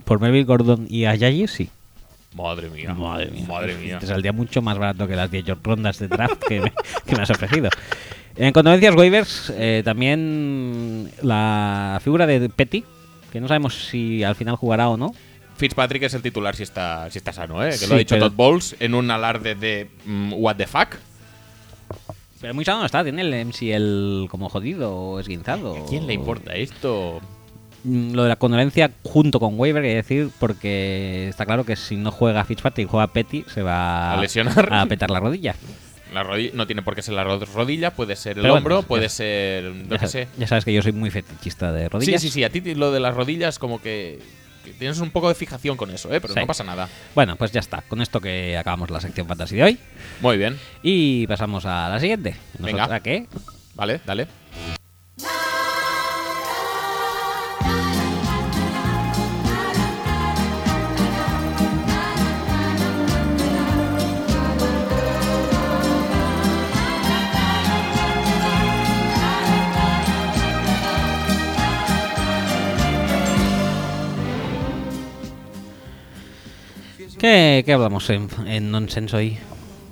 [0.05, 1.71] Por Melvin Gordon y a Yayi, sí.
[2.35, 2.93] Madre mía.
[2.95, 3.47] Madre mía.
[3.47, 3.99] Madre mía.
[4.01, 6.73] Te saldría mucho más barato que las 10 rondas de draft que me,
[7.07, 7.71] que me has ofrecido.
[8.37, 12.85] En condolencias waivers, eh, también la figura de Petty,
[13.35, 15.13] que no sabemos si al final jugará o no.
[15.57, 17.71] Fitzpatrick es el titular si está, si está sano, ¿eh?
[17.71, 20.67] Que Sí, lo ha dicho pero- Todd Bowles en un alarde de mm, what the
[20.67, 20.97] fuck.
[22.41, 25.77] Pero muy sano no está, tiene el MCL como jodido o esguinzado.
[25.77, 27.21] ¿A quién le importa esto?
[27.85, 31.97] Mm, Lo de la condolencia junto con waiver, quiere decir, porque está claro que si
[31.97, 34.73] no juega Fitzpatrick y juega Petty, se va A lesionar.
[34.73, 35.55] a petar la rodilla.
[36.15, 38.59] La rodilla, no tiene por qué ser la ro- rodilla, puede ser el Pero bueno,
[38.59, 39.65] hombro, ya- puede ser.
[39.65, 40.29] No Ya, sé.
[40.39, 42.23] ya sabes que yo soy muy fetichista de Sí, rodillas.
[42.23, 42.45] sí, sí.
[42.45, 44.21] A ti lo de las rodillas, como que,
[44.79, 46.21] tienes un poco de fijación con eso, ¿eh?
[46.21, 46.41] Pero Sí.
[46.41, 46.89] no pasa nada.
[47.15, 47.83] Bueno, pues ya está.
[47.83, 49.79] Con esto que acabamos la sección fantasy de hoy.
[50.21, 50.59] Muy bien.
[50.83, 52.35] Y pasamos a la siguiente.
[52.59, 52.79] Venga.
[52.79, 53.27] ¿Nosotras qué?
[53.75, 54.27] Vale, dale.
[77.25, 79.39] ¿Qué, qué hablamos en, en Nonsense hoy?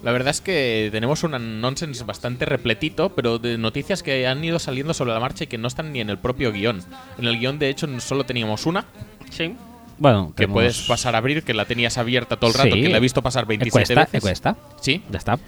[0.02, 4.59] La verdad es que tenemos un nonsense bastante repletito, pero de noticias que han ido
[4.59, 6.83] saliendo sobre la marcha y que no están ni en el propio guion.
[7.19, 8.85] En el guion, de hecho, solo teníamos una,
[9.31, 9.55] Sí.
[9.97, 12.83] Bueno, que tenemos- puedes pasar a abrir, que la tenías abierta todo el rato, Sí.
[12.83, 14.20] que la he visto pasar 27 Cuesta, veces.
[14.20, 14.57] cuesta.
[14.83, 15.02] Sí.
[15.11, 15.39] Ya está.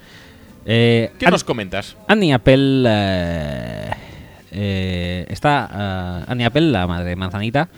[0.65, 1.97] Eh, ¿Qué An- nos comentas?
[2.09, 2.85] Annie Apple.
[2.89, 3.91] eh,
[4.55, 5.69] eh, está
[6.27, 7.69] eh, Annie Apple, la madre de Manzanita.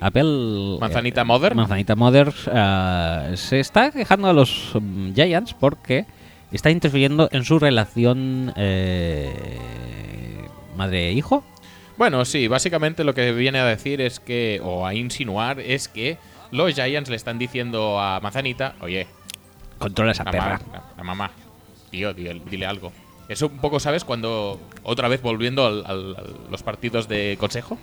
[0.00, 0.76] Apple.
[0.80, 1.54] Manzanita eh, Mother.
[1.54, 2.32] Manzanita Mother.
[2.52, 6.04] eh, se está quejando a los mm, Giants porque
[6.52, 9.32] está interfiriendo en su relación eh,
[10.76, 11.44] madre-hijo.
[11.96, 16.18] Bueno, sí, básicamente lo que viene a decir es que, o a insinuar, es que
[16.50, 19.06] los Giants le están diciendo a Manzanita, oye,
[19.78, 20.60] Controla esa la, perra.
[20.66, 21.30] ma- la- la mamá,
[21.90, 22.92] tío, dile algo.
[23.28, 24.04] Eso un poco, ¿sabes?
[24.04, 27.78] Cuando, otra vez volviendo al- al- a los partidos de consejo,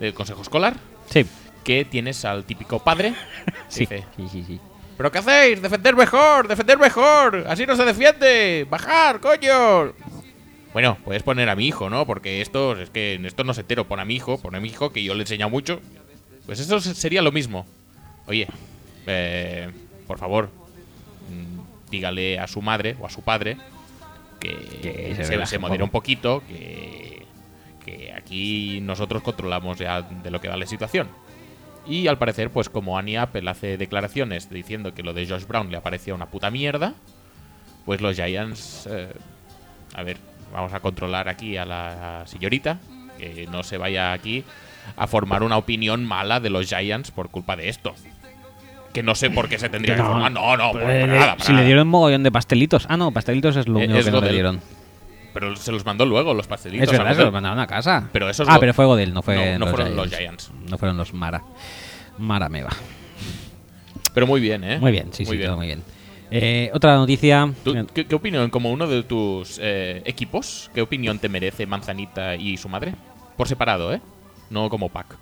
[0.00, 0.76] de consejo escolar,
[1.08, 1.24] Sí.
[1.64, 3.14] que tienes al típico padre,
[3.68, 3.80] Sí.
[3.80, 4.60] dice, sí, sí, sí.
[4.96, 5.62] ¿Pero qué hacéis?
[5.62, 6.46] ¡Defender mejor!
[6.46, 7.44] ¡Defender mejor!
[7.48, 8.66] ¡Así no se defiende!
[8.68, 9.94] ¡Bajar, coño!
[10.74, 12.06] Bueno, puedes poner a mi hijo, ¿no?
[12.06, 13.86] Porque esto es que en esto no se entero.
[13.88, 15.80] Pon a mi hijo, pon a mi hijo, que yo le he enseñado mucho.
[16.46, 17.66] Pues eso se- sería lo mismo.
[18.26, 18.46] Oye,
[19.06, 19.70] eh,
[20.06, 20.50] por favor,
[21.30, 23.56] mm, dígale a su madre o a su padre
[24.42, 27.24] que, Que se se, modere un poquito, que,
[27.84, 31.08] que aquí nosotros controlamos ya de lo que va la situación.
[31.86, 35.70] Y al parecer, pues como Annie Apple hace declaraciones diciendo que lo de Josh Brown
[35.70, 36.94] le parecía una puta mierda,
[37.84, 39.12] pues los Giants, eh,
[39.94, 40.18] a ver,
[40.52, 42.78] vamos a controlar aquí a la señorita,
[43.18, 44.44] que no se vaya aquí
[44.96, 47.94] a formar una opinión mala de los Giants por culpa de esto.
[48.92, 50.32] Que no sé por qué se tendría que No, formar.
[50.32, 51.36] No, no, por, Eh, por nada.
[51.36, 52.86] por si le dieron mogollón de pastelitos.
[52.88, 54.60] Ah, no, pastelitos es lo Eh, único es que no le dieron.
[55.32, 56.92] Pero se los mandó luego los pastelitos.
[56.92, 58.08] Es verdad, se los mandaron a casa.
[58.12, 60.50] Pero ah, pero fue Godel, no fue No, no los fueron los Giants.
[60.68, 61.42] No fueron los Mara.
[62.18, 62.70] Mara Meva.
[64.12, 64.78] Pero muy bien, ¿eh?
[64.78, 65.48] Muy bien, sí, Muy sí, bien.
[65.48, 65.82] todo muy bien.
[66.30, 67.50] Eh, otra noticia.
[67.64, 72.36] ¿Tú, qué, qué opinión, como uno de tus eh, equipos, qué opinión te merece Manzanita
[72.36, 72.94] y su madre?
[73.36, 74.00] Por separado, ¿eh?
[74.50, 75.16] No como pack.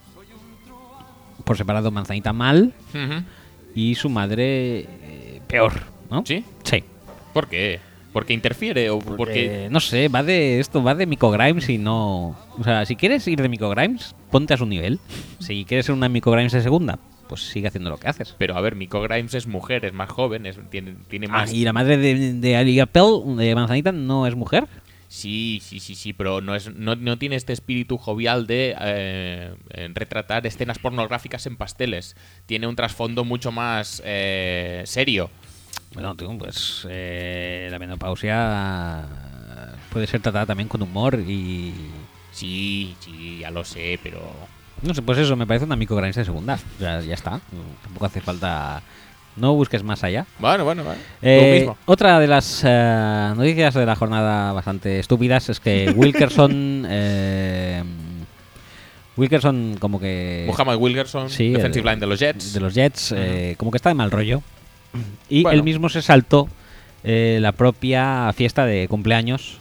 [1.45, 3.23] Por separado, Manzanita mal Ujú.
[3.75, 5.73] Y su madre eh, peor,
[6.11, 6.23] ¿no?
[6.27, 6.45] ¿Sí?
[6.65, 6.83] Sí.
[7.33, 7.79] ¿Por qué?
[8.13, 9.67] ¿Porque interfiere o porque...?
[9.67, 12.37] Eh, no sé, va de esto, va de Miko Grimes y no.
[12.59, 14.99] O sea, si quieres ir de Miko Grimes, ponte a su nivel.
[15.39, 18.35] Si quieres ser una Miko Grimes de segunda, pues sigue haciendo lo que haces.
[18.37, 21.53] Pero a ver, Miko Grimes es mujer, es más joven, es- tiene, tiene Ah, más...
[21.53, 24.67] y la madre de, de Ali Appel, de Manzanita, no es mujer.
[25.11, 29.53] Sí, sí, sí, sí, pero no, es, no, no tiene este espíritu jovial de eh,
[29.93, 32.15] retratar escenas pornográficas en pasteles.
[32.47, 35.29] Tiene un trasfondo mucho más eh, serio.
[35.95, 39.05] Bueno, tío, pues eh, la menopausia
[39.93, 41.75] puede ser tratada también con humor y.
[42.31, 44.21] Sí, sí, ya lo sé, pero...
[44.83, 46.57] No sé, pues eso, me parece una Grimes de segunda.
[46.79, 47.41] Ya, ya está.
[47.83, 48.81] Tampoco hace falta.
[49.37, 50.27] No busques más allá.
[50.39, 51.01] Bueno, bueno, bueno.
[51.23, 51.79] Eh, mismo.
[51.87, 56.85] otra de las eh, noticias de la jornada bastante estúpidas es que Wilkerson.
[56.89, 57.83] eh,
[59.17, 60.45] Wilkerson, como que.
[60.47, 62.53] Muhammad Wilkerson, Sí, defensive el- line de los Jets.
[62.53, 64.43] de los Jets, eh, como que está de mal rollo.
[65.29, 65.57] Y Bueno.
[65.59, 66.49] él mismo se saltó
[67.03, 69.59] la propia fiesta de cumpleaños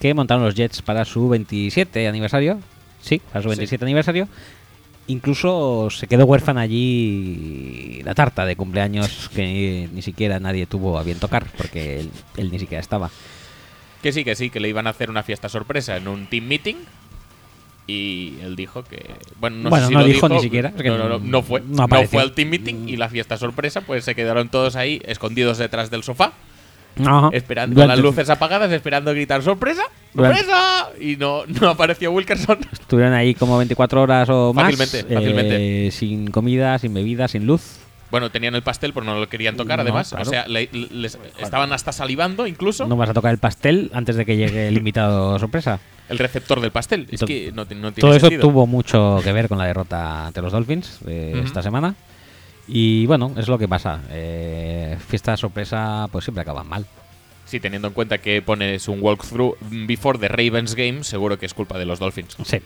[0.00, 2.60] que montaron los Jets para su 27 aniversario.
[3.00, 3.56] Sí, para su Sí.
[3.56, 4.28] 27 aniversario.
[5.06, 11.02] Incluso se quedó huérfana allí la tarta de cumpleaños que ni siquiera nadie tuvo a
[11.02, 13.10] bien tocar porque él, él ni siquiera estaba.
[14.02, 16.46] Que sí, que sí, que le iban a hacer una fiesta sorpresa en un team
[16.46, 16.76] meeting.
[17.86, 19.14] Y él dijo que.
[19.40, 21.60] Bueno, no Bueno, sé si no lo dijo ni siquiera, no, no, no, no fue.
[21.66, 25.58] no fue al team meeting y la fiesta sorpresa, pues se quedaron todos ahí escondidos
[25.58, 26.32] detrás del sofá,
[27.04, 27.30] Ajá.
[27.32, 29.82] esperando con las Durante- luces apagadas, esperando gritar ¡Sorpresa!
[30.12, 30.88] Durante- ¡Sorpresa!
[31.00, 32.58] Y no, no apareció Wilkerson.
[32.72, 34.64] Estuvieron ahí como 24 horas o más.
[34.76, 35.90] Fácilmente, eh, fácilmente.
[35.90, 37.78] sin comida, sin bebida, sin luz.
[38.10, 40.10] Bueno, tenían el pastel, pero no lo querían tocar, No, además.
[40.10, 40.22] claro.
[40.22, 42.86] O sea, le- les estaban hasta salivando incluso.
[42.86, 45.80] No vas a tocar el pastel antes de que llegue el invitado sorpresa.
[46.08, 47.08] El receptor del pastel.
[47.10, 48.42] Es To- que no, no tiene Todo eso sentido.
[48.42, 51.44] tuvo mucho que ver con la derrota ante los Dolphins eh, Ujú.
[51.46, 51.94] esta semana.
[52.66, 54.00] Y bueno, es lo que pasa.
[54.10, 56.86] Eh, fiesta sorpresa, pues siempre acaban mal.
[57.44, 61.54] Sí, teniendo en cuenta que pones un walkthrough before the Ravens game, seguro que es
[61.54, 62.36] culpa de los Dolphins.
[62.44, 62.58] Sí.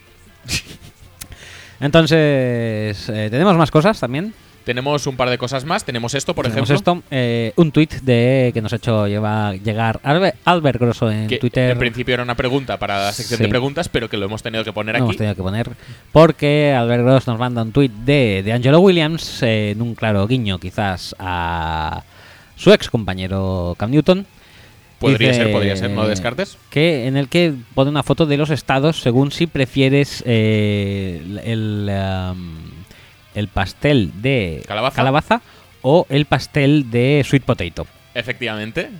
[1.81, 4.35] Entonces, eh, tenemos más cosas también.
[4.69, 5.83] Tenemos un par de cosas más.
[5.83, 6.93] Tenemos esto, por Tenemos ejemplo.
[6.99, 11.27] esto, eh, un tweet de que nos ha hecho lleva- llegar Albe- Albert Grosso en
[11.27, 11.71] que Twitter.
[11.71, 13.45] en principio era una pregunta para la sección Sí.
[13.45, 15.17] de preguntas, pero que lo hemos tenido que poner Lo hemos aquí.
[15.17, 15.71] tenido que poner
[16.13, 20.27] porque Albert Gross nos manda un tweet de, de Angelo Williams eh, en un claro
[20.27, 22.03] guiño quizás a
[22.55, 24.27] su ex compañero Cam Newton.
[24.99, 26.59] Podría Dice ser, podría ser, no descartes.
[26.71, 31.89] Que en el que pone una foto de los estados según si prefieres eh, el,
[32.33, 32.68] um,
[33.39, 35.41] el pastel de ¿Calabaza?
[35.83, 37.87] o el pastel de sweet potato.
[38.15, 38.91] Efectivamente.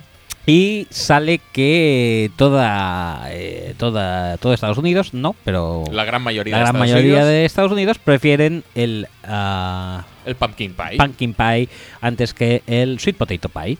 [0.45, 6.57] Y sale que toda, eh, toda todo Estados Unidos, no, pero La gran mayoría, la
[6.57, 10.97] de gran Estados mayoría Unidos, de Estados Unidos prefieren el ah, el pumpkin pie.
[10.97, 11.69] pumpkin pie
[12.01, 13.77] antes que el sweet potato pie.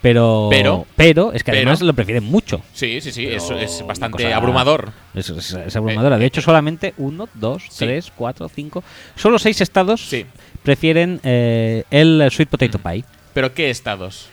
[0.00, 2.62] Pero, Pero- pero es que pero- además lo prefieren mucho.
[2.72, 4.92] sí, sí, sí, es bastante cosa- abrumador.
[5.14, 6.14] Es, es- es abrumadora.
[6.16, 7.84] Eh, De eh, hecho, solamente uno, dos, Sí.
[7.84, 8.84] tres, cuatro, cinco.
[9.16, 10.24] Solo seis estados Sí.
[10.62, 13.04] prefieren eh, el sweet potato pie.
[13.34, 14.28] Pero ¿qué estados?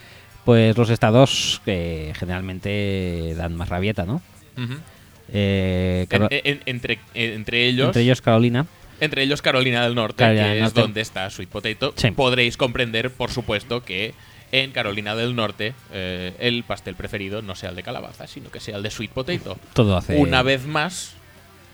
[0.45, 4.21] Pues los estados que generalmente dan más rabieta, ¿no?
[5.33, 8.67] Eh, En- Caro- en- entre, entre ellos, entre ellos Carolina.
[9.01, 11.93] Entre ellos Carolina del Norte, Carolina que del es donde está Sweet Potato.
[11.97, 12.11] Sí.
[12.11, 14.13] Podréis comprender, por supuesto, que
[14.63, 18.59] en Carolina del Norte eh, el pastel preferido no sea el de calabaza, sino que
[18.59, 19.57] sea el de Sweet Potato.
[19.73, 20.15] Todo hace.
[20.17, 21.13] Una vez más,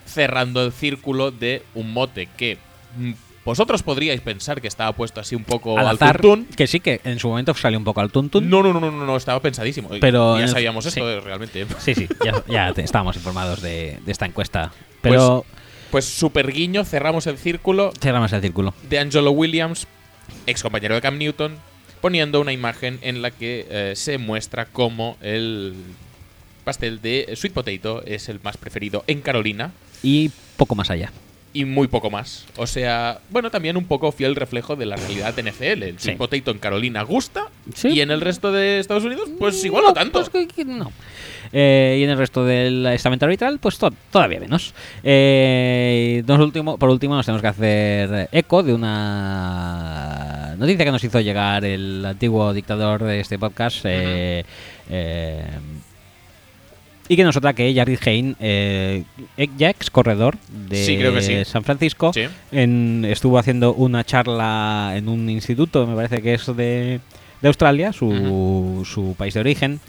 [0.06, 2.58] cerrando el círculo de un mote que
[2.96, 3.12] mm,
[3.44, 6.46] Vosotros podríais pensar que estaba puesto así un poco al al azar, tuntún.
[6.56, 8.48] que sí que en su momento salió un poco al tuntún.
[8.48, 9.88] No, no, no, no, no, estaba pensadísimo.
[10.00, 10.90] Pero ya el- sabíamos sí.
[10.90, 11.66] esto realmente.
[11.80, 14.70] Sí, sí, ya, ya te- estábamos informados de, de esta encuesta.
[15.00, 15.44] Pero
[15.90, 18.74] Pues super guiño, cerramos el círculo cerramos el círculo.
[18.88, 19.88] de Angelo Williams,
[20.46, 21.56] ex compañero de Cam Newton,
[22.02, 25.72] poniendo una imagen en la que eh, se muestra cómo el
[26.64, 29.72] pastel de Sweet Potato es el más preferido en Carolina
[30.02, 31.10] Y poco más allá.
[31.54, 32.44] y muy poco más.
[32.56, 35.82] O sea, bueno, también un poco fiel reflejo de la realidad de NFL.
[35.82, 36.16] El Sweet.
[36.18, 37.88] Potato en Carolina gusta Sí.
[37.88, 40.18] y en el resto de Estados Unidos, pues igual no, tanto.
[40.24, 40.92] pues que- que no.
[41.52, 44.72] Eh, y en el resto del estamento arbitral, pues to- todavía menos.
[45.04, 51.04] Eh, nos último, por último, nos tenemos que hacer eco de una noticia que nos
[51.04, 53.80] hizo llegar el antiguo dictador de este podcast.
[53.84, 54.44] eh,
[54.90, 55.44] eh,
[57.08, 59.02] y que nos otra que Jared Hein, eh,
[59.36, 60.36] ex corredor
[60.68, 61.44] de Sí, creo que sí.
[61.44, 62.22] San Francisco, Sí.
[62.52, 67.00] en- estuvo haciendo una charla en un instituto, me parece que es de,
[67.42, 69.80] de Australia, su, su país de origen,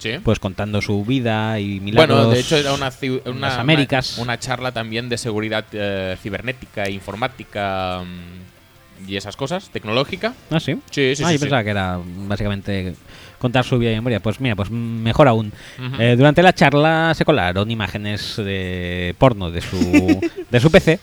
[0.00, 0.18] Sí.
[0.24, 2.16] pues contando su vida y milagros.
[2.18, 2.90] Bueno, de hecho era una,
[3.26, 4.14] una, las Américas.
[4.14, 10.34] una, una charla también de seguridad eh, cibernética, informática mm, y esas cosas, tecnológica.
[10.50, 10.74] Ah, sí.
[10.90, 12.94] Sí, sí, ah, sí, yo pensaba que era básicamente
[13.38, 14.20] contar su vida y memoria.
[14.20, 15.52] Pues mira, pues mejor aún.
[15.98, 20.20] Eh, durante la charla se colaron imágenes de porno de su,
[20.50, 21.00] de su PC.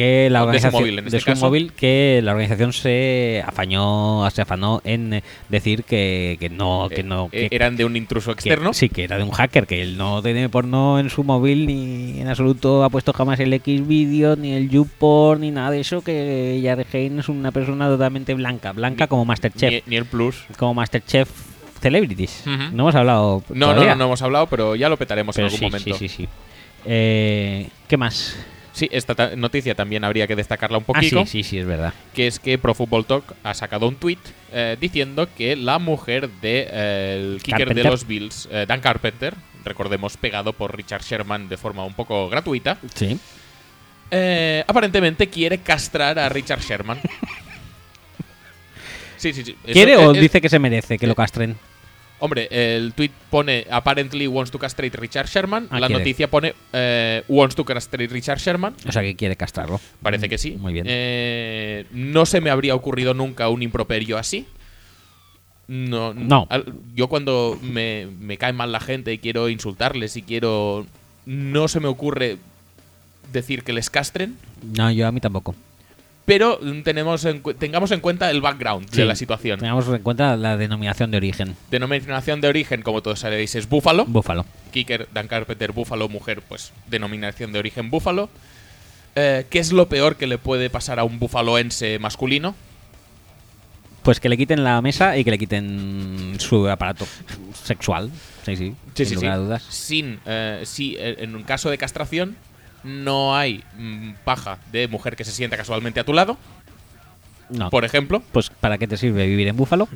[0.00, 1.44] Que la De su organización móvil, en de este su caso.
[1.46, 7.04] móvil, que la organización se afañó, se afanó en decir que, que no, que Eh,
[7.04, 8.72] no, eh, que- eran de un intruso que- externo.
[8.72, 12.18] sí, que era de un hacker, que él no tiene porno en su móvil ni
[12.18, 16.00] en absoluto ha puesto jamás el X video ni el YouPorn ni nada de eso,
[16.00, 20.44] que Jared Hein es una persona totalmente blanca, blanca como Masterchef, Ni, ni el plus.
[20.56, 21.28] como Masterchef
[21.82, 22.44] Celebrities.
[22.46, 25.52] No hemos hablado No, no, no, no hemos hablado, pero ya lo petaremos pero en
[25.54, 25.98] algún sí, momento.
[25.98, 26.28] sí, sí, sí.
[26.86, 28.36] Eh, ¿Qué más?
[28.80, 31.26] Sí, esta ta- noticia también habría que destacarla un Ah, poquito.
[31.26, 31.92] sí, sí, sí, es verdad.
[32.14, 34.16] que es que Pro Football Talk ha sacado un tweet
[34.80, 39.34] diciendo que la mujer del de, eh, el kicker de los Bills, eh, Dan Carpenter,
[39.66, 43.18] recordemos pegado por Richard Sherman de forma un poco gratuita, Sí.
[44.10, 46.98] eh, aparentemente quiere castrar a Richard Sherman.
[49.18, 49.56] sí, sí, sí.
[49.64, 51.58] Eso- ¿Quiere eh, o eh, dice que se merece que lo castren?
[52.20, 55.66] Hombre, el tweet pone apparently wants to castrate Richard Sherman.
[55.70, 56.00] Ah, la quiere.
[56.00, 58.74] noticia pone eh, wants to castrate Richard Sherman.
[58.86, 59.80] O sea, que quiere castrarlo.
[60.02, 60.52] Parece que sí.
[60.52, 60.86] Muy bien.
[60.88, 64.46] Eh, no se me habría ocurrido nunca un improperio así.
[65.66, 66.12] No.
[66.14, 66.48] No.
[66.94, 70.86] yo cuando me, me cae mal la gente y quiero insultarles y quiero.
[71.26, 72.38] No se me ocurre
[73.32, 74.36] decir que les castren.
[74.62, 75.54] No, yo a mí tampoco.
[76.30, 78.98] Pero tenemos en cu- tengamos en cuenta el background Sí.
[78.98, 79.58] de la situación.
[79.58, 81.56] Tengamos en cuenta la denominación de origen.
[81.72, 84.04] Denominación de origen, como todos sabéis, es búfalo.
[84.06, 84.46] Búfalo.
[84.70, 88.28] Kicker, Dan Carpenter, búfalo, mujer, pues denominación de origen búfalo.
[89.16, 92.54] Eh, ¿Qué es lo peor que le puede pasar a un bufaloense masculino?
[94.04, 97.08] Pues que le quiten la mesa y que le quiten su aparato
[97.64, 98.08] sexual.
[98.46, 98.74] Sí, sí.
[98.94, 99.34] Sí, sin sí, lugar sí.
[99.34, 99.62] a dudas.
[99.68, 102.36] Sin, eh, si eh, en un caso de castración
[102.84, 106.36] no hay mm, paja de mujer que se sienta casualmente a tu lado,
[107.48, 107.70] No.
[107.70, 109.88] por ejemplo, Pues ¿para qué te sirve vivir en Búfalo?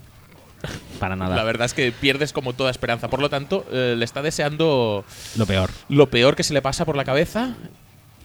[0.98, 1.36] Para nada.
[1.36, 3.08] la verdad es que pierdes como toda esperanza.
[3.08, 5.04] Por lo tanto, eh, le está deseando
[5.36, 5.70] Lo peor.
[5.90, 7.54] lo peor que se le pasa por la cabeza.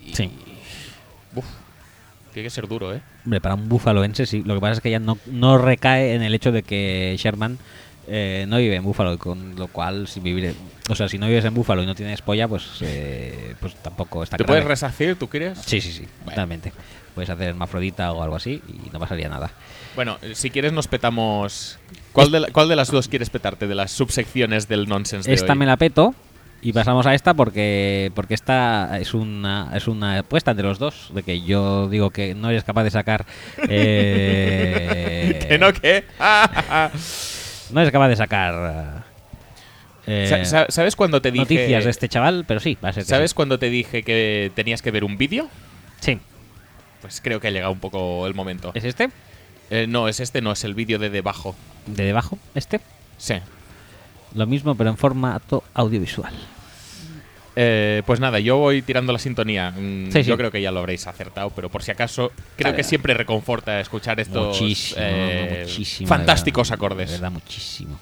[0.06, 0.32] Y, Sí.
[1.36, 1.46] Uf,
[2.34, 3.02] tiene que ser duro, ¿eh?
[3.26, 4.42] Hombre, para un búfaloense sí.
[4.46, 7.58] Lo que pasa es que ya no, no recae en el hecho de que Sherman
[8.10, 10.54] eh, no vive en Búfalo, con lo cual si vivir,
[10.90, 14.24] o sea, si no vives en Búfalo y no tienes polla, pues, eh, pues tampoco
[14.24, 14.60] está ¿Te grave.
[14.60, 15.58] puedes resarcir, tú crees?
[15.60, 16.32] Sí, sí, sí, Bueno.
[16.32, 16.74] totalmente.
[17.16, 19.52] Puedes hacer hermafrodita o algo así y no pasaría nada.
[19.96, 21.78] Bueno, eh, si quieres nos petamos...
[22.14, 25.36] ¿Cuál de, la- cuál de las dos quieres petarte de las subsecciones del nonsense de
[25.36, 25.60] Esta hoy?
[25.60, 26.16] me la peto
[26.62, 31.10] y pasamos a esta porque porque esta es una es una apuesta entre los dos
[31.14, 33.26] de que yo digo que no eres capaz de sacar
[33.70, 36.04] eh, ¿Que no qué?
[37.72, 39.04] no eres capaz de sacar
[40.08, 41.44] eh, sa- ¿Sabes cuando te dije...
[41.44, 43.36] noticias de este chaval pero sí va a ser ¿Sabes sí.
[43.36, 45.48] cuando te dije que tenías que ver un vídeo?
[46.00, 46.20] sí
[47.02, 48.72] Pues creo que ha llegado un poco el momento.
[48.74, 49.10] es este
[49.72, 51.56] Eh, no, es este, no, es el vídeo de debajo.
[51.86, 52.80] de debajo este
[53.18, 53.36] Sí.
[54.34, 56.34] lo mismo pero en formato audiovisual
[57.56, 59.72] Eh, pues nada, yo voy tirando la sintonía.
[59.72, 60.30] Mm, Sí, sí.
[60.30, 63.80] Yo creo que ya lo habréis acertado, pero por si acaso, creo que siempre reconforta
[63.80, 67.10] escuchar estos muchísimo eh, muchísimo fantásticos verdad, acordes.
[67.10, 68.00] de verdad muchísimo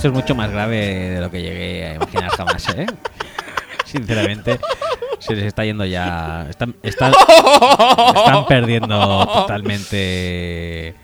[0.00, 2.86] Esto es mucho más grave de lo que llegué a imaginar jamás, ¿eh?
[3.84, 4.58] Sinceramente,
[5.18, 6.46] se les está yendo ya.
[6.48, 7.12] Están, están,
[8.16, 10.94] están perdiendo totalmente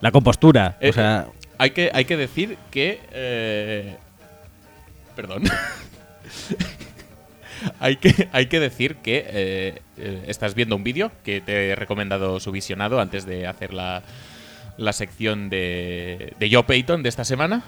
[0.00, 0.78] la compostura.
[0.80, 1.26] Eh, O sea,
[1.58, 3.02] Hay que, hay que decir que.
[3.12, 3.98] eh,
[5.14, 5.42] Perdón.
[7.80, 11.74] hay, que, hay que decir que eh, eh, estás viendo un vídeo que te he
[11.76, 14.02] recomendado su visionado antes de hacer la,
[14.78, 17.62] la sección de, de Joe Payton de esta semana.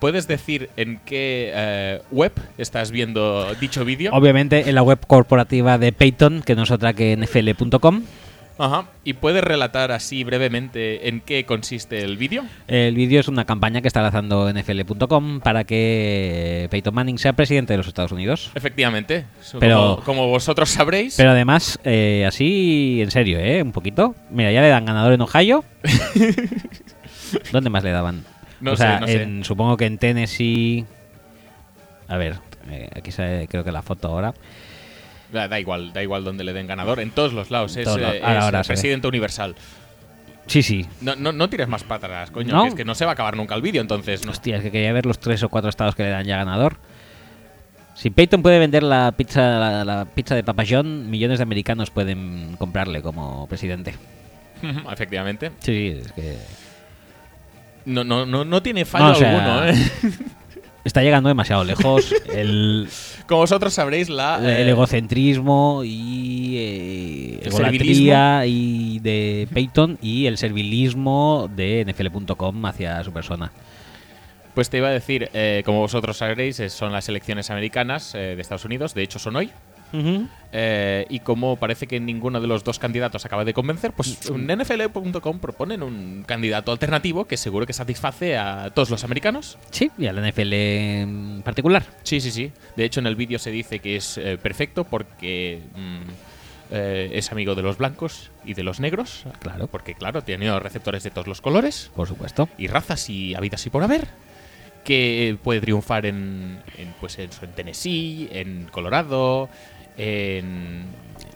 [0.00, 4.12] ¿Puedes decir en qué eh, web estás viendo dicho vídeo?
[4.14, 8.02] obviamente en la web corporativa de Peyton, que no es otra que nfl.com.
[8.60, 8.86] Ajá.
[9.04, 12.42] ¿Y puedes relatar así brevemente en qué consiste el vídeo?
[12.66, 17.72] El vídeo es una campaña que está lanzando nfl.com para que Peyton Manning sea presidente
[17.72, 18.50] de los Estados Unidos.
[18.56, 19.26] Efectivamente.
[19.52, 21.14] Como- Pero- como, vosotros sabréis.
[21.16, 23.62] Pero además, eh, así en serio, ¿eh?
[23.62, 24.16] Un poquito.
[24.30, 25.64] Mira, ya le dan ganador en Ohio.
[27.52, 28.24] ¿Dónde más le daban?
[28.60, 29.22] No o sé, sea, no sé.
[29.22, 30.84] en- supongo que en Tennessee.
[32.08, 32.36] A ver,
[32.70, 34.34] eh, aquí sale creo que la foto ahora.
[35.32, 37.00] Da, da igual, da igual donde le den ganador.
[37.00, 37.76] En todos los lados.
[37.76, 39.54] Es, Todos eh, Ahora, es ahora presidente universal.
[40.46, 40.86] Sí, sí.
[41.02, 42.54] No, no, no tires más atrás, coño.
[42.54, 42.62] ¿No?
[42.62, 44.24] que es que no se va a acabar nunca el vídeo, entonces.
[44.24, 44.32] No.
[44.32, 46.78] Hostia, es que quería ver los tres o cuatro estados que le dan ya ganador.
[47.94, 51.90] Si Peyton puede vender la pizza, la, la pizza de Papa John, millones de americanos
[51.90, 53.94] pueden comprarle como presidente.
[54.92, 55.50] Efectivamente.
[55.60, 56.38] Sí, es que
[57.88, 60.12] No, no, no, no tiene fallo No, o sea, alguno, ¿eh?
[60.84, 62.14] está llegando demasiado lejos.
[62.32, 62.88] el,
[63.26, 64.38] Como vosotros sabréis, la.
[64.38, 72.64] el eh, egocentrismo y eh, El egolatría y de Peyton y el servilismo de NFL.com
[72.66, 73.52] hacia su persona.
[74.58, 78.34] Pues te iba a decir, eh, como vosotros sabréis, eh, son las elecciones americanas eh,
[78.34, 78.92] de Estados Unidos.
[78.92, 79.52] De hecho, son hoy.
[80.50, 84.46] Eh, y como parece que ninguno de los dos candidatos acaba de convencer, pues en
[84.46, 89.58] nfl.com proponen un candidato alternativo que seguro que satisface a todos los americanos.
[89.70, 91.84] Sí, y al NFL en particular.
[92.02, 92.52] Sí, sí, sí.
[92.76, 96.10] De hecho, en el vídeo se dice que es eh, perfecto porque mm,
[96.70, 99.24] eh, es amigo de los blancos y de los negros.
[99.40, 99.66] Claro.
[99.66, 102.48] Porque, claro, tiene receptores de todos los colores Por supuesto.
[102.56, 104.08] y razas y habidas y por haber.
[104.84, 109.50] Que puede triunfar en, en, pues en Tennessee, en Colorado,
[109.98, 110.84] en,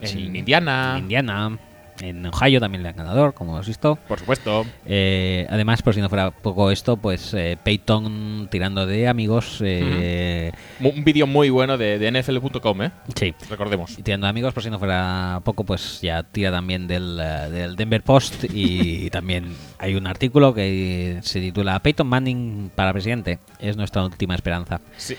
[0.00, 0.31] en Sí.
[0.34, 0.94] Indiana.
[0.97, 1.58] En Indiana.
[2.02, 3.97] En Ohio también le dan ganador, como has visto.
[4.08, 4.66] Por supuesto.
[4.86, 9.58] Eh, además, por si no fuera poco esto, pues eh, Peyton tirando de amigos.
[9.64, 10.50] eh,
[10.81, 12.90] Un vídeo muy bueno de, de nfl.com, ¿eh?
[13.14, 13.34] Sí.
[13.48, 13.98] Recordemos.
[13.98, 17.50] Y tirando de amigos, por si no fuera poco, pues ya tira también del, eh,
[17.50, 18.44] del Denver Post.
[18.52, 23.39] Y también hay un artículo que se titula Peyton Manning para presidente.
[23.60, 24.81] Es nuestra última esperanza.
[24.97, 25.16] Sí,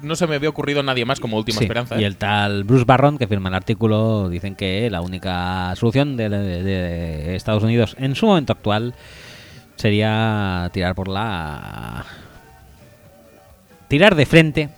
[0.00, 2.00] no se me había ocurrido nadie más como última Sí, esperanza.
[2.00, 2.06] Y ¿eh?
[2.06, 6.62] el tal Bruce Barron, que firma el artículo, dicen que la única solución de, de-
[6.62, 8.94] de Estados Unidos en su momento actual
[9.76, 12.04] sería tirar por la.
[13.88, 14.68] tirar de frente.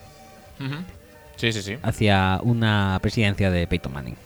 [1.37, 1.77] Sí, sí, sí.
[1.83, 4.17] hacia una presidencia de Peyton Manning.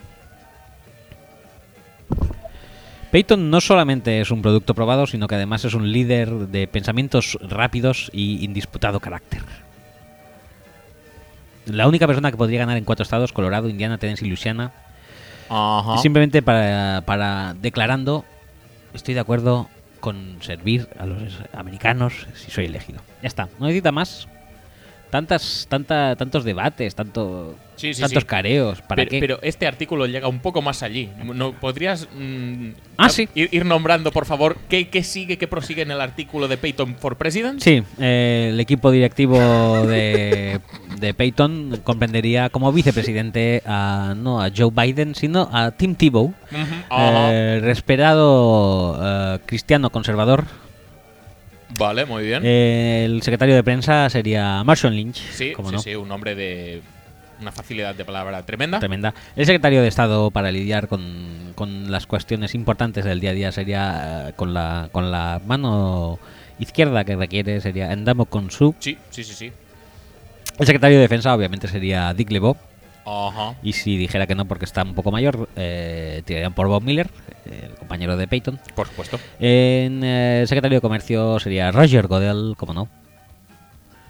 [3.11, 7.37] Peyton no solamente es un producto probado, sino que además es un líder de pensamientos
[7.43, 9.43] rápidos y indisputado carácter.
[11.67, 14.73] La única persona que podría ganar en cuatro estados, Colorado, Indiana, Tennessee y Luisiana,
[16.01, 18.25] Simplemente para, para declarando,
[18.95, 19.69] estoy de acuerdo
[20.01, 23.01] con servir a los americanos si soy elegido.
[23.23, 24.29] Ya está, no necesita más.
[25.11, 28.27] Tantas, tanta, tantos debates, tanto, Sí, sí, tantos sí.
[28.29, 29.19] careos, ¿para pero, qué?
[29.21, 31.09] pero este artículo llega un poco más allí.
[31.25, 33.29] ¿No podrías mm, Ah, sí.
[33.35, 36.95] ir, ir nombrando, por favor, qué, qué sigue, qué prosigue en el artículo de Peyton
[36.97, 37.61] for President?
[37.61, 40.61] Sí, eh, el equipo directivo de,
[41.01, 46.35] de Peyton comprendería como vicepresidente a, no a Joe Biden, sino a Tim Tebow, Ujú,
[46.91, 47.33] ajá.
[47.33, 50.45] eh, respetado eh, cristiano conservador.
[51.79, 52.43] Vale, muy bien.
[52.45, 56.35] Eh, el secretario de prensa sería Marshall Lynch, sí, como sí, no, sí, un hombre
[56.35, 56.83] de
[57.41, 58.79] una facilidad de palabra tremenda.
[58.79, 59.15] tremenda.
[59.37, 63.53] El secretario de Estado para lidiar con, con las cuestiones importantes del día a día
[63.53, 66.19] sería eh, con la con la mano
[66.59, 68.75] izquierda que requiere sería Endamo Konsu.
[68.79, 69.53] Sí, sí, sí, sí.
[70.59, 72.57] El secretario de Defensa obviamente sería Dick LeBeau.
[73.11, 73.57] Ajá.
[73.63, 77.11] Y si dijera que no porque está un poco mayor, eh, tirarían por Bob Miller,
[77.45, 78.61] el compañero de Peyton.
[78.75, 79.19] Por supuesto.
[79.41, 82.89] En eh, secretario de Comercio sería Roger Godel, como no.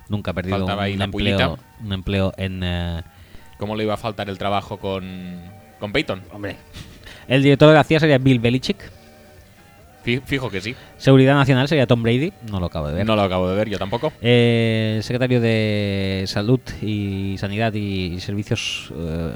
[0.09, 2.61] Nunca ha perdido Faltaba un empleo, un empleo en...
[2.62, 3.03] eh,
[3.59, 5.41] ¿Cómo le iba a faltar el trabajo con,
[5.79, 6.23] con Peyton?
[6.33, 6.57] hombre.
[7.29, 9.00] El director de la CIA sería Bill Belichick.
[10.03, 10.75] Fi- Fijo que sí.
[10.97, 12.33] Seguridad Nacional sería Tom Brady.
[12.51, 13.07] No lo acabo de ver.
[13.07, 14.12] No lo acabo de ver yo tampoco.
[14.23, 19.31] Eh, el secretario de Salud y Sanidad y Servicios eh,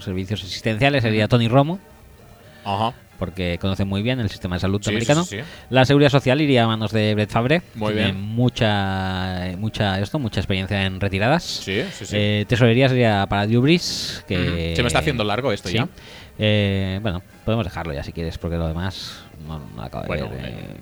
[0.00, 1.78] Servicios Asistenciales sería Tony Romo.
[2.64, 2.94] Ajá.
[3.18, 5.24] porque conoce muy bien el sistema de salud Sí, americano.
[5.24, 5.44] sí, sí.
[5.70, 7.62] La seguridad social iría a manos de Brett Favre.
[7.76, 8.20] Muy Tiene bien.
[8.20, 11.42] mucha, mucha, esto, mucha experiencia en retiradas.
[11.44, 12.16] Sí, sí, sí.
[12.16, 14.76] Eh, tesorería sería para Brees, que Mm.
[14.76, 15.88] Se me está haciendo largo esto ya.
[16.44, 20.26] Eh, bueno, podemos dejarlo ya si quieres, porque lo demás no, no acabo de Bueno,
[20.34, 20.74] eh,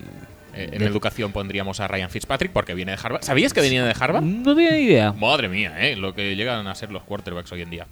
[0.55, 0.69] eh.
[0.73, 3.21] En educación pondríamos a Ryan Fitzpatrick porque viene de Harvard.
[3.23, 4.23] ¿Sabías que venía de Harvard?
[4.23, 5.11] No tenía ni idea.
[5.13, 5.95] Madre mía, ¿eh?
[5.95, 7.85] Lo que llegan a ser los quarterbacks hoy en día.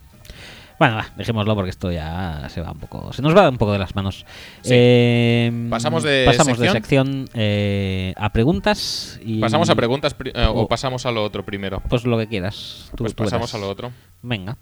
[0.80, 3.12] Bueno, va, dejémoslo porque esto ya se va un poco.
[3.14, 4.26] Se nos va un poco de las manos.
[4.62, 4.72] Sí.
[4.74, 7.08] Eh, Pasamos de pasamos de sección.
[7.26, 9.40] sección eh, a preguntas y.
[9.42, 11.82] ¿Pasamos a preguntas eh, o o- pasamos a lo otro primero?
[11.90, 12.90] Pues lo que quieras.
[12.96, 13.92] Tú, Pues tú pasamos a lo otro.
[14.22, 14.58] Venga.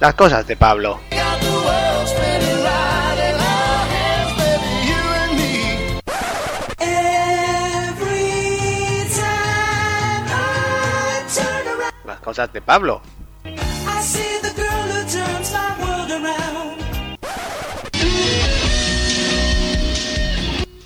[0.00, 1.00] Las cosas de Pablo.
[12.04, 13.00] Las cosas de Pablo.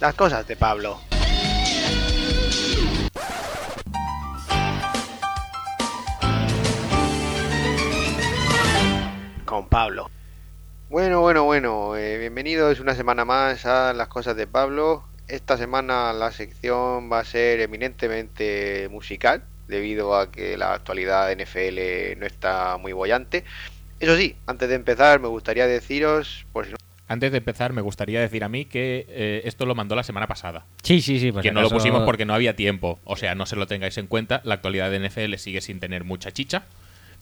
[0.02, 1.00] Las cosas de Pablo.
[9.44, 10.10] Con Pablo.
[10.90, 11.96] Bueno, bueno, bueno.
[11.96, 15.04] eh, bienvenidos una semana más a Las cosas de Pablo.
[15.28, 21.36] Esta semana la sección va a ser eminentemente musical, debido a que la actualidad de
[21.36, 23.44] NFL no está muy bollante.
[24.00, 26.76] Eso sí, antes de empezar me gustaría deciros, por si no
[27.12, 30.26] Antes de empezar, me gustaría decir a mí que eh, esto lo mandó la semana
[30.26, 30.64] pasada.
[30.82, 31.30] Sí, sí, sí.
[31.32, 32.98] pues que no lo pusimos porque no había tiempo.
[33.04, 34.40] O sea, no se lo tengáis en cuenta.
[34.44, 36.62] La actualidad de NFL sigue sin tener mucha chicha.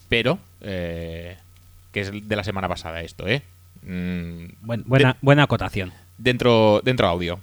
[0.08, 1.36] Pero, eh,
[1.92, 3.42] que es de la semana pasada esto, ¿eh?
[3.82, 5.92] Mm, Buen- buena, de- buena acotación.
[6.18, 7.38] dentro, dentro audio.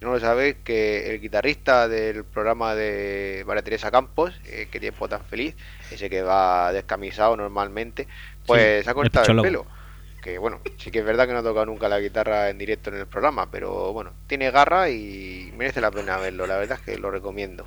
[0.00, 5.08] no lo sabéis, que el guitarrista del programa de María Teresa Campos, eh, que tiempo
[5.08, 5.56] tan feliz,
[5.90, 8.06] ese que va descamisado normalmente,
[8.46, 9.66] pues Sí, ha cortado el, pelo.
[10.36, 12.96] Bueno, sí que es verdad que no ha tocado nunca la guitarra en directo en
[12.96, 16.98] el programa, pero bueno, tiene garra y merece la pena verlo, la verdad es que
[16.98, 17.66] lo recomiendo.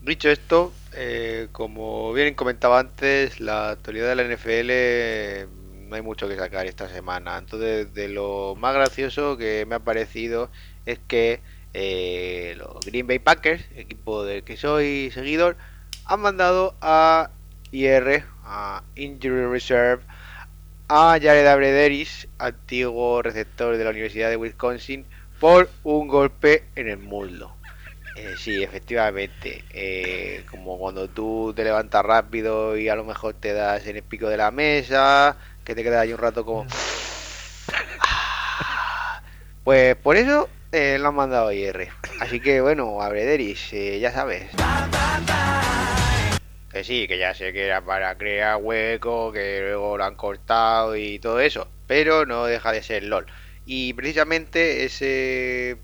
[0.00, 6.28] Dicho esto, eh, como bien comentaba antes, la actualidad de la NFL no hay mucho
[6.28, 7.36] que sacar esta semana.
[7.38, 10.50] Entonces, de lo más gracioso que me ha parecido
[10.86, 11.40] es que
[11.74, 15.56] eh, los Green Bay Packers, equipo del que soy seguidor,
[16.04, 17.30] han mandado a
[17.72, 20.02] IR, a Injury Reserve,
[20.88, 25.04] a Jared Abrederis, antiguo receptor de la Universidad de Wisconsin,
[25.38, 27.54] por un golpe en el muslo.
[28.16, 29.64] Eh, sí, efectivamente.
[29.70, 34.02] eh, como cuando tú te levantas rápido y a lo mejor te das en el
[34.02, 36.66] pico de la mesa, que te quedas ahí un rato como...
[39.62, 41.90] Pues por eso eh, lo han mandado a IR.
[42.20, 44.50] Así que bueno, Abrederis, ya sabes.
[46.70, 50.96] Que sí, que ya sé que era para crear hueco, que luego lo han cortado
[50.96, 51.68] y todo eso.
[51.86, 53.26] Pero no deja de ser LOL.
[53.64, 55.78] Y precisamente ese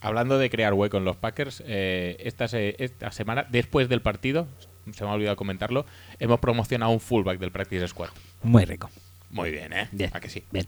[0.00, 4.48] Hablando de crear hueco en los Packers, eh, esta, se- esta semana, después del partido,
[4.92, 5.86] se me ha olvidado comentarlo,
[6.18, 8.10] hemos promocionado un fullback del Practice Squad.
[8.42, 8.90] Muy rico.
[9.30, 9.88] Muy bien, ¿eh?
[9.92, 10.10] Bien.
[10.12, 10.42] ¿A que sí?
[10.50, 10.66] Bien.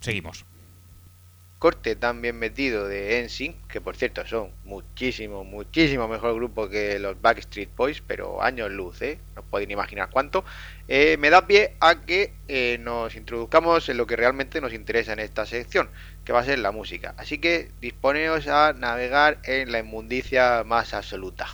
[0.00, 0.44] Seguimos.
[1.58, 6.98] Corte tan bien metido de NSYNC, que por cierto son muchísimo, muchísimo mejor grupo que
[6.98, 9.20] los Backstreet Boys, pero años luz, ¿eh?
[9.34, 10.44] No podéis imaginar cuánto.
[10.86, 15.12] eh, me da pie a que eh, nos introduzcamos en lo que realmente nos interesa
[15.12, 15.90] en esta sección,
[16.24, 17.14] que va a ser la música.
[17.18, 21.46] Así que disponeos a navegar en la inmundicia más absoluta.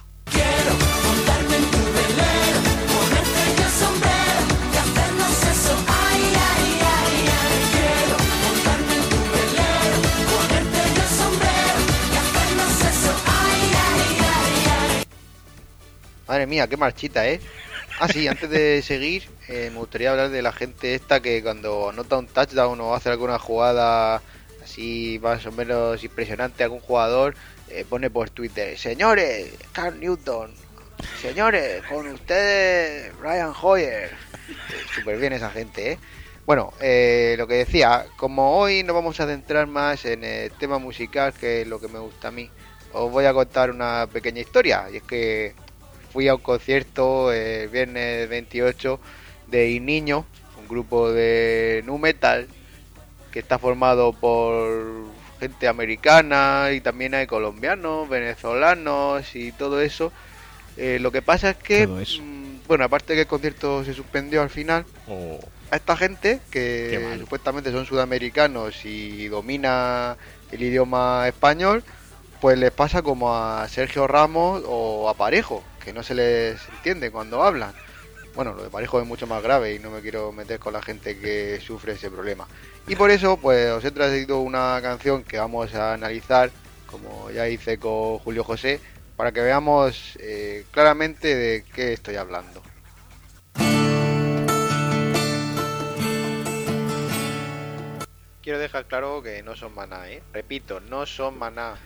[16.34, 17.40] Madre mía, qué marchita, ¿eh?
[18.00, 21.90] Ah, sí, antes de seguir, eh, me gustaría hablar de la gente esta que cuando
[21.90, 24.20] anota un touchdown o hace alguna jugada
[24.64, 27.36] así más o menos impresionante a algún jugador,
[27.68, 30.52] eh, pone por Twitter, señores, Carl Newton,
[31.22, 34.10] señores, con ustedes, Ryan Hoyer.
[34.92, 35.98] Súper bien esa gente, ¿eh?
[36.46, 40.80] Bueno, eh, lo que decía, como hoy nos vamos a centrar más en el tema
[40.80, 42.50] musical, que es lo que me gusta a mí,
[42.92, 45.54] os voy a contar una pequeña historia, y es que
[46.14, 49.00] fui a un concierto el viernes 28
[49.48, 50.24] de Il Niño,
[50.56, 52.46] un grupo de nu metal
[53.32, 55.10] que está formado por
[55.40, 60.12] gente americana y también hay colombianos, venezolanos y todo eso.
[60.76, 64.50] Eh, lo que pasa es que mm, bueno, aparte que el concierto se suspendió al
[64.50, 65.40] final, Oh,
[65.72, 70.16] a esta gente que supuestamente son sudamericanos y domina
[70.52, 71.82] el idioma español,
[72.40, 77.10] pues les pasa como a Sergio Ramos o a Parejo, que no se les entiende
[77.10, 77.74] cuando hablan.
[78.34, 80.82] Bueno, lo de Parejo es mucho más grave y no me quiero meter con la
[80.82, 82.48] gente que sufre ese problema.
[82.88, 86.50] Y por eso, pues os he traído una canción que vamos a analizar,
[86.90, 88.80] como ya hice con Julio José,
[89.16, 92.62] para que veamos eh, claramente de qué estoy hablando.
[98.42, 100.22] Quiero dejar claro que no son maná, ¿eh?
[100.32, 101.76] Repito, no son maná.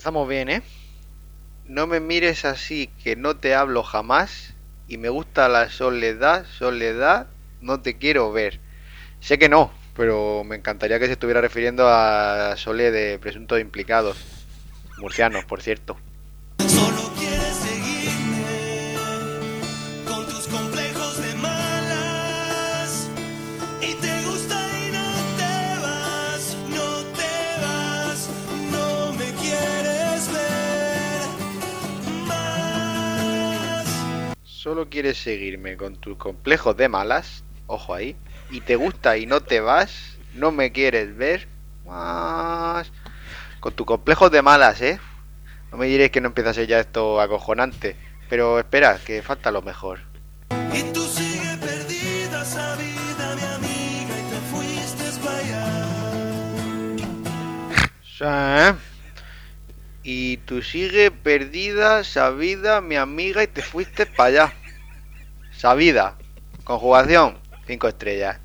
[0.00, 0.62] Empezamos bien, ¿eh?
[1.66, 4.54] No me mires así, que no te hablo jamás.
[4.88, 7.26] Y me gusta la soledad, soledad,
[7.60, 8.60] no te quiero ver.
[9.20, 14.39] Sé que no, pero me encantaría que se estuviera refiriendo a Sole de presuntos implicados.
[15.00, 15.96] Murcianos, por cierto.
[16.58, 18.94] Solo quieres seguirme
[20.06, 23.08] con tus complejos de malas.
[23.80, 28.28] Y te gusta y no te vas, no te vas,
[28.70, 31.22] no me quieres ver
[32.26, 33.86] más.
[34.44, 38.16] Solo quieres seguirme con tus complejos de malas, ojo ahí,
[38.50, 41.48] y te gusta y no te vas, no me quieres ver
[41.86, 42.92] más.
[43.60, 44.98] Con tus complejos de malas, ¿eh?
[45.70, 47.94] No me diréis que no empieza a ser ya esto acojonante,
[48.30, 50.00] pero espera, que falta lo mejor.
[50.72, 55.66] Y tú sigues perdida, sabida, mi amiga, y te fuiste para allá.
[58.72, 58.78] Sí.
[60.02, 64.54] Y tú sigue perdida, sabida, mi amiga, y te fuiste para allá.
[65.52, 66.16] Sabida.
[66.64, 68.40] Conjugación, cinco estrellas.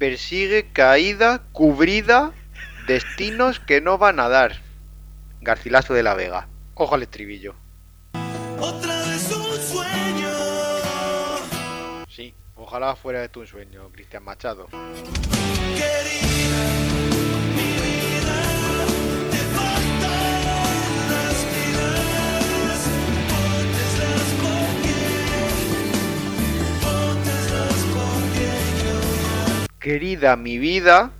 [0.00, 2.32] Persigue caída, cubrida,
[2.86, 4.62] destinos que no van a dar.
[5.42, 6.48] Garcilaso de la Vega.
[6.74, 7.54] Ojo al estribillo.
[8.58, 10.30] Otra vez un sueño.
[12.08, 14.68] Sí, ojalá fuera de tu sueño, Cristian Machado.
[15.76, 16.89] Querida,
[29.80, 31.10] Querida mi vida,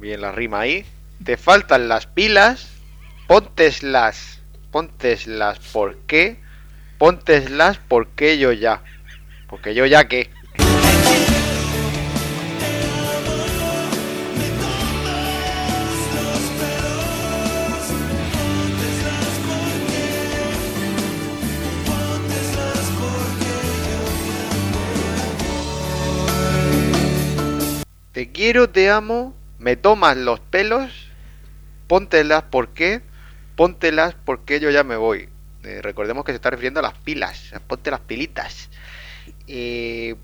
[0.00, 0.86] bien la rima ahí,
[1.22, 2.70] te faltan las pilas,
[3.26, 4.40] pónteslas,
[4.70, 6.38] pónteslas, ¿por qué?
[7.86, 8.82] Porque yo ya.
[9.48, 10.30] Porque yo ya qué.
[28.18, 31.08] Te quiero, te amo, me tomas los pelos,
[31.86, 33.00] póntelas, ¿por qué?
[33.54, 35.28] Póntelas porque yo ya me voy.
[35.62, 38.70] Eh, recordemos que se está refiriendo a las pilas, ponte las pilitas.
[39.46, 40.16] Eh,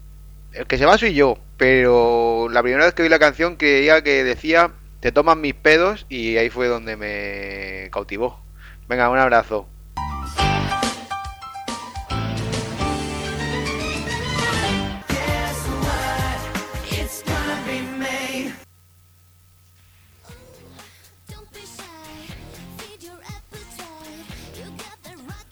[0.55, 4.02] el que se va soy yo, pero la primera vez que vi la canción creía
[4.02, 8.40] que decía te toman mis pedos y ahí fue donde me cautivó.
[8.89, 9.68] Venga, un abrazo.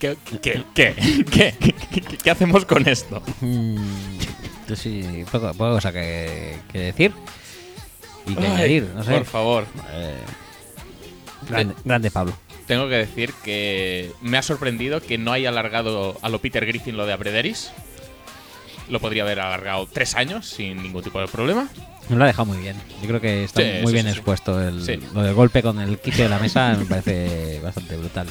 [0.02, 0.94] ¿Qué, qué, qué,
[1.30, 3.22] qué, qué- qué hacemos con esto?
[3.40, 3.76] Mm,
[4.68, 7.12] yo sí, poco, poca cosa que, que decir.
[8.26, 9.12] Y que Ay, añadir, no sé.
[9.12, 9.66] Por favor.
[9.92, 10.16] Eh,
[11.48, 12.32] grande, grande Pablo.
[12.66, 16.96] Tengo que decir que me ha sorprendido que no haya alargado a lo Peter Griffin
[16.96, 17.70] lo de Abrederis.
[18.88, 21.68] Lo podría haber alargado tres años sin ningún tipo de problema.
[22.08, 22.76] Me lo ha dejado muy bien.
[23.00, 24.60] Yo creo que está Sí, muy sí, bien sí, expuesto.
[24.60, 24.84] El.
[25.14, 28.26] Lo del golpe con el quicio de la mesa me parece bastante brutal.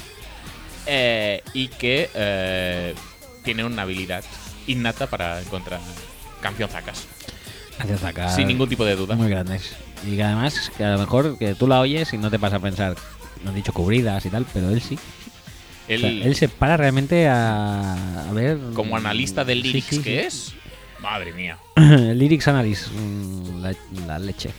[0.85, 2.95] Eh, y que eh,
[3.43, 4.24] tiene una habilidad
[4.68, 5.80] innata para encontrar
[6.42, 7.08] cancionzacas.
[8.06, 8.30] Acá.
[8.35, 9.16] Sin ningún tipo de duda.
[9.16, 9.76] Muy grandes.
[10.06, 12.53] Y que además, que a lo mejor que tú la oyes y no te vas
[12.53, 12.95] a pensar,
[13.43, 14.95] no han dicho cubridas y tal, pero él sí.
[14.95, 15.00] O
[15.88, 17.93] Él, sea, él se para realmente a,
[18.30, 18.60] a ver.
[18.76, 20.27] como analista de lyrics sí, que sí.
[20.27, 20.53] es,
[21.01, 21.58] madre mía.
[21.76, 24.51] Lyrics Analysis, mm, la, la leche.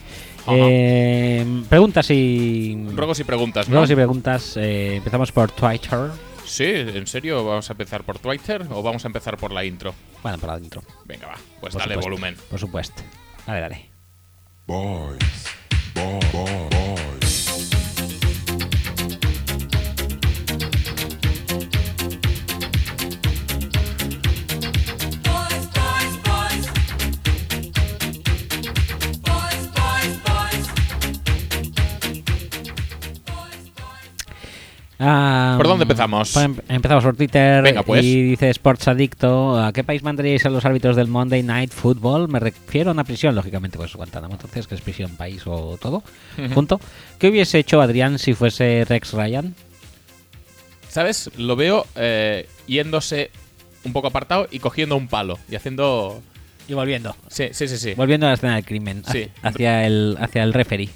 [0.49, 2.87] Eh, preguntas y.
[2.95, 3.75] Ruegos y preguntas, ¿no?
[3.75, 4.57] Ruegos y preguntas.
[4.57, 6.11] eh, empezamos por Twitter.
[6.45, 7.45] Sí, ¿en serio?
[7.45, 9.95] ¿Vamos a empezar por Twitter o vamos a empezar por la intro?
[10.23, 10.83] Bueno, por adentro.
[11.05, 11.37] Venga, va.
[11.61, 12.11] Pues Por dale supuesto.
[12.11, 12.37] volumen.
[12.51, 13.03] Por supuesto.
[13.47, 13.91] Dale, dale.
[14.67, 15.19] Boys,
[15.95, 16.71] boy, boy, boys.
[16.71, 17.22] Boys,
[35.05, 36.31] Ah, ¿Por dónde empezamos?
[36.33, 38.05] pues em- empezamos por Twitter Venga, pues.
[38.05, 42.29] y dice Sports Adicto, ¿a qué país mandaríais a los árbitros del Monday Night Football?
[42.29, 46.05] Me refiero a una prisión, lógicamente, pues Guantánamo, entonces, que es prisión, país o todo,
[46.55, 46.81] junto.
[47.19, 49.55] ¿Qué hubiese hecho Adrián si fuese Rex Ryan?
[50.89, 51.31] ¿Sabes?
[51.37, 53.31] Lo veo eh, yéndose
[53.85, 56.23] un poco apartado y cogiendo un palo y haciendo.
[56.69, 57.17] Y volviendo.
[57.29, 57.77] Sí, sí, sí.
[57.77, 57.95] sí.
[57.95, 59.29] Volviendo a la escena del crimen, Sí.
[59.43, 60.91] hacia el, hacia el referee.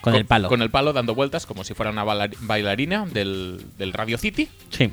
[0.00, 0.48] Con el palo.
[0.48, 4.48] Con el palo dando vueltas como si fuera una bailar- bailarina del, del Radio City.
[4.70, 4.90] Sí.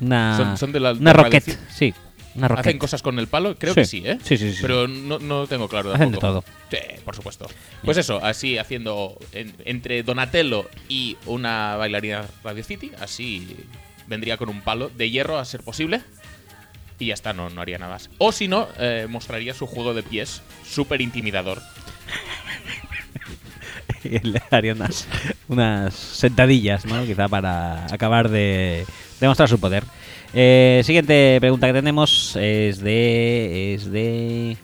[0.00, 1.40] Una, Son- son de la- una de
[1.70, 1.94] sí.
[2.34, 2.46] Una.
[2.46, 3.56] ¿Hacen cosas con el palo?
[3.58, 3.80] Creo Sí.
[3.80, 4.18] que sí, ¿eh?
[4.24, 4.58] Sí, sí, sí.
[4.62, 6.42] Pero no, no tengo claro Hacen de todo.
[6.70, 7.46] Sí, por supuesto.
[7.84, 13.54] Pues eso, así haciendo en- entre Donatello y una bailarina Radio City, así
[14.06, 16.00] vendría con un palo de hierro a ser posible.
[16.98, 18.08] Y ya está, no, no haría nada más.
[18.18, 21.60] O si no, eh, mostraría su juego de pies, súper intimidador.
[24.04, 25.06] Y le haría unas,
[25.48, 27.04] unas sentadillas, ¿no?
[27.04, 28.84] Quizá para acabar de
[29.20, 29.84] demostrar su poder.
[30.34, 33.74] Eh, siguiente pregunta que tenemos es de.
[33.74, 34.56] Es de.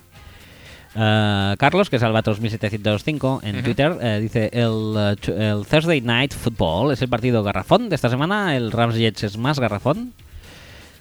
[0.95, 3.63] ah, Carlos, que es Albatros1705 en.
[3.63, 8.09] Twitter, eh, dice: el, eh, el Thursday Night Football es el partido garrafón de esta
[8.09, 8.57] semana.
[8.57, 10.15] El Rams Jets es más garrafón.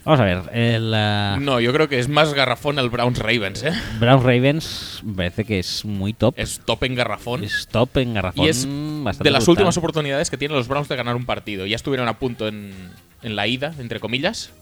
[0.08, 3.62] Vamos a ver, el ah, No, yo creo que es más garrafón el Browns Ravens,
[3.64, 3.74] ¿eh?
[4.00, 6.34] Browns Ravens me parece que es muy top.
[6.38, 7.44] Es top en garrafón.
[7.44, 8.46] Es top en garrafón.
[8.46, 9.50] Y es de las brutal.
[9.50, 11.66] últimas oportunidades que tienen los Browns de ganar un partido.
[11.66, 12.74] Ya estuvieron a punto en,
[13.22, 14.54] en la ida, entre comillas.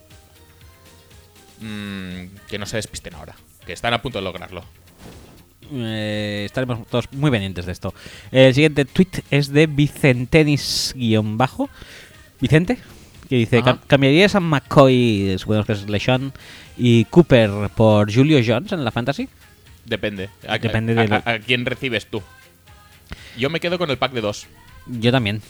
[1.62, 3.36] Mm, que no se despisten ahora.
[3.68, 4.64] Que están a punto de lograrlo.
[5.72, 7.94] Eh, estaremos todos muy pendientes de esto.
[8.32, 11.70] El siguiente tweet es de Vicentenis-bajo.
[12.42, 12.80] Vicente,
[13.30, 13.74] que dice: Ajá.
[13.74, 16.34] "Cam- ¿Cambiarías a McCoy, suponemos que es LeSean,
[16.78, 19.28] y Cooper por Julio Jones en la fantasy?
[19.86, 20.30] Depende.
[20.48, 22.22] A, Depende a- de a- a quién recibes tú.
[23.38, 24.48] Yo me quedo con el pack de dos.
[24.88, 25.42] Yo también.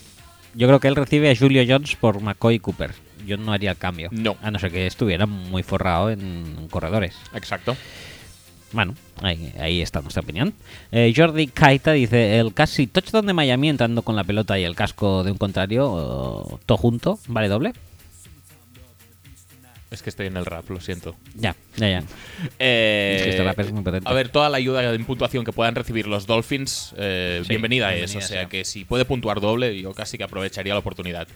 [0.53, 2.91] Yo creo que él recibe a Julio Jones por McCoy y Cooper.
[3.25, 4.09] Yo no haría el cambio.
[4.11, 4.37] No.
[4.41, 7.15] A no ser que estuviera muy forrado en corredores.
[7.33, 7.75] Exacto.
[8.75, 10.53] Bueno, ahí, ahí está nuestra opinión.
[10.91, 14.75] Eh, Jordi Kaita dice: el casi touchdown de Miami entrando con la pelota y el
[14.75, 17.71] casco de un contrario, todo junto, ¿vale doble?
[19.91, 21.15] Es que estoy en el rap, lo siento.
[21.35, 22.03] Ya, ya, ya.
[22.59, 24.09] Eh, Es que este rap es muy potente.
[24.09, 27.95] A ver, toda la ayuda en puntuación que puedan recibir los Dolphins, eh, Sí, bienvenida
[27.95, 28.13] es.
[28.13, 28.45] O sea sea.
[28.49, 31.29] que si puede puntuar doble, yo casi que aprovecharía la oportunidad.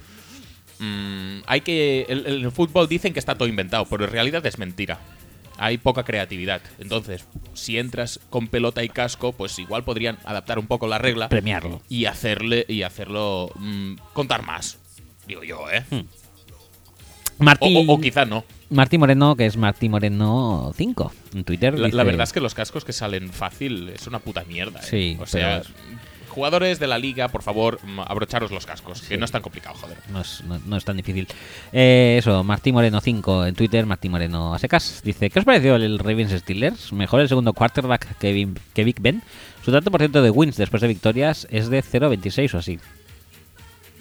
[0.79, 2.05] Mm, hay que.
[2.09, 4.99] El, el fútbol dicen que está todo inventado, pero en realidad es mentira.
[5.61, 6.61] Hay poca creatividad.
[6.79, 11.27] Entonces, si entras con pelota y casco, pues igual podrían adaptar un poco la regla
[11.29, 11.81] Premiarlo.
[11.89, 14.77] y hacerle y hacerlo mm, contar más.
[15.27, 15.83] Digo yo, ¿eh?
[15.91, 16.01] Hmm.
[17.39, 18.43] O, Martí, o- o quizá no.
[18.69, 21.77] Martí Moreno, que es Martí Moreno 5 en Twitter.
[21.77, 24.79] La, verdad es que los cascos que salen fácil es una puta mierda.
[24.79, 24.83] ¿eh?
[24.83, 25.99] Sí, o sea, pero-
[26.29, 29.97] jugadores de la liga, por favor, abrocharos los cascos, que no es tan complicado, joder.
[30.09, 31.27] No es, no- no es tan difícil.
[31.73, 35.01] Eh, eso, Martí Moreno 5 en Twitter, Martí Moreno a secas.
[35.03, 36.93] Dice, ¿qué os pareció el Ravens Steelers?
[36.93, 39.21] Mejor el segundo quarterback que, que Big Ben.
[39.65, 42.79] Su tanto por ciento de wins después de victorias es de 0.26 o así.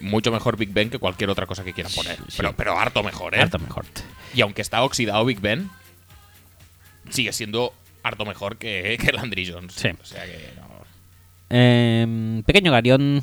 [0.00, 2.16] Mucho mejor Big Ben que cualquier otra cosa que quieran poner.
[2.28, 2.34] Sí.
[2.36, 3.40] Pero, pero harto mejor, ¿eh?
[3.40, 3.84] Harto mejor.
[4.32, 5.68] Y aunque está oxidado Big Ben,
[7.10, 9.74] sigue siendo harto mejor que, que Landry Jones.
[9.74, 9.88] Sí.
[10.00, 10.67] O sea que no.
[11.50, 13.22] Eh, pequeño Garión,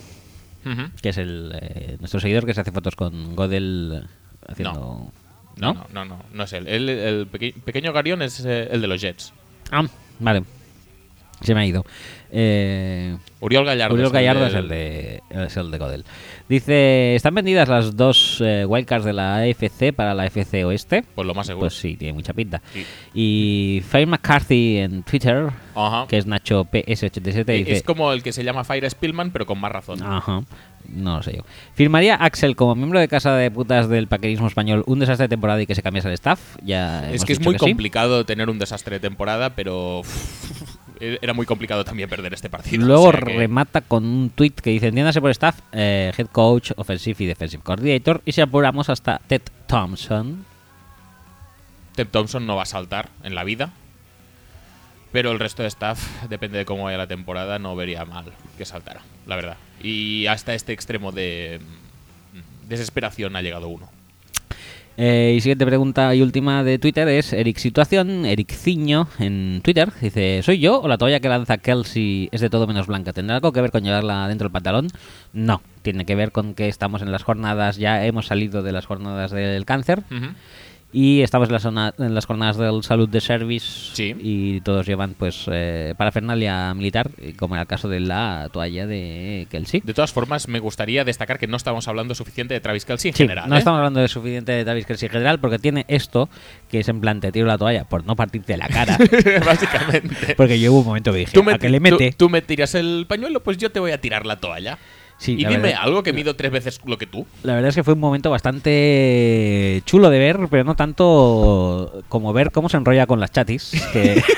[1.01, 4.07] que es el eh, nuestro seguidor que se hace fotos con Godel
[4.47, 5.11] haciendo...
[5.57, 6.67] No, no, no, no, no es él.
[6.67, 9.31] El, el peque- pequeño Garión es eh, el de los Jets.
[9.71, 9.85] Ah,
[10.19, 10.43] vale.
[11.41, 11.85] Se me ha ido.
[12.37, 13.93] Eh, Uriol Gallardo.
[13.93, 16.05] Uriel es Gallardo del- es el de es el de Godel.
[16.49, 21.05] Dice, ¿están vendidas las dos eh, wildcards de la AFC para la AFC Oeste?
[21.15, 21.61] Pues lo más seguro.
[21.67, 22.61] Pues sí, tiene mucha pinta.
[22.73, 22.85] Sí.
[23.13, 26.07] Y Fire McCarthy en Twitter, Ajá.
[26.07, 27.71] que es Nacho PS87, Eh, dice...
[27.71, 30.03] Es como el que se llama Fire Spillman, pero con más razón.
[30.03, 30.43] Ajá.
[30.89, 31.43] No lo sé yo.
[31.73, 35.59] ¿Firmaría Axel como miembro de casa de putas del paquerismo español un desastre de temporada
[35.61, 36.39] y que se cambiase el staff?
[36.63, 40.03] Ya es que es muy complicado tener un desastre de temporada, pero
[40.99, 42.85] era muy complicado también perder este partido.
[42.85, 46.27] Luego o sea que- remata con un tweet que dice: Entiéndase por staff, eh, head
[46.27, 48.21] coach, offensive y defensive coordinator.
[48.25, 50.45] Y si apuramos hasta Ted Thompson.
[51.95, 53.71] Ted Thompson no va a saltar en la vida.
[55.11, 58.25] Pero el resto de staff, depende de cómo vaya la temporada, no vería mal
[58.57, 59.55] que saltara, la verdad.
[59.81, 61.61] Y hasta este extremo de
[62.33, 63.89] mm, desesperación ha llegado uno.
[64.97, 69.91] Eh, y siguiente pregunta y última de Twitter es Eric Situación, Eric Ciño en Twitter.
[69.99, 73.11] Dice, ¿soy yo o la toalla que lanza Kelsey es de todo menos blanca?
[73.11, 74.87] ¿Tendrá algo que ver con llevarla dentro del pantalón?
[75.33, 78.85] No, tiene que ver con que estamos en las jornadas, ya hemos salido de las
[78.85, 80.27] jornadas del cáncer Ujú.
[80.97, 84.15] Y estamos en las, zona- en las jornadas del salud de service Sí.
[84.17, 89.45] y todos llevan pues eh, parafernalia militar, como era el caso de la toalla de
[89.51, 89.81] Kelsey.
[89.83, 93.15] De todas formas, me gustaría destacar que no estamos hablando suficiente de Travis Kelsey en
[93.15, 93.49] Sí, general.
[93.49, 93.59] no ¿eh?
[93.59, 96.29] estamos hablando de suficiente de Travis Kelsey en general porque tiene esto
[96.69, 98.97] que es en plan te tiro la toalla por no partirte la cara.
[99.45, 100.35] Básicamente.
[100.35, 102.13] porque yo hubo un momento que dije, Tú me, ¿a que le tú- mete?
[102.15, 104.77] tú me tiras el pañuelo, pues yo te voy a tirar la toalla.
[105.17, 107.25] Sí, y dime verdad- algo que mido tres veces lo que tú.
[107.43, 112.33] La verdad es que fue un momento bastante chulo de ver, pero no tanto como
[112.33, 114.21] ver cómo se enrolla con las chatis, que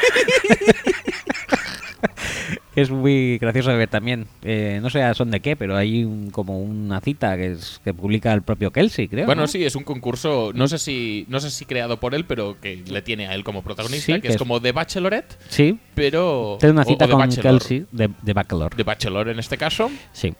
[2.75, 4.27] es muy gracioso de ver también.
[4.43, 7.81] Eh, no sé a son de qué, pero hay un- como una cita que, es,
[7.83, 9.25] que publica el propio Kelsey, creo.
[9.25, 9.47] Bueno, ¿no?
[9.47, 12.83] sí, es un concurso, no sé si no sé si creado por él, pero que
[12.87, 15.79] le tiene a él como protagonista, Sí, que que es, es- como The Bachelorette, Sí,
[15.95, 16.57] pero...
[16.59, 17.43] tiene una cita o con Bachelor.
[17.43, 18.75] Kelsey de, de Bachelor.
[18.75, 20.33] The Bachelor en este caso, Sí.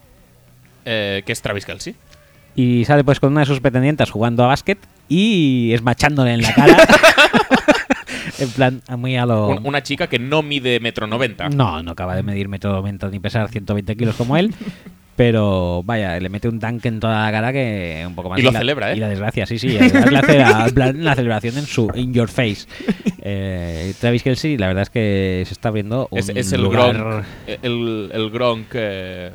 [0.88, 1.96] Eh, que es Travis Kelsey.
[2.56, 6.54] Y sale pues con una de sus pretendientes jugando a básquet y esmachándole en la
[6.56, 6.78] cara.
[8.40, 9.50] en plan, muy a lo...
[9.50, 11.50] Un- una chica que no mide metro noventa.
[11.50, 14.54] No, no acaba de medir metro 90 ni pesar 120 kilos como él.
[15.16, 18.38] Pero vaya, le mete un tanque en toda la cara que un poco más.
[18.40, 18.98] Y lo la- celebra, ¿eh?
[18.98, 19.70] Y la desgracia, sí, sí.
[19.70, 22.68] la, en plan, la celebración en su In Your Face.
[23.24, 26.94] Eh, Travis Kelsey, la verdad es que se está abriendo un Es, es el lugar-
[26.96, 29.32] Gronk, el, el Gronk eh,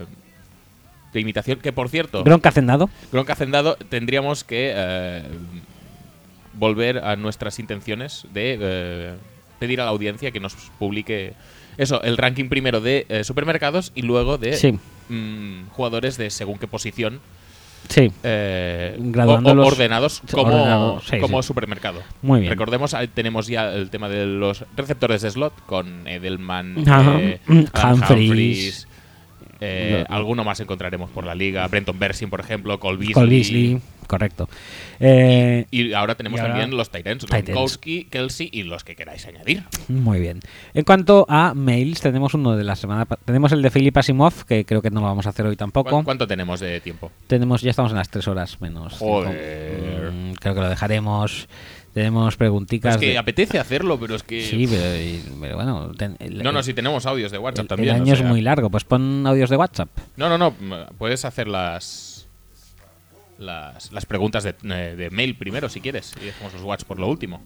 [1.12, 2.88] de imitación, que por cierto, Gronk hacendado.
[3.12, 5.22] Gronk hacendado tendríamos que eh,
[6.54, 9.14] volver a nuestras intenciones de eh,
[9.58, 11.34] pedir a la audiencia que nos publique
[11.78, 14.78] eso, el ranking primero de eh, supermercados y luego de Sí.
[15.08, 17.20] mm, jugadores de según qué posición
[17.88, 21.46] Sí, eh, Graduándolos- o- o- ordenados como, sí, como sí.
[21.48, 22.00] supermercado.
[22.22, 22.50] Muy bien.
[22.52, 27.64] Recordemos, tenemos ya el tema de los receptores de slot con Edelman, eh, Mm.
[27.84, 28.86] Humphries,
[29.64, 31.66] eh, alguno más encontraremos por la liga.
[31.68, 33.14] Brenton Bersin, por ejemplo, Cole Beasley.
[33.14, 34.48] Cole Beasley, correcto.
[35.00, 37.26] Eh, Y ahora tenemos Y ahora- también los Titans.
[37.26, 39.62] Gronkowski, Kelsey y los que queráis añadir.
[39.88, 40.40] Muy bien.
[40.74, 43.06] En cuanto a mails, tenemos uno de la semana.
[43.24, 45.90] Tenemos el de Philip Asimov, que creo que no lo vamos a hacer hoy tampoco.
[45.90, 47.10] ¿Cuán- ¿Cuánto tenemos de tiempo?
[47.26, 48.94] Tenemos, ya estamos en las tres horas menos.
[48.98, 50.10] Joder.
[50.12, 51.48] Mm, creo que lo dejaremos.
[51.92, 52.94] Tenemos preguntitas.
[52.94, 54.42] Es que de- apetece hacerlo, pero es que.
[54.42, 55.92] Sí, pero, y- pero bueno.
[55.96, 57.94] ten- el, No, no, si tenemos audios de WhatsApp el- también.
[57.94, 59.90] el o año es muy largo, pues pon audios de WhatsApp.
[60.16, 60.54] No, no, no.
[60.98, 62.10] Puedes hacer las.
[63.38, 66.14] Las, las preguntas de, eh, de mail primero, si quieres.
[66.22, 67.42] Y dejamos los WhatsApp por lo último.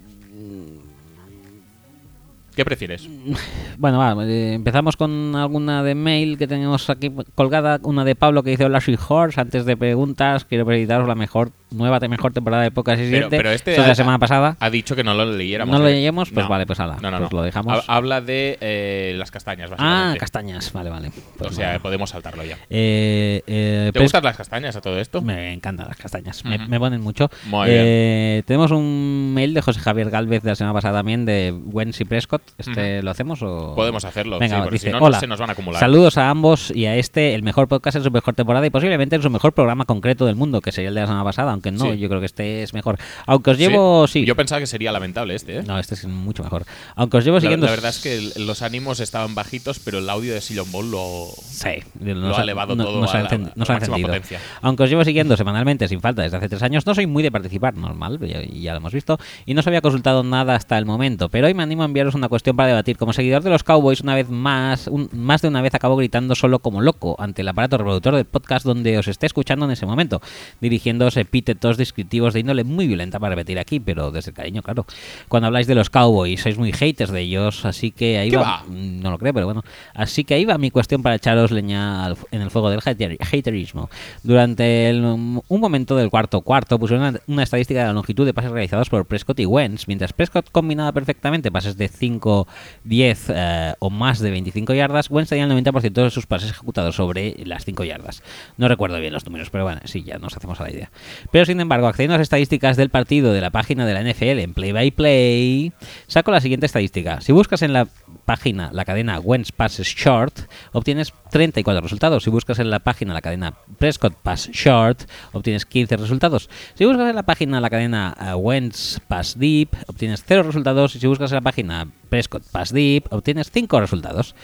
[2.55, 3.09] ¿Qué prefieres?
[3.79, 7.79] Bueno, va, eh, empezamos con alguna de mail que tenemos aquí colgada.
[7.83, 9.39] Una de Pablo que dice: Hola, soy Horse.
[9.41, 13.51] Antes de preguntas, quiero felicitaros la mejor nueva mejor temporada de Podcast y Pero, pero
[13.51, 14.57] este ha- la semana pasada.
[14.61, 15.73] Ha dicho que no lo leyéramos.
[15.73, 15.93] ¿No lo ¿eh?
[15.95, 16.31] leíamos?
[16.31, 16.51] Pues No.
[16.51, 17.85] vale, pues ala, No, no, pues lo dejamos.
[17.89, 20.19] Ha- Habla de eh, las castañas, Ah, básicamente.
[20.21, 21.11] castañas, vale, vale.
[21.39, 21.79] Pues o sea, nada.
[21.81, 22.57] podemos saltarlo ya.
[22.71, 25.23] Eh, eh, ¿Te pres- gustan las castañas a todo esto?
[25.23, 27.31] Me encantan las castañas, me, ponen mucho.
[27.47, 31.53] Muy Eh, Tenemos un mail de José Javier Galvez de la semana pasada también de
[31.67, 32.43] Wentz y Prescott.
[32.59, 33.75] ¿Este lo hacemos o...?
[33.75, 35.81] Podemos hacerlo, Venga, sí, porque dice, si no, no hola, se nos van a acumular.
[35.81, 39.17] Saludos a ambos y a este, el mejor podcast en su mejor temporada y posiblemente
[39.17, 41.73] en su mejor programa concreto del mundo, que sería el de la semana pasada, aunque
[41.73, 41.99] no, Sí.
[41.99, 42.99] yo creo que este es mejor.
[43.27, 44.07] Aunque os llevo...
[44.07, 44.25] Sí.
[44.25, 45.63] Yo pensaba que sería lamentable este, ¿eh?
[45.63, 46.65] No, este es mucho mejor.
[46.95, 47.67] Aunque os llevo siguiendo...
[47.67, 51.27] la verdad es que los ánimos estaban bajitos, pero el audio de Sillon Ball lo,
[51.51, 51.71] Sí,
[52.01, 54.39] lo ha elevado todo nos a ha la- nos la máxima potencia.
[54.63, 57.31] Aunque os llevo siguiendo semanalmente sin falta desde hace tres años, no soy muy de
[57.33, 60.85] participar, normal, ya, ya lo hemos visto, y no os había consultado nada hasta el
[60.87, 61.29] momento.
[61.31, 62.97] Pero hoy me animo a enviaros una cuestión para debatir.
[62.97, 66.35] Como seguidor de los Cowboys, una vez más, un- más de una vez acabo gritando
[66.35, 69.87] solo como loco ante el aparato reproductor del podcast donde os esté escuchando en ese
[69.87, 70.21] momento,
[70.61, 74.85] dirigiéndoos epítetos descriptivos de índole muy violenta para repetir aquí, pero desde el cariño, claro.
[75.29, 78.43] Cuando habláis de los Cowboys, sois muy haters de ellos, así que ahí ¿Qué va.
[78.43, 78.65] va?
[78.67, 79.63] Mm, No lo creo, pero bueno.
[79.95, 83.89] Así que ahí va mi cuestión para echaros leña en el fuego del hater- haterismo.
[84.25, 88.35] Durante el- un momento del cuarto cuarto pusieron una, una estadística de la longitud de
[88.35, 89.87] pases realizados por Prescott y Wentz.
[89.87, 92.49] Mientras Prescott combinaba perfectamente pases de 5,
[92.85, 96.97] 10 eh, o más de 25 yardas, Wentz tenía el 90% de sus pases ejecutados
[96.97, 98.23] sobre las 5 yardas.
[98.57, 100.91] No recuerdo bien los números, pero bueno, sí, ya nos hacemos a la idea.
[101.31, 104.41] Pero sin embargo, accediendo a las estadísticas del partido de la página de la NFL
[104.41, 105.73] en Play by Play,
[106.07, 107.21] saco la siguiente estadística.
[107.21, 110.41] Si buscas en la página la cadena Wentz Passes Short,
[110.73, 112.25] obtienes 34 resultados.
[112.25, 116.49] Si buscas en la página la cadena Prescott Pass Short, obtienes 15 resultados.
[116.75, 120.95] Si buscas en la página la cadena eh, Wentz Pass Deep, obtienes 0 resultados.
[120.97, 124.35] Y si buscas en la página Prescott Pass Deep, obtienes 5 resultados.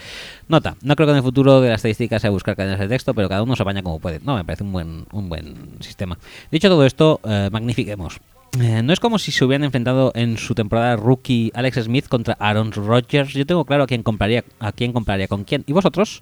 [0.49, 3.15] Nota, no creo que en el futuro de la estadística sea buscar cadenas de texto,
[3.15, 4.20] pero cada uno se apaña como puede.
[4.20, 6.18] No, me parece un buen, un buen sistema.
[6.51, 8.20] Dicho todo esto, eh, magnifiquemos.
[8.60, 12.34] Eh, no es como si se hubieran enfrentado en su temporada rookie Alex Smith contra
[12.39, 13.32] Aaron Rodgers.
[13.32, 15.64] Yo tengo claro a quién compraría, a quién compraría con quién.
[15.66, 16.20] ¿Y vosotros?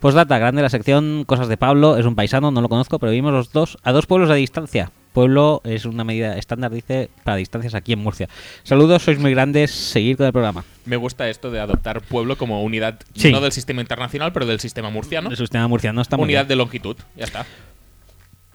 [0.00, 3.12] Pues data, grande la sección, cosas de Pablo, es un paisano, no lo conozco, pero
[3.12, 4.90] vimos los dos a dos pueblos de distancia.
[5.12, 8.28] Pueblo es una medida estándar, dice, para distancias aquí en Murcia.
[8.64, 10.64] Saludos, sois muy grandes, seguir con el programa.
[10.84, 13.30] Me gusta esto de adoptar pueblo como unidad, Sí.
[13.32, 15.30] no del sistema internacional, pero del sistema murciano.
[15.30, 16.48] El sistema murciano está muy Unidad bien.
[16.48, 17.46] de longitud, ya está.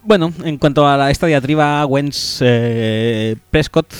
[0.04, 3.92] Bueno, en cuanto a la, esta diatriba Wentz eh, Prescott,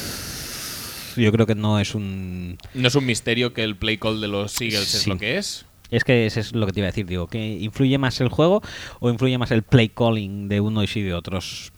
[1.16, 4.28] yo creo que no es un No es un misterio que el play call de
[4.28, 5.64] los Eagles es lo que es.
[5.90, 8.28] Es que eso es lo que te iba a decir, digo, que influye más el
[8.28, 8.62] juego
[9.00, 11.72] o influye más el play calling de unos y de otros.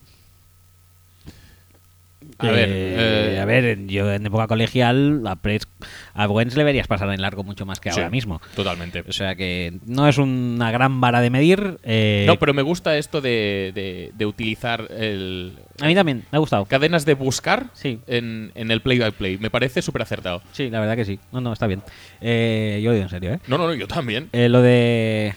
[2.39, 5.67] A ver, Eh, eh, a ver, yo en época colegial a, Pres-
[6.13, 8.39] a Wentz le verías pasar en largo mucho más que Sí, ahora mismo.
[8.55, 9.03] Totalmente.
[9.07, 11.79] O sea que no es una gran vara de medir.
[11.83, 16.35] eh, No, pero me gusta esto de, de- de utilizar el, a mí también me
[16.35, 16.65] ha gustado.
[16.65, 17.99] cadenas de buscar Sí.
[18.05, 19.37] en, en el play by play.
[19.39, 20.43] Me parece súper acertado.
[20.51, 21.19] Sí, la verdad que sí.
[21.31, 21.81] No, no, está bien.
[22.21, 23.39] Eh, yo lo digo en serio, ¿eh?
[23.47, 24.29] No, no, no, yo también.
[24.31, 25.33] Lo de...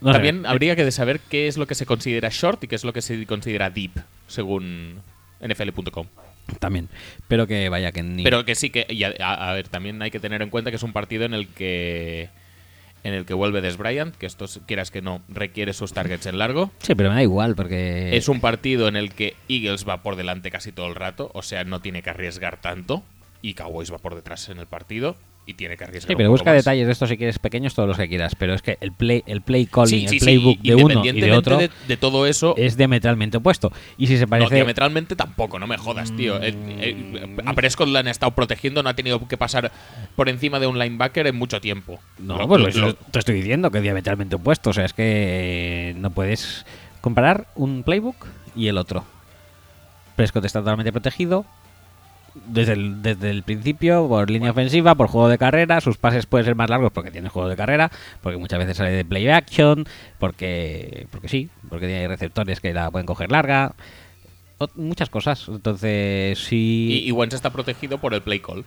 [0.00, 2.82] no también habría que saber qué es lo que se considera short y qué es
[2.84, 3.92] lo que se considera deep,
[4.26, 5.00] según
[5.40, 6.06] NFL.com.
[6.60, 6.88] También.
[7.28, 8.22] Pero que vaya que ni...
[8.24, 10.70] Pero que sí que, y a, a- a ver, también hay que tener en cuenta
[10.70, 12.30] que es un partido en el que
[13.04, 16.36] en el que vuelve Des Bryant, que esto, quieras que no, requiere sus targets en
[16.36, 16.72] largo.
[16.80, 18.16] Sí, pero me da igual porque...
[18.16, 21.42] Es un partido en el que Eagles va por delante casi todo el rato, o
[21.42, 23.04] sea, no tiene que arriesgar tanto.
[23.40, 25.16] Y Cowboys va por detrás en el partido
[25.48, 26.56] y tiene que arriesgar Sí, un pero poco busca más.
[26.62, 28.34] detalles de esto si quieres pequeños, todos los que quieras.
[28.36, 31.12] Pero es que el play, el play calling, Sí, el sí, playbook de uno y
[31.20, 33.72] de otro de, de todo eso, es diametralmente opuesto.
[33.96, 34.54] Y si se no, parece...
[34.56, 36.36] diametralmente tampoco, no me jodas, tío.
[36.42, 39.72] Eh, eh, a Prescott le han estado protegiendo, no ha tenido que pasar
[40.16, 41.98] por encima de un linebacker en mucho tiempo.
[42.18, 44.70] No, Lo- pues lo- eso lo- te estoy diciendo que es diametralmente opuesto.
[44.70, 46.66] O sea, es que no puedes
[47.00, 49.04] comparar un playbook y el otro.
[50.16, 51.46] Prescott está totalmente protegido.
[52.34, 56.44] Desde el, desde el principio, por línea ofensiva, por juego de carrera, sus pases pueden
[56.44, 57.90] ser más largos porque tiene juego de carrera,
[58.22, 59.86] porque muchas veces sale de play action,
[60.18, 63.74] porque porque sí, porque tiene receptores que la pueden coger larga,
[64.74, 65.46] muchas cosas.
[65.48, 67.02] Entonces, sí.
[67.04, 68.64] y, y Wentz está protegido por el play call.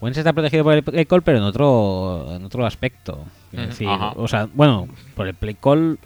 [0.00, 3.24] Wentz está protegido por el play call, pero en otro, en otro aspecto.
[3.52, 5.98] Es Ujú, decir, o sea, bueno, por el play call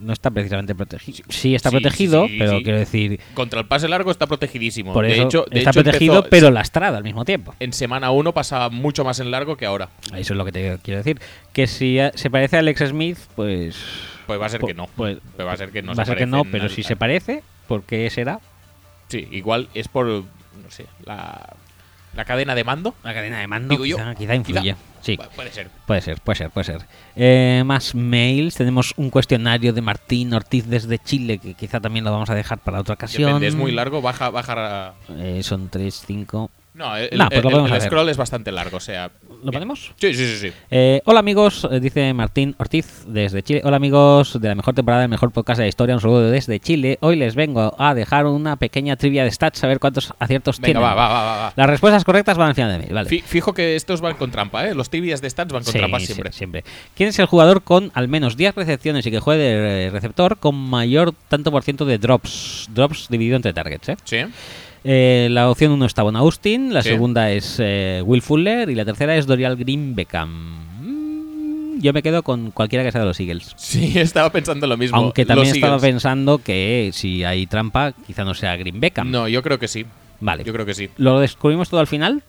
[0.00, 1.24] no está precisamente protegido.
[1.28, 2.64] Sí está Sí, protegido, sí, pero sí.
[2.64, 4.92] quiero decir, Contra el pase largo está protegidísimo.
[4.92, 7.54] por de eso hecho, de está hecho, protegido, empezó- pero lastrado al mismo tiempo.
[7.60, 9.88] En semana 1 pasaba mucho más en largo que ahora.
[10.16, 11.20] Eso es lo que te quiero decir.
[11.52, 13.76] Que si se parece a Alex Smith, pues.
[14.26, 14.88] Pues va a ser que no.
[14.96, 16.82] pues, Pues va a ser que no va a se ser que no, pero si
[16.82, 18.40] se parece, ¿por qué será?
[19.08, 20.24] Sí, igual es por, no
[20.70, 21.54] sé, la,
[22.16, 22.94] la cadena de mando.
[23.02, 24.60] La cadena de mando Digo yo, quizá, influye.
[24.62, 24.76] quizá.
[25.00, 25.16] Sí.
[25.18, 25.68] Pu- Puede ser.
[25.86, 26.80] Puede ser, puede ser, puede ser.
[27.14, 28.54] Eh, más mails.
[28.54, 32.58] Tenemos un cuestionario de Martín Ortiz desde Chile, que quizá también lo vamos a dejar
[32.58, 33.28] para otra ocasión.
[33.28, 34.94] Depende, es muy largo, baja, baja.
[35.18, 36.50] Eh, son 3, 5.
[36.74, 39.10] No, el, pues el- scroll es bastante largo, o sea.
[39.44, 39.92] ¿Lo ponemos?
[40.00, 40.52] Sí, sí, sí, sí.
[40.70, 43.60] Eh, hola amigos, eh, dice Martín Ortiz desde Chile.
[43.62, 46.58] Hola amigos de la mejor temporada del mejor podcast de la historia, un saludo desde
[46.60, 46.96] Chile.
[47.02, 50.66] Hoy les vengo a dejar una pequeña trivia de stats, a ver cuántos aciertos Venga,
[50.66, 50.82] tienen.
[50.82, 51.36] va, va, va, va.
[51.36, 51.52] va.
[51.56, 53.08] Las respuestas correctas van al final de mail, vale.
[53.10, 54.74] Fi- Fijo que estos van con trampa, ¿eh?
[54.74, 56.32] Los tibias de stats van con Sí, trampa sí, siempre.
[56.32, 56.64] siempre.
[56.96, 60.54] ¿Quién es el jugador con al menos 10 recepciones y que juegue de receptor con
[60.54, 62.68] mayor tanto por ciento de drops?
[62.72, 63.96] Drops dividido entre targets, ¿eh?
[64.04, 64.18] Sí.
[64.84, 66.90] Eh, la opción 1 es Tavon Austin, la Sí.
[66.90, 70.28] segunda es eh, Will Fuller y la tercera es Dorial Green Beckham.
[70.82, 73.54] Mm, Yo me quedo con cualquiera que sea de los Eagles.
[73.56, 74.96] Sí, estaba pensando lo mismo.
[74.98, 75.90] Aunque también Los estaba Eagles.
[75.92, 79.10] pensando que si hay trampa, quizá no sea Green Beckham.
[79.10, 79.86] No, yo creo que sí.
[80.20, 80.44] Vale.
[80.44, 80.90] Yo creo que sí.
[80.98, 82.22] ¿Lo descubrimos todo al final?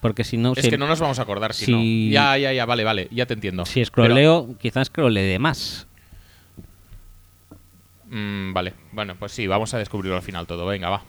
[0.00, 2.12] Porque si no, Es si, que no nos vamos a acordar si, si- no.
[2.12, 3.64] Ya, ya, ya, vale, vale, ya te entiendo.
[3.66, 5.86] si scrolleo, quizás scrolle de más.
[8.10, 10.64] Mm, vale, bueno, pues sí, vamos a descubrirlo al final todo.
[10.66, 11.02] Venga, va.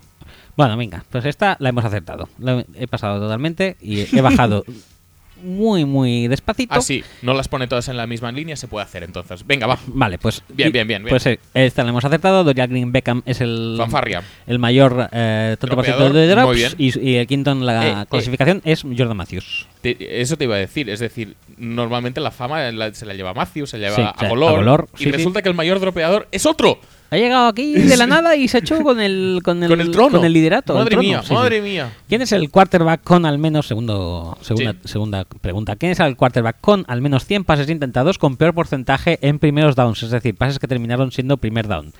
[0.57, 2.27] Bueno, venga, pues esta la hemos acertado.
[2.39, 4.65] La he pasado totalmente y he bajado
[5.43, 6.73] muy, muy despacito.
[6.73, 9.45] Ah, sí, no las pone todas en la misma línea, se puede hacer entonces.
[9.45, 9.77] Venga, va.
[9.85, 10.41] Vale, pues.
[10.49, 11.11] Bien, bien, bien, bien.
[11.11, 12.43] Pues eh, esta la hemos acertado.
[12.43, 13.75] Dorian Green Beckham es el.
[13.77, 14.23] Fanfarria.
[14.47, 16.75] El mayor eh, tanto por ciento Dropeador, de drops.
[16.79, 18.05] Y, y el quinto en la Eh, eh.
[18.09, 19.67] clasificación es Jordan Matthews.
[19.81, 23.35] Te- eso te iba a decir, es decir, normalmente la fama la- se la lleva
[23.35, 25.49] Matthews, se la lleva Sí, a o sea, Golor, a Golor, y sí, resulta que
[25.49, 26.79] el mayor dropeador es otro.
[27.09, 29.91] Ha llegado aquí de la nada y se echó con el, con el, con el
[29.91, 30.17] trono.
[30.17, 30.73] con el liderato.
[30.73, 31.33] el Madre trono, mía, sí, sí.
[31.33, 31.93] madre mía.
[32.09, 34.79] ¿Quién es el quarterback con al menos, segundo, segunda, Sí.
[34.89, 39.19] segunda pregunta, ¿quién es el quarterback con al menos 100 pases intentados con peor porcentaje
[39.21, 40.03] en primeros downs?
[40.03, 41.93] Es decir, pases que terminaron siendo primer down.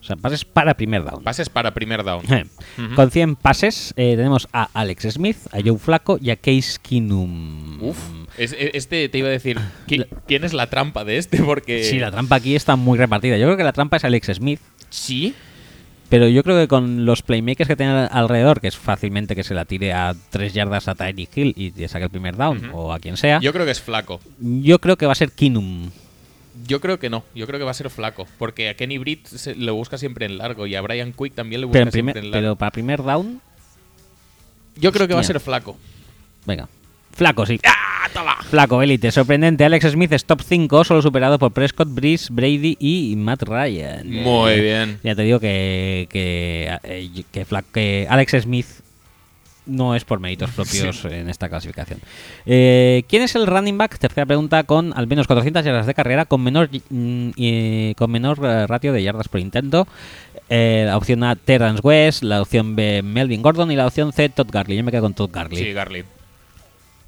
[0.00, 1.22] O sea, pases para primer down.
[1.24, 2.20] Pases para primer down.
[2.30, 2.44] Eh.
[2.94, 7.82] Con 100 pases eh, tenemos a Alex Smith, a Joe Flaco y a Case Keenum.
[7.82, 7.96] Uf,
[8.38, 11.42] es- e- este te iba a decir, ¿qui- ¿quién es la trampa de este?
[11.42, 11.84] Porque...
[11.84, 13.36] Sí, la trampa aquí está muy repartida.
[13.36, 15.34] Yo creo que la trampa es Alex Smith, Sí,
[16.08, 19.54] Pero yo creo que con los playmakers que tienen alrededor, que es fácilmente que se
[19.54, 22.92] la tire a tres yardas a Tyreek Hill y te saque el primer down, o
[22.92, 24.20] a quien sea, yo, Yo creo que es flaco.
[24.80, 25.90] creo que va a ser Kinum.
[26.68, 27.24] Yo creo que no.
[27.34, 28.28] Yo creo que va a ser flaco.
[28.38, 31.60] Porque a Kenny Britt se, lo busca siempre en largo y a Brian Quick también
[31.62, 32.44] le busca Pero, en primer, siempre en largo.
[32.44, 33.40] pero para primer down,
[34.76, 35.76] Yo creo que va a ser flaco.
[36.46, 36.68] venga.
[37.16, 37.58] Flaco, sí.
[37.64, 38.36] ¡Ah, toma!
[38.42, 39.10] Flaco, élite.
[39.12, 39.64] Sorprendente.
[39.64, 44.10] Alex Smith es top 5, solo superado por Prescott, Breeze, Brady y Matt Ryan.
[44.10, 44.98] Muy Eh, bien.
[45.02, 48.66] Ya te digo que, que, eh, que, que Alex Smith
[49.66, 51.98] no es por méritos propios en esta clasificación.
[52.44, 53.98] Eh, ¿Quién es el running back?
[53.98, 58.38] Tercera pregunta con al menos 400 yardas de carrera con menor mm, y- con menor
[58.44, 59.86] eh, ratio de yardas por intento.
[60.50, 64.28] Eh, la opción A, Terrence West, la opción B, Melvin Gordon y la opción C,
[64.28, 64.76] Todd Garley.
[64.76, 65.64] Yo me quedo con Todd Garley.
[65.64, 66.04] Sí, Garly.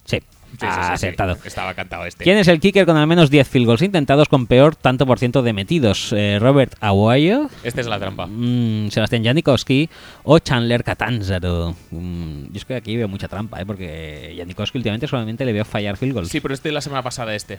[0.06, 0.20] Sí,
[0.52, 1.36] Sí, sí, acertado.
[1.44, 2.24] Estaba cantado este.
[2.24, 5.18] ¿Quién es el kicker con al menos 10 field goals intentados con peor tanto por
[5.18, 6.14] ciento de metidos?
[6.16, 7.50] Eh, ¿Robert Aguayo?
[7.62, 8.26] Esta es la trampa.
[8.26, 9.90] Mm, Sebastián Janikowski
[10.22, 11.74] o Chandler Catanzaro.
[11.90, 13.66] Mm, yo es que aquí veo mucha trampa, ¿eh?
[13.66, 16.28] porque Janikowski últimamente solamente le veo fallar field goals.
[16.28, 17.58] Sí, pero este de la semana pasada este.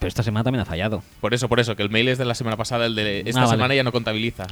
[0.00, 1.02] Pero esta semana también ha fallado.
[1.20, 3.40] Por eso, por eso, que el mail es de la semana pasada, el de esta
[3.40, 3.56] Ah, vale.
[3.56, 4.46] semana ya no contabiliza.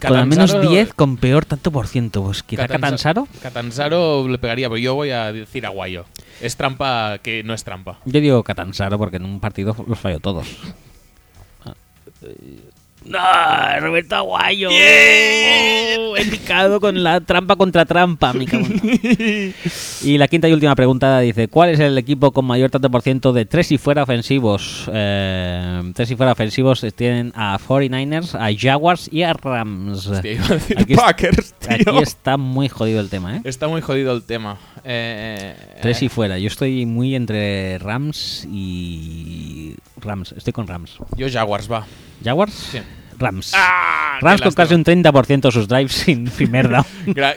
[0.00, 2.22] Con al menos Catanzaro- 10 con peor tanto por ciento.
[2.24, 3.28] Pues quizá Catanza- Catanzaro.
[3.42, 6.06] Catanzaro le pegaría, pero yo voy a decir Aguayo.
[6.40, 7.98] Es trampa que no es trampa.
[8.04, 10.46] Yo digo Catanzaro porque en un partido los falló todos.
[13.04, 13.18] ¡No!
[13.80, 14.68] ¡Roberto Aguayo!
[14.70, 18.80] Oh, he picado con la trampa contra trampa, mi cabrón.
[20.04, 23.02] Y la quinta y última pregunta dice: ¿Cuál es el equipo con mayor tanto por
[23.02, 24.90] ciento de tres y fuera ofensivos?
[24.92, 30.06] Eh, tres y fuera ofensivos tienen a 49ers, a Jaguars y a Rams.
[30.06, 31.70] Hostia, iba a decir Aquí Packers, tío.
[31.70, 33.40] Aquí está muy jodido el tema, ¿eh?
[33.44, 34.58] Está muy jodido el tema.
[34.84, 36.38] Eh, Tres y eh, fuera.
[36.38, 39.76] Yo estoy muy entre Rams y.
[40.00, 40.32] Rams.
[40.32, 40.98] Estoy con Rams.
[41.16, 41.86] Yo Jaguars, va.
[42.22, 42.52] ¿Jaguars?
[42.52, 42.78] Sí.
[43.18, 43.52] Rams.
[43.54, 44.18] ¡Ah!
[44.20, 46.84] Rams con casi un 30% de sus drives sin primer down.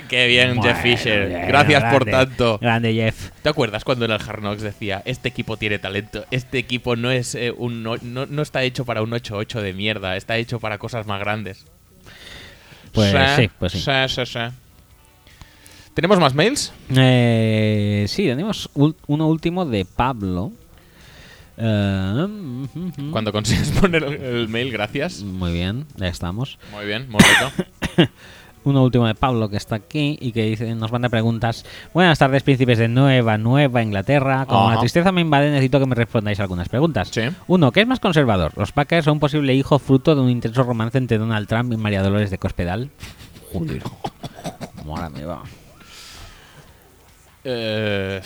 [0.10, 1.28] Qué bien, Jeff Bueno, Fisher.
[1.28, 2.58] bien, Gracias por tanto.
[2.60, 3.30] Grande, Jeff.
[3.42, 7.12] ¿Te acuerdas cuando en el Hard Knocks decía, este equipo tiene talento, este equipo no
[7.12, 10.60] es eh, un no, no, no está hecho para un 8-8 de mierda, está hecho
[10.60, 11.66] para cosas más grandes?
[12.92, 13.84] Pues sí, pues sí.
[15.94, 16.74] ¿Tenemos más mails?
[16.94, 20.52] Eh, sí, tenemos uno último de Pablo.
[21.58, 23.12] Eh, mm, mm, mm.
[23.12, 25.24] Cuando consigues poner el, el mail, gracias.
[25.24, 26.60] Muy bien, ya estamos.
[26.72, 27.20] Muy bien, muy.
[28.66, 31.64] Uno último de Pablo que está aquí y que dice, nos manda preguntas.
[31.94, 34.48] Buenas tardes, príncipes de Nueva, Nueva Inglaterra.
[34.48, 37.10] Como la tristeza me invade, necesito que me respondáis algunas preguntas.
[37.12, 37.22] Sí.
[37.46, 38.54] Uno, ¿qué es más conservador?
[38.56, 41.78] ¿Los Packers o un posible hijo fruto de un intenso romance entre Donald Trump y
[41.78, 42.90] María Dolores de Cospedal?
[43.54, 43.84] Joder.
[44.86, 45.44] Madre mía, va.
[47.44, 48.20] Eh,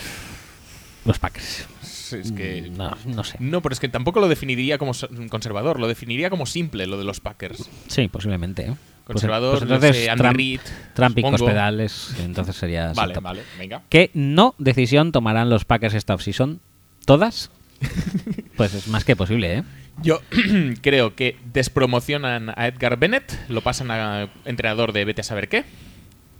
[1.04, 1.66] Los Packers.
[2.12, 2.70] Es que...
[2.70, 3.36] No, no sé.
[3.40, 4.92] No, pero es que tampoco lo definiría como
[5.28, 7.68] conservador, lo definiría como simple, lo de los Packers.
[7.88, 8.62] Sí, posiblemente.
[8.62, 8.74] ¿eh?
[9.04, 10.60] Pues- Conservador, pues no entonces sé, Andy
[10.94, 12.92] Trump, y entonces sería...
[12.94, 13.82] Vale, vale, venga.
[13.88, 16.60] ¿Qué no decisión tomarán los Packers esta offseason?
[17.06, 17.50] ¿Todas?
[18.56, 19.64] pues es más que posible, ¿eh?
[20.02, 20.20] Yo
[20.80, 25.64] creo que despromocionan a Edgar Bennett, lo pasan a entrenador de vete a saber qué,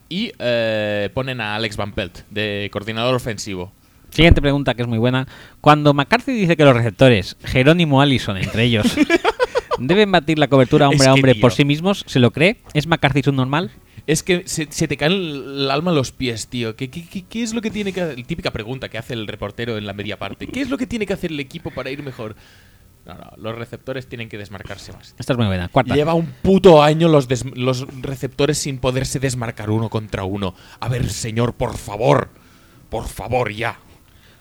[0.08, 3.72] y eh, ponen a Alex Van Pelt, de coordinador ofensivo.
[4.10, 5.26] Siguiente pregunta que es muy buena.
[5.60, 8.86] Cuando McCarthy dice que los receptores, Jerónimo Allison entre ellos,
[9.78, 11.40] deben batir la cobertura hombre Es a hombre tío.
[11.40, 12.58] por sí mismos, ¿se lo cree?
[12.74, 13.70] ¿Es McCarthy su normal?
[14.06, 16.74] Es que se, se te cae el, el alma a los pies, tío.
[16.74, 18.22] ¿Qué, qué, qué- qué es lo que tiene que hacer?
[18.26, 20.46] Típica pregunta que hace el reportero en la media parte.
[20.48, 22.34] ¿Qué es lo que tiene que hacer el equipo para ir mejor?
[23.06, 25.14] No, no, los receptores tienen que desmarcarse más.
[25.18, 25.68] Esta es muy buena.
[25.68, 25.94] Cuarta.
[25.94, 30.54] Lleva un puto año los, los receptores sin poderse desmarcar uno contra uno.
[30.80, 32.30] A ver, señor, por favor.
[32.88, 33.78] Por favor, ya.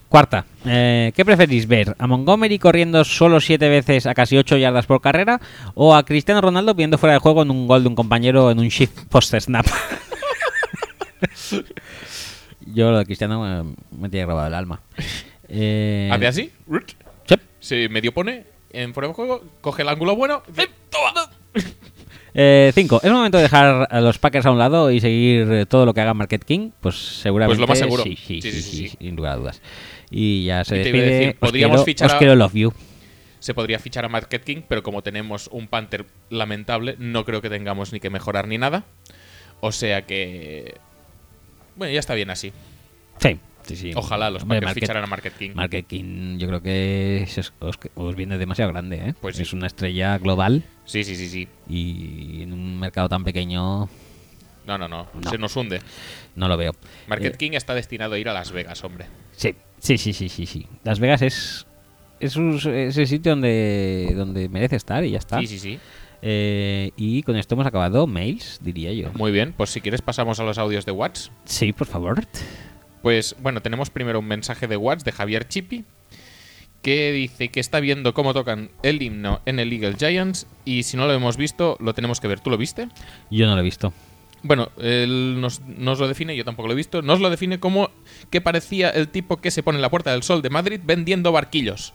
[0.10, 0.44] Cuarta.
[0.66, 1.96] Eh, ¿Qué preferís ver?
[2.00, 5.40] ¿A Montgomery corriendo solo siete veces a casi 8 yardas por carrera?
[5.76, 8.58] ¿O a Cristiano Ronaldo pidiendo fuera de juego en un gol de un compañero en
[8.60, 9.68] un shift post-snap?
[12.66, 13.64] Yo lo de Cristiano eh,
[13.98, 14.82] me tiene grabado el alma.
[15.48, 16.52] Eh, Hace así.
[17.26, 17.36] sí.
[17.60, 20.42] Se medio pone en fuera de juego, coge el ángulo bueno.
[20.48, 21.30] dice, "Toma".
[22.34, 23.02] Eh, cinco.
[23.04, 26.02] ¿Es momento de dejar a los Packers a un lado y seguir todo lo que
[26.02, 26.70] haga Market King?
[26.80, 27.58] Pues seguramente.
[27.58, 28.04] Pues lo más seguro.
[28.04, 28.88] Sí, sí, sí.
[28.90, 29.62] sin lugar a dudas.
[30.12, 31.06] Y ya se Y despide.
[31.06, 32.74] decir, os podríamos quiero, fichar os a- quiero love you.
[33.40, 37.50] Se podría fichar a Market King, pero como tenemos un Panther lamentable, no creo que
[37.50, 38.84] tengamos ni que mejorar ni nada.
[39.62, 40.76] O sea que.
[41.76, 42.52] Bueno, ya está bien así.
[43.20, 43.92] Sí, sí, sí.
[43.96, 45.52] Ojalá los Hombre, Packers Market- ficharan a Market King.
[45.54, 49.14] Market King, yo creo que es- os, os viene demasiado grande, ¿eh?
[49.22, 49.44] Pues sí.
[49.44, 51.48] Es una estrella global Sí, sí, sí, sí.
[51.70, 53.88] y en un mercado tan pequeño
[54.68, 55.08] No, no, no.
[55.14, 55.30] No.
[55.30, 55.80] Se nos hunde.
[56.36, 56.76] no lo veo.
[57.08, 59.06] Market Eh, King está destinado a ir a Las Vegas, hombre.
[59.40, 60.68] Sí, sí, sí, sí, sí, sí.
[60.84, 61.66] Las Vegas es
[62.20, 65.40] es, un- es el sitio donde donde merece estar y ya está.
[65.40, 65.80] Sí, sí, sí.
[66.22, 69.14] Eh, y con esto hemos acabado mails, diría yo.
[69.14, 71.32] Muy bien, pues si quieres pasamos a los audios de WhatsApp.
[71.46, 72.26] Sí, por favor.
[73.02, 75.86] Pues bueno, tenemos primero un mensaje de WhatsApp de Javier Chipi
[76.82, 80.98] que dice que está viendo cómo tocan el himno en el Eagle Giants y si
[80.98, 82.42] no lo hemos visto, lo tenemos que ver.
[82.42, 82.90] ¿Tú lo viste?
[83.32, 83.94] Yo no lo he visto.
[84.44, 87.90] Bueno, él nos, nos lo define, yo tampoco lo he visto, nos lo define como
[88.30, 91.32] que parecía el tipo que se pone en la Puerta del Sol de Madrid vendiendo
[91.32, 91.94] barquillos.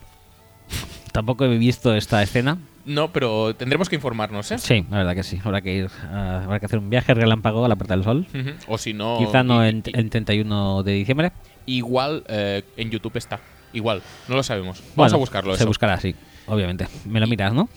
[1.11, 2.57] Tampoco he visto esta escena.
[2.85, 4.57] No, pero tendremos que informarnos, ¿eh?
[4.59, 5.39] Sí, la verdad que sí.
[5.43, 8.27] Habrá que ir, a- habrá que hacer un viaje relámpago a la Puerta del Sol.
[8.67, 9.17] O si no...
[9.17, 11.31] Quizá no i- en, i- en 31 de diciembre.
[11.65, 13.39] Igual eh, en YouTube está.
[13.73, 14.79] Igual, no lo sabemos.
[14.79, 15.51] Vamos Bueno, a buscarlo.
[15.53, 15.67] Se eso.
[15.67, 16.13] buscará, sí,
[16.47, 16.87] obviamente.
[17.05, 17.69] Me lo miras, ¿no?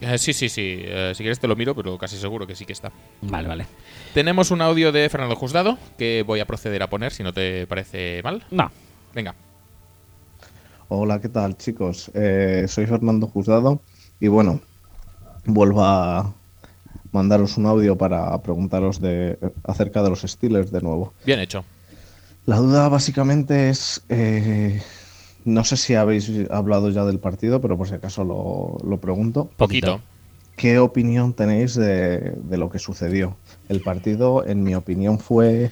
[0.00, 0.80] Eh, sí, sí, sí.
[0.84, 2.92] eh, si quieres te lo miro, pero casi seguro que sí que está.
[3.22, 3.66] Vale, vale.
[4.14, 7.66] Tenemos un audio de Fernando Juzgado que voy a proceder a poner si no te
[7.66, 8.44] parece mal.
[8.50, 8.70] No.
[9.14, 9.34] Venga.
[10.88, 12.10] Hola, ¿qué tal chicos?
[12.14, 13.82] Eh, soy Fernando Juzgado
[14.20, 14.60] y bueno,
[15.44, 16.32] vuelvo a
[17.12, 21.12] mandaros un audio para preguntaros de, acerca de los Steelers de nuevo.
[21.26, 21.64] Bien hecho.
[22.46, 24.80] La duda básicamente es, eh,
[25.48, 29.50] no sé si habéis hablado ya del partido, pero por si acaso lo, lo pregunto.
[29.56, 30.00] Poquito.
[30.56, 33.36] ¿Qué opinión tenéis de, de lo que sucedió?
[33.68, 35.70] El partido, en mi opinión, fue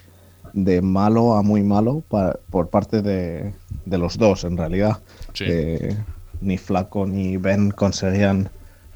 [0.53, 3.53] de malo a muy malo pa- por parte de,
[3.85, 5.03] de los dos, en realidad.
[5.35, 5.45] Sí.
[5.49, 5.97] Eh,
[6.41, 8.49] ni Flaco ni Ben conseguían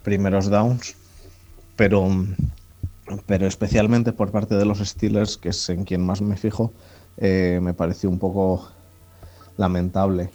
[0.04, 0.94] primeros downs,
[1.76, 2.08] pero,
[3.26, 6.72] pero especialmente por parte de los Steelers, que es en quien más me fijo,
[7.16, 8.68] eh, me pareció un poco
[9.56, 10.30] lamentable.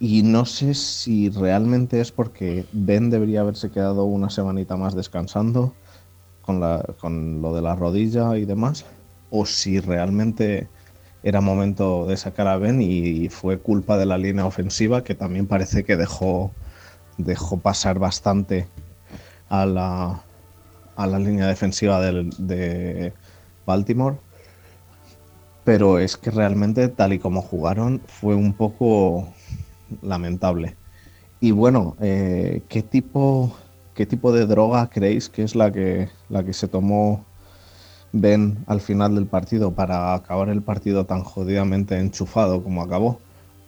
[0.00, 5.74] Y no sé si realmente es porque Ben debería haberse quedado una semanita más descansando
[6.42, 8.84] con, la, con lo de la rodilla y demás,
[9.30, 10.68] o si realmente
[11.24, 15.46] era momento de sacar a Ben y fue culpa de la línea ofensiva que también
[15.46, 16.52] parece que dejó,
[17.16, 18.68] dejó pasar bastante
[19.48, 20.22] a la,
[20.94, 23.12] a la línea defensiva de
[23.66, 24.16] Baltimore.
[25.64, 29.28] Pero es que realmente tal y como jugaron fue un poco
[30.02, 30.76] lamentable.
[31.40, 33.54] Y bueno, eh, ¿qué tipo
[33.94, 37.24] qué tipo de droga creéis que es la que la que se tomó
[38.12, 43.20] Ben al final del partido para acabar el partido tan jodidamente enchufado como acabó?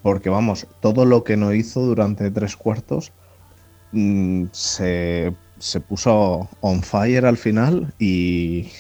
[0.03, 3.13] Porque vamos, todo lo que no hizo durante tres cuartos
[3.93, 8.71] mm, se, se puso on fire al final y,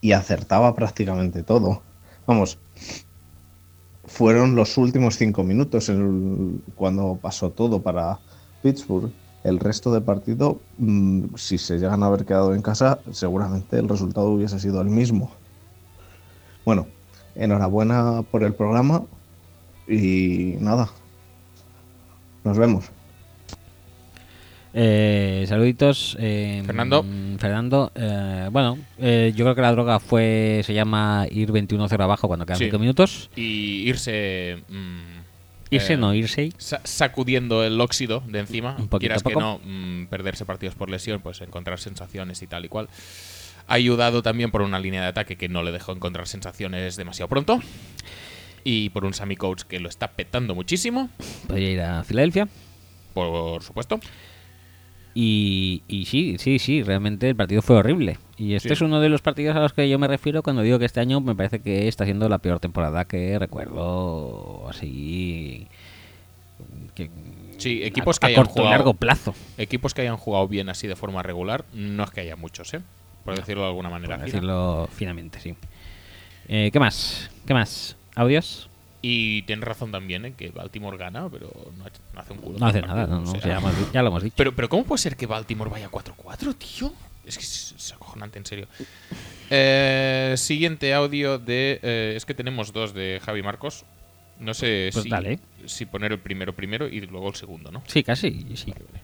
[0.00, 1.82] y acertaba prácticamente todo.
[2.26, 2.58] Vamos,
[4.04, 8.20] fueron los últimos cinco minutos el- cuando pasó todo para
[8.62, 9.12] Pittsburgh.
[9.44, 13.88] El resto del partido, mm, si se llegan a haber quedado en casa, seguramente el
[13.88, 15.30] resultado hubiese sido el mismo.
[16.64, 16.86] Bueno,
[17.34, 19.04] enhorabuena por el programa
[19.88, 20.88] y nada.
[22.44, 23.01] Nos vemos.
[24.74, 26.16] Eh, saluditos.
[26.18, 27.04] eh, Fernando.
[27.38, 27.92] Fernando.
[27.94, 32.46] eh, bueno, eh, yo creo que la droga fue se llama ir 21-0 abajo cuando
[32.46, 32.64] quedan Sí.
[32.66, 33.30] 5 minutos.
[33.36, 34.62] Y irse.
[34.68, 35.22] mm,
[35.70, 36.52] Irse, no irse.
[36.58, 38.76] sa- sacudiendo el óxido de encima.
[38.78, 42.68] Un Quieras que no, mm, perderse partidos por lesión, pues encontrar sensaciones y tal y
[42.68, 42.88] cual.
[43.68, 47.60] Ayudado también por una línea de ataque que no le dejó encontrar sensaciones demasiado pronto.
[48.64, 51.08] Y por un Sammy Coach que lo está petando muchísimo,
[51.48, 52.48] Podría ir a Filadelfia.
[53.14, 53.98] por supuesto.
[55.14, 58.18] Y, y sí, sí, sí, realmente el partido fue horrible.
[58.38, 58.72] Y este Sí.
[58.74, 61.00] es uno de los partidos a los que yo me refiero cuando digo que este
[61.00, 65.66] año me parece que está siendo la peor temporada que recuerdo así.
[66.94, 67.10] Que,
[67.58, 68.70] Sí, equipos a, que a hayan corto y jugado.
[68.70, 72.34] largo plazo, Equipos que hayan jugado bien así de forma regular, no es que haya
[72.34, 72.80] muchos, ¿eh?
[73.24, 74.16] Por decirlo de alguna manera.
[74.16, 74.32] por fina.
[74.34, 75.54] decirlo finamente, sí.
[76.48, 77.30] Eh, ¿Qué más?
[77.46, 77.96] ¿Qué más?
[78.16, 78.68] ¿Audios?
[79.04, 82.58] Y tienes razón también en que Baltimore gana, pero no, no hace un culo.
[82.60, 83.40] No hace nada, no, o no, sea.
[83.40, 84.34] ya, hemos di- ya lo hemos dicho.
[84.36, 86.92] Pero, pero ¿cómo puede ser que Baltimore vaya 4-4, tío?
[87.26, 88.68] Es que es, es acojonante, en serio.
[89.50, 91.78] Eh, siguiente audio de...
[91.82, 93.84] eh, es que tenemos dos de Javi Marcos.
[94.38, 95.38] No sé Pues si, dale.
[95.66, 97.82] si poner el primero primero y luego el segundo, ¿no?
[97.86, 98.70] Sí, casi, sí.
[98.72, 99.02] Vale, vale.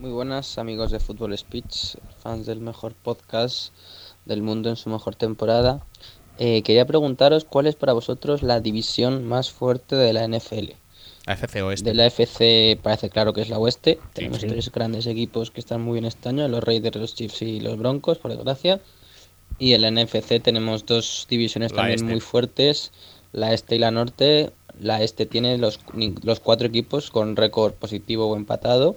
[0.00, 3.72] Muy buenas amigos de Fútbol Speech, fans del mejor podcast
[4.26, 5.82] del mundo en su mejor temporada.
[6.38, 10.72] Eh, quería preguntaros cuál es para vosotros la división más fuerte de la NFL.
[11.26, 11.90] AFC Oeste.
[11.90, 13.98] De la FC parece claro que es la oeste.
[14.12, 14.46] Tenemos sí.
[14.46, 17.78] tres grandes equipos que están muy bien este año, los Raiders, los Chiefs y los
[17.78, 18.80] Broncos, por desgracia.
[19.58, 22.10] Y en la NFC tenemos dos divisiones La también este.
[22.10, 22.92] muy fuertes,
[23.32, 24.50] la este y la norte.
[24.80, 25.78] La este tiene los,
[26.22, 28.96] los cuatro equipos con récord positivo o empatado.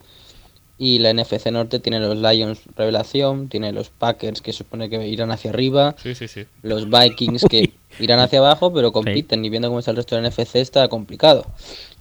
[0.80, 5.32] Y la NFC Norte tiene los Lions Revelación, tiene los Packers que supone que irán
[5.32, 6.46] hacia arriba, Sí, sí, sí.
[6.62, 9.44] los Vikings que irán hacia abajo, pero compiten.
[9.44, 11.46] Y viendo cómo está el resto de la NFC está complicado.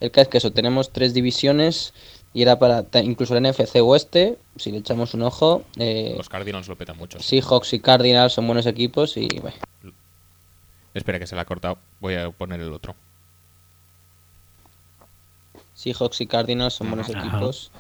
[0.00, 1.94] El caso es que eso, tenemos tres divisiones
[2.34, 6.68] Y era para incluso el NFC Oeste, si le echamos un ojo, eh, Los Cardinals
[6.68, 7.18] lo petan mucho.
[7.18, 9.56] Seahawks y Cardinals son buenos equipos y bueno,
[10.92, 11.78] Espera que se la ha cortado.
[12.00, 12.94] Voy a poner el otro.
[15.74, 17.20] Seahawks y Cardinals son buenos Ajá.
[17.20, 17.70] equipos.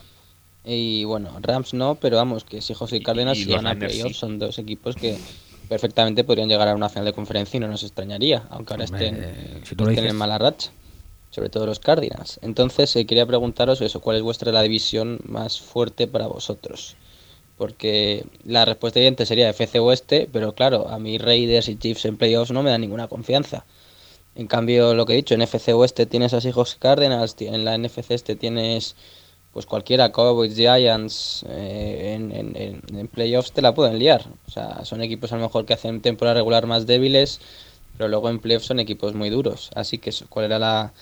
[0.68, 3.74] Y bueno, Rams no, pero vamos, que Seahawks y Y- Cardinals y si llegan a
[3.78, 4.20] playoffs sí.
[4.20, 5.16] son dos equipos que
[5.68, 9.06] perfectamente podrían llegar a una final de conferencia y no nos extrañaría, aunque ahora Hombre,
[9.06, 10.10] estén, eh, si tú lo estén dices.
[10.10, 10.70] en mala racha.
[11.30, 12.38] Sobre todo los Cardinals.
[12.42, 16.96] Entonces, eh, quería preguntaros eso, ¿cuál es vuestra la división más fuerte para vosotros?
[17.58, 22.16] Porque la respuesta evidente sería FC Oeste, pero claro, a mí Raiders y Chiefs en
[22.16, 23.66] playoffs no me dan ninguna confianza.
[24.34, 27.64] En cambio, lo que he dicho, en FC Oeste tienes a Seahawks y Cardinals, en
[27.64, 28.94] la NFC Este tienes
[29.56, 34.20] pues cualquiera, Cowboys, Giants, eh, en, en- en- en playoffs te la pueden liar.
[34.46, 37.40] O sea, son equipos a lo mejor que hacen temporada regular más débiles,
[37.96, 39.70] pero luego en playoffs son equipos muy duros.
[39.74, 40.92] Así que, eso, ¿cuál era la,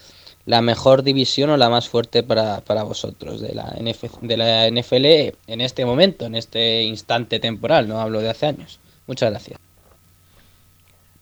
[0.47, 4.69] la mejor división o la más fuerte para, para vosotros de la, NF, de la
[4.71, 5.05] NFL
[5.49, 7.89] en este momento, en este instante temporal?
[7.89, 8.79] No hablo de hace años.
[9.09, 9.59] Muchas gracias.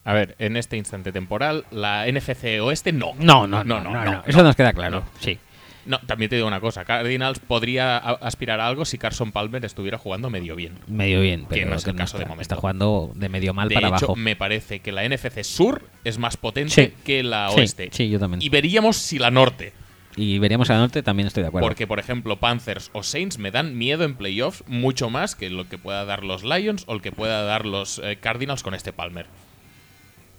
[0.04, 3.12] A ver, en este instante temporal, la NFC Oeste no.
[3.18, 5.00] No, no, no, no, no, Eso nos queda claro.
[5.00, 5.06] no.
[5.18, 5.38] Sí.
[5.84, 6.84] No, también te digo una cosa.
[6.84, 10.74] Cardinals podría a- aspirar a algo si Carson Palmer estuviera jugando medio bien.
[10.86, 12.42] Medio bien, Que pero no es el caso de está, momento.
[12.42, 14.16] está jugando de medio mal de para hecho, abajo.
[14.16, 16.92] me parece que la NFC Sur es más potente Sí.
[17.04, 17.88] que la Oeste.
[17.92, 18.40] sí, yo también.
[18.42, 19.72] Y veríamos si la Norte.
[20.14, 21.66] Y veríamos al norte, también estoy de acuerdo.
[21.66, 25.66] Porque, por ejemplo, Panthers o Saints me dan miedo en playoffs mucho más que lo
[25.70, 28.92] que pueda dar los Lions o el que pueda dar los eh, Cardinals con este
[28.92, 29.24] Palmer.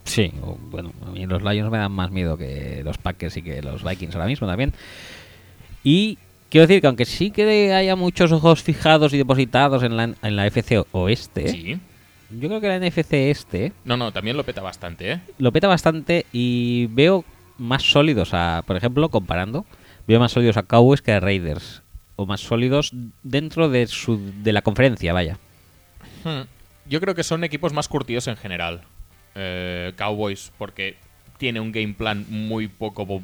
[0.06, 3.42] Sí, o, bueno, a mí los Lions me dan más miedo que los Packers y
[3.42, 4.74] que los Vikings ahora mismo también.
[5.84, 6.18] Y
[6.50, 10.36] quiero decir que aunque sí que haya muchos ojos fijados y depositados en la, en
[10.36, 11.80] la FC Oeste, Sí.
[12.32, 15.20] yo creo que la NFC Este No, no, también lo peta bastante, ¿eh?
[15.38, 17.26] lo peta bastante y veo
[17.58, 19.66] más sólidos a, por ejemplo, comparando,
[20.08, 21.82] veo más sólidos a Cowboys que a Raiders.
[22.16, 22.92] O más sólidos
[23.24, 25.40] dentro de, su, de la conferencia, vaya.
[26.24, 26.42] Hmm.
[26.88, 28.82] Yo creo que son equipos más curtidos en general.
[29.34, 30.96] Eh, Cowboys, porque
[31.40, 33.20] tiene un game plan muy poco.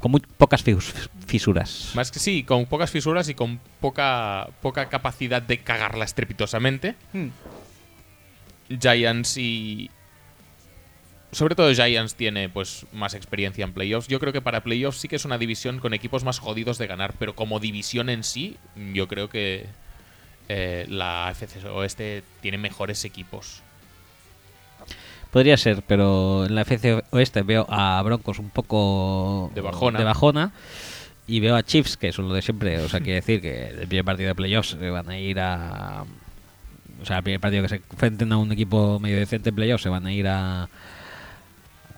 [0.00, 1.90] Con muy pocas fis- fisuras.
[1.94, 6.94] Más que sí, con pocas fisuras y con poca, poca capacidad de cagarla estrepitosamente.
[8.68, 9.90] Giants y.
[11.30, 14.08] Sobre todo Giants tiene pues más experiencia en playoffs.
[14.08, 16.86] Yo creo que para playoffs sí que es una división con equipos más jodidos de
[16.86, 18.56] ganar, pero como división en sí,
[18.94, 19.66] yo creo que
[20.48, 23.62] eh, la FC Oeste tiene mejores equipos.
[25.30, 29.98] Podría ser, pero en la FC Oeste veo a Broncos un poco De bajona.
[29.98, 30.52] de bajona,
[31.26, 32.78] y veo a Chiefs, que son lo de siempre.
[32.80, 36.04] O sea, quiere decir que el primer partido de playoffs se van a ir a.
[37.02, 39.82] O sea, el primer partido que se enfrenten a un equipo medio decente en playoffs
[39.82, 40.68] se van a ir a.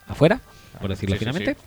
[0.08, 0.40] afuera,
[0.80, 1.54] por decirlo sí, finalmente.
[1.54, 1.60] sí.
[1.60, 1.66] Sí.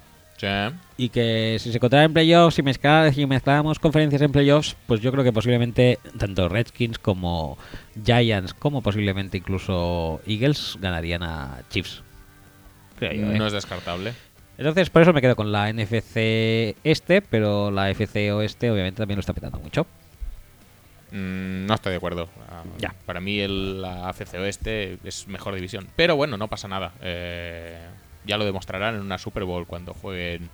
[0.98, 5.02] Y que si se encontraran en playoffs y mezclar, si mezcláramos conferencias en playoffs, pues
[5.02, 7.58] yo creo que posiblemente tanto Redskins como
[8.04, 12.04] Giants, como posiblemente incluso Eagles, ganarían a Chiefs.
[13.00, 13.38] Creo yo, ¿eh?
[13.38, 14.14] No es descartable.
[14.58, 19.18] Entonces, por eso me quedo con la NFC este, pero la FC oeste obviamente también
[19.18, 19.88] lo está petando mucho.
[21.12, 22.28] Mm, no estoy de acuerdo.
[22.50, 22.94] Ah, Ya.
[23.06, 25.88] Para mí el, la AFC Oeste es mejor división.
[25.96, 26.92] Pero bueno, no pasa nada.
[27.02, 27.78] Eh,
[28.26, 30.50] ya lo demostrarán en una Super Bowl cuando jueguen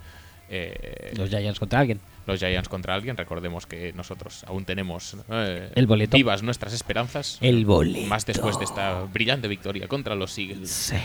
[0.49, 1.99] eh, Los Giants contra alguien.
[2.25, 3.15] los Giants contra alguien.
[3.17, 6.17] Recordemos que nosotros aún tenemos eh, El boleto.
[6.17, 7.37] vivas nuestras esperanzas.
[7.41, 8.07] El boleto.
[8.07, 10.69] Más después de esta brillante victoria contra los Eagles.
[10.71, 10.95] Sí.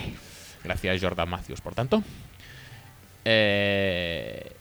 [0.65, 2.03] Gracias Jordan Matthews, por tanto.
[3.25, 4.53] Eh,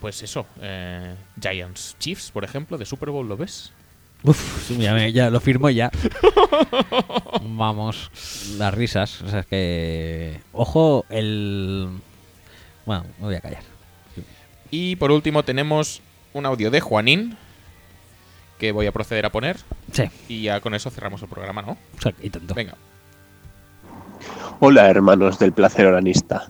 [0.00, 0.46] pues eso.
[0.60, 3.72] eh, Giants Chiefs, por ejemplo, de Super Bowl, ¿lo ves?
[4.26, 5.90] Uf, ya, me- ya lo firmo ya.
[7.42, 8.10] Vamos,
[8.58, 9.22] las risas.
[9.22, 10.40] O sea, es que.
[10.52, 11.88] Ojo, el.
[12.84, 13.62] Bueno, me voy a callar.
[14.70, 16.00] Y por último tenemos
[16.32, 17.36] un audio de Juanín
[18.58, 19.58] que voy a proceder a poner
[19.92, 21.72] Sí, y ya con eso cerramos el programa, ¿no?
[21.72, 22.54] o sea, y tanto.
[22.54, 22.74] Venga.
[24.60, 26.48] Hola hermanos del placer oranista.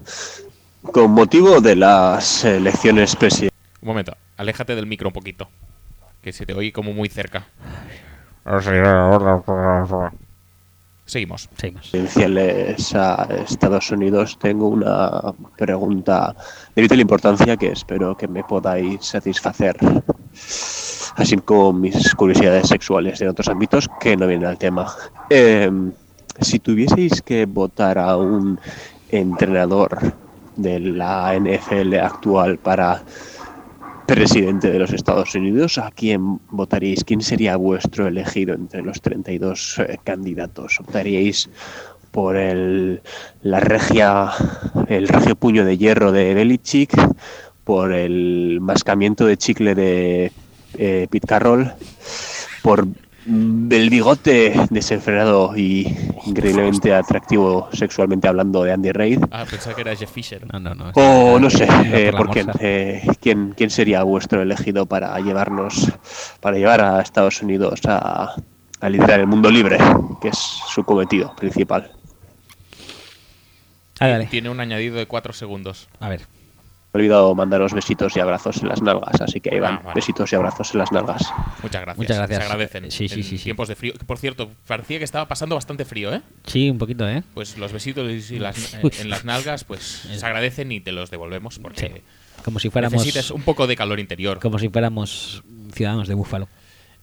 [0.82, 5.48] Con motivo de las elecciones presidenciales Un momento, aléjate del micro un poquito,
[6.26, 7.46] que se te oye como muy cerca.
[11.04, 11.48] Seguimos.
[11.56, 11.92] Seguimos.
[12.96, 15.22] a Estados Unidos, tengo una
[15.56, 16.34] pregunta
[16.74, 19.76] de vital importancia que espero que me podáis satisfacer,
[21.14, 24.92] así como mis curiosidades sexuales en otros ámbitos que no vienen al tema.
[25.30, 25.70] Eh,
[26.40, 28.58] si tuvieseis que votar a un
[29.10, 30.12] entrenador
[30.56, 33.04] de la NFL actual para
[34.06, 37.04] presidente de los Estados Unidos, ¿a quién votaríais?
[37.04, 40.80] ¿Quién sería vuestro elegido entre los 32 eh, candidatos?
[40.80, 41.50] ¿Optaríais
[42.12, 43.02] por el,
[43.42, 44.30] la regia,
[44.88, 46.92] el regio puño de hierro de Belichick,
[47.64, 50.32] por el mascamiento de chicle de
[50.78, 51.72] eh, Carroll,
[52.62, 52.86] por
[53.26, 55.86] mm, el bigote desenfrenado y
[56.26, 59.20] increíblemente atractivo sexualmente hablando de Andy Reid.
[59.30, 60.46] Ah, pensaba que era Jeff Fisher.
[60.52, 60.90] No, no, no.
[60.94, 65.92] O no sé, eh, por quién, eh, quién, quién sería vuestro elegido para llevarnos,
[66.40, 68.34] para llevar a Estados Unidos a,
[68.80, 69.78] a liderar el mundo libre,
[70.20, 71.90] que es su cometido principal.
[73.98, 74.26] Ah, dale.
[74.26, 75.88] Tiene un añadido de 4 segundos.
[76.00, 76.26] A ver.
[76.96, 79.80] Me he olvidado mandaros besitos y abrazos en las nalgas, así que ahí van, Ah,
[79.84, 79.94] vale.
[79.96, 81.22] besitos y abrazos en las nalgas.
[81.62, 81.98] Muchas gracias.
[81.98, 82.38] Muchas gracias.
[82.38, 82.90] Se agradecen.
[82.90, 83.44] Sí, sí, en sí, sí.
[83.44, 83.92] tiempos de frío.
[84.06, 86.22] Por cierto, parecía que estaba pasando bastante frío, ¿eh?
[86.46, 87.22] Sí, un poquito, ¿eh?
[87.34, 91.58] Pues los besitos y las, en las nalgas, pues se agradecen y te los devolvemos
[91.58, 92.42] porque Sí.
[92.44, 92.94] Como si fuéramos.
[92.94, 94.38] necesitas un poco de calor interior.
[94.40, 95.42] Como si fuéramos
[95.72, 96.48] ciudadanos de Búfalo.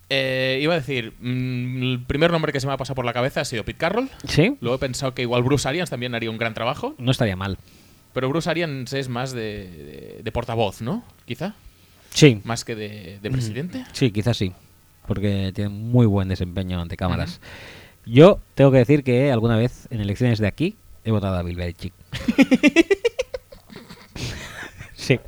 [0.09, 3.13] Eh, iba a decir, mm, el primer nombre que se me ha pasado por la
[3.13, 4.09] cabeza ha sido Pete Carroll.
[4.27, 4.57] ¿Sí?
[4.61, 6.93] Luego he pensado que igual Bruce Arians también haría un gran trabajo.
[6.97, 7.57] No estaría mal.
[8.13, 11.03] Pero Bruce Arians es más de, de- de portavoz, ¿no?
[11.25, 11.55] Quizá.
[12.11, 12.39] Sí.
[12.43, 13.83] Más que de, de presidente.
[13.91, 14.53] Sí, quizás sí.
[15.07, 17.41] Porque tiene muy buen desempeño ante cámaras.
[18.05, 21.55] Yo tengo que decir que alguna vez en elecciones de aquí he votado a Bill
[21.55, 21.93] Belichick.
[24.95, 25.19] sí.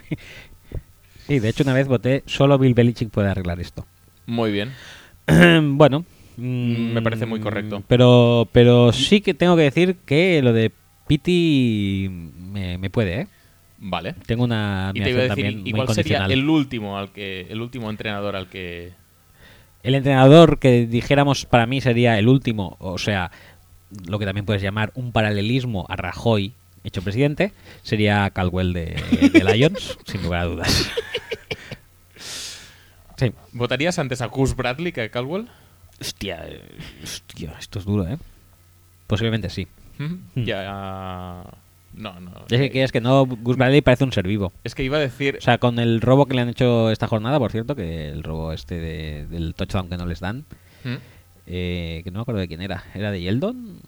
[1.28, 3.86] Sí, de hecho una vez voté solo Bill Belichick puede arreglar esto.
[4.28, 4.72] Muy bien.
[5.78, 6.06] bueno.
[6.38, 7.84] Me parece muy mm, correcto.
[7.88, 10.72] Pero, pero sí que tengo que decir que lo de
[11.08, 13.28] Pity me, me puede, ¿eh?
[13.78, 14.14] Vale.
[14.26, 17.12] Tengo una Y te iba a decir, también ¿y muy cuál sería el último al
[17.12, 18.94] que el último entrenador al que
[19.84, 23.32] El entrenador que dijéramos para mí sería el último, o sea,
[24.08, 26.54] lo que también puedes llamar un paralelismo a Rajoy
[26.86, 27.52] hecho presidente,
[27.82, 28.96] sería Caldwell de,
[29.34, 30.92] de Lions, sin lugar a dudas.
[33.18, 33.32] Sí.
[33.54, 35.48] votarías antes a Gus Bradley que a Caldwell?
[36.02, 36.62] Hostia, eh,
[37.02, 38.18] hostia, esto es duro, ¿eh?
[39.08, 39.70] Posiblemente sí.
[40.36, 41.44] Ya
[41.94, 42.32] no, no.
[42.50, 44.52] Es que, es que no, Gus Bradley parece un ser vivo.
[44.64, 47.08] Es que iba a decir O sea, con el robo que le han hecho esta
[47.08, 50.46] jornada, por cierto, que el robo este de- del touchdown que no les dan,
[50.84, 50.96] ¿Mm?
[51.48, 52.84] eh, que no me acuerdo de quién era.
[52.94, 53.80] ¿Era de Yeldon?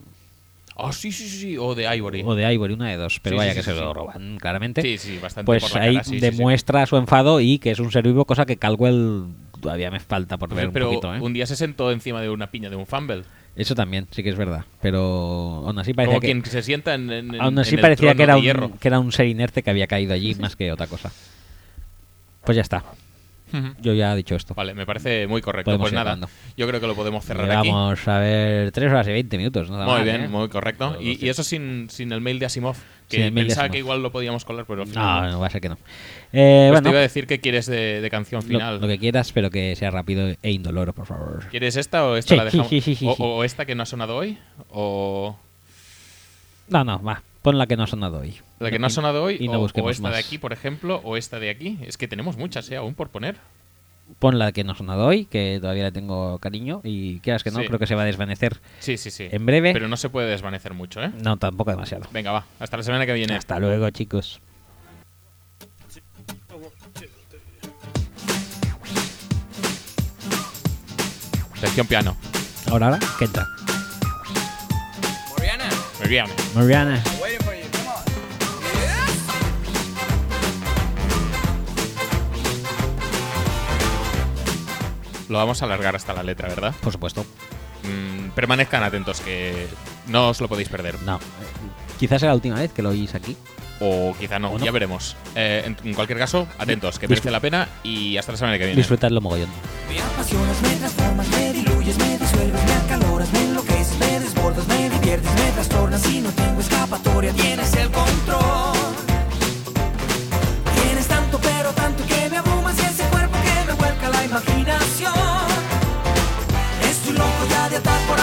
[0.75, 2.21] Oh, sí, sí, sí, o de Ivory.
[2.23, 3.19] O de Ivory, una de dos.
[3.19, 4.83] Pero Sí, vaya sí, que sí, se lo roban, claramente.
[4.83, 7.91] Sí, sí, bastante Pues por la ahí cara, demuestra su enfado y que es un
[7.91, 9.25] ser vivo, cosa que Caldwell
[9.59, 11.19] todavía me falta por ver un Pero poquito, ¿eh?
[11.19, 13.23] un día se sentó encima de una piña de un fumble.
[13.57, 14.63] Eso también, sí que es verdad.
[14.81, 17.81] Pero aún así parecía Como que, quien se sienta en, en- aún así en el
[17.81, 20.71] parecía que era, un, que era un ser inerte que había caído allí más que
[20.71, 21.11] otra cosa.
[22.45, 22.83] Pues ya está.
[23.81, 24.53] Yo ya he dicho esto.
[24.53, 25.69] Vale, me parece muy correcto.
[25.71, 26.17] Podemos pues nada,
[26.57, 27.69] yo creo que lo podemos cerrar aquí.
[27.69, 29.69] Vamos a ver 3 horas y 20 minutos.
[29.71, 30.27] Nada Muy mal, bien, ¿eh?
[30.27, 30.97] muy correcto.
[31.01, 32.75] Y, y eso sin, sin el mail de Asimov,
[33.09, 35.61] que pensaba que igual lo podíamos colar, pero al final No, no va a ser
[35.61, 35.75] que no.
[36.33, 38.79] Eh, Pues bueno, te iba a decir que quieres de, de canción final.
[38.81, 41.47] lo que quieras, pero que sea rápido e indoloro, por favor.
[41.49, 42.67] ¿Quieres esta o esta Sí, la dejamos?
[42.67, 44.37] sí, o, esta que no ha sonado hoy?
[44.69, 45.37] ¿O
[46.67, 47.23] No, no, va.
[47.41, 48.35] Pon la que no ha sonado hoy.
[48.59, 49.37] la que no ha sonado hoy?
[49.39, 51.77] Y o, esta de aquí, por ejemplo, o esta de aquí.
[51.85, 52.75] Es que tenemos muchas, ¿eh?
[52.75, 53.37] Aún por poner.
[54.19, 56.81] Pon la que no ha sonado hoy, que todavía le tengo cariño.
[56.83, 57.67] Y quieras que no, Sí.
[57.67, 59.27] creo que se va a desvanecer Sí, sí, sí.
[59.31, 59.73] en breve.
[59.73, 61.11] Pero no se puede desvanecer mucho, ¿eh?
[61.23, 62.05] No, tampoco demasiado.
[62.11, 62.45] Venga, va.
[62.59, 63.35] Hasta la semana que viene.
[63.35, 64.41] Hasta luego, chicos.
[71.59, 72.15] Sección piano.
[72.69, 73.47] Ahora, ahora, ¿qué entra?
[75.37, 75.69] Mariana,
[76.55, 77.01] Muy bien.
[85.29, 86.73] Lo vamos a alargar hasta la letra, ¿verdad?
[86.81, 87.25] Por supuesto.
[87.83, 89.67] Mm, permanezcan atentos, que
[90.07, 91.01] no os lo podéis perder.
[91.03, 91.19] No.
[91.99, 93.35] Quizás sea la última vez que lo oís aquí.
[93.79, 94.65] O quizá no, O no.
[94.65, 95.15] ya veremos.
[95.35, 98.65] Eh, en, en cualquier caso, atentos, que merece la pena y hasta la semana que
[98.65, 98.77] viene.
[98.77, 99.49] Disfrutadlo mogollón.
[99.89, 104.89] Me apasionas, me transformas, me diluyes, me disuelves, me acaloras, me enloqueces, me desbordas, me
[104.89, 108.86] diviertes, me trastornas y no tengo escapatoria, tienes el control.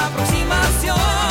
[0.07, 1.24] aproximación.